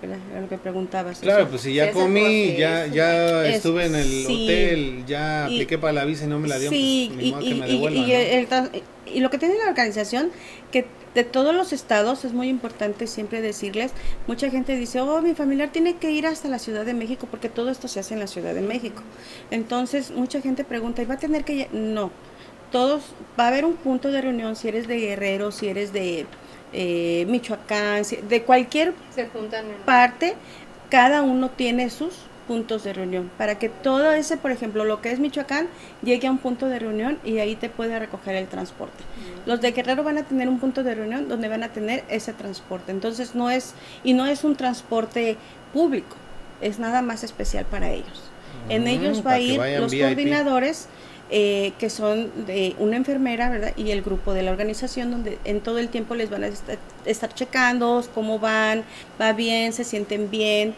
Era 0.00 0.40
lo 0.40 0.48
que 0.48 0.58
preguntabas. 0.58 1.18
Claro, 1.20 1.48
pues 1.48 1.62
si 1.62 1.74
ya 1.74 1.90
comí, 1.92 2.54
ya. 2.56 2.84
Es- 2.86 2.92
ya 2.92 3.46
estuve 3.48 3.86
en 3.86 3.96
el 3.96 4.04
sí. 4.04 4.44
hotel, 4.44 5.04
ya 5.06 5.48
Y- 5.50 5.54
apliqué 5.56 5.76
para 5.78 5.92
la 5.92 6.04
visa 6.04 6.24
y 6.24 6.28
no 6.28 6.38
me 6.38 6.46
la 6.48 6.58
dio, 6.58 6.70
Sí, 6.70 7.10
pues, 7.12 7.18
ni 7.22 7.28
y, 7.28 7.30
modo 7.32 7.40
que 7.40 7.46
y- 7.48 7.54
me 7.54 7.68
y- 7.68 7.72
devuelvan, 7.72 8.04
y 8.04 8.06
¿no? 8.12 8.14
el 8.18 8.48
tran- 8.48 8.82
y 9.12 9.20
lo 9.20 9.30
que 9.30 9.38
tiene 9.38 9.56
la 9.58 9.68
organización, 9.68 10.30
que 10.70 10.86
de 11.14 11.24
todos 11.24 11.52
los 11.54 11.72
estados 11.72 12.24
es 12.24 12.32
muy 12.32 12.48
importante 12.48 13.06
siempre 13.08 13.40
decirles, 13.40 13.90
mucha 14.28 14.50
gente 14.50 14.76
dice, 14.76 15.00
oh, 15.00 15.20
mi 15.20 15.34
familiar 15.34 15.70
tiene 15.72 15.96
que 15.96 16.12
ir 16.12 16.26
hasta 16.26 16.48
la 16.48 16.58
Ciudad 16.60 16.84
de 16.84 16.94
México 16.94 17.26
porque 17.28 17.48
todo 17.48 17.70
esto 17.70 17.88
se 17.88 17.98
hace 17.98 18.14
en 18.14 18.20
la 18.20 18.26
Ciudad 18.28 18.54
de 18.54 18.60
México. 18.60 19.02
Entonces, 19.50 20.10
mucha 20.12 20.40
gente 20.40 20.62
pregunta, 20.64 21.02
¿y 21.02 21.06
va 21.06 21.14
a 21.14 21.18
tener 21.18 21.44
que...? 21.44 21.54
lle-?" 21.54 21.68
No, 21.72 22.12
todos, 22.70 23.02
va 23.40 23.44
a 23.44 23.48
haber 23.48 23.64
un 23.64 23.74
punto 23.74 24.12
de 24.12 24.20
reunión 24.20 24.54
si 24.54 24.68
eres 24.68 24.86
de 24.86 24.98
Guerrero, 25.00 25.50
si 25.50 25.68
eres 25.68 25.92
de 25.92 26.26
eh, 26.72 27.26
Michoacán, 27.28 28.02
de 28.28 28.42
cualquier 28.42 28.94
Se 29.14 29.26
juntan 29.28 29.66
en... 29.66 29.76
parte, 29.84 30.34
cada 30.90 31.22
uno 31.22 31.50
tiene 31.50 31.90
sus 31.90 32.14
puntos 32.46 32.82
de 32.82 32.94
reunión, 32.94 33.30
para 33.36 33.58
que 33.58 33.68
todo 33.68 34.10
ese, 34.12 34.38
por 34.38 34.50
ejemplo, 34.50 34.84
lo 34.84 35.02
que 35.02 35.12
es 35.12 35.18
Michoacán, 35.20 35.68
llegue 36.02 36.28
a 36.28 36.30
un 36.30 36.38
punto 36.38 36.66
de 36.66 36.78
reunión 36.78 37.18
y 37.22 37.38
ahí 37.38 37.56
te 37.56 37.68
puede 37.68 37.98
recoger 37.98 38.34
el 38.36 38.46
transporte. 38.48 39.04
Los 39.44 39.60
de 39.60 39.72
Guerrero 39.72 40.02
van 40.02 40.16
a 40.16 40.22
tener 40.22 40.48
un 40.48 40.58
punto 40.58 40.82
de 40.82 40.94
reunión 40.94 41.28
donde 41.28 41.48
van 41.48 41.62
a 41.62 41.68
tener 41.68 42.04
ese 42.08 42.32
transporte. 42.32 42.90
Entonces 42.90 43.34
no 43.34 43.50
es, 43.50 43.74
y 44.02 44.14
no 44.14 44.24
es 44.26 44.44
un 44.44 44.56
transporte 44.56 45.36
público, 45.74 46.16
es 46.62 46.78
nada 46.78 47.02
más 47.02 47.22
especial 47.22 47.66
para 47.66 47.90
ellos. 47.90 48.30
En 48.70 48.84
Mm, 48.84 48.88
ellos 48.88 49.26
va 49.26 49.32
a 49.32 49.40
ir 49.40 49.60
los 49.78 49.92
VIP. 49.92 50.02
coordinadores 50.02 50.88
eh, 51.30 51.72
que 51.78 51.90
son 51.90 52.30
de 52.46 52.74
una 52.78 52.96
enfermera, 52.96 53.50
¿verdad? 53.50 53.72
Y 53.76 53.90
el 53.90 54.02
grupo 54.02 54.32
de 54.32 54.42
la 54.42 54.50
organización 54.50 55.10
donde 55.10 55.38
en 55.44 55.60
todo 55.60 55.78
el 55.78 55.88
tiempo 55.88 56.14
les 56.14 56.30
van 56.30 56.44
a 56.44 56.48
estar, 57.04 57.34
checando 57.34 58.02
cómo 58.14 58.38
van, 58.38 58.84
va 59.20 59.32
bien, 59.32 59.72
se 59.72 59.84
sienten 59.84 60.30
bien, 60.30 60.74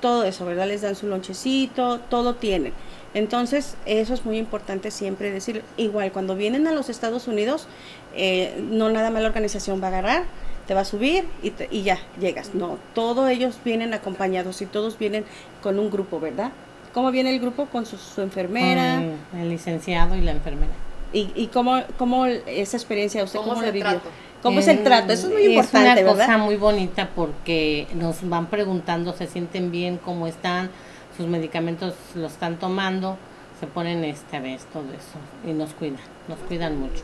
todo 0.00 0.24
eso, 0.24 0.44
¿verdad? 0.44 0.66
Les 0.68 0.82
dan 0.82 0.96
su 0.96 1.06
lonchecito, 1.06 2.00
todo 2.10 2.34
tienen. 2.34 2.72
Entonces, 3.14 3.76
eso 3.86 4.12
es 4.12 4.24
muy 4.24 4.38
importante 4.38 4.90
siempre 4.90 5.30
decir, 5.30 5.62
igual 5.76 6.10
cuando 6.12 6.34
vienen 6.34 6.66
a 6.66 6.72
los 6.72 6.88
Estados 6.90 7.28
Unidos, 7.28 7.68
eh, 8.14 8.54
no 8.70 8.90
nada 8.90 9.10
más 9.10 9.22
la 9.22 9.28
organización 9.28 9.80
va 9.80 9.86
a 9.86 9.90
agarrar, 9.90 10.24
te 10.66 10.74
va 10.74 10.80
a 10.80 10.84
subir 10.84 11.24
y, 11.42 11.50
te- 11.50 11.68
y 11.70 11.82
ya 11.82 11.98
llegas. 12.20 12.54
No, 12.54 12.78
todos 12.94 13.30
ellos 13.30 13.58
vienen 13.64 13.94
acompañados 13.94 14.60
y 14.62 14.66
todos 14.66 14.98
vienen 14.98 15.24
con 15.62 15.78
un 15.78 15.90
grupo, 15.90 16.18
¿verdad? 16.20 16.50
¿Cómo 16.94 17.10
viene 17.10 17.34
el 17.34 17.40
grupo? 17.40 17.66
Con 17.66 17.84
su, 17.84 17.98
su 17.98 18.22
enfermera. 18.22 19.02
Con 19.30 19.40
el 19.40 19.50
licenciado 19.50 20.14
y 20.14 20.20
la 20.20 20.30
enfermera. 20.30 20.72
¿Y, 21.12 21.30
y 21.34 21.48
cómo, 21.48 21.80
cómo 21.98 22.26
esa 22.26 22.76
experiencia 22.76 23.22
usted 23.24 23.38
¿Cómo 23.40 23.50
cómo 23.50 23.62
la 23.62 23.70
vivió? 23.70 23.90
trato? 23.90 24.08
¿Cómo 24.42 24.60
es 24.60 24.68
el 24.68 24.82
trato? 24.84 25.12
Eso 25.12 25.28
es 25.28 25.32
muy 25.32 25.46
importante, 25.46 26.00
Es 26.00 26.06
una 26.06 26.12
cosa 26.12 26.38
muy 26.38 26.56
bonita 26.56 27.08
porque 27.16 27.86
nos 27.94 28.28
van 28.28 28.46
preguntando, 28.46 29.12
se 29.12 29.26
sienten 29.26 29.70
bien, 29.70 29.96
cómo 29.96 30.26
están, 30.26 30.70
sus 31.16 31.26
medicamentos 31.26 31.94
los 32.14 32.32
están 32.32 32.58
tomando, 32.58 33.16
se 33.58 33.66
ponen 33.66 34.04
este 34.04 34.36
a 34.36 34.40
ver 34.40 34.60
todo 34.72 34.84
eso 34.90 35.50
y 35.50 35.52
nos 35.54 35.72
cuidan, 35.72 36.00
nos 36.28 36.38
cuidan 36.40 36.78
mucho. 36.78 37.02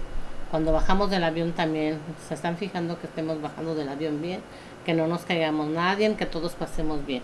Cuando 0.51 0.73
bajamos 0.73 1.11
del 1.11 1.25
avión 1.25 1.53
también 1.53 1.99
se 2.29 2.35
están 2.35 2.57
fijando 2.59 3.01
que 3.01 3.07
estemos 3.07 3.41
bajando 3.41 3.75
del 3.75 3.89
avión 3.89 4.21
bien, 4.21 4.41
que 4.85 4.93
no 4.93 5.07
nos 5.07 5.23
caigamos 5.23 5.69
nadie, 5.69 6.15
que 6.17 6.27
todos 6.27 6.53
pasemos 6.53 7.07
bien, 7.07 7.23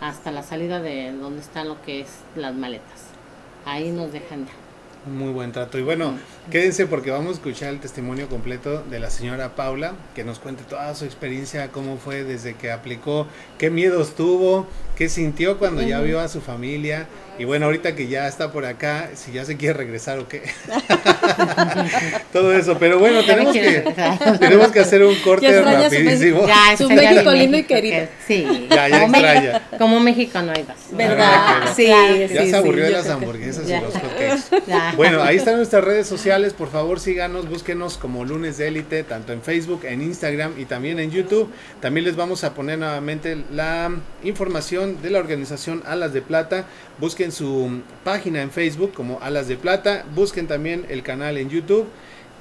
hasta 0.00 0.30
la 0.30 0.42
salida 0.42 0.80
de 0.80 1.12
donde 1.12 1.40
están 1.40 1.68
lo 1.68 1.80
que 1.82 2.00
es 2.00 2.08
las 2.36 2.54
maletas. 2.54 3.08
Ahí 3.64 3.90
nos 3.90 4.12
dejan 4.12 4.46
ya. 4.46 4.52
Muy 5.06 5.32
buen 5.32 5.52
trato. 5.52 5.78
Y 5.78 5.82
bueno, 5.82 6.18
quédense 6.50 6.86
porque 6.86 7.10
vamos 7.10 7.28
a 7.28 7.32
escuchar 7.34 7.70
el 7.70 7.80
testimonio 7.80 8.28
completo 8.28 8.82
de 8.82 8.98
la 8.98 9.10
señora 9.10 9.54
Paula, 9.54 9.94
que 10.14 10.24
nos 10.24 10.38
cuente 10.38 10.64
toda 10.64 10.94
su 10.94 11.04
experiencia, 11.04 11.68
cómo 11.68 11.96
fue 11.96 12.24
desde 12.24 12.54
que 12.54 12.70
aplicó, 12.70 13.26
qué 13.58 13.70
miedos 13.70 14.14
tuvo, 14.14 14.66
qué 14.96 15.08
sintió 15.08 15.58
cuando 15.58 15.82
ya 15.82 16.00
vio 16.00 16.20
a 16.20 16.28
su 16.28 16.40
familia. 16.40 17.06
Y 17.38 17.44
bueno, 17.44 17.66
ahorita 17.66 17.94
que 17.94 18.08
ya 18.08 18.26
está 18.26 18.50
por 18.52 18.64
acá, 18.66 19.10
si 19.14 19.32
ya 19.32 19.44
se 19.44 19.56
quiere 19.56 19.74
regresar 19.74 20.18
o 20.18 20.26
qué. 20.28 20.42
Todo 22.32 22.52
eso. 22.52 22.76
Pero 22.78 22.98
bueno, 22.98 23.22
tenemos 23.24 23.52
que, 23.54 23.84
tenemos 24.38 24.68
que 24.68 24.80
hacer 24.80 25.02
un 25.04 25.14
corte 25.16 25.46
Ya 25.46 25.52
extraña 25.56 25.88
su 25.90 25.96
rapidísimo. 25.96 26.46
Ya, 26.46 26.76
Su 26.76 26.90
México 26.90 27.30
lindo 27.32 27.56
y 27.58 27.62
querido. 27.64 27.96
que- 28.00 28.08
Sí. 28.26 28.66
Ya, 28.70 28.88
ya 28.88 29.00
como, 29.02 29.14
extraña. 29.14 29.40
México, 29.52 29.60
como 29.78 30.00
México 30.00 30.42
no 30.42 30.52
hay 30.52 30.64
más. 30.64 30.76
¿Verdad? 30.92 31.72
Sí, 31.74 31.86
Ya 31.86 32.28
sí, 32.42 32.50
se 32.50 32.56
aburrió 32.56 32.84
sí, 32.86 32.90
de 32.90 32.96
las 32.96 33.06
que- 33.06 33.12
hamburguesas 33.12 33.64
y 33.66 33.68
Ya. 33.68 33.80
los 33.80 33.94
hotcakes. 33.94 34.96
Bueno, 34.96 35.22
ahí 35.22 35.36
están 35.36 35.56
nuestras 35.56 35.84
redes 35.84 36.06
sociales, 36.06 36.52
por 36.52 36.70
favor 36.70 37.00
síganos, 37.00 37.48
búsquenos 37.48 37.96
como 37.98 38.24
Lunes 38.24 38.58
de 38.58 38.68
Élite, 38.68 39.02
tanto 39.04 39.32
en 39.32 39.42
Facebook, 39.42 39.82
en 39.84 40.02
Instagram 40.02 40.54
y 40.58 40.64
también 40.64 40.98
en 40.98 41.10
YouTube. 41.10 41.50
También 41.80 42.04
les 42.04 42.16
vamos 42.16 42.44
a 42.44 42.54
poner 42.54 42.78
nuevamente 42.78 43.36
la 43.52 43.90
información 44.24 45.00
de 45.02 45.10
la 45.10 45.18
organización 45.18 45.82
Alas 45.86 46.12
de 46.12 46.22
Plata. 46.22 46.66
Busquen 46.98 47.27
su 47.32 47.82
página 48.04 48.42
en 48.42 48.50
Facebook 48.50 48.92
como 48.94 49.18
Alas 49.20 49.48
de 49.48 49.56
Plata, 49.56 50.04
busquen 50.14 50.46
también 50.46 50.86
el 50.88 51.02
canal 51.02 51.36
en 51.36 51.50
YouTube 51.50 51.86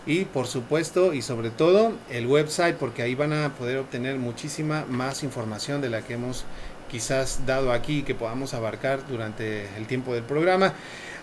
y 0.06 0.26
por 0.26 0.48
supuesto 0.48 1.14
y 1.14 1.22
sobre 1.22 1.50
todo 1.50 1.94
el 2.10 2.28
website 2.28 2.78
porque 2.78 3.02
ahí 3.02 3.16
van 3.16 3.34
a 3.34 3.54
poder 3.56 3.78
obtener 3.78 4.18
muchísima 4.18 4.86
más 4.90 5.24
información 5.24 5.82
de 5.82 5.90
la 5.90 6.02
que 6.02 6.14
hemos 6.14 6.46
quizás 6.90 7.46
dado 7.46 7.72
aquí 7.72 8.04
que 8.04 8.16
podamos 8.16 8.54
abarcar 8.54 9.06
durante 9.08 9.68
el 9.78 9.86
tiempo 9.88 10.14
del 10.14 10.24
programa. 10.24 10.74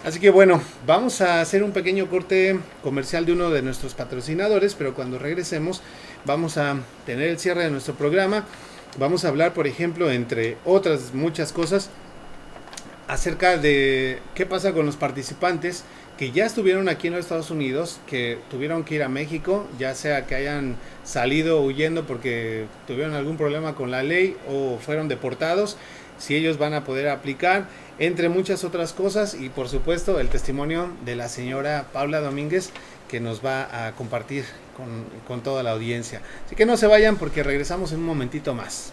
Así 0.04 0.20
que 0.20 0.28
bueno, 0.28 0.60
vamos 0.86 1.22
a 1.22 1.40
hacer 1.40 1.62
un 1.62 1.72
pequeño 1.72 2.10
corte 2.10 2.60
comercial 2.82 3.24
de 3.24 3.32
uno 3.32 3.48
de 3.48 3.62
nuestros 3.62 3.94
patrocinadores, 3.94 4.74
pero 4.74 4.94
cuando 4.94 5.18
regresemos 5.18 5.80
vamos 6.26 6.58
a 6.58 6.76
tener 7.06 7.30
el 7.30 7.38
cierre 7.38 7.64
de 7.64 7.70
nuestro 7.70 7.94
programa. 7.94 8.44
Vamos 8.98 9.24
a 9.24 9.28
hablar, 9.28 9.54
por 9.54 9.66
ejemplo, 9.66 10.10
entre 10.10 10.56
otras 10.64 11.14
muchas 11.14 11.52
cosas, 11.52 11.90
acerca 13.08 13.56
de 13.58 14.18
qué 14.34 14.46
pasa 14.46 14.72
con 14.72 14.86
los 14.86 14.96
participantes 14.96 15.84
que 16.18 16.30
ya 16.30 16.46
estuvieron 16.46 16.88
aquí 16.88 17.08
en 17.08 17.14
los 17.14 17.24
Estados 17.24 17.50
Unidos, 17.50 17.98
que 18.06 18.38
tuvieron 18.50 18.84
que 18.84 18.94
ir 18.94 19.02
a 19.02 19.08
México, 19.08 19.66
ya 19.78 19.94
sea 19.94 20.26
que 20.26 20.36
hayan 20.36 20.76
salido 21.02 21.60
huyendo 21.62 22.06
porque 22.06 22.66
tuvieron 22.86 23.14
algún 23.14 23.36
problema 23.36 23.74
con 23.74 23.90
la 23.90 24.02
ley 24.02 24.36
o 24.48 24.78
fueron 24.78 25.08
deportados, 25.08 25.76
si 26.18 26.36
ellos 26.36 26.58
van 26.58 26.72
a 26.74 26.84
poder 26.84 27.08
aplicar, 27.08 27.66
entre 27.98 28.28
muchas 28.28 28.62
otras 28.62 28.92
cosas 28.92 29.34
y 29.34 29.48
por 29.48 29.68
supuesto 29.68 30.20
el 30.20 30.28
testimonio 30.28 30.90
de 31.04 31.16
la 31.16 31.28
señora 31.28 31.86
Paula 31.92 32.20
Domínguez 32.20 32.70
que 33.08 33.18
nos 33.20 33.44
va 33.44 33.86
a 33.86 33.92
compartir 33.92 34.44
con, 34.76 35.04
con 35.26 35.42
toda 35.42 35.62
la 35.62 35.72
audiencia. 35.72 36.20
Así 36.46 36.54
que 36.54 36.66
no 36.66 36.76
se 36.76 36.86
vayan 36.86 37.16
porque 37.16 37.42
regresamos 37.42 37.92
en 37.92 37.98
un 37.98 38.06
momentito 38.06 38.54
más. 38.54 38.92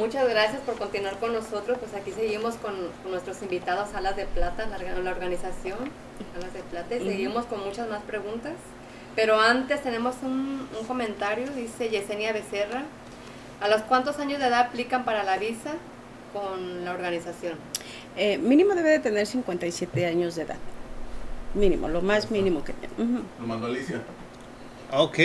Muchas 0.00 0.26
gracias 0.28 0.60
por 0.62 0.76
continuar 0.76 1.18
con 1.18 1.34
nosotros. 1.34 1.76
Pues 1.78 1.92
aquí 1.94 2.10
seguimos 2.12 2.54
con, 2.56 2.74
con 3.02 3.10
nuestros 3.12 3.42
invitados 3.42 3.92
Alas 3.94 4.16
de 4.16 4.24
Plata, 4.24 4.66
la, 4.66 4.78
orga- 4.78 5.02
la 5.02 5.10
organización 5.10 5.76
Alas 6.36 6.54
de 6.54 6.60
Plata, 6.70 6.96
y 6.96 7.00
seguimos 7.00 7.44
con 7.44 7.62
muchas 7.64 7.86
más 7.88 8.00
preguntas. 8.02 8.54
Pero 9.14 9.38
antes 9.38 9.82
tenemos 9.82 10.14
un, 10.22 10.66
un 10.80 10.86
comentario, 10.86 11.50
dice 11.50 11.90
Yesenia 11.90 12.32
Becerra. 12.32 12.84
¿A 13.60 13.68
los 13.68 13.82
cuántos 13.82 14.18
años 14.18 14.38
de 14.38 14.46
edad 14.46 14.60
aplican 14.60 15.04
para 15.04 15.22
la 15.22 15.36
visa 15.36 15.72
con 16.32 16.84
la 16.86 16.92
organización? 16.92 17.58
Eh, 18.16 18.38
mínimo 18.38 18.74
debe 18.74 18.88
de 18.90 18.98
tener 19.00 19.26
57 19.26 20.06
años 20.06 20.34
de 20.36 20.42
edad. 20.42 20.56
Mínimo, 21.52 21.88
lo 21.88 22.00
más 22.00 22.30
mínimo 22.30 22.64
que 22.64 22.72
tiene. 22.72 22.94
Lo 23.38 23.46
mandó 23.46 23.66
Alicia. 23.66 24.00
Ok. 24.92 25.18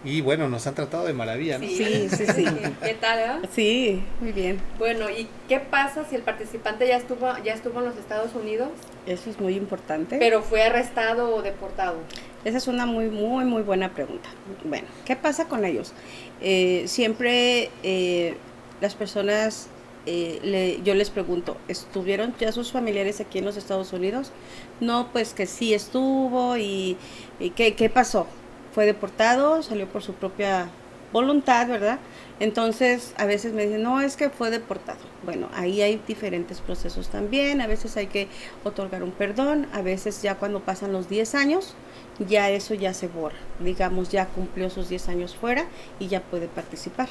Y 0.03 0.21
bueno, 0.21 0.47
nos 0.47 0.67
han 0.67 0.75
tratado 0.75 1.05
de 1.05 1.13
maravilla, 1.13 1.57
¿no? 1.57 1.65
Sí, 1.65 2.07
sí, 2.09 2.25
sí. 2.27 2.45
¿Qué 2.83 2.93
tal, 2.93 3.43
eh? 3.43 3.47
Sí, 3.51 4.03
muy 4.21 4.33
bien. 4.33 4.59
Bueno, 4.77 5.09
¿y 5.09 5.27
qué 5.49 5.59
pasa 5.59 6.05
si 6.07 6.15
el 6.15 6.21
participante 6.21 6.87
ya 6.87 6.97
estuvo, 6.97 7.27
ya 7.43 7.53
estuvo 7.53 7.79
en 7.79 7.85
los 7.85 7.97
Estados 7.97 8.35
Unidos, 8.35 8.69
Eso 9.07 9.31
es 9.31 9.39
muy 9.39 9.55
importante. 9.55 10.17
pero 10.19 10.43
fue 10.43 10.61
arrestado 10.61 11.33
o 11.35 11.41
deportado? 11.41 11.97
Esa 12.43 12.59
es 12.59 12.67
una 12.67 12.85
muy, 12.85 13.09
muy, 13.09 13.45
muy 13.45 13.63
buena 13.63 13.95
pregunta. 13.95 14.29
Bueno, 14.63 14.87
¿qué 15.05 15.15
pasa 15.15 15.45
con 15.47 15.65
ellos? 15.65 15.91
Eh, 16.39 16.83
siempre 16.85 17.71
eh, 17.81 18.35
las 18.81 18.93
personas, 18.93 19.69
eh, 20.05 20.39
le- 20.43 20.81
yo 20.83 20.93
les 20.95 21.09
pregunto, 21.09 21.57
¿estuvieron 21.67 22.33
ya 22.39 22.51
sus 22.51 22.71
familiares 22.71 23.19
aquí 23.21 23.39
en 23.39 23.45
los 23.45 23.57
Estados 23.57 23.93
Unidos? 23.93 24.31
No, 24.79 25.09
pues 25.11 25.33
que 25.33 25.45
sí 25.45 25.73
estuvo 25.73 26.57
y, 26.57 26.97
y 27.39 27.51
¿qué, 27.51 27.75
¿qué 27.75 27.89
pasó? 27.89 28.27
Fue 28.73 28.85
deportado, 28.85 29.63
salió 29.63 29.87
por 29.87 30.03
su 30.03 30.13
propia 30.13 30.69
voluntad, 31.13 31.67
¿verdad? 31.67 31.99
Entonces, 32.39 33.13
a 33.17 33.25
veces 33.25 33.53
me 33.53 33.65
dicen, 33.65 33.83
no, 33.83 34.01
es 34.01 34.17
que 34.17 34.29
fue 34.29 34.51
deportado. 34.51 34.99
Bueno, 35.23 35.47
ahí 35.53 35.81
hay 35.81 36.01
diferentes 36.05 36.59
procesos 36.59 37.07
también. 37.07 37.61
A 37.61 37.67
veces 37.67 37.95
hay 37.95 38.07
que 38.07 38.27
otorgar 38.65 39.01
un 39.03 39.11
perdón. 39.11 39.67
A 39.71 39.81
veces 39.81 40.21
ya 40.21 40.35
cuando 40.35 40.59
pasan 40.59 40.91
los 40.91 41.07
10 41.07 41.35
años, 41.35 41.73
ya 42.19 42.49
eso 42.49 42.73
ya 42.73 42.93
se 42.93 43.07
borra. 43.07 43.37
Digamos, 43.59 44.09
ya 44.09 44.27
cumplió 44.27 44.69
sus 44.69 44.89
10 44.89 45.07
años 45.07 45.35
fuera 45.35 45.65
y 45.99 46.07
ya 46.09 46.21
puede 46.21 46.47
participar. 46.49 47.07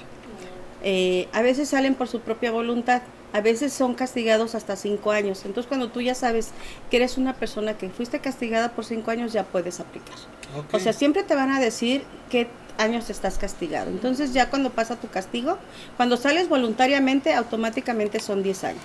Eh, 0.85 1.29
a 1.33 1.41
veces 1.43 1.71
salen 1.71 1.95
por 1.95 2.09
su 2.09 2.21
propia 2.21 2.51
voluntad, 2.51 3.01
a 3.33 3.41
veces 3.41 3.73
son 3.73 3.95
castigados 3.95 4.55
hasta 4.55 4.77
5 4.77 5.11
años. 5.11 5.45
Entonces, 5.45 5.67
cuando 5.67 5.89
tú 5.89 6.01
ya 6.03 6.15
sabes 6.15 6.51
que 6.91 6.99
eres 6.99 7.17
una 7.17 7.33
persona 7.33 7.77
que 7.79 7.89
fuiste 7.89 8.21
castigada 8.21 8.73
por 8.73 8.85
5 8.85 9.11
años, 9.11 9.33
ya 9.33 9.45
puedes 9.45 9.81
aplicar. 9.81 10.15
O 10.77 10.79
sea, 10.79 10.93
siempre 10.93 11.23
te 11.25 11.35
van 11.35 11.51
a 11.51 11.59
decir 11.59 12.05
qué 12.31 12.49
años 12.79 13.09
estás 13.11 13.39
castigado. 13.39 13.91
Entonces, 13.91 14.33
ya 14.35 14.51
cuando 14.51 14.71
pasa 14.71 14.97
tu 14.97 15.09
castigo, 15.09 15.59
cuando 15.97 16.17
sales 16.17 16.49
voluntariamente, 16.49 17.33
automáticamente 17.35 18.21
son 18.21 18.43
10 18.43 18.63
años. 18.65 18.83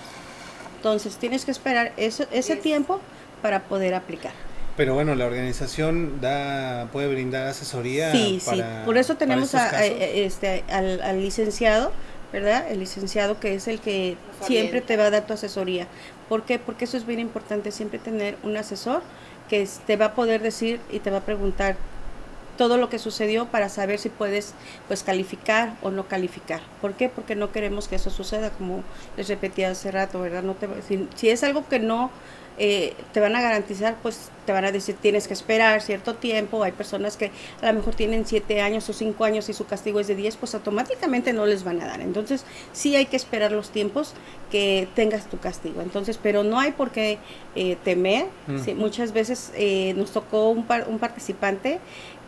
Entonces, 0.76 1.16
tienes 1.16 1.44
que 1.44 1.50
esperar 1.50 1.92
eso- 1.96 2.26
ese 2.32 2.56
tiempo 2.56 2.98
para 3.42 3.64
poder 3.64 3.94
aplicar. 3.94 4.32
Pero 4.80 4.94
bueno, 4.94 5.14
la 5.14 5.26
organización 5.26 6.22
da 6.22 6.88
puede 6.90 7.06
brindar 7.08 7.46
asesoría. 7.48 8.12
Sí, 8.12 8.40
sí. 8.40 8.62
Por 8.86 8.96
eso 8.96 9.14
tenemos 9.18 9.54
a- 9.54 9.84
este, 9.84 10.64
al, 10.70 11.02
al 11.02 11.20
licenciado, 11.20 11.92
¿verdad? 12.32 12.64
El 12.70 12.78
licenciado 12.80 13.38
que 13.38 13.54
es 13.56 13.68
el 13.68 13.78
que 13.80 14.16
Nos 14.38 14.46
siempre 14.46 14.68
orienta. 14.78 14.86
te 14.86 14.96
va 14.96 15.04
a 15.04 15.10
dar 15.10 15.26
tu 15.26 15.34
asesoría. 15.34 15.86
¿Por 16.30 16.44
qué? 16.44 16.58
Porque 16.58 16.86
eso 16.86 16.96
es 16.96 17.04
bien 17.04 17.20
importante, 17.20 17.72
siempre 17.72 17.98
tener 17.98 18.38
un 18.42 18.56
asesor 18.56 19.02
que 19.50 19.68
te 19.86 19.98
va 19.98 20.06
a 20.06 20.14
poder 20.14 20.40
decir 20.40 20.80
y 20.90 21.00
te 21.00 21.10
va 21.10 21.18
a 21.18 21.24
preguntar 21.26 21.76
todo 22.60 22.76
lo 22.76 22.90
que 22.90 22.98
sucedió 22.98 23.46
para 23.46 23.70
saber 23.70 23.98
si 23.98 24.10
puedes 24.10 24.52
pues 24.86 25.02
calificar 25.02 25.76
o 25.80 25.90
no 25.90 26.06
calificar. 26.08 26.60
¿Por 26.82 26.92
qué? 26.92 27.08
Porque 27.08 27.34
no 27.34 27.52
queremos 27.52 27.88
que 27.88 27.96
eso 27.96 28.10
suceda, 28.10 28.50
como 28.50 28.82
les 29.16 29.28
repetí 29.28 29.64
hace 29.64 29.90
rato, 29.90 30.20
¿verdad? 30.20 30.42
No 30.42 30.52
te, 30.52 30.68
si, 30.86 31.08
si 31.14 31.30
es 31.30 31.42
algo 31.42 31.66
que 31.66 31.78
no 31.78 32.10
eh, 32.58 32.92
te 33.14 33.20
van 33.20 33.34
a 33.34 33.40
garantizar, 33.40 33.96
pues 34.02 34.28
te 34.44 34.52
van 34.52 34.66
a 34.66 34.72
decir 34.72 34.94
tienes 35.00 35.26
que 35.26 35.32
esperar 35.32 35.80
cierto 35.80 36.16
tiempo. 36.16 36.62
Hay 36.62 36.72
personas 36.72 37.16
que 37.16 37.30
a 37.62 37.66
lo 37.72 37.78
mejor 37.78 37.94
tienen 37.94 38.26
7 38.26 38.60
años 38.60 38.86
o 38.90 38.92
5 38.92 39.24
años 39.24 39.48
y 39.48 39.54
su 39.54 39.64
castigo 39.64 39.98
es 40.00 40.08
de 40.08 40.14
10, 40.16 40.36
pues 40.36 40.54
automáticamente 40.54 41.32
no 41.32 41.46
les 41.46 41.64
van 41.64 41.80
a 41.80 41.86
dar. 41.86 42.02
Entonces 42.02 42.44
sí 42.74 42.94
hay 42.96 43.06
que 43.06 43.16
esperar 43.16 43.52
los 43.52 43.70
tiempos 43.70 44.12
que 44.50 44.86
tengas 44.94 45.30
tu 45.30 45.38
castigo. 45.38 45.80
Entonces, 45.80 46.18
pero 46.22 46.42
no 46.42 46.60
hay 46.60 46.72
por 46.72 46.90
qué 46.90 47.16
eh, 47.54 47.78
temer. 47.82 48.26
Mm. 48.46 48.58
Sí, 48.58 48.74
muchas 48.74 49.12
veces 49.14 49.52
eh, 49.54 49.94
nos 49.96 50.10
tocó 50.10 50.50
un, 50.50 50.66
par- 50.66 50.86
un 50.90 50.98
participante 50.98 51.78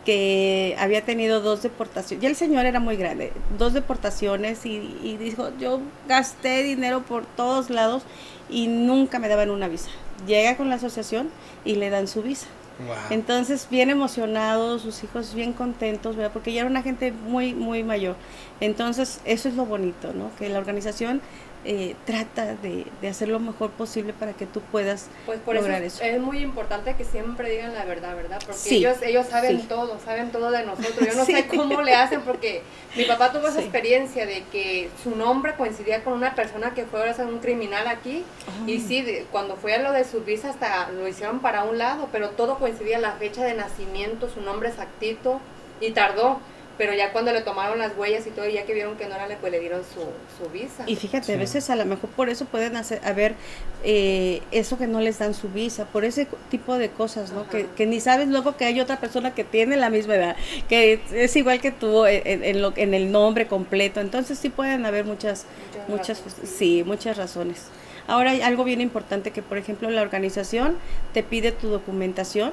que 0.05 0.75
había 0.79 1.03
tenido 1.03 1.41
dos 1.41 1.63
deportaciones. 1.63 2.21
Ya 2.21 2.29
el 2.29 2.35
señor 2.35 2.65
era 2.65 2.79
muy 2.79 2.97
grande, 2.97 3.31
dos 3.57 3.73
deportaciones 3.73 4.65
y, 4.65 4.97
y 5.03 5.17
dijo, 5.17 5.49
yo 5.59 5.79
gasté 6.07 6.63
dinero 6.63 7.03
por 7.03 7.25
todos 7.25 7.69
lados 7.69 8.03
y 8.49 8.67
nunca 8.67 9.19
me 9.19 9.29
daban 9.29 9.49
una 9.49 9.67
visa. 9.67 9.89
Llega 10.27 10.57
con 10.57 10.69
la 10.69 10.75
asociación 10.75 11.29
y 11.65 11.75
le 11.75 11.89
dan 11.89 12.07
su 12.07 12.21
visa. 12.21 12.47
Wow. 12.79 12.95
Entonces, 13.11 13.67
bien 13.69 13.91
emocionados, 13.91 14.81
sus 14.81 15.03
hijos 15.03 15.35
bien 15.35 15.53
contentos, 15.53 16.15
¿verdad? 16.15 16.31
Porque 16.33 16.53
ya 16.53 16.61
era 16.61 16.69
una 16.69 16.81
gente 16.81 17.11
muy, 17.11 17.53
muy 17.53 17.83
mayor. 17.83 18.15
Entonces, 18.59 19.21
eso 19.25 19.47
es 19.47 19.55
lo 19.55 19.65
bonito, 19.65 20.11
¿no? 20.13 20.31
Que 20.39 20.49
la 20.49 20.57
organización 20.57 21.21
eh, 21.65 21.95
trata 22.05 22.55
de, 22.55 22.85
de 23.01 23.07
hacer 23.07 23.29
lo 23.29 23.39
mejor 23.39 23.71
posible 23.71 24.11
para 24.13 24.33
que 24.33 24.45
tú 24.45 24.59
puedas 24.59 25.07
Pues 25.25 25.39
por 25.39 25.55
lograr 25.55 25.81
es- 25.81 25.95
eso. 25.95 26.03
es 26.03 26.19
muy 26.19 26.39
importante 26.39 26.95
que 26.95 27.05
siempre 27.05 27.49
digan 27.49 27.73
la 27.73 27.85
verdad, 27.85 28.15
¿verdad? 28.15 28.39
Porque 28.45 28.59
Sí, 28.59 28.75
ellos, 28.77 28.97
ellos 29.01 29.27
saben 29.27 29.61
sí. 29.61 29.67
todo, 29.67 29.97
saben 30.03 30.31
todo 30.31 30.51
de 30.51 30.65
nosotros. 30.65 31.07
Yo 31.07 31.13
no 31.15 31.25
Sí. 31.25 31.33
sé 31.33 31.47
cómo 31.47 31.81
le 31.81 31.95
hacen 31.95 32.21
porque 32.21 32.63
mi 32.97 33.05
papá 33.05 33.31
tuvo 33.31 33.47
esa 33.47 33.61
experiencia 33.61 34.25
de 34.25 34.43
que 34.51 34.89
su 35.03 35.15
nombre 35.15 35.53
coincidía 35.55 36.03
con 36.03 36.13
una 36.13 36.35
persona 36.35 36.73
que 36.73 36.85
fue 36.85 37.07
a 37.09 37.13
ser 37.13 37.25
un 37.27 37.39
criminal 37.39 37.87
aquí. 37.87 38.23
Y 38.67 38.79
sí, 38.81 39.01
de- 39.01 39.25
cuando 39.31 39.55
fue 39.55 39.73
a 39.75 39.81
lo 39.81 39.91
de 39.93 40.03
su 40.03 40.21
visa 40.21 40.49
hasta 40.49 40.89
lo 40.89 41.07
hicieron 41.07 41.39
para 41.39 41.63
un 41.63 41.77
lado, 41.77 42.09
pero 42.11 42.31
todo 42.31 42.57
coincidía, 42.59 42.99
la 42.99 43.13
fecha 43.13 43.43
de 43.45 43.53
nacimiento, 43.53 44.29
su 44.29 44.41
nombre 44.41 44.69
exactito, 44.69 45.39
y 45.79 45.91
tardó. 45.91 46.39
Pero 46.75 46.91
ya 46.95 47.11
cuando 47.11 47.31
le 47.31 47.41
tomaron 47.41 47.77
las 47.77 47.95
huellas 47.95 48.25
y 48.25 48.31
todo, 48.31 48.49
y 48.49 48.53
ya 48.53 48.65
que 48.65 48.73
vieron 48.73 48.97
que 48.97 49.05
no 49.07 49.13
era, 49.13 49.27
le, 49.27 49.35
pues 49.35 49.51
le 49.51 49.59
dieron 49.59 49.83
su, 49.83 50.01
su 50.43 50.49
visa. 50.49 50.83
Y 50.87 50.95
fíjate, 50.95 51.27
Sí. 51.27 51.31
a 51.33 51.37
veces 51.37 51.69
a 51.69 51.75
lo 51.75 51.85
mejor 51.85 52.09
por 52.09 52.29
eso 52.29 52.45
pueden 52.45 52.75
hacer, 52.77 52.99
haber 53.05 53.35
eh, 53.83 54.41
eso 54.51 54.77
que 54.79 54.87
no 54.87 54.99
les 54.99 55.19
dan 55.19 55.35
su 55.35 55.49
visa, 55.49 55.85
por 55.85 56.03
ese 56.03 56.27
tipo 56.49 56.77
de 56.79 56.89
cosas, 56.89 57.31
¿no? 57.31 57.45
Que, 57.47 57.85
ni 57.85 57.99
sabes 57.99 58.27
luego 58.27 58.57
que 58.57 58.65
hay 58.65 58.79
otra 58.81 58.99
persona 58.99 59.35
que 59.35 59.43
tiene 59.43 59.77
la 59.77 59.91
misma 59.91 60.15
edad, 60.15 60.35
que 60.67 60.99
es 61.11 61.35
igual 61.35 61.61
que 61.61 61.71
tú 61.71 62.05
en, 62.07 62.25
en- 62.25 62.43
en 62.43 62.61
lo, 62.63 62.73
en 62.75 62.95
el 62.95 63.11
nombre 63.11 63.45
completo. 63.45 63.99
Entonces 64.01 64.39
sí 64.39 64.49
pueden 64.49 64.85
haber 64.87 65.05
muchas, 65.05 65.45
Muchas 65.87 65.89
muchas, 65.89 66.23
razones. 66.25 66.49
sí, 66.49 66.83
muchas 66.85 67.17
razones. 67.17 67.65
Ahora 68.07 68.31
hay 68.31 68.41
algo 68.41 68.63
bien 68.63 68.81
importante 68.81 69.29
que, 69.31 69.43
por 69.43 69.59
ejemplo, 69.59 69.91
la 69.91 70.01
organización 70.01 70.77
te 71.13 71.21
pide 71.21 71.51
tu 71.51 71.67
documentación, 71.67 72.51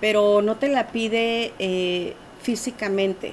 pero 0.00 0.42
no 0.42 0.56
te 0.56 0.68
la 0.68 0.88
pide 0.88 1.52
eh, 1.58 2.12
físicamente. 2.42 3.32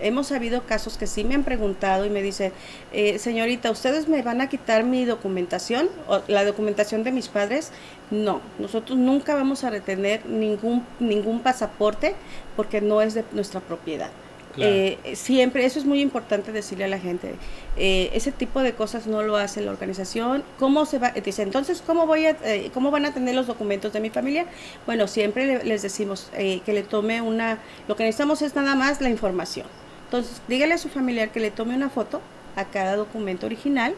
Hemos 0.00 0.26
sabido 0.28 0.62
casos 0.64 0.98
que 0.98 1.06
sí 1.06 1.24
me 1.24 1.34
han 1.34 1.44
preguntado 1.44 2.04
y 2.04 2.10
me 2.10 2.22
dicen, 2.22 2.52
eh, 2.92 3.18
señorita, 3.18 3.70
¿ustedes 3.70 4.08
me 4.08 4.22
van 4.22 4.40
a 4.40 4.48
quitar 4.48 4.84
mi 4.84 5.04
documentación 5.04 5.88
o 6.08 6.20
la 6.28 6.44
documentación 6.44 7.04
de 7.04 7.12
mis 7.12 7.28
padres? 7.28 7.70
No, 8.10 8.40
nosotros 8.58 8.98
nunca 8.98 9.34
vamos 9.34 9.64
a 9.64 9.70
retener 9.70 10.26
ningún, 10.26 10.84
ningún 11.00 11.40
pasaporte 11.40 12.14
porque 12.56 12.80
no 12.80 13.00
es 13.02 13.14
de 13.14 13.24
nuestra 13.32 13.60
propiedad. 13.60 14.10
Claro. 14.54 14.70
Eh, 14.72 14.98
siempre, 15.16 15.64
eso 15.64 15.80
es 15.80 15.84
muy 15.84 16.00
importante 16.00 16.52
decirle 16.52 16.84
a 16.84 16.88
la 16.88 17.00
gente. 17.00 17.34
eh, 17.76 18.10
ese 18.14 18.30
tipo 18.30 18.62
de 18.62 18.72
cosas 18.74 19.08
no 19.08 19.20
lo 19.24 19.36
hace 19.36 19.60
la 19.60 19.72
organización. 19.72 20.44
¿Cómo 20.60 20.86
se 20.86 21.00
va? 21.00 21.10
Dice, 21.10 21.42
entonces, 21.42 21.82
¿cómo, 21.84 22.06
voy 22.06 22.26
a, 22.26 22.36
eh, 22.44 22.70
¿cómo 22.72 22.92
van 22.92 23.04
a 23.04 23.12
tener 23.12 23.34
los 23.34 23.48
documentos 23.48 23.92
de 23.92 23.98
mi 23.98 24.10
familia? 24.10 24.46
Bueno, 24.86 25.08
siempre 25.08 25.46
le- 25.46 25.64
les 25.64 25.82
decimos 25.82 26.30
eh, 26.34 26.60
que 26.64 26.72
le 26.72 26.84
tome 26.84 27.20
una... 27.20 27.58
Lo 27.88 27.96
que 27.96 28.04
necesitamos 28.04 28.42
es 28.42 28.54
nada 28.54 28.76
más 28.76 29.00
la 29.00 29.08
información. 29.08 29.66
Entonces, 30.04 30.40
dígale 30.48 30.74
a 30.74 30.78
su 30.78 30.88
familiar 30.88 31.30
que 31.30 31.40
le 31.40 31.50
tome 31.50 31.74
una 31.74 31.90
foto 31.90 32.20
a 32.56 32.64
cada 32.66 32.96
documento 32.96 33.46
original 33.46 33.94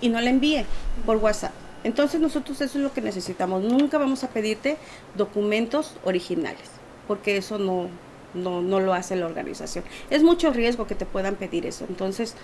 y 0.00 0.08
no 0.08 0.20
la 0.20 0.30
envíe 0.30 0.64
por 1.04 1.16
WhatsApp. 1.16 1.52
Entonces 1.84 2.20
nosotros 2.20 2.60
eso 2.60 2.78
es 2.78 2.84
lo 2.84 2.92
que 2.92 3.00
necesitamos. 3.00 3.62
Nunca 3.62 3.98
vamos 3.98 4.24
a 4.24 4.28
pedirte 4.28 4.76
documentos 5.16 5.94
originales, 6.04 6.68
porque 7.06 7.36
eso 7.36 7.58
no, 7.58 7.88
no, 8.34 8.62
no 8.62 8.80
lo 8.80 8.94
hace 8.94 9.16
la 9.16 9.26
organización. 9.26 9.84
Es 10.10 10.22
mucho 10.22 10.52
riesgo 10.52 10.86
que 10.86 10.94
te 10.94 11.06
puedan 11.06 11.36
pedir 11.36 11.66
eso, 11.66 11.86
entonces 11.88 12.34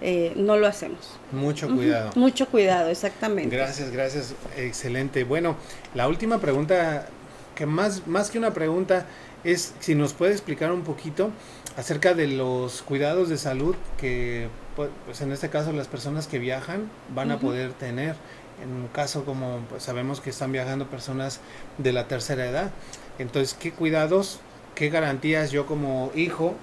eh, 0.00 0.32
no 0.36 0.56
lo 0.56 0.66
hacemos. 0.66 1.18
Mucho 1.32 1.68
cuidado. 1.68 2.10
Mucho 2.14 2.46
cuidado, 2.46 2.90
exactamente. 2.90 3.56
Gracias, 3.56 3.90
gracias. 3.90 4.34
Excelente. 4.56 5.24
Bueno, 5.24 5.56
la 5.94 6.08
última 6.08 6.38
pregunta, 6.38 7.06
que 7.54 7.66
más, 7.66 8.06
más 8.06 8.30
que 8.30 8.38
una 8.38 8.52
pregunta, 8.54 9.06
es 9.42 9.74
si 9.80 9.94
nos 9.94 10.14
puede 10.14 10.32
explicar 10.32 10.72
un 10.72 10.82
poquito 10.82 11.30
acerca 11.76 12.14
de 12.14 12.28
los 12.28 12.82
cuidados 12.82 13.28
de 13.28 13.36
salud 13.38 13.74
que, 13.98 14.48
pu- 14.76 14.88
pues 15.06 15.20
en 15.20 15.32
este 15.32 15.50
caso, 15.50 15.72
las 15.72 15.88
personas 15.88 16.26
que 16.26 16.38
viajan 16.38 16.88
van 17.14 17.30
a 17.30 17.38
poder 17.38 17.72
tener. 17.72 18.14
En 18.62 18.72
un 18.72 18.86
caso 18.88 19.24
como 19.24 19.58
pues, 19.68 19.82
sabemos 19.82 20.20
que 20.20 20.30
están 20.30 20.52
viajando 20.52 20.86
personas 20.86 21.40
de 21.78 21.92
la 21.92 22.06
tercera 22.06 22.46
edad. 22.46 22.70
Entonces, 23.18 23.54
¿qué 23.54 23.72
cuidados, 23.72 24.38
qué 24.76 24.90
garantías 24.90 25.50
yo 25.50 25.66
como 25.66 26.12
hijo 26.14 26.54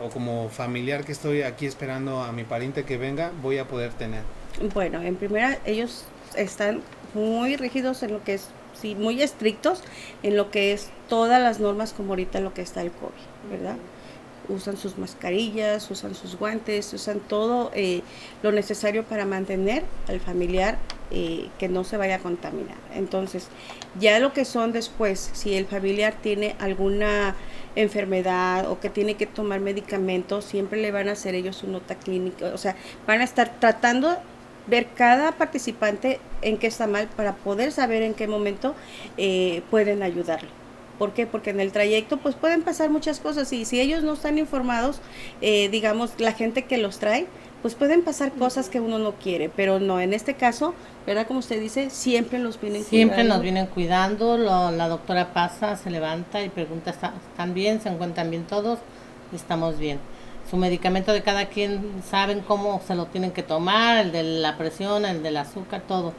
o 0.00 0.08
como 0.10 0.48
familiar 0.48 1.04
que 1.04 1.10
estoy 1.10 1.42
aquí 1.42 1.66
esperando 1.66 2.20
a 2.22 2.30
mi 2.30 2.44
pariente 2.44 2.84
que 2.84 2.98
venga 2.98 3.32
voy 3.42 3.58
a 3.58 3.66
poder 3.66 3.92
tener? 3.94 4.22
Bueno, 4.72 5.02
en 5.02 5.16
primera, 5.16 5.58
ellos 5.66 6.04
están 6.36 6.82
muy 7.14 7.56
rígidos 7.56 8.02
en 8.04 8.12
lo 8.12 8.22
que 8.22 8.34
es, 8.34 8.48
sí, 8.80 8.94
muy 8.94 9.20
estrictos 9.20 9.82
en 10.22 10.36
lo 10.36 10.52
que 10.52 10.72
es 10.72 10.90
todas 11.08 11.42
las 11.42 11.58
normas 11.58 11.92
como 11.92 12.10
ahorita 12.10 12.38
lo 12.40 12.54
que 12.54 12.62
está 12.62 12.80
el 12.82 12.92
COVID, 12.92 13.50
¿verdad? 13.50 13.76
Usan 14.48 14.76
sus 14.76 14.98
mascarillas, 14.98 15.90
usan 15.90 16.14
sus 16.14 16.36
guantes, 16.36 16.92
usan 16.92 17.20
todo 17.20 17.70
eh, 17.74 18.02
lo 18.42 18.52
necesario 18.52 19.04
para 19.04 19.24
mantener 19.24 19.84
al 20.08 20.20
familiar 20.20 20.78
eh, 21.10 21.48
que 21.58 21.68
no 21.68 21.84
se 21.84 21.96
vaya 21.96 22.16
a 22.16 22.18
contaminar. 22.18 22.76
Entonces, 22.94 23.48
ya 23.98 24.18
lo 24.18 24.32
que 24.32 24.44
son 24.44 24.72
después, 24.72 25.30
si 25.32 25.54
el 25.54 25.66
familiar 25.66 26.14
tiene 26.22 26.56
alguna 26.58 27.36
enfermedad 27.76 28.70
o 28.70 28.80
que 28.80 28.90
tiene 28.90 29.14
que 29.14 29.26
tomar 29.26 29.60
medicamentos, 29.60 30.44
siempre 30.44 30.80
le 30.80 30.90
van 30.92 31.08
a 31.08 31.12
hacer 31.12 31.34
ellos 31.34 31.56
su 31.56 31.68
nota 31.68 31.94
clínica, 31.94 32.46
o 32.54 32.58
sea, 32.58 32.76
van 33.06 33.20
a 33.20 33.24
estar 33.24 33.58
tratando 33.58 34.16
ver 34.66 34.88
cada 34.94 35.32
participante 35.32 36.20
en 36.42 36.58
qué 36.58 36.66
está 36.66 36.86
mal 36.86 37.08
para 37.08 37.34
poder 37.34 37.72
saber 37.72 38.02
en 38.02 38.14
qué 38.14 38.26
momento 38.26 38.74
eh, 39.16 39.62
pueden 39.70 40.02
ayudarle. 40.02 40.48
¿Por 40.98 41.12
qué? 41.12 41.26
Porque 41.26 41.50
en 41.50 41.60
el 41.60 41.72
trayecto 41.72 42.18
pues 42.18 42.34
pueden 42.34 42.62
pasar 42.62 42.90
muchas 42.90 43.18
cosas 43.20 43.52
y 43.52 43.64
si 43.64 43.80
ellos 43.80 44.02
no 44.04 44.12
están 44.12 44.38
informados, 44.38 45.00
eh, 45.40 45.68
digamos, 45.70 46.12
la 46.18 46.32
gente 46.32 46.64
que 46.64 46.78
los 46.78 46.98
trae, 46.98 47.26
pues 47.62 47.74
pueden 47.74 48.02
pasar 48.04 48.30
cosas 48.32 48.68
que 48.68 48.78
uno 48.78 48.98
no 48.98 49.12
quiere, 49.12 49.48
pero 49.48 49.80
no, 49.80 49.98
en 49.98 50.12
este 50.12 50.34
caso, 50.34 50.74
¿verdad? 51.06 51.26
Como 51.26 51.38
usted 51.40 51.60
dice, 51.60 51.88
siempre 51.90 52.38
los 52.38 52.60
vienen 52.60 52.84
Siempre 52.84 53.16
cuidando. 53.16 53.34
nos 53.34 53.42
vienen 53.42 53.66
cuidando, 53.66 54.36
lo- 54.36 54.70
la 54.70 54.86
doctora 54.88 55.32
pasa, 55.32 55.76
se 55.76 55.90
levanta 55.90 56.42
y 56.42 56.50
pregunta, 56.50 56.90
¿está- 56.90 57.14
¿están 57.30 57.54
bien? 57.54 57.80
¿Se 57.80 57.88
encuentran 57.88 58.30
bien 58.30 58.44
todos? 58.44 58.78
Estamos 59.34 59.78
bien. 59.78 59.98
Su 60.50 60.58
medicamento 60.58 61.12
de 61.14 61.22
cada 61.22 61.46
quien, 61.46 62.02
saben 62.08 62.40
cómo 62.40 62.80
se 62.86 62.94
lo 62.94 63.06
tienen 63.06 63.30
que 63.32 63.42
tomar, 63.42 63.96
el 64.04 64.12
de 64.12 64.22
la 64.22 64.58
presión, 64.58 65.06
el 65.06 65.22
del 65.22 65.38
azúcar, 65.38 65.82
todo. 65.88 66.12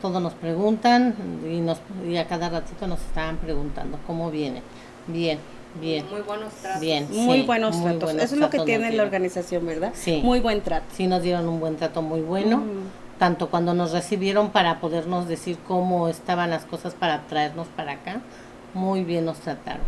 Todo 0.00 0.20
nos 0.20 0.32
preguntan 0.34 1.14
y, 1.50 1.60
nos, 1.60 1.78
y 2.08 2.16
a 2.16 2.26
cada 2.26 2.48
ratito 2.48 2.86
nos 2.86 3.00
estaban 3.00 3.36
preguntando 3.38 3.98
cómo 4.06 4.30
viene. 4.30 4.62
Bien, 5.08 5.38
bien, 5.80 6.04
Muy 6.10 6.20
buenos 6.20 6.52
tratos. 6.54 6.80
bien. 6.80 7.08
Muy 7.10 7.40
sí, 7.40 7.46
buenos 7.46 7.74
muy 7.76 7.84
tratos. 7.84 8.02
buenos 8.04 8.24
Eso 8.24 8.34
es 8.36 8.40
lo 8.40 8.50
que 8.50 8.60
tiene 8.60 8.92
la 8.92 9.02
organización, 9.02 9.66
¿verdad? 9.66 9.92
Sí. 9.94 10.20
Muy 10.22 10.40
buen 10.40 10.60
trato. 10.60 10.86
Sí 10.92 11.06
nos 11.06 11.22
dieron 11.22 11.48
un 11.48 11.58
buen 11.60 11.76
trato 11.76 12.02
muy 12.02 12.20
bueno. 12.20 12.62
Tanto 13.18 13.48
cuando 13.50 13.74
nos 13.74 13.90
recibieron 13.90 14.50
para 14.50 14.78
podernos 14.80 15.26
decir 15.26 15.58
cómo 15.66 16.08
estaban 16.08 16.50
las 16.50 16.64
cosas 16.64 16.94
para 16.94 17.22
traernos 17.26 17.66
para 17.68 17.92
acá, 17.94 18.20
muy 18.74 19.02
bien 19.02 19.24
nos 19.24 19.38
trataron. 19.38 19.82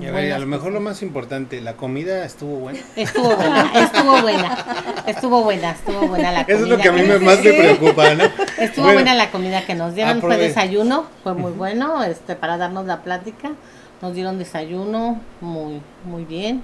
Y 0.00 0.06
a, 0.06 0.12
ver, 0.12 0.32
a 0.32 0.38
lo 0.38 0.46
mejor 0.46 0.72
lo 0.72 0.80
más 0.80 1.02
importante, 1.02 1.60
la 1.60 1.74
comida 1.74 2.24
estuvo 2.24 2.56
buena. 2.56 2.80
Estuvo 2.96 3.34
buena, 3.36 3.72
estuvo 3.74 4.20
buena, 4.20 4.64
estuvo 5.06 5.42
buena, 5.42 5.70
estuvo 5.70 6.08
buena 6.08 6.32
la 6.32 6.44
comida. 6.44 6.56
Eso 6.56 6.64
es 6.64 6.70
lo 6.70 6.78
que 6.78 6.88
a 6.88 6.92
mí 6.92 7.02
me, 7.02 7.18
más 7.18 7.42
me 7.42 7.52
preocupa, 7.52 8.14
¿no? 8.14 8.24
Estuvo 8.58 8.84
Bueno, 8.84 9.00
buena 9.00 9.14
la 9.14 9.30
comida 9.30 9.64
que 9.64 9.74
nos 9.74 9.94
dieron, 9.94 10.20
fue 10.20 10.36
desayuno, 10.36 11.06
fue 11.22 11.34
muy 11.34 11.52
bueno, 11.52 12.02
este, 12.04 12.34
para 12.36 12.58
darnos 12.58 12.86
la 12.86 13.02
plática, 13.02 13.52
nos 14.02 14.14
dieron 14.14 14.38
desayuno 14.38 15.20
muy, 15.40 15.80
muy 16.04 16.24
bien. 16.24 16.62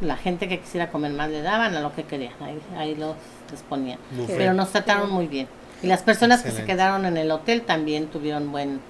La 0.00 0.16
gente 0.16 0.46
que 0.48 0.60
quisiera 0.60 0.90
comer 0.90 1.12
más 1.12 1.30
le 1.30 1.42
daban 1.42 1.74
a 1.74 1.80
lo 1.80 1.94
que 1.94 2.04
querían, 2.04 2.34
ahí, 2.40 2.60
ahí 2.76 2.94
los 2.94 3.16
les 3.50 3.62
ponían. 3.62 3.98
buffet. 4.12 4.36
Pero 4.36 4.54
nos 4.54 4.70
trataron 4.70 5.10
muy 5.10 5.26
bien. 5.26 5.48
Y 5.82 5.86
las 5.86 6.02
personas 6.02 6.38
que 6.40 6.50
se 6.50 6.60
Excelente. 6.60 6.72
quedaron 6.72 7.06
en 7.06 7.16
el 7.16 7.30
hotel 7.30 7.62
también 7.62 8.06
tuvieron 8.06 8.52
buen, 8.52 8.80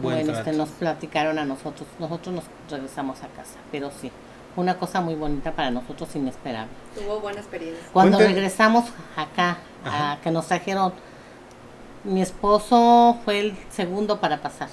Buen 0.00 0.16
buen, 0.16 0.26
trato. 0.26 0.40
este, 0.40 0.52
nos 0.52 0.68
platicaron 0.70 1.38
a 1.38 1.44
nosotros. 1.44 1.88
Nosotros 1.98 2.34
nos 2.34 2.44
regresamos 2.70 3.18
a 3.22 3.28
casa, 3.28 3.56
pero 3.70 3.90
sí, 4.00 4.10
fue 4.54 4.62
una 4.62 4.76
cosa 4.76 5.00
muy 5.00 5.14
bonita 5.14 5.52
para 5.52 5.70
nosotros, 5.70 6.08
inesperable. 6.16 6.72
Tuvo 6.94 7.20
buena 7.20 7.40
experiencia. 7.40 7.82
Cuando 7.92 8.18
Cuente- 8.18 8.34
regresamos 8.34 8.84
acá, 9.16 9.58
a, 9.84 10.18
que 10.22 10.30
nos 10.30 10.46
trajeron, 10.46 10.92
mi 12.04 12.22
esposo 12.22 13.18
fue 13.24 13.40
el 13.40 13.56
segundo 13.70 14.20
para 14.20 14.38
pasar. 14.40 14.68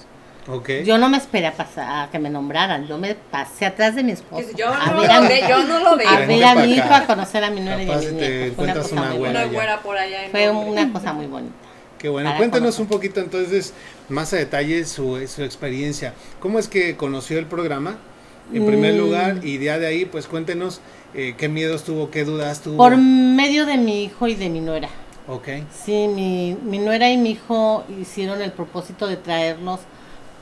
Ok. 0.49 0.69
Yo 0.85 0.97
no 0.97 1.09
me 1.09 1.17
esperé 1.17 1.47
a, 1.47 1.51
pasar, 1.53 2.03
a 2.05 2.09
que 2.09 2.19
me 2.19 2.29
nombraran, 2.29 2.87
yo 2.87 2.97
me 2.97 3.15
pasé 3.15 3.65
atrás 3.65 3.95
de 3.95 4.03
mi 4.03 4.13
esposo. 4.13 4.47
Yo 4.55 4.73
a 4.73 4.91
no, 4.93 5.01
ver 5.01 5.11
a 5.11 5.15
lo 5.15 5.21
mi- 5.23 5.27
ve, 5.27 5.43
yo 5.49 5.63
no 5.65 5.79
lo 5.79 5.89
a 5.89 5.95
veo. 5.95 6.27
Ver 6.27 6.43
a 6.45 6.55
mi 6.55 6.71
hijo, 6.73 6.93
a 6.93 7.05
conocer 7.05 7.43
a 7.43 7.49
mi 7.49 7.59
nuera 7.59 7.83
y 7.83 7.91
a 7.91 7.99
te 7.99 8.11
nietos. 8.13 8.55
Fue 8.55 8.63
una 8.63 8.73
cosa 8.75 8.93
una 8.95 9.09
muy 9.11 9.17
por 9.83 9.97
allá. 9.97 10.23
en 10.23 10.31
Fue 10.31 10.49
una 10.49 10.93
cosa 10.93 11.11
muy 11.13 11.25
bonita. 11.27 11.53
Qué 11.99 12.09
bueno. 12.09 12.29
conocer. 12.75 12.81
un 12.81 12.87
poquito 12.87 13.19
entonces, 13.19 13.73
más 14.09 14.31
a 14.33 14.37
detalle, 14.37 14.85
su, 14.85 15.19
su 15.27 15.43
experiencia. 15.43 16.13
¿Cómo 16.39 16.59
es 16.59 16.67
que 16.67 16.95
conoció 16.95 17.39
el 17.39 17.45
programa? 17.45 17.97
En 18.53 18.65
primer 18.65 18.93
Mm. 18.93 18.97
lugar, 18.97 19.39
y 19.45 19.59
ya 19.59 19.77
de 19.77 19.87
ahí, 19.87 20.05
pues 20.05 20.25
cuéntenos 20.27 20.79
eh, 21.13 21.35
qué 21.37 21.49
miedos 21.49 21.83
tuvo, 21.83 22.09
qué 22.11 22.23
dudas 22.23 22.61
tuvo. 22.61 22.77
Por 22.77 22.95
medio 22.97 23.65
de 23.65 23.77
mi 23.77 24.03
hijo 24.03 24.27
y 24.27 24.35
de 24.35 24.49
mi 24.49 24.59
nuera. 24.61 24.89
Ok. 25.27 25.47
Sí, 25.83 26.07
mi, 26.07 26.55
mi 26.63 26.77
nuera 26.77 27.09
y 27.09 27.17
mi 27.17 27.31
hijo 27.31 27.83
hicieron 27.99 28.41
el 28.41 28.51
propósito 28.53 29.07
de 29.07 29.17
traernos 29.17 29.81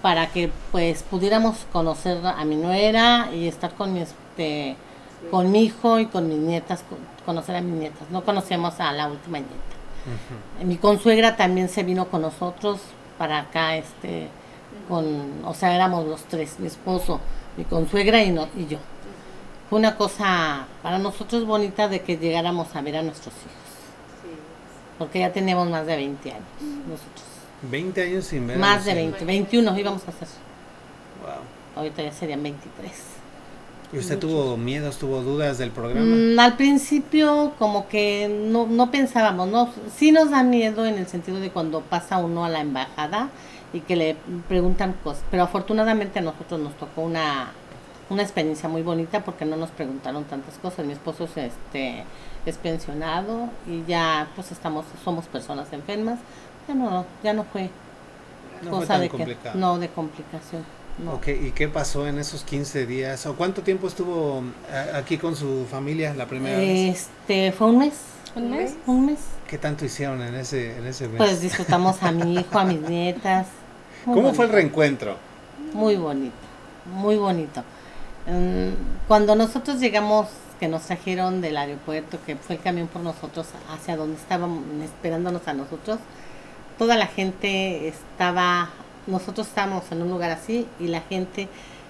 para 0.04 0.28
que 0.32 0.52
pues 0.72 1.02
pudiéramos 1.04 1.58
conocer 1.72 2.20
a 2.26 2.46
mi 2.46 2.56
nuera 2.56 3.30
y 3.34 3.48
estar 3.48 3.74
con 3.74 3.94
mi 3.94 4.02
este 4.02 4.76
con 5.32 5.52
mi 5.52 5.64
hijo 5.64 6.00
y 6.00 6.06
con 6.06 6.28
mis 6.28 6.38
nietas, 6.38 6.84
con- 6.88 7.00
conocer 7.26 7.56
a 7.56 7.62
mis 7.62 7.74
nietas. 7.74 8.04
No 8.12 8.24
conocíamos 8.24 8.80
a 8.80 8.92
la 8.92 9.08
última 9.08 9.40
nieta. 9.40 9.54
Mi 10.64 10.78
consuegra 10.78 11.36
también 11.36 11.70
se 11.70 11.84
vino 11.84 12.08
con 12.10 12.22
nosotros 12.22 12.80
para 13.18 13.40
acá, 13.40 13.76
este, 13.78 14.28
con, 14.88 15.44
o 15.46 15.54
sea, 15.54 15.74
éramos 15.76 16.06
los 16.08 16.24
tres, 16.26 16.60
mi 16.60 16.68
esposo, 16.68 17.20
mi 17.58 17.64
consuegra 17.64 18.24
y, 18.24 18.32
no, 18.32 18.48
y 18.58 18.68
yo. 18.68 18.78
Fue 19.70 19.80
una 19.80 19.96
cosa 19.96 20.68
para 20.84 21.00
nosotros 21.00 21.46
bonita 21.46 21.88
de 21.88 22.02
que 22.02 22.18
llegáramos 22.18 22.76
a 22.76 22.82
ver 22.82 22.98
a 22.98 23.02
nuestros 23.02 23.34
hijos, 23.34 23.52
Sí. 24.22 24.30
porque 25.00 25.20
ya 25.20 25.32
teníamos 25.34 25.70
más 25.70 25.86
de 25.88 25.96
20 25.96 26.32
años 26.32 26.44
nosotros. 26.88 27.26
20 27.64 28.04
años 28.04 28.26
sin 28.26 28.46
ver. 28.48 28.58
Más 28.60 28.86
de 28.86 28.92
hijos. 28.92 29.12
20, 29.20 29.26
21 29.26 29.80
íbamos 29.80 30.04
a 30.08 30.12
hacer. 30.12 30.28
Wow. 31.24 31.78
Ahorita 31.78 32.04
ya 32.04 32.12
serían 32.12 32.44
23. 32.44 32.92
¿Y 33.96 34.00
usted 34.00 34.20
tuvo 34.20 34.58
miedos, 34.58 34.98
tuvo 34.98 35.22
dudas 35.22 35.58
del 35.58 35.72
programa? 35.72 36.06
Mm, 36.06 36.38
al 36.38 36.58
principio 36.58 37.54
como 37.58 37.88
que 37.88 38.28
no, 38.28 38.68
no 38.68 38.92
pensábamos, 38.92 39.48
no, 39.48 39.70
sí 39.96 40.12
nos 40.12 40.32
da 40.32 40.44
miedo 40.44 40.86
en 40.86 40.96
el 40.96 41.08
sentido 41.08 41.40
de 41.40 41.50
cuando 41.50 41.80
pasa 41.80 42.18
uno 42.18 42.44
a 42.44 42.50
la 42.50 42.60
embajada 42.60 43.30
y 43.72 43.80
que 43.80 43.96
le 43.96 44.18
preguntan 44.50 44.96
cosas, 45.02 45.24
pero 45.32 45.44
afortunadamente 45.44 46.20
a 46.20 46.22
nosotros 46.22 46.60
nos 46.60 46.74
tocó 46.76 47.04
una, 47.04 47.52
una 48.10 48.22
experiencia 48.22 48.68
muy 48.68 48.82
bonita 48.82 49.24
porque 49.24 49.46
no 49.46 49.56
nos 49.56 49.70
preguntaron 49.72 50.26
tantas 50.26 50.58
cosas. 50.58 50.86
Mi 50.86 50.92
esposo 50.92 51.24
es, 51.24 51.38
este, 51.38 52.04
es 52.46 52.58
pensionado 52.58 53.50
y 53.66 53.86
ya 53.88 54.28
pues 54.36 54.52
estamos, 54.52 54.86
somos 55.06 55.26
personas 55.28 55.72
enfermas, 55.72 56.20
ya 56.68 56.76
no, 56.76 57.06
ya 57.24 57.32
no 57.34 57.46
fue 57.46 57.70
No 58.62 58.72
fue 58.72 58.80
cosa 58.80 58.88
tan 58.88 59.02
de 59.02 59.10
que, 59.10 59.18
complicado. 59.18 59.58
no 59.58 59.80
de 59.80 59.88
complicación. 59.88 60.64
No. 61.04 61.16
Ok, 61.16 61.28
¿y 61.28 61.52
qué 61.52 61.68
pasó 61.68 62.08
en 62.08 62.20
esos 62.20 62.44
15 62.44 62.86
días? 62.86 63.26
¿O 63.26 63.36
cuánto 63.36 63.62
tiempo 63.64 63.88
estuvo 63.88 64.44
a- 64.72 64.98
aquí 64.98 65.18
con 65.18 65.36
su 65.36 65.66
familia 65.70 66.14
la 66.14 66.26
primera 66.26 66.58
vez? 66.58 66.96
Este, 66.98 67.52
fue 67.52 67.68
un 67.68 67.80
mes, 67.80 67.94
¿Un 68.36 68.50
mes? 68.52 68.76
un 68.88 69.06
mes. 69.08 69.20
¿Qué 69.48 69.58
tanto 69.58 69.84
hicieron 69.86 70.22
en 70.22 70.36
ese, 70.36 70.78
en 70.78 70.88
ese 70.88 71.08
mes? 71.10 71.18
Pues 71.18 71.42
disfrutamos 71.42 72.02
a 72.02 72.12
mi 72.12 72.36
hijo, 72.40 72.58
a 72.58 72.64
mis 72.64 72.80
nietas. 72.90 73.48
Muy 74.06 74.16
¿Cómo 74.16 74.34
fue 74.34 74.46
el 74.46 74.52
reencuentro? 74.52 75.18
Muy 75.74 75.98
bonito, 75.98 76.36
muy 76.86 77.18
bonito. 77.18 77.64
Cuando 79.08 79.36
nosotros 79.36 79.80
llegamos, 79.80 80.28
que 80.60 80.68
nos 80.70 80.84
trajeron 80.84 81.42
del 81.42 81.58
aeropuerto, 81.58 82.18
que 82.26 82.38
fue 82.38 82.56
el 82.56 82.62
camión 82.62 82.88
por 82.88 83.02
nosotros 83.02 83.48
hacia 83.74 83.98
donde 83.98 84.16
estaban 84.16 84.64
esperándonos 84.84 85.46
a 85.48 85.54
nosotros, 85.54 86.00
toda 86.78 86.96
la 86.96 87.08
gente 87.08 87.88
estaba, 87.90 88.70
nosotros 89.08 89.48
estábamos 89.48 89.84
en 89.92 90.02
un 90.02 90.10
lugar 90.10 90.32
así 90.32 90.68
y 90.80 90.88
la 90.88 91.02
gente, 91.02 91.48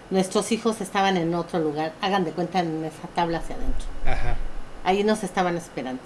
nuestros 0.10 0.52
hijos 0.52 0.82
estaban 0.82 1.18
en 1.18 1.34
otro 1.36 1.60
lugar, 1.60 1.94
hagan 2.02 2.24
de 2.26 2.32
cuenta 2.32 2.60
en 2.60 2.84
esa 2.86 3.08
tabla 3.16 3.40
hacia 3.40 3.56
adentro. 3.56 3.86
Ajá. 4.06 4.36
Ahí 4.84 5.04
nos 5.04 5.24
estaban 5.24 5.58
esperando. 5.58 6.02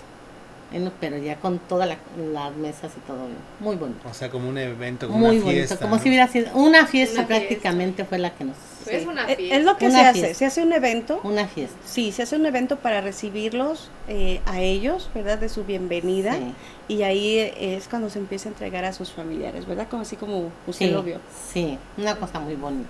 Pero 0.99 1.17
ya 1.17 1.35
con 1.37 1.57
todas 1.57 1.89
la, 1.89 1.97
las 2.31 2.55
mesas 2.55 2.91
y 2.95 2.99
todo, 3.07 3.17
muy 3.59 3.75
bonito. 3.75 4.07
O 4.07 4.13
sea, 4.13 4.29
como 4.29 4.47
un 4.49 4.57
evento, 4.59 5.07
como 5.07 5.19
Muy 5.19 5.37
una 5.37 5.45
bonito, 5.45 5.51
fiesta. 5.67 5.77
como 5.79 5.95
¿no? 5.95 6.01
si 6.03 6.09
hubiera 6.09 6.27
sido 6.27 6.51
una 6.53 6.85
fiesta 6.85 7.21
Una 7.21 7.27
fiesta. 7.27 7.27
prácticamente 7.27 8.05
fue 8.05 8.19
la 8.19 8.29
que 8.35 8.43
nos... 8.43 8.55
Es 8.97 9.05
una 9.05 9.29
Es- 9.29 9.37
fiesta. 9.37 9.55
Es 9.57 9.65
lo 9.65 9.77
que 9.77 9.85
Una 9.87 9.99
se 9.99 10.05
hace, 10.19 10.33
se 10.33 10.45
hace 10.45 10.61
un 10.61 10.73
evento. 10.73 11.19
Una 11.23 11.47
fiesta. 11.47 11.77
Sí, 11.85 12.11
se 12.11 12.23
hace 12.23 12.35
un 12.35 12.45
evento 12.45 12.77
para 12.79 13.01
recibirlos 13.01 13.89
eh, 14.07 14.41
a 14.45 14.59
ellos, 14.61 15.09
¿verdad? 15.13 15.37
De 15.37 15.49
su 15.49 15.63
bienvenida. 15.65 16.33
Sí. 16.33 16.53
Y 16.87 17.03
ahí 17.03 17.37
eh, 17.37 17.75
es 17.77 17.87
cuando 17.87 18.09
se 18.09 18.19
empieza 18.19 18.49
a 18.49 18.51
entregar 18.51 18.85
a 18.85 18.93
sus 18.93 19.11
familiares, 19.11 19.65
¿verdad? 19.67 19.87
Como 19.89 20.01
así 20.01 20.15
como 20.15 20.51
usted 20.67 20.87
Sí, 20.87 20.91
lo 20.91 21.03
vio. 21.03 21.19
sí, 21.53 21.77
una 21.97 22.15
cosa 22.15 22.39
muy 22.39 22.55
bonita. 22.55 22.89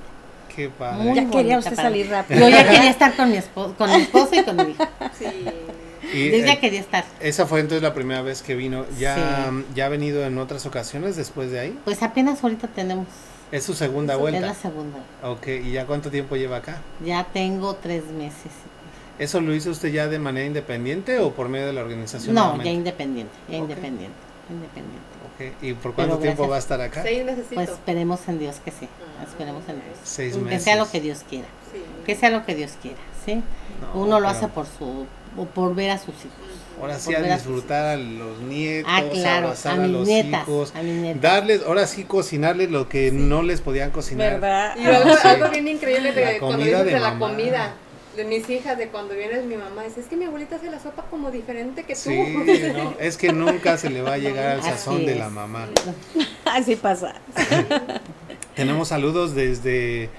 Qué 0.55 0.69
padre. 0.69 1.03
Muy 1.03 1.15
Ya 1.15 1.29
quería 1.29 1.57
usted 1.59 1.75
salir 1.75 2.05
mí. 2.07 2.11
rápido. 2.11 2.39
Yo 2.39 2.49
ya 2.49 2.63
quería 2.69 2.89
estar 2.89 3.15
con 3.15 3.29
mi 3.29 3.37
esposo, 3.37 3.75
con 3.77 3.89
mi 3.91 3.97
esposo 4.01 4.29
y 4.35 4.43
con 4.43 4.55
mi 4.57 4.71
hijo. 4.71 4.83
Sí. 5.17 5.25
Y, 6.11 6.31
Yo 6.31 6.37
ya 6.37 6.53
eh, 6.53 6.59
quería 6.59 6.79
estar. 6.79 7.05
esa 7.19 7.45
fue 7.45 7.59
entonces 7.59 7.83
la 7.83 7.93
primera 7.93 8.23
vez 8.23 8.41
que 8.41 8.55
vino. 8.55 8.83
¿Ya, 8.97 9.15
Sí. 9.51 9.63
¿Ya 9.75 9.85
ha 9.85 9.89
venido 9.89 10.25
en 10.25 10.39
otras 10.39 10.65
ocasiones 10.65 11.15
después 11.15 11.51
de 11.51 11.59
ahí? 11.59 11.79
Pues 11.85 12.01
apenas 12.01 12.41
ahorita 12.43 12.67
tenemos. 12.69 13.05
Es 13.51 13.63
su 13.63 13.73
segunda 13.73 14.13
Es 14.13 14.19
vuelta. 14.19 14.41
la 14.41 14.53
segunda. 14.53 14.97
Ok, 15.23 15.47
¿y 15.47 15.71
ya 15.71 15.85
cuánto 15.85 16.11
tiempo 16.11 16.35
lleva 16.35 16.57
acá? 16.57 16.81
Ya 17.03 17.23
tengo 17.33 17.75
tres 17.75 18.05
meses. 18.05 18.51
¿Eso 19.17 19.41
lo 19.41 19.53
hizo 19.53 19.71
usted 19.71 19.89
ya 19.91 20.07
de 20.07 20.19
manera 20.19 20.45
independiente 20.45 21.19
o 21.19 21.31
por 21.31 21.49
medio 21.49 21.65
de 21.67 21.73
la 21.73 21.81
organización? 21.81 22.33
No, 22.35 22.41
nuevamente? 22.41 22.69
ya 22.69 22.71
independiente, 22.77 23.33
ya 23.49 23.57
independiente, 23.57 24.15
independiente. 24.49 25.09
Ok, 25.35 25.63
¿Y 25.63 25.73
por 25.73 25.93
cuánto 25.93 26.15
Pero 26.15 26.21
tiempo 26.35 26.47
gracias. 26.47 26.51
va 26.51 26.55
a 26.55 26.59
estar 26.59 26.81
acá? 26.81 27.03
Seis 27.03 27.25
meses. 27.25 27.45
Pues 27.53 27.69
esperemos 27.69 28.19
en 28.27 28.39
Dios 28.39 28.57
que 28.63 28.71
sí. 28.71 28.87
Esperemos 29.25 29.63
en 29.67 29.75
Dios. 29.75 29.97
Seis 30.03 30.35
Que 30.35 30.41
meses. 30.41 30.63
sea 30.63 30.75
lo 30.77 30.89
que 30.89 31.01
Dios 31.01 31.25
quiera. 31.29 31.47
Sí. 31.73 31.81
Que 32.05 32.15
sea 32.15 32.29
lo 32.29 32.45
que 32.45 32.55
Dios 32.55 32.73
quiera, 32.81 32.97
¿sí? 33.25 33.35
No, 33.81 34.01
Uno 34.01 34.19
lo 34.19 34.27
pero 34.27 34.37
hace 34.37 34.47
por 34.47 34.65
su 34.65 35.05
o 35.37 35.45
por 35.45 35.75
ver 35.75 35.91
a 35.91 35.97
sus 35.97 36.15
hijos. 36.15 36.31
Ahora 36.79 36.97
sí 36.97 37.13
a 37.13 37.21
disfrutar 37.21 37.85
a 37.85 37.97
los 37.97 38.39
nietos, 38.39 38.89
Ah, 38.93 39.03
claro, 39.11 39.47
abrazar 39.47 39.79
a 39.81 39.87
los 39.87 40.07
nietas, 40.07 40.43
hijos, 40.43 40.73
a 40.75 40.81
darles, 41.19 41.61
ahora 41.65 41.85
sí 41.87 42.05
cocinarles 42.05 42.71
lo 42.71 42.87
que 42.87 43.11
no 43.11 43.43
les 43.43 43.59
podían 43.59 43.91
cocinar. 43.91 44.33
¿Verdad? 44.39 44.75
Y 44.77 44.85
algo, 44.85 45.09
Sí. 45.21 45.27
algo 45.27 45.49
bien 45.49 45.67
increíble 45.67 46.13
de 46.13 46.25
La 46.25 46.39
cuando 46.39 46.57
comida 46.59 46.77
dices 46.77 46.85
de 46.85 46.93
de, 46.93 46.99
la 47.01 47.11
mamá. 47.11 47.27
comida 47.27 47.73
de 48.15 48.23
mis 48.25 48.49
hijas, 48.49 48.77
de 48.77 48.87
cuando 48.87 49.13
vienes 49.13 49.43
mi 49.43 49.55
mamá, 49.55 49.83
dice, 49.83 49.99
es 49.99 50.05
que 50.07 50.15
mi 50.15 50.23
abuelita 50.25 50.55
hace 50.55 50.71
la 50.71 50.79
sopa 50.79 51.03
como 51.09 51.31
diferente 51.31 51.83
que 51.83 51.95
tú. 51.95 51.99
Sí, 52.01 52.33
no, 52.73 52.93
es 52.99 53.17
que 53.17 53.33
nunca 53.33 53.77
se 53.77 53.89
le 53.89 54.01
va 54.01 54.13
a 54.13 54.17
llegar 54.17 54.47
al 54.47 54.63
sazón 54.63 55.05
de 55.05 55.15
la 55.15 55.29
mamá. 55.29 55.67
Así 56.45 56.75
pasa. 56.77 57.15
Tenemos 58.55 58.87
saludos 58.89 59.35
desde 59.35 60.09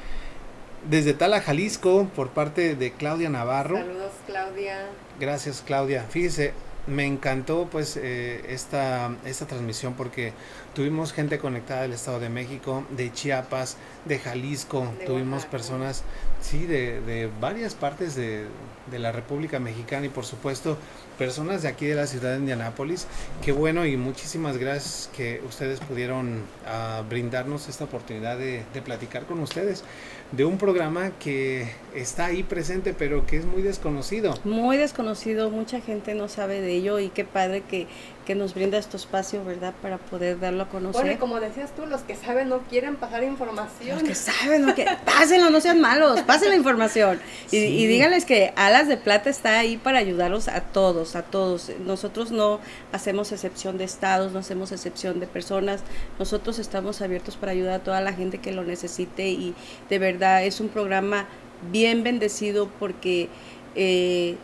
desde 0.89 1.15
Tala, 1.15 1.41
Jalisco, 1.41 2.09
por 2.17 2.31
parte 2.31 2.75
de 2.75 2.93
Claudia 2.93 3.29
Navarro. 3.29 3.77
Saludos, 3.77 4.13
Claudia. 4.27 4.87
Gracias, 5.19 5.63
Claudia. 5.67 6.05
Fíjese, 6.09 6.55
me 6.87 7.05
encantó 7.07 7.69
pues 7.71 7.97
eh, 7.97 8.43
esta, 8.49 9.15
esta 9.25 9.47
transmisión 9.47 9.95
porque 9.95 10.33
tuvimos 10.75 11.13
gente 11.13 11.39
conectada 11.39 11.83
del 11.83 11.93
Estado 11.93 12.21
de 12.21 12.31
México, 12.31 12.85
de 12.91 13.13
Chiapas, 13.13 13.77
de 14.07 14.19
Jalisco, 14.19 14.91
De 14.99 15.05
tuvimos 15.05 15.45
Oaxaca. 15.45 15.51
personas, 15.51 16.03
sí, 16.41 16.65
de, 16.67 17.01
de 17.03 17.29
varias 17.41 17.75
partes 17.75 18.15
de, 18.15 18.47
de 18.91 18.99
la 18.99 19.13
República 19.13 19.59
Mexicana 19.61 20.07
y 20.07 20.09
por 20.09 20.25
supuesto 20.25 20.79
personas 21.19 21.61
de 21.63 21.69
aquí 21.69 21.85
de 21.87 21.97
la 21.97 22.07
ciudad 22.07 22.33
de 22.33 22.39
Indianápolis. 22.39 23.07
Qué 23.45 23.53
bueno 23.53 23.85
y 23.85 23.99
muchísimas 23.99 24.57
gracias 24.57 25.11
que 25.15 25.43
ustedes 25.47 25.81
pudieron 25.81 26.41
ah, 26.67 27.03
brindarnos 27.09 27.69
esta 27.69 27.85
oportunidad 27.85 28.39
de, 28.39 28.65
de 28.73 28.83
platicar 28.83 29.27
con 29.27 29.39
ustedes 29.41 29.85
de 30.33 30.45
un 30.45 30.59
programa 30.59 31.11
que 31.19 31.69
está 31.95 32.27
ahí 32.27 32.43
presente 32.43 32.95
pero 32.95 33.27
que 33.27 33.37
es 33.37 33.45
muy 33.45 33.63
desconocido. 33.63 34.35
Muy 34.45 34.77
desconocido, 34.77 35.51
mucha 35.51 35.81
gente 35.81 36.15
no 36.15 36.29
sabe 36.29 36.61
de 36.61 36.73
ello 36.73 36.99
y 36.99 37.09
qué 37.09 37.25
padre 37.25 37.63
que, 37.63 37.87
que 38.27 38.35
nos 38.35 38.55
brinda 38.55 38.79
este 38.79 38.97
espacio, 38.97 39.45
¿verdad? 39.45 39.75
Para 39.83 39.99
poder 39.99 40.39
darlo 40.39 40.63
a 40.65 40.69
conocer. 40.69 41.03
Bueno, 41.03 41.17
y 41.17 41.19
como 41.19 41.41
decías 41.41 41.75
tú, 41.75 41.87
los 41.87 42.03
que 42.03 42.15
saben 42.17 42.49
no 42.49 42.59
quieren 42.69 42.97
pasar 42.97 43.25
información. 43.25 43.99
Los 43.99 44.09
que 44.09 44.15
saben, 44.15 44.67
lo 44.67 44.75
que 44.75 44.87
pásenlo, 45.05 45.51
no 45.51 45.61
sean 45.61 45.81
malos, 45.81 46.21
pasen 46.23 46.51
la 46.51 46.57
información. 46.57 47.21
Y, 47.47 47.49
Sí. 47.51 47.57
y 47.57 47.87
díganles 47.87 48.25
que 48.25 48.53
Alas 48.57 48.89
de 48.89 48.97
Plata 48.97 49.31
está 49.31 49.59
ahí 49.59 49.77
para 49.77 49.99
ayudarlos 49.99 50.49
a 50.49 50.61
todos, 50.61 51.17
a 51.17 51.23
todos. 51.23 51.71
Nosotros 51.85 52.31
no 52.31 52.61
hacemos 52.93 53.33
excepción 53.33 53.79
de 53.79 53.85
estados, 53.85 54.33
no 54.33 54.39
hacemos 54.39 54.73
excepción 54.73 55.21
de 55.21 55.27
personas. 55.27 55.81
Nosotros 56.19 56.59
estamos 56.59 57.01
abiertos 57.03 57.37
para 57.37 57.53
ayudar 57.53 57.75
a 57.75 57.79
toda 57.85 58.01
la 58.01 58.13
gente 58.13 58.39
que 58.39 58.53
lo 58.53 58.65
necesite 58.65 59.29
y 59.29 59.55
de 59.89 59.99
verdad 59.99 60.45
es 60.45 60.61
un 60.61 60.69
programa 60.69 61.27
bien 61.71 62.03
bendecido 62.03 62.69
porque 62.79 63.29
eh, 63.75 64.37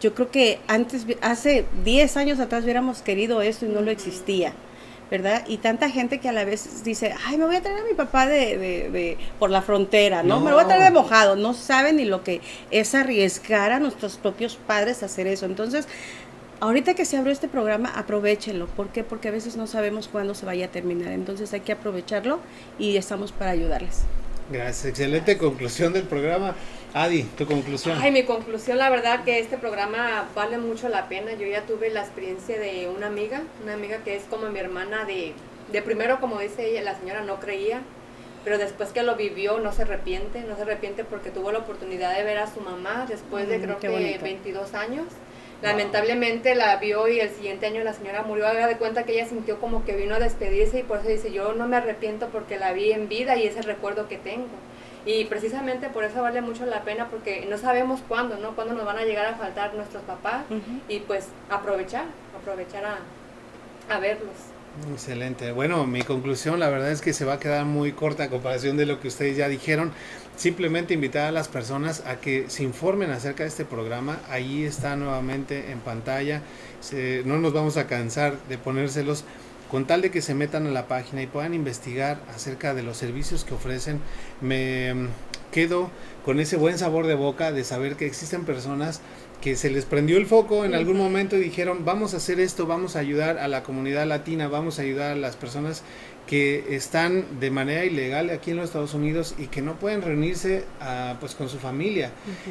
yo 0.00 0.14
creo 0.14 0.30
que 0.30 0.58
antes, 0.68 1.06
hace 1.22 1.64
10 1.84 2.16
años 2.16 2.40
atrás 2.40 2.64
hubiéramos 2.64 3.02
querido 3.02 3.40
esto 3.42 3.66
y 3.66 3.68
no 3.68 3.80
lo 3.80 3.90
existía. 3.90 4.52
¿verdad? 5.10 5.42
Y 5.48 5.56
tanta 5.56 5.88
gente 5.88 6.18
que 6.20 6.28
a 6.28 6.32
la 6.32 6.44
vez 6.44 6.84
dice, 6.84 7.14
ay, 7.24 7.38
me 7.38 7.46
voy 7.46 7.56
a 7.56 7.62
traer 7.62 7.78
a 7.78 7.84
mi 7.84 7.94
papá 7.94 8.26
de, 8.26 8.58
de, 8.58 8.90
de- 8.90 9.16
por 9.38 9.48
la 9.48 9.62
frontera, 9.62 10.22
¿no? 10.22 10.38
Me 10.38 10.50
lo 10.50 10.56
voy 10.56 10.64
a 10.64 10.68
traer 10.68 10.82
de 10.82 10.90
mojado. 10.90 11.34
No 11.34 11.54
saben 11.54 11.96
ni 11.96 12.04
lo 12.04 12.22
que 12.22 12.42
es 12.70 12.94
arriesgar 12.94 13.72
a 13.72 13.80
nuestros 13.80 14.18
propios 14.18 14.56
padres 14.56 15.02
a 15.02 15.06
hacer 15.06 15.26
eso. 15.26 15.46
Entonces, 15.46 15.88
ahorita 16.60 16.92
que 16.92 17.06
se 17.06 17.16
abrió 17.16 17.32
este 17.32 17.48
programa, 17.48 17.90
aprovechenlo. 17.96 18.66
¿Por 18.66 18.88
qué? 18.88 19.02
Porque 19.02 19.28
a 19.28 19.30
veces 19.30 19.56
no 19.56 19.66
sabemos 19.66 20.08
cuándo 20.08 20.34
se 20.34 20.44
vaya 20.44 20.66
a 20.66 20.68
terminar. 20.68 21.12
Entonces 21.12 21.54
hay 21.54 21.60
que 21.60 21.72
aprovecharlo 21.72 22.40
y 22.78 22.98
estamos 22.98 23.32
para 23.32 23.52
ayudarles. 23.52 24.02
Gracias, 24.50 24.86
excelente 24.86 25.36
conclusión 25.36 25.92
del 25.92 26.04
programa. 26.04 26.54
Adi, 26.94 27.24
tu 27.36 27.44
conclusión. 27.46 27.98
Ay, 28.00 28.10
mi 28.10 28.24
conclusión, 28.24 28.78
la 28.78 28.88
verdad 28.88 29.22
que 29.24 29.38
este 29.40 29.58
programa 29.58 30.26
vale 30.34 30.56
mucho 30.56 30.88
la 30.88 31.08
pena. 31.08 31.32
Yo 31.34 31.46
ya 31.46 31.62
tuve 31.66 31.90
la 31.90 32.00
experiencia 32.00 32.58
de 32.58 32.88
una 32.88 33.08
amiga, 33.08 33.42
una 33.62 33.74
amiga 33.74 33.98
que 34.04 34.16
es 34.16 34.22
como 34.24 34.48
mi 34.48 34.58
hermana 34.58 35.04
de, 35.04 35.34
de 35.70 35.82
primero, 35.82 36.18
como 36.18 36.38
dice 36.38 36.66
ella, 36.66 36.82
la 36.82 36.98
señora 36.98 37.20
no 37.22 37.40
creía, 37.40 37.82
pero 38.42 38.56
después 38.56 38.88
que 38.90 39.02
lo 39.02 39.16
vivió 39.16 39.60
no 39.60 39.70
se 39.72 39.82
arrepiente, 39.82 40.40
no 40.40 40.56
se 40.56 40.62
arrepiente 40.62 41.04
porque 41.04 41.30
tuvo 41.30 41.52
la 41.52 41.58
oportunidad 41.58 42.16
de 42.16 42.24
ver 42.24 42.38
a 42.38 42.52
su 42.52 42.60
mamá 42.60 43.04
después 43.06 43.46
de 43.48 43.58
Mm, 43.58 43.62
creo 43.62 43.78
que 43.78 43.88
bonito. 43.90 44.22
22 44.22 44.72
años. 44.72 45.04
Lamentablemente 45.60 46.54
la 46.54 46.76
vio 46.76 47.08
y 47.08 47.18
el 47.18 47.30
siguiente 47.30 47.66
año 47.66 47.82
la 47.82 47.92
señora 47.92 48.22
murió. 48.22 48.46
Haga 48.46 48.68
de 48.68 48.76
cuenta 48.76 49.04
que 49.04 49.14
ella 49.14 49.26
sintió 49.28 49.58
como 49.58 49.84
que 49.84 49.96
vino 49.96 50.14
a 50.14 50.20
despedirse 50.20 50.80
y 50.80 50.82
por 50.84 50.98
eso 50.98 51.08
dice, 51.08 51.32
yo 51.32 51.52
no 51.54 51.66
me 51.66 51.76
arrepiento 51.76 52.28
porque 52.28 52.58
la 52.58 52.72
vi 52.72 52.92
en 52.92 53.08
vida 53.08 53.36
y 53.36 53.46
es 53.46 53.56
el 53.56 53.64
recuerdo 53.64 54.08
que 54.08 54.18
tengo. 54.18 54.46
Y 55.04 55.24
precisamente 55.24 55.88
por 55.88 56.04
eso 56.04 56.22
vale 56.22 56.42
mucho 56.42 56.64
la 56.66 56.82
pena 56.82 57.08
porque 57.08 57.46
no 57.48 57.58
sabemos 57.58 58.00
cuándo, 58.06 58.36
¿no? 58.36 58.54
Cuándo 58.54 58.74
nos 58.74 58.84
van 58.84 58.98
a 58.98 59.04
llegar 59.04 59.26
a 59.26 59.34
faltar 59.34 59.74
nuestros 59.74 60.02
papás 60.02 60.44
y 60.88 61.00
pues 61.00 61.28
aprovechar, 61.50 62.04
aprovechar 62.40 62.84
a, 62.84 62.98
a 63.92 63.98
verlos. 63.98 64.34
Excelente. 64.86 65.50
Bueno, 65.52 65.86
mi 65.86 66.02
conclusión 66.02 66.60
la 66.60 66.68
verdad 66.68 66.92
es 66.92 67.00
que 67.00 67.12
se 67.12 67.24
va 67.24 67.34
a 67.34 67.40
quedar 67.40 67.64
muy 67.64 67.92
corta 67.92 68.24
a 68.24 68.28
comparación 68.30 68.76
de 68.76 68.86
lo 68.86 69.00
que 69.00 69.08
ustedes 69.08 69.36
ya 69.36 69.48
dijeron. 69.48 69.92
Simplemente 70.36 70.94
invitar 70.94 71.26
a 71.26 71.32
las 71.32 71.48
personas 71.48 72.02
a 72.06 72.16
que 72.20 72.48
se 72.48 72.62
informen 72.62 73.10
acerca 73.10 73.42
de 73.42 73.48
este 73.48 73.64
programa. 73.64 74.20
Ahí 74.28 74.64
está 74.64 74.94
nuevamente 74.94 75.72
en 75.72 75.80
pantalla. 75.80 76.42
Se- 76.80 77.22
no 77.24 77.38
nos 77.38 77.52
vamos 77.54 77.76
a 77.76 77.86
cansar 77.86 78.38
de 78.48 78.58
ponérselos 78.58 79.24
con 79.70 79.86
tal 79.86 80.00
de 80.00 80.10
que 80.10 80.22
se 80.22 80.34
metan 80.34 80.66
a 80.66 80.70
la 80.70 80.86
página 80.86 81.22
y 81.22 81.26
puedan 81.26 81.54
investigar 81.54 82.20
acerca 82.34 82.74
de 82.74 82.82
los 82.82 82.96
servicios 82.98 83.44
que 83.44 83.54
ofrecen. 83.54 84.00
Me 84.40 84.94
mm, 84.94 85.08
quedo 85.50 85.90
con 86.24 86.40
ese 86.40 86.56
buen 86.56 86.78
sabor 86.78 87.06
de 87.06 87.14
boca 87.14 87.52
de 87.52 87.64
saber 87.64 87.96
que 87.96 88.06
existen 88.06 88.44
personas 88.44 89.00
que 89.40 89.54
se 89.56 89.70
les 89.70 89.84
prendió 89.84 90.16
el 90.16 90.26
foco 90.26 90.64
en 90.64 90.74
algún 90.74 90.96
momento 90.96 91.36
y 91.36 91.40
dijeron 91.40 91.84
vamos 91.84 92.14
a 92.14 92.16
hacer 92.16 92.40
esto, 92.40 92.66
vamos 92.66 92.96
a 92.96 93.00
ayudar 93.00 93.38
a 93.38 93.48
la 93.48 93.62
comunidad 93.62 94.06
latina, 94.06 94.48
vamos 94.48 94.78
a 94.78 94.82
ayudar 94.82 95.12
a 95.12 95.16
las 95.16 95.36
personas 95.36 95.82
que 96.26 96.76
están 96.76 97.40
de 97.40 97.50
manera 97.50 97.86
ilegal 97.86 98.28
aquí 98.28 98.50
en 98.50 98.58
los 98.58 98.66
Estados 98.66 98.92
Unidos 98.92 99.34
y 99.38 99.46
que 99.46 99.62
no 99.62 99.76
pueden 99.76 100.02
reunirse 100.02 100.64
ah, 100.80 101.16
pues 101.20 101.34
con 101.34 101.48
su 101.48 101.58
familia 101.58 102.10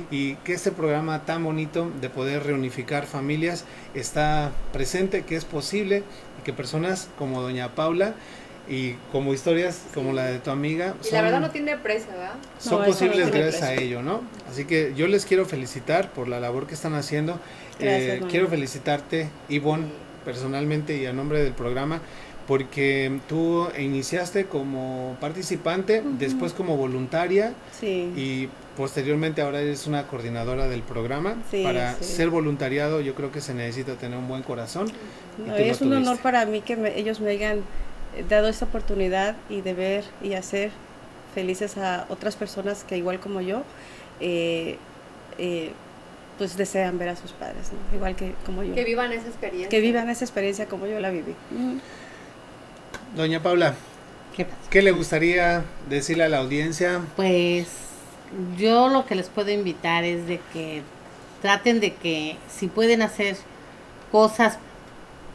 y 0.09 0.33
que 0.37 0.53
este 0.53 0.71
programa 0.71 1.25
tan 1.25 1.43
bonito 1.43 1.91
de 2.01 2.09
poder 2.09 2.43
reunificar 2.43 3.05
familias 3.05 3.65
está 3.93 4.51
presente, 4.73 5.25
que 5.25 5.35
es 5.35 5.45
posible 5.45 6.03
y 6.39 6.43
que 6.43 6.53
personas 6.53 7.09
como 7.19 7.41
doña 7.41 7.75
Paula 7.75 8.15
y 8.69 8.93
como 9.11 9.33
historias 9.33 9.81
como 9.93 10.11
la 10.13 10.25
de 10.25 10.39
tu 10.39 10.49
amiga 10.51 10.95
Y 11.07 11.13
la 11.13 11.21
verdad 11.21 11.39
no 11.39 11.49
tiene 11.51 11.77
precio, 11.77 12.09
¿verdad? 12.11 12.33
son 12.59 12.73
No, 12.73 12.79
no 12.79 12.85
posibles 12.85 13.31
tiene 13.31 13.39
gracias 13.47 13.63
a 13.63 13.73
ello, 13.75 14.01
¿no? 14.01 14.21
Así 14.49 14.65
que 14.65 14.93
yo 14.95 15.07
les 15.07 15.25
quiero 15.25 15.45
felicitar 15.45 16.11
por 16.11 16.27
la 16.27 16.39
labor 16.39 16.67
que 16.67 16.73
están 16.73 16.93
haciendo. 16.95 17.39
Gracias, 17.79 18.17
Eh, 18.17 18.23
quiero 18.29 18.47
felicitarte, 18.47 19.29
Ivonne, 19.49 19.85
personalmente 20.25 20.97
y 20.97 21.05
a 21.05 21.13
nombre 21.13 21.41
del 21.43 21.53
programa, 21.53 22.01
porque 22.47 23.19
tú 23.27 23.67
iniciaste 23.77 24.45
como 24.45 25.17
participante, 25.21 26.01
después 26.17 26.53
como 26.53 26.75
voluntaria 26.77 27.53
Sí. 27.79 28.11
y 28.15 28.49
posteriormente 28.77 29.41
ahora 29.41 29.59
eres 29.61 29.85
una 29.87 30.07
coordinadora 30.07 30.67
del 30.67 30.81
programa. 30.81 31.35
Sí, 31.51 31.63
Para 31.63 31.95
sí. 31.95 32.03
ser 32.03 32.29
voluntariado 32.29 33.01
yo 33.01 33.15
creo 33.15 33.31
que 33.31 33.41
se 33.41 33.53
necesita 33.53 33.95
tener 33.95 34.17
un 34.17 34.27
buen 34.27 34.43
corazón. 34.43 34.87
y 35.37 35.41
No, 35.41 35.53
lo 35.53 35.57
es 35.57 35.81
un 35.81 35.93
honor 35.93 36.17
para 36.17 36.45
mí 36.47 36.61
que 36.61 36.75
me- 36.75 36.97
ellos 36.97 37.19
me 37.19 37.29
hayan 37.31 37.57
eh, 37.59 37.61
dado 38.29 38.47
esta 38.47 38.65
oportunidad 38.65 39.35
y 39.49 39.61
de 39.61 39.73
ver 39.73 40.03
y 40.21 40.33
hacer 40.33 40.71
felices 41.33 41.77
a 41.77 42.05
otras 42.09 42.35
personas 42.35 42.83
que 42.83 42.97
igual 42.97 43.19
como 43.19 43.41
yo, 43.41 43.63
eh, 44.19 44.77
eh, 45.37 45.71
pues 46.37 46.57
desean 46.57 46.97
ver 46.97 47.09
a 47.09 47.15
sus 47.15 47.31
padres, 47.31 47.71
¿no? 47.71 47.95
igual 47.95 48.15
que 48.15 48.33
como 48.45 48.63
yo. 48.63 48.75
Que 48.75 48.83
vivan 48.83 49.11
esa 49.11 49.27
experiencia. 49.27 49.69
Que 49.69 49.79
vivan 49.79 50.09
esa 50.09 50.25
experiencia 50.25 50.67
como 50.67 50.87
yo 50.87 50.99
la 50.99 51.09
viví. 51.09 51.33
Doña 53.15 53.41
Paula, 53.41 53.75
¿Qué 54.35 54.45
pasa? 54.45 54.57
¿qué 54.69 54.81
le 54.81 54.91
gustaría 54.91 55.63
decirle 55.89 56.25
a 56.25 56.29
la 56.29 56.37
audiencia? 56.37 57.01
Pues 57.15 57.67
yo 58.57 58.89
lo 58.89 59.05
que 59.05 59.15
les 59.15 59.29
puedo 59.29 59.49
invitar 59.51 60.03
es 60.03 60.27
de 60.27 60.39
que 60.53 60.83
traten 61.41 61.79
de 61.79 61.93
que 61.93 62.37
si 62.49 62.67
pueden 62.67 63.01
hacer 63.01 63.37
cosas 64.11 64.57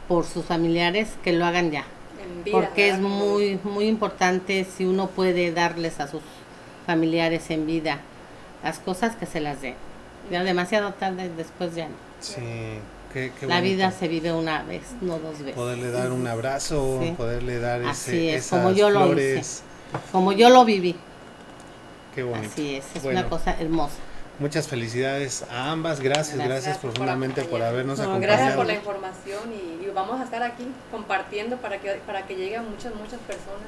por 0.07 0.25
sus 0.25 0.45
familiares, 0.45 1.09
que 1.23 1.33
lo 1.33 1.45
hagan 1.45 1.71
ya. 1.71 1.85
Vida, 2.45 2.57
porque 2.59 2.89
es 2.89 2.99
muy 2.99 3.59
muy 3.63 3.85
importante 3.85 4.65
si 4.65 4.85
uno 4.85 5.07
puede 5.07 5.51
darles 5.51 5.99
a 5.99 6.07
sus 6.07 6.21
familiares 6.85 7.49
en 7.49 7.65
vida 7.65 7.99
las 8.63 8.79
cosas 8.79 9.15
que 9.15 9.25
se 9.25 9.39
las 9.39 9.61
dé. 9.61 9.75
Ya 10.31 10.43
demasiado 10.43 10.93
tarde 10.93 11.29
después 11.35 11.75
ya 11.75 11.87
no. 11.87 11.95
Sí, 12.21 12.41
qué, 13.11 13.31
qué 13.39 13.47
La 13.47 13.59
vida 13.61 13.91
se 13.91 14.07
vive 14.07 14.31
una 14.31 14.63
vez, 14.63 14.81
no 15.01 15.19
dos 15.19 15.39
veces. 15.39 15.55
Poderle 15.55 15.91
dar 15.91 16.11
un 16.11 16.25
abrazo, 16.27 16.99
Sí. 17.01 17.11
poderle 17.17 17.59
dar 17.59 17.81
Así 17.83 18.11
ese, 18.11 18.35
es, 18.35 18.45
esas 18.45 18.59
como 18.61 18.73
yo 18.73 18.89
lo 18.89 19.05
flores. 19.05 19.63
Como 20.11 20.31
yo 20.31 20.49
lo 20.49 20.63
viví. 20.65 20.95
Qué 22.15 22.23
bonito. 22.23 22.47
Así 22.51 22.75
es, 22.75 22.85
es 22.95 23.03
Bueno, 23.03 23.19
una 23.21 23.29
cosa 23.29 23.55
hermosa. 23.59 23.95
Muchas 24.39 24.67
felicidades 24.67 25.45
a 25.51 25.71
ambas. 25.71 25.99
Gracias, 25.99 26.37
gracias, 26.37 26.77
profundamente 26.79 27.43
por 27.43 27.61
habernos 27.61 27.99
No, 27.99 28.05
acompañado. 28.05 28.33
Gracias 28.37 28.55
por 28.57 28.65
la 28.65 28.73
información 28.73 29.41
y, 29.53 29.85
y 29.85 29.91
vamos 29.93 30.19
a 30.19 30.23
estar 30.23 30.41
aquí 30.41 30.67
compartiendo 30.91 31.57
para 31.57 31.79
que, 31.79 31.91
para 32.05 32.25
que 32.25 32.35
llegue 32.35 32.57
a 32.57 32.61
muchas, 32.63 32.95
muchas 32.95 33.19
personas. 33.21 33.67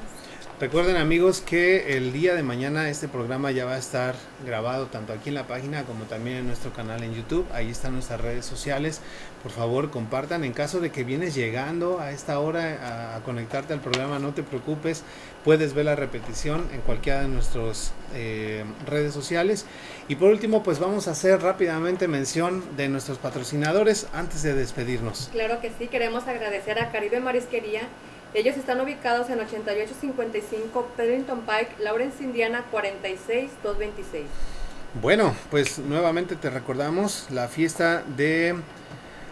Recuerden 0.58 0.96
amigos 0.96 1.42
que 1.42 1.98
el 1.98 2.14
día 2.14 2.34
de 2.34 2.42
mañana 2.42 2.88
este 2.88 3.08
programa 3.08 3.50
ya 3.50 3.66
va 3.66 3.74
a 3.74 3.78
estar 3.78 4.14
grabado 4.46 4.86
tanto 4.86 5.12
aquí 5.12 5.28
en 5.28 5.34
la 5.34 5.46
página 5.46 5.84
como 5.84 6.04
también 6.04 6.38
en 6.38 6.46
nuestro 6.46 6.72
canal 6.72 7.02
en 7.02 7.14
YouTube. 7.14 7.46
Ahí 7.52 7.70
están 7.70 7.92
nuestras 7.92 8.22
redes 8.22 8.46
sociales. 8.46 9.02
Por 9.42 9.52
favor 9.52 9.90
compartan. 9.90 10.44
En 10.44 10.54
caso 10.54 10.80
de 10.80 10.90
que 10.90 11.04
vienes 11.04 11.34
llegando 11.34 12.00
a 12.00 12.10
esta 12.10 12.38
hora 12.40 12.78
a, 12.82 13.16
a 13.16 13.20
conectarte 13.20 13.74
al 13.74 13.80
programa, 13.80 14.18
no 14.18 14.32
te 14.32 14.42
preocupes. 14.42 15.04
Puedes 15.46 15.74
ver 15.74 15.84
la 15.84 15.94
repetición 15.94 16.68
en 16.74 16.80
cualquiera 16.80 17.20
de 17.20 17.28
nuestras 17.28 17.92
eh, 18.16 18.64
redes 18.84 19.14
sociales. 19.14 19.64
Y 20.08 20.16
por 20.16 20.30
último, 20.30 20.64
pues 20.64 20.80
vamos 20.80 21.06
a 21.06 21.12
hacer 21.12 21.40
rápidamente 21.40 22.08
mención 22.08 22.64
de 22.76 22.88
nuestros 22.88 23.18
patrocinadores 23.18 24.08
antes 24.12 24.42
de 24.42 24.54
despedirnos. 24.54 25.28
Claro 25.30 25.60
que 25.60 25.70
sí, 25.78 25.86
queremos 25.86 26.26
agradecer 26.26 26.80
a 26.80 26.90
Caribe 26.90 27.20
Marisquería. 27.20 27.82
Ellos 28.34 28.56
están 28.56 28.80
ubicados 28.80 29.30
en 29.30 29.38
8855 29.38 30.88
Pedrington 30.96 31.42
Pike, 31.42 31.80
Lawrence, 31.80 32.24
Indiana 32.24 32.64
46226. 32.72 34.24
Bueno, 35.00 35.32
pues 35.52 35.78
nuevamente 35.78 36.34
te 36.34 36.50
recordamos 36.50 37.28
la 37.30 37.46
fiesta 37.46 38.02
de 38.16 38.56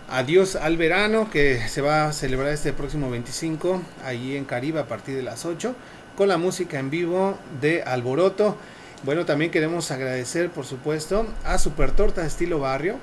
Adiós 0.08 0.54
al 0.54 0.76
Verano 0.76 1.30
que 1.30 1.66
se 1.66 1.80
va 1.80 2.06
a 2.06 2.12
celebrar 2.12 2.52
este 2.52 2.74
próximo 2.74 3.10
25 3.10 3.80
allí 4.04 4.36
en 4.36 4.44
Caribe 4.44 4.78
a 4.78 4.86
partir 4.86 5.16
de 5.16 5.22
las 5.22 5.46
8 5.46 5.74
con 6.16 6.28
la 6.28 6.38
música 6.38 6.78
en 6.78 6.90
vivo 6.90 7.36
de 7.60 7.82
Alboroto. 7.82 8.56
Bueno, 9.02 9.24
también 9.24 9.50
queremos 9.50 9.90
agradecer 9.90 10.50
por 10.50 10.64
supuesto 10.64 11.26
a 11.44 11.58
Super 11.58 11.92
Torta 11.92 12.24
Estilo 12.24 12.60
Barrio 12.60 12.98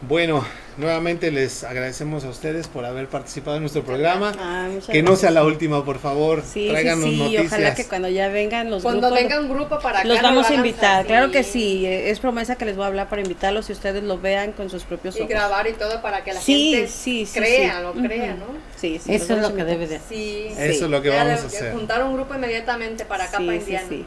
Bueno, 0.00 0.44
nuevamente 0.76 1.32
les 1.32 1.64
agradecemos 1.64 2.22
a 2.24 2.28
ustedes 2.28 2.68
por 2.68 2.84
haber 2.84 3.08
participado 3.08 3.56
en 3.56 3.64
nuestro 3.64 3.82
programa. 3.82 4.32
Ah, 4.38 4.68
muchas 4.70 4.90
Que 4.90 5.02
no 5.02 5.16
sea 5.16 5.32
la 5.32 5.42
última, 5.42 5.84
por 5.84 5.98
favor. 5.98 6.42
Sí, 6.42 6.62
sí, 6.64 6.68
Tráiganos 6.68 7.04
sí, 7.04 7.16
noticias. 7.18 7.46
ojalá 7.46 7.74
que 7.74 7.84
cuando 7.84 8.08
ya 8.08 8.28
vengan 8.28 8.70
los 8.70 8.84
Cuando 8.84 9.08
grupos, 9.08 9.18
venga 9.24 9.40
un 9.40 9.48
grupo 9.48 9.80
para 9.80 9.98
acá. 9.98 10.08
los 10.08 10.22
vamos 10.22 10.48
a 10.48 10.54
invitar, 10.54 11.04
claro 11.04 11.32
que 11.32 11.42
sí, 11.42 11.84
eh, 11.84 12.10
es 12.10 12.20
promesa 12.20 12.54
que 12.54 12.64
les 12.64 12.76
voy 12.76 12.84
a 12.84 12.86
hablar 12.86 13.08
para 13.08 13.22
invitarlos 13.22 13.68
y 13.70 13.72
ustedes 13.72 14.04
lo 14.04 14.18
vean 14.20 14.52
con 14.52 14.70
sus 14.70 14.84
propios 14.84 15.16
Y 15.16 15.20
ojos. 15.20 15.30
grabar 15.30 15.66
y 15.66 15.72
todo 15.72 16.00
para 16.00 16.22
que 16.22 16.32
la 16.32 16.40
Sí, 16.40 16.74
gente 16.74 16.88
sí, 16.92 17.26
sí, 17.26 17.40
crea, 17.40 17.78
sí. 17.78 17.82
lo 17.82 17.92
crea, 18.06 18.34
¿no? 18.34 18.44
Sí, 18.76 19.00
sí, 19.04 19.12
Eso 19.14 19.34
es 19.34 19.42
lo 19.42 19.52
que 19.56 19.64
debe 19.64 19.88
de 19.88 19.96
hacer. 19.96 20.08
Sí. 20.16 20.46
Eso 20.56 20.84
es 20.84 20.90
lo 20.92 21.02
que 21.02 21.08
vamos 21.08 21.26
de- 21.26 21.32
a 21.32 21.46
hacer. 21.46 21.72
Juntar 21.72 22.04
un 22.04 22.14
grupo 22.14 22.36
inmediatamente 22.36 23.04
para 23.04 23.24
acá, 23.24 23.38
para 23.38 23.52
Sí, 23.54 23.58
sí, 23.58 23.64
Indiana. 23.64 23.86
sí. 23.88 24.06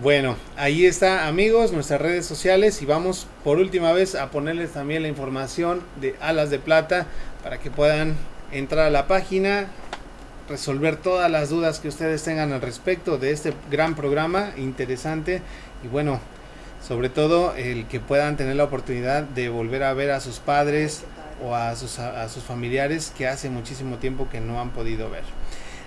Bueno, 0.00 0.36
ahí 0.56 0.86
está 0.86 1.26
amigos, 1.28 1.70
nuestras 1.70 2.00
redes 2.00 2.24
sociales 2.24 2.80
y 2.80 2.86
vamos 2.86 3.26
por 3.44 3.58
última 3.58 3.92
vez 3.92 4.14
a 4.14 4.30
ponerles 4.30 4.70
también 4.72 5.02
la 5.02 5.08
información 5.08 5.82
de 6.00 6.16
Alas 6.18 6.48
de 6.48 6.58
Plata 6.58 7.06
para 7.42 7.58
que 7.58 7.70
puedan 7.70 8.16
entrar 8.52 8.86
a 8.86 8.90
la 8.90 9.06
página, 9.06 9.66
resolver 10.48 10.96
todas 10.96 11.30
las 11.30 11.50
dudas 11.50 11.78
que 11.78 11.88
ustedes 11.88 12.22
tengan 12.22 12.54
al 12.54 12.62
respecto 12.62 13.18
de 13.18 13.32
este 13.32 13.52
gran 13.70 13.94
programa 13.94 14.52
interesante 14.56 15.42
y 15.84 15.88
bueno, 15.88 16.20
sobre 16.82 17.10
todo 17.10 17.54
el 17.54 17.86
que 17.86 18.00
puedan 18.00 18.38
tener 18.38 18.56
la 18.56 18.64
oportunidad 18.64 19.24
de 19.24 19.50
volver 19.50 19.82
a 19.82 19.92
ver 19.92 20.10
a 20.10 20.20
sus 20.20 20.38
padres 20.38 21.02
o 21.44 21.54
a 21.54 21.76
sus, 21.76 21.98
a 21.98 22.26
sus 22.30 22.42
familiares 22.42 23.12
que 23.14 23.28
hace 23.28 23.50
muchísimo 23.50 23.98
tiempo 23.98 24.26
que 24.30 24.40
no 24.40 24.58
han 24.58 24.70
podido 24.70 25.10
ver. 25.10 25.24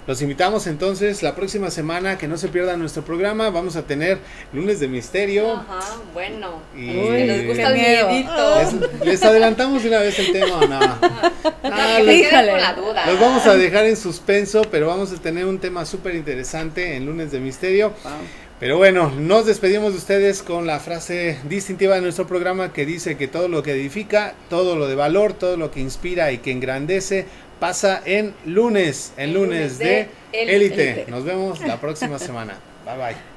Los 0.07 0.21
invitamos 0.21 0.67
entonces 0.67 1.23
la 1.23 1.33
próxima 1.35 1.71
semana 1.71 2.17
que 2.17 2.27
no 2.27 2.37
se 2.37 2.47
pierdan 2.49 2.79
nuestro 2.79 3.03
programa. 3.03 3.49
Vamos 3.49 3.75
a 3.75 3.81
tener 3.83 4.19
lunes 4.53 4.79
de 4.79 4.87
misterio. 4.87 5.53
Ajá, 5.53 5.79
bueno. 6.13 6.61
Y- 6.77 6.91
Que 6.91 7.25
les 7.25 7.47
gusta 7.47 7.69
el 7.69 7.73
miedito. 7.73 8.55
Les, 8.99 9.05
les 9.05 9.23
adelantamos 9.23 9.81
de 9.81 9.89
una 9.89 9.99
vez 9.99 10.19
el 10.19 10.31
tema 10.31 10.57
o 10.59 10.67
no. 10.67 10.79
Ah, 11.67 11.97
con 11.99 12.59
la 12.61 12.73
duda. 12.73 13.05
Los 13.07 13.19
vamos 13.19 13.45
a 13.47 13.55
dejar 13.55 13.85
en 13.85 13.97
suspenso, 13.97 14.61
pero 14.69 14.87
vamos 14.87 15.11
a 15.11 15.15
tener 15.15 15.45
un 15.45 15.57
tema 15.59 15.85
súper 15.85 16.15
interesante 16.15 16.95
en 16.95 17.05
lunes 17.05 17.31
de 17.31 17.39
misterio. 17.39 17.89
Wow. 18.03 18.11
Pero 18.59 18.77
bueno, 18.77 19.11
nos 19.11 19.45
despedimos 19.45 19.91
de 19.91 19.97
ustedes 19.97 20.41
con 20.41 20.65
la 20.65 20.79
frase 20.79 21.37
distintiva 21.49 21.95
de 21.95 22.01
nuestro 22.01 22.25
programa 22.25 22.71
que 22.71 22.85
dice 22.85 23.17
que 23.17 23.27
todo 23.27 23.49
lo 23.49 23.61
que 23.63 23.73
edifica, 23.73 24.33
todo 24.49 24.77
lo 24.77 24.87
de 24.87 24.95
valor, 24.95 25.33
todo 25.33 25.57
lo 25.57 25.71
que 25.71 25.81
inspira 25.81 26.31
y 26.31 26.37
que 26.37 26.51
engrandece 26.51 27.25
pasa 27.65 28.03
en 28.05 28.35
lunes, 28.45 29.11
en 29.17 29.33
lunes 29.33 29.79
lunes 29.79 29.79
de. 29.79 30.07
Élite. 30.31 31.05
Nos 31.07 31.23
vemos 31.23 31.59
la 31.61 31.81
próxima 31.81 32.19
semana. 32.19 32.59
Bye 32.85 32.97
bye. 32.97 33.34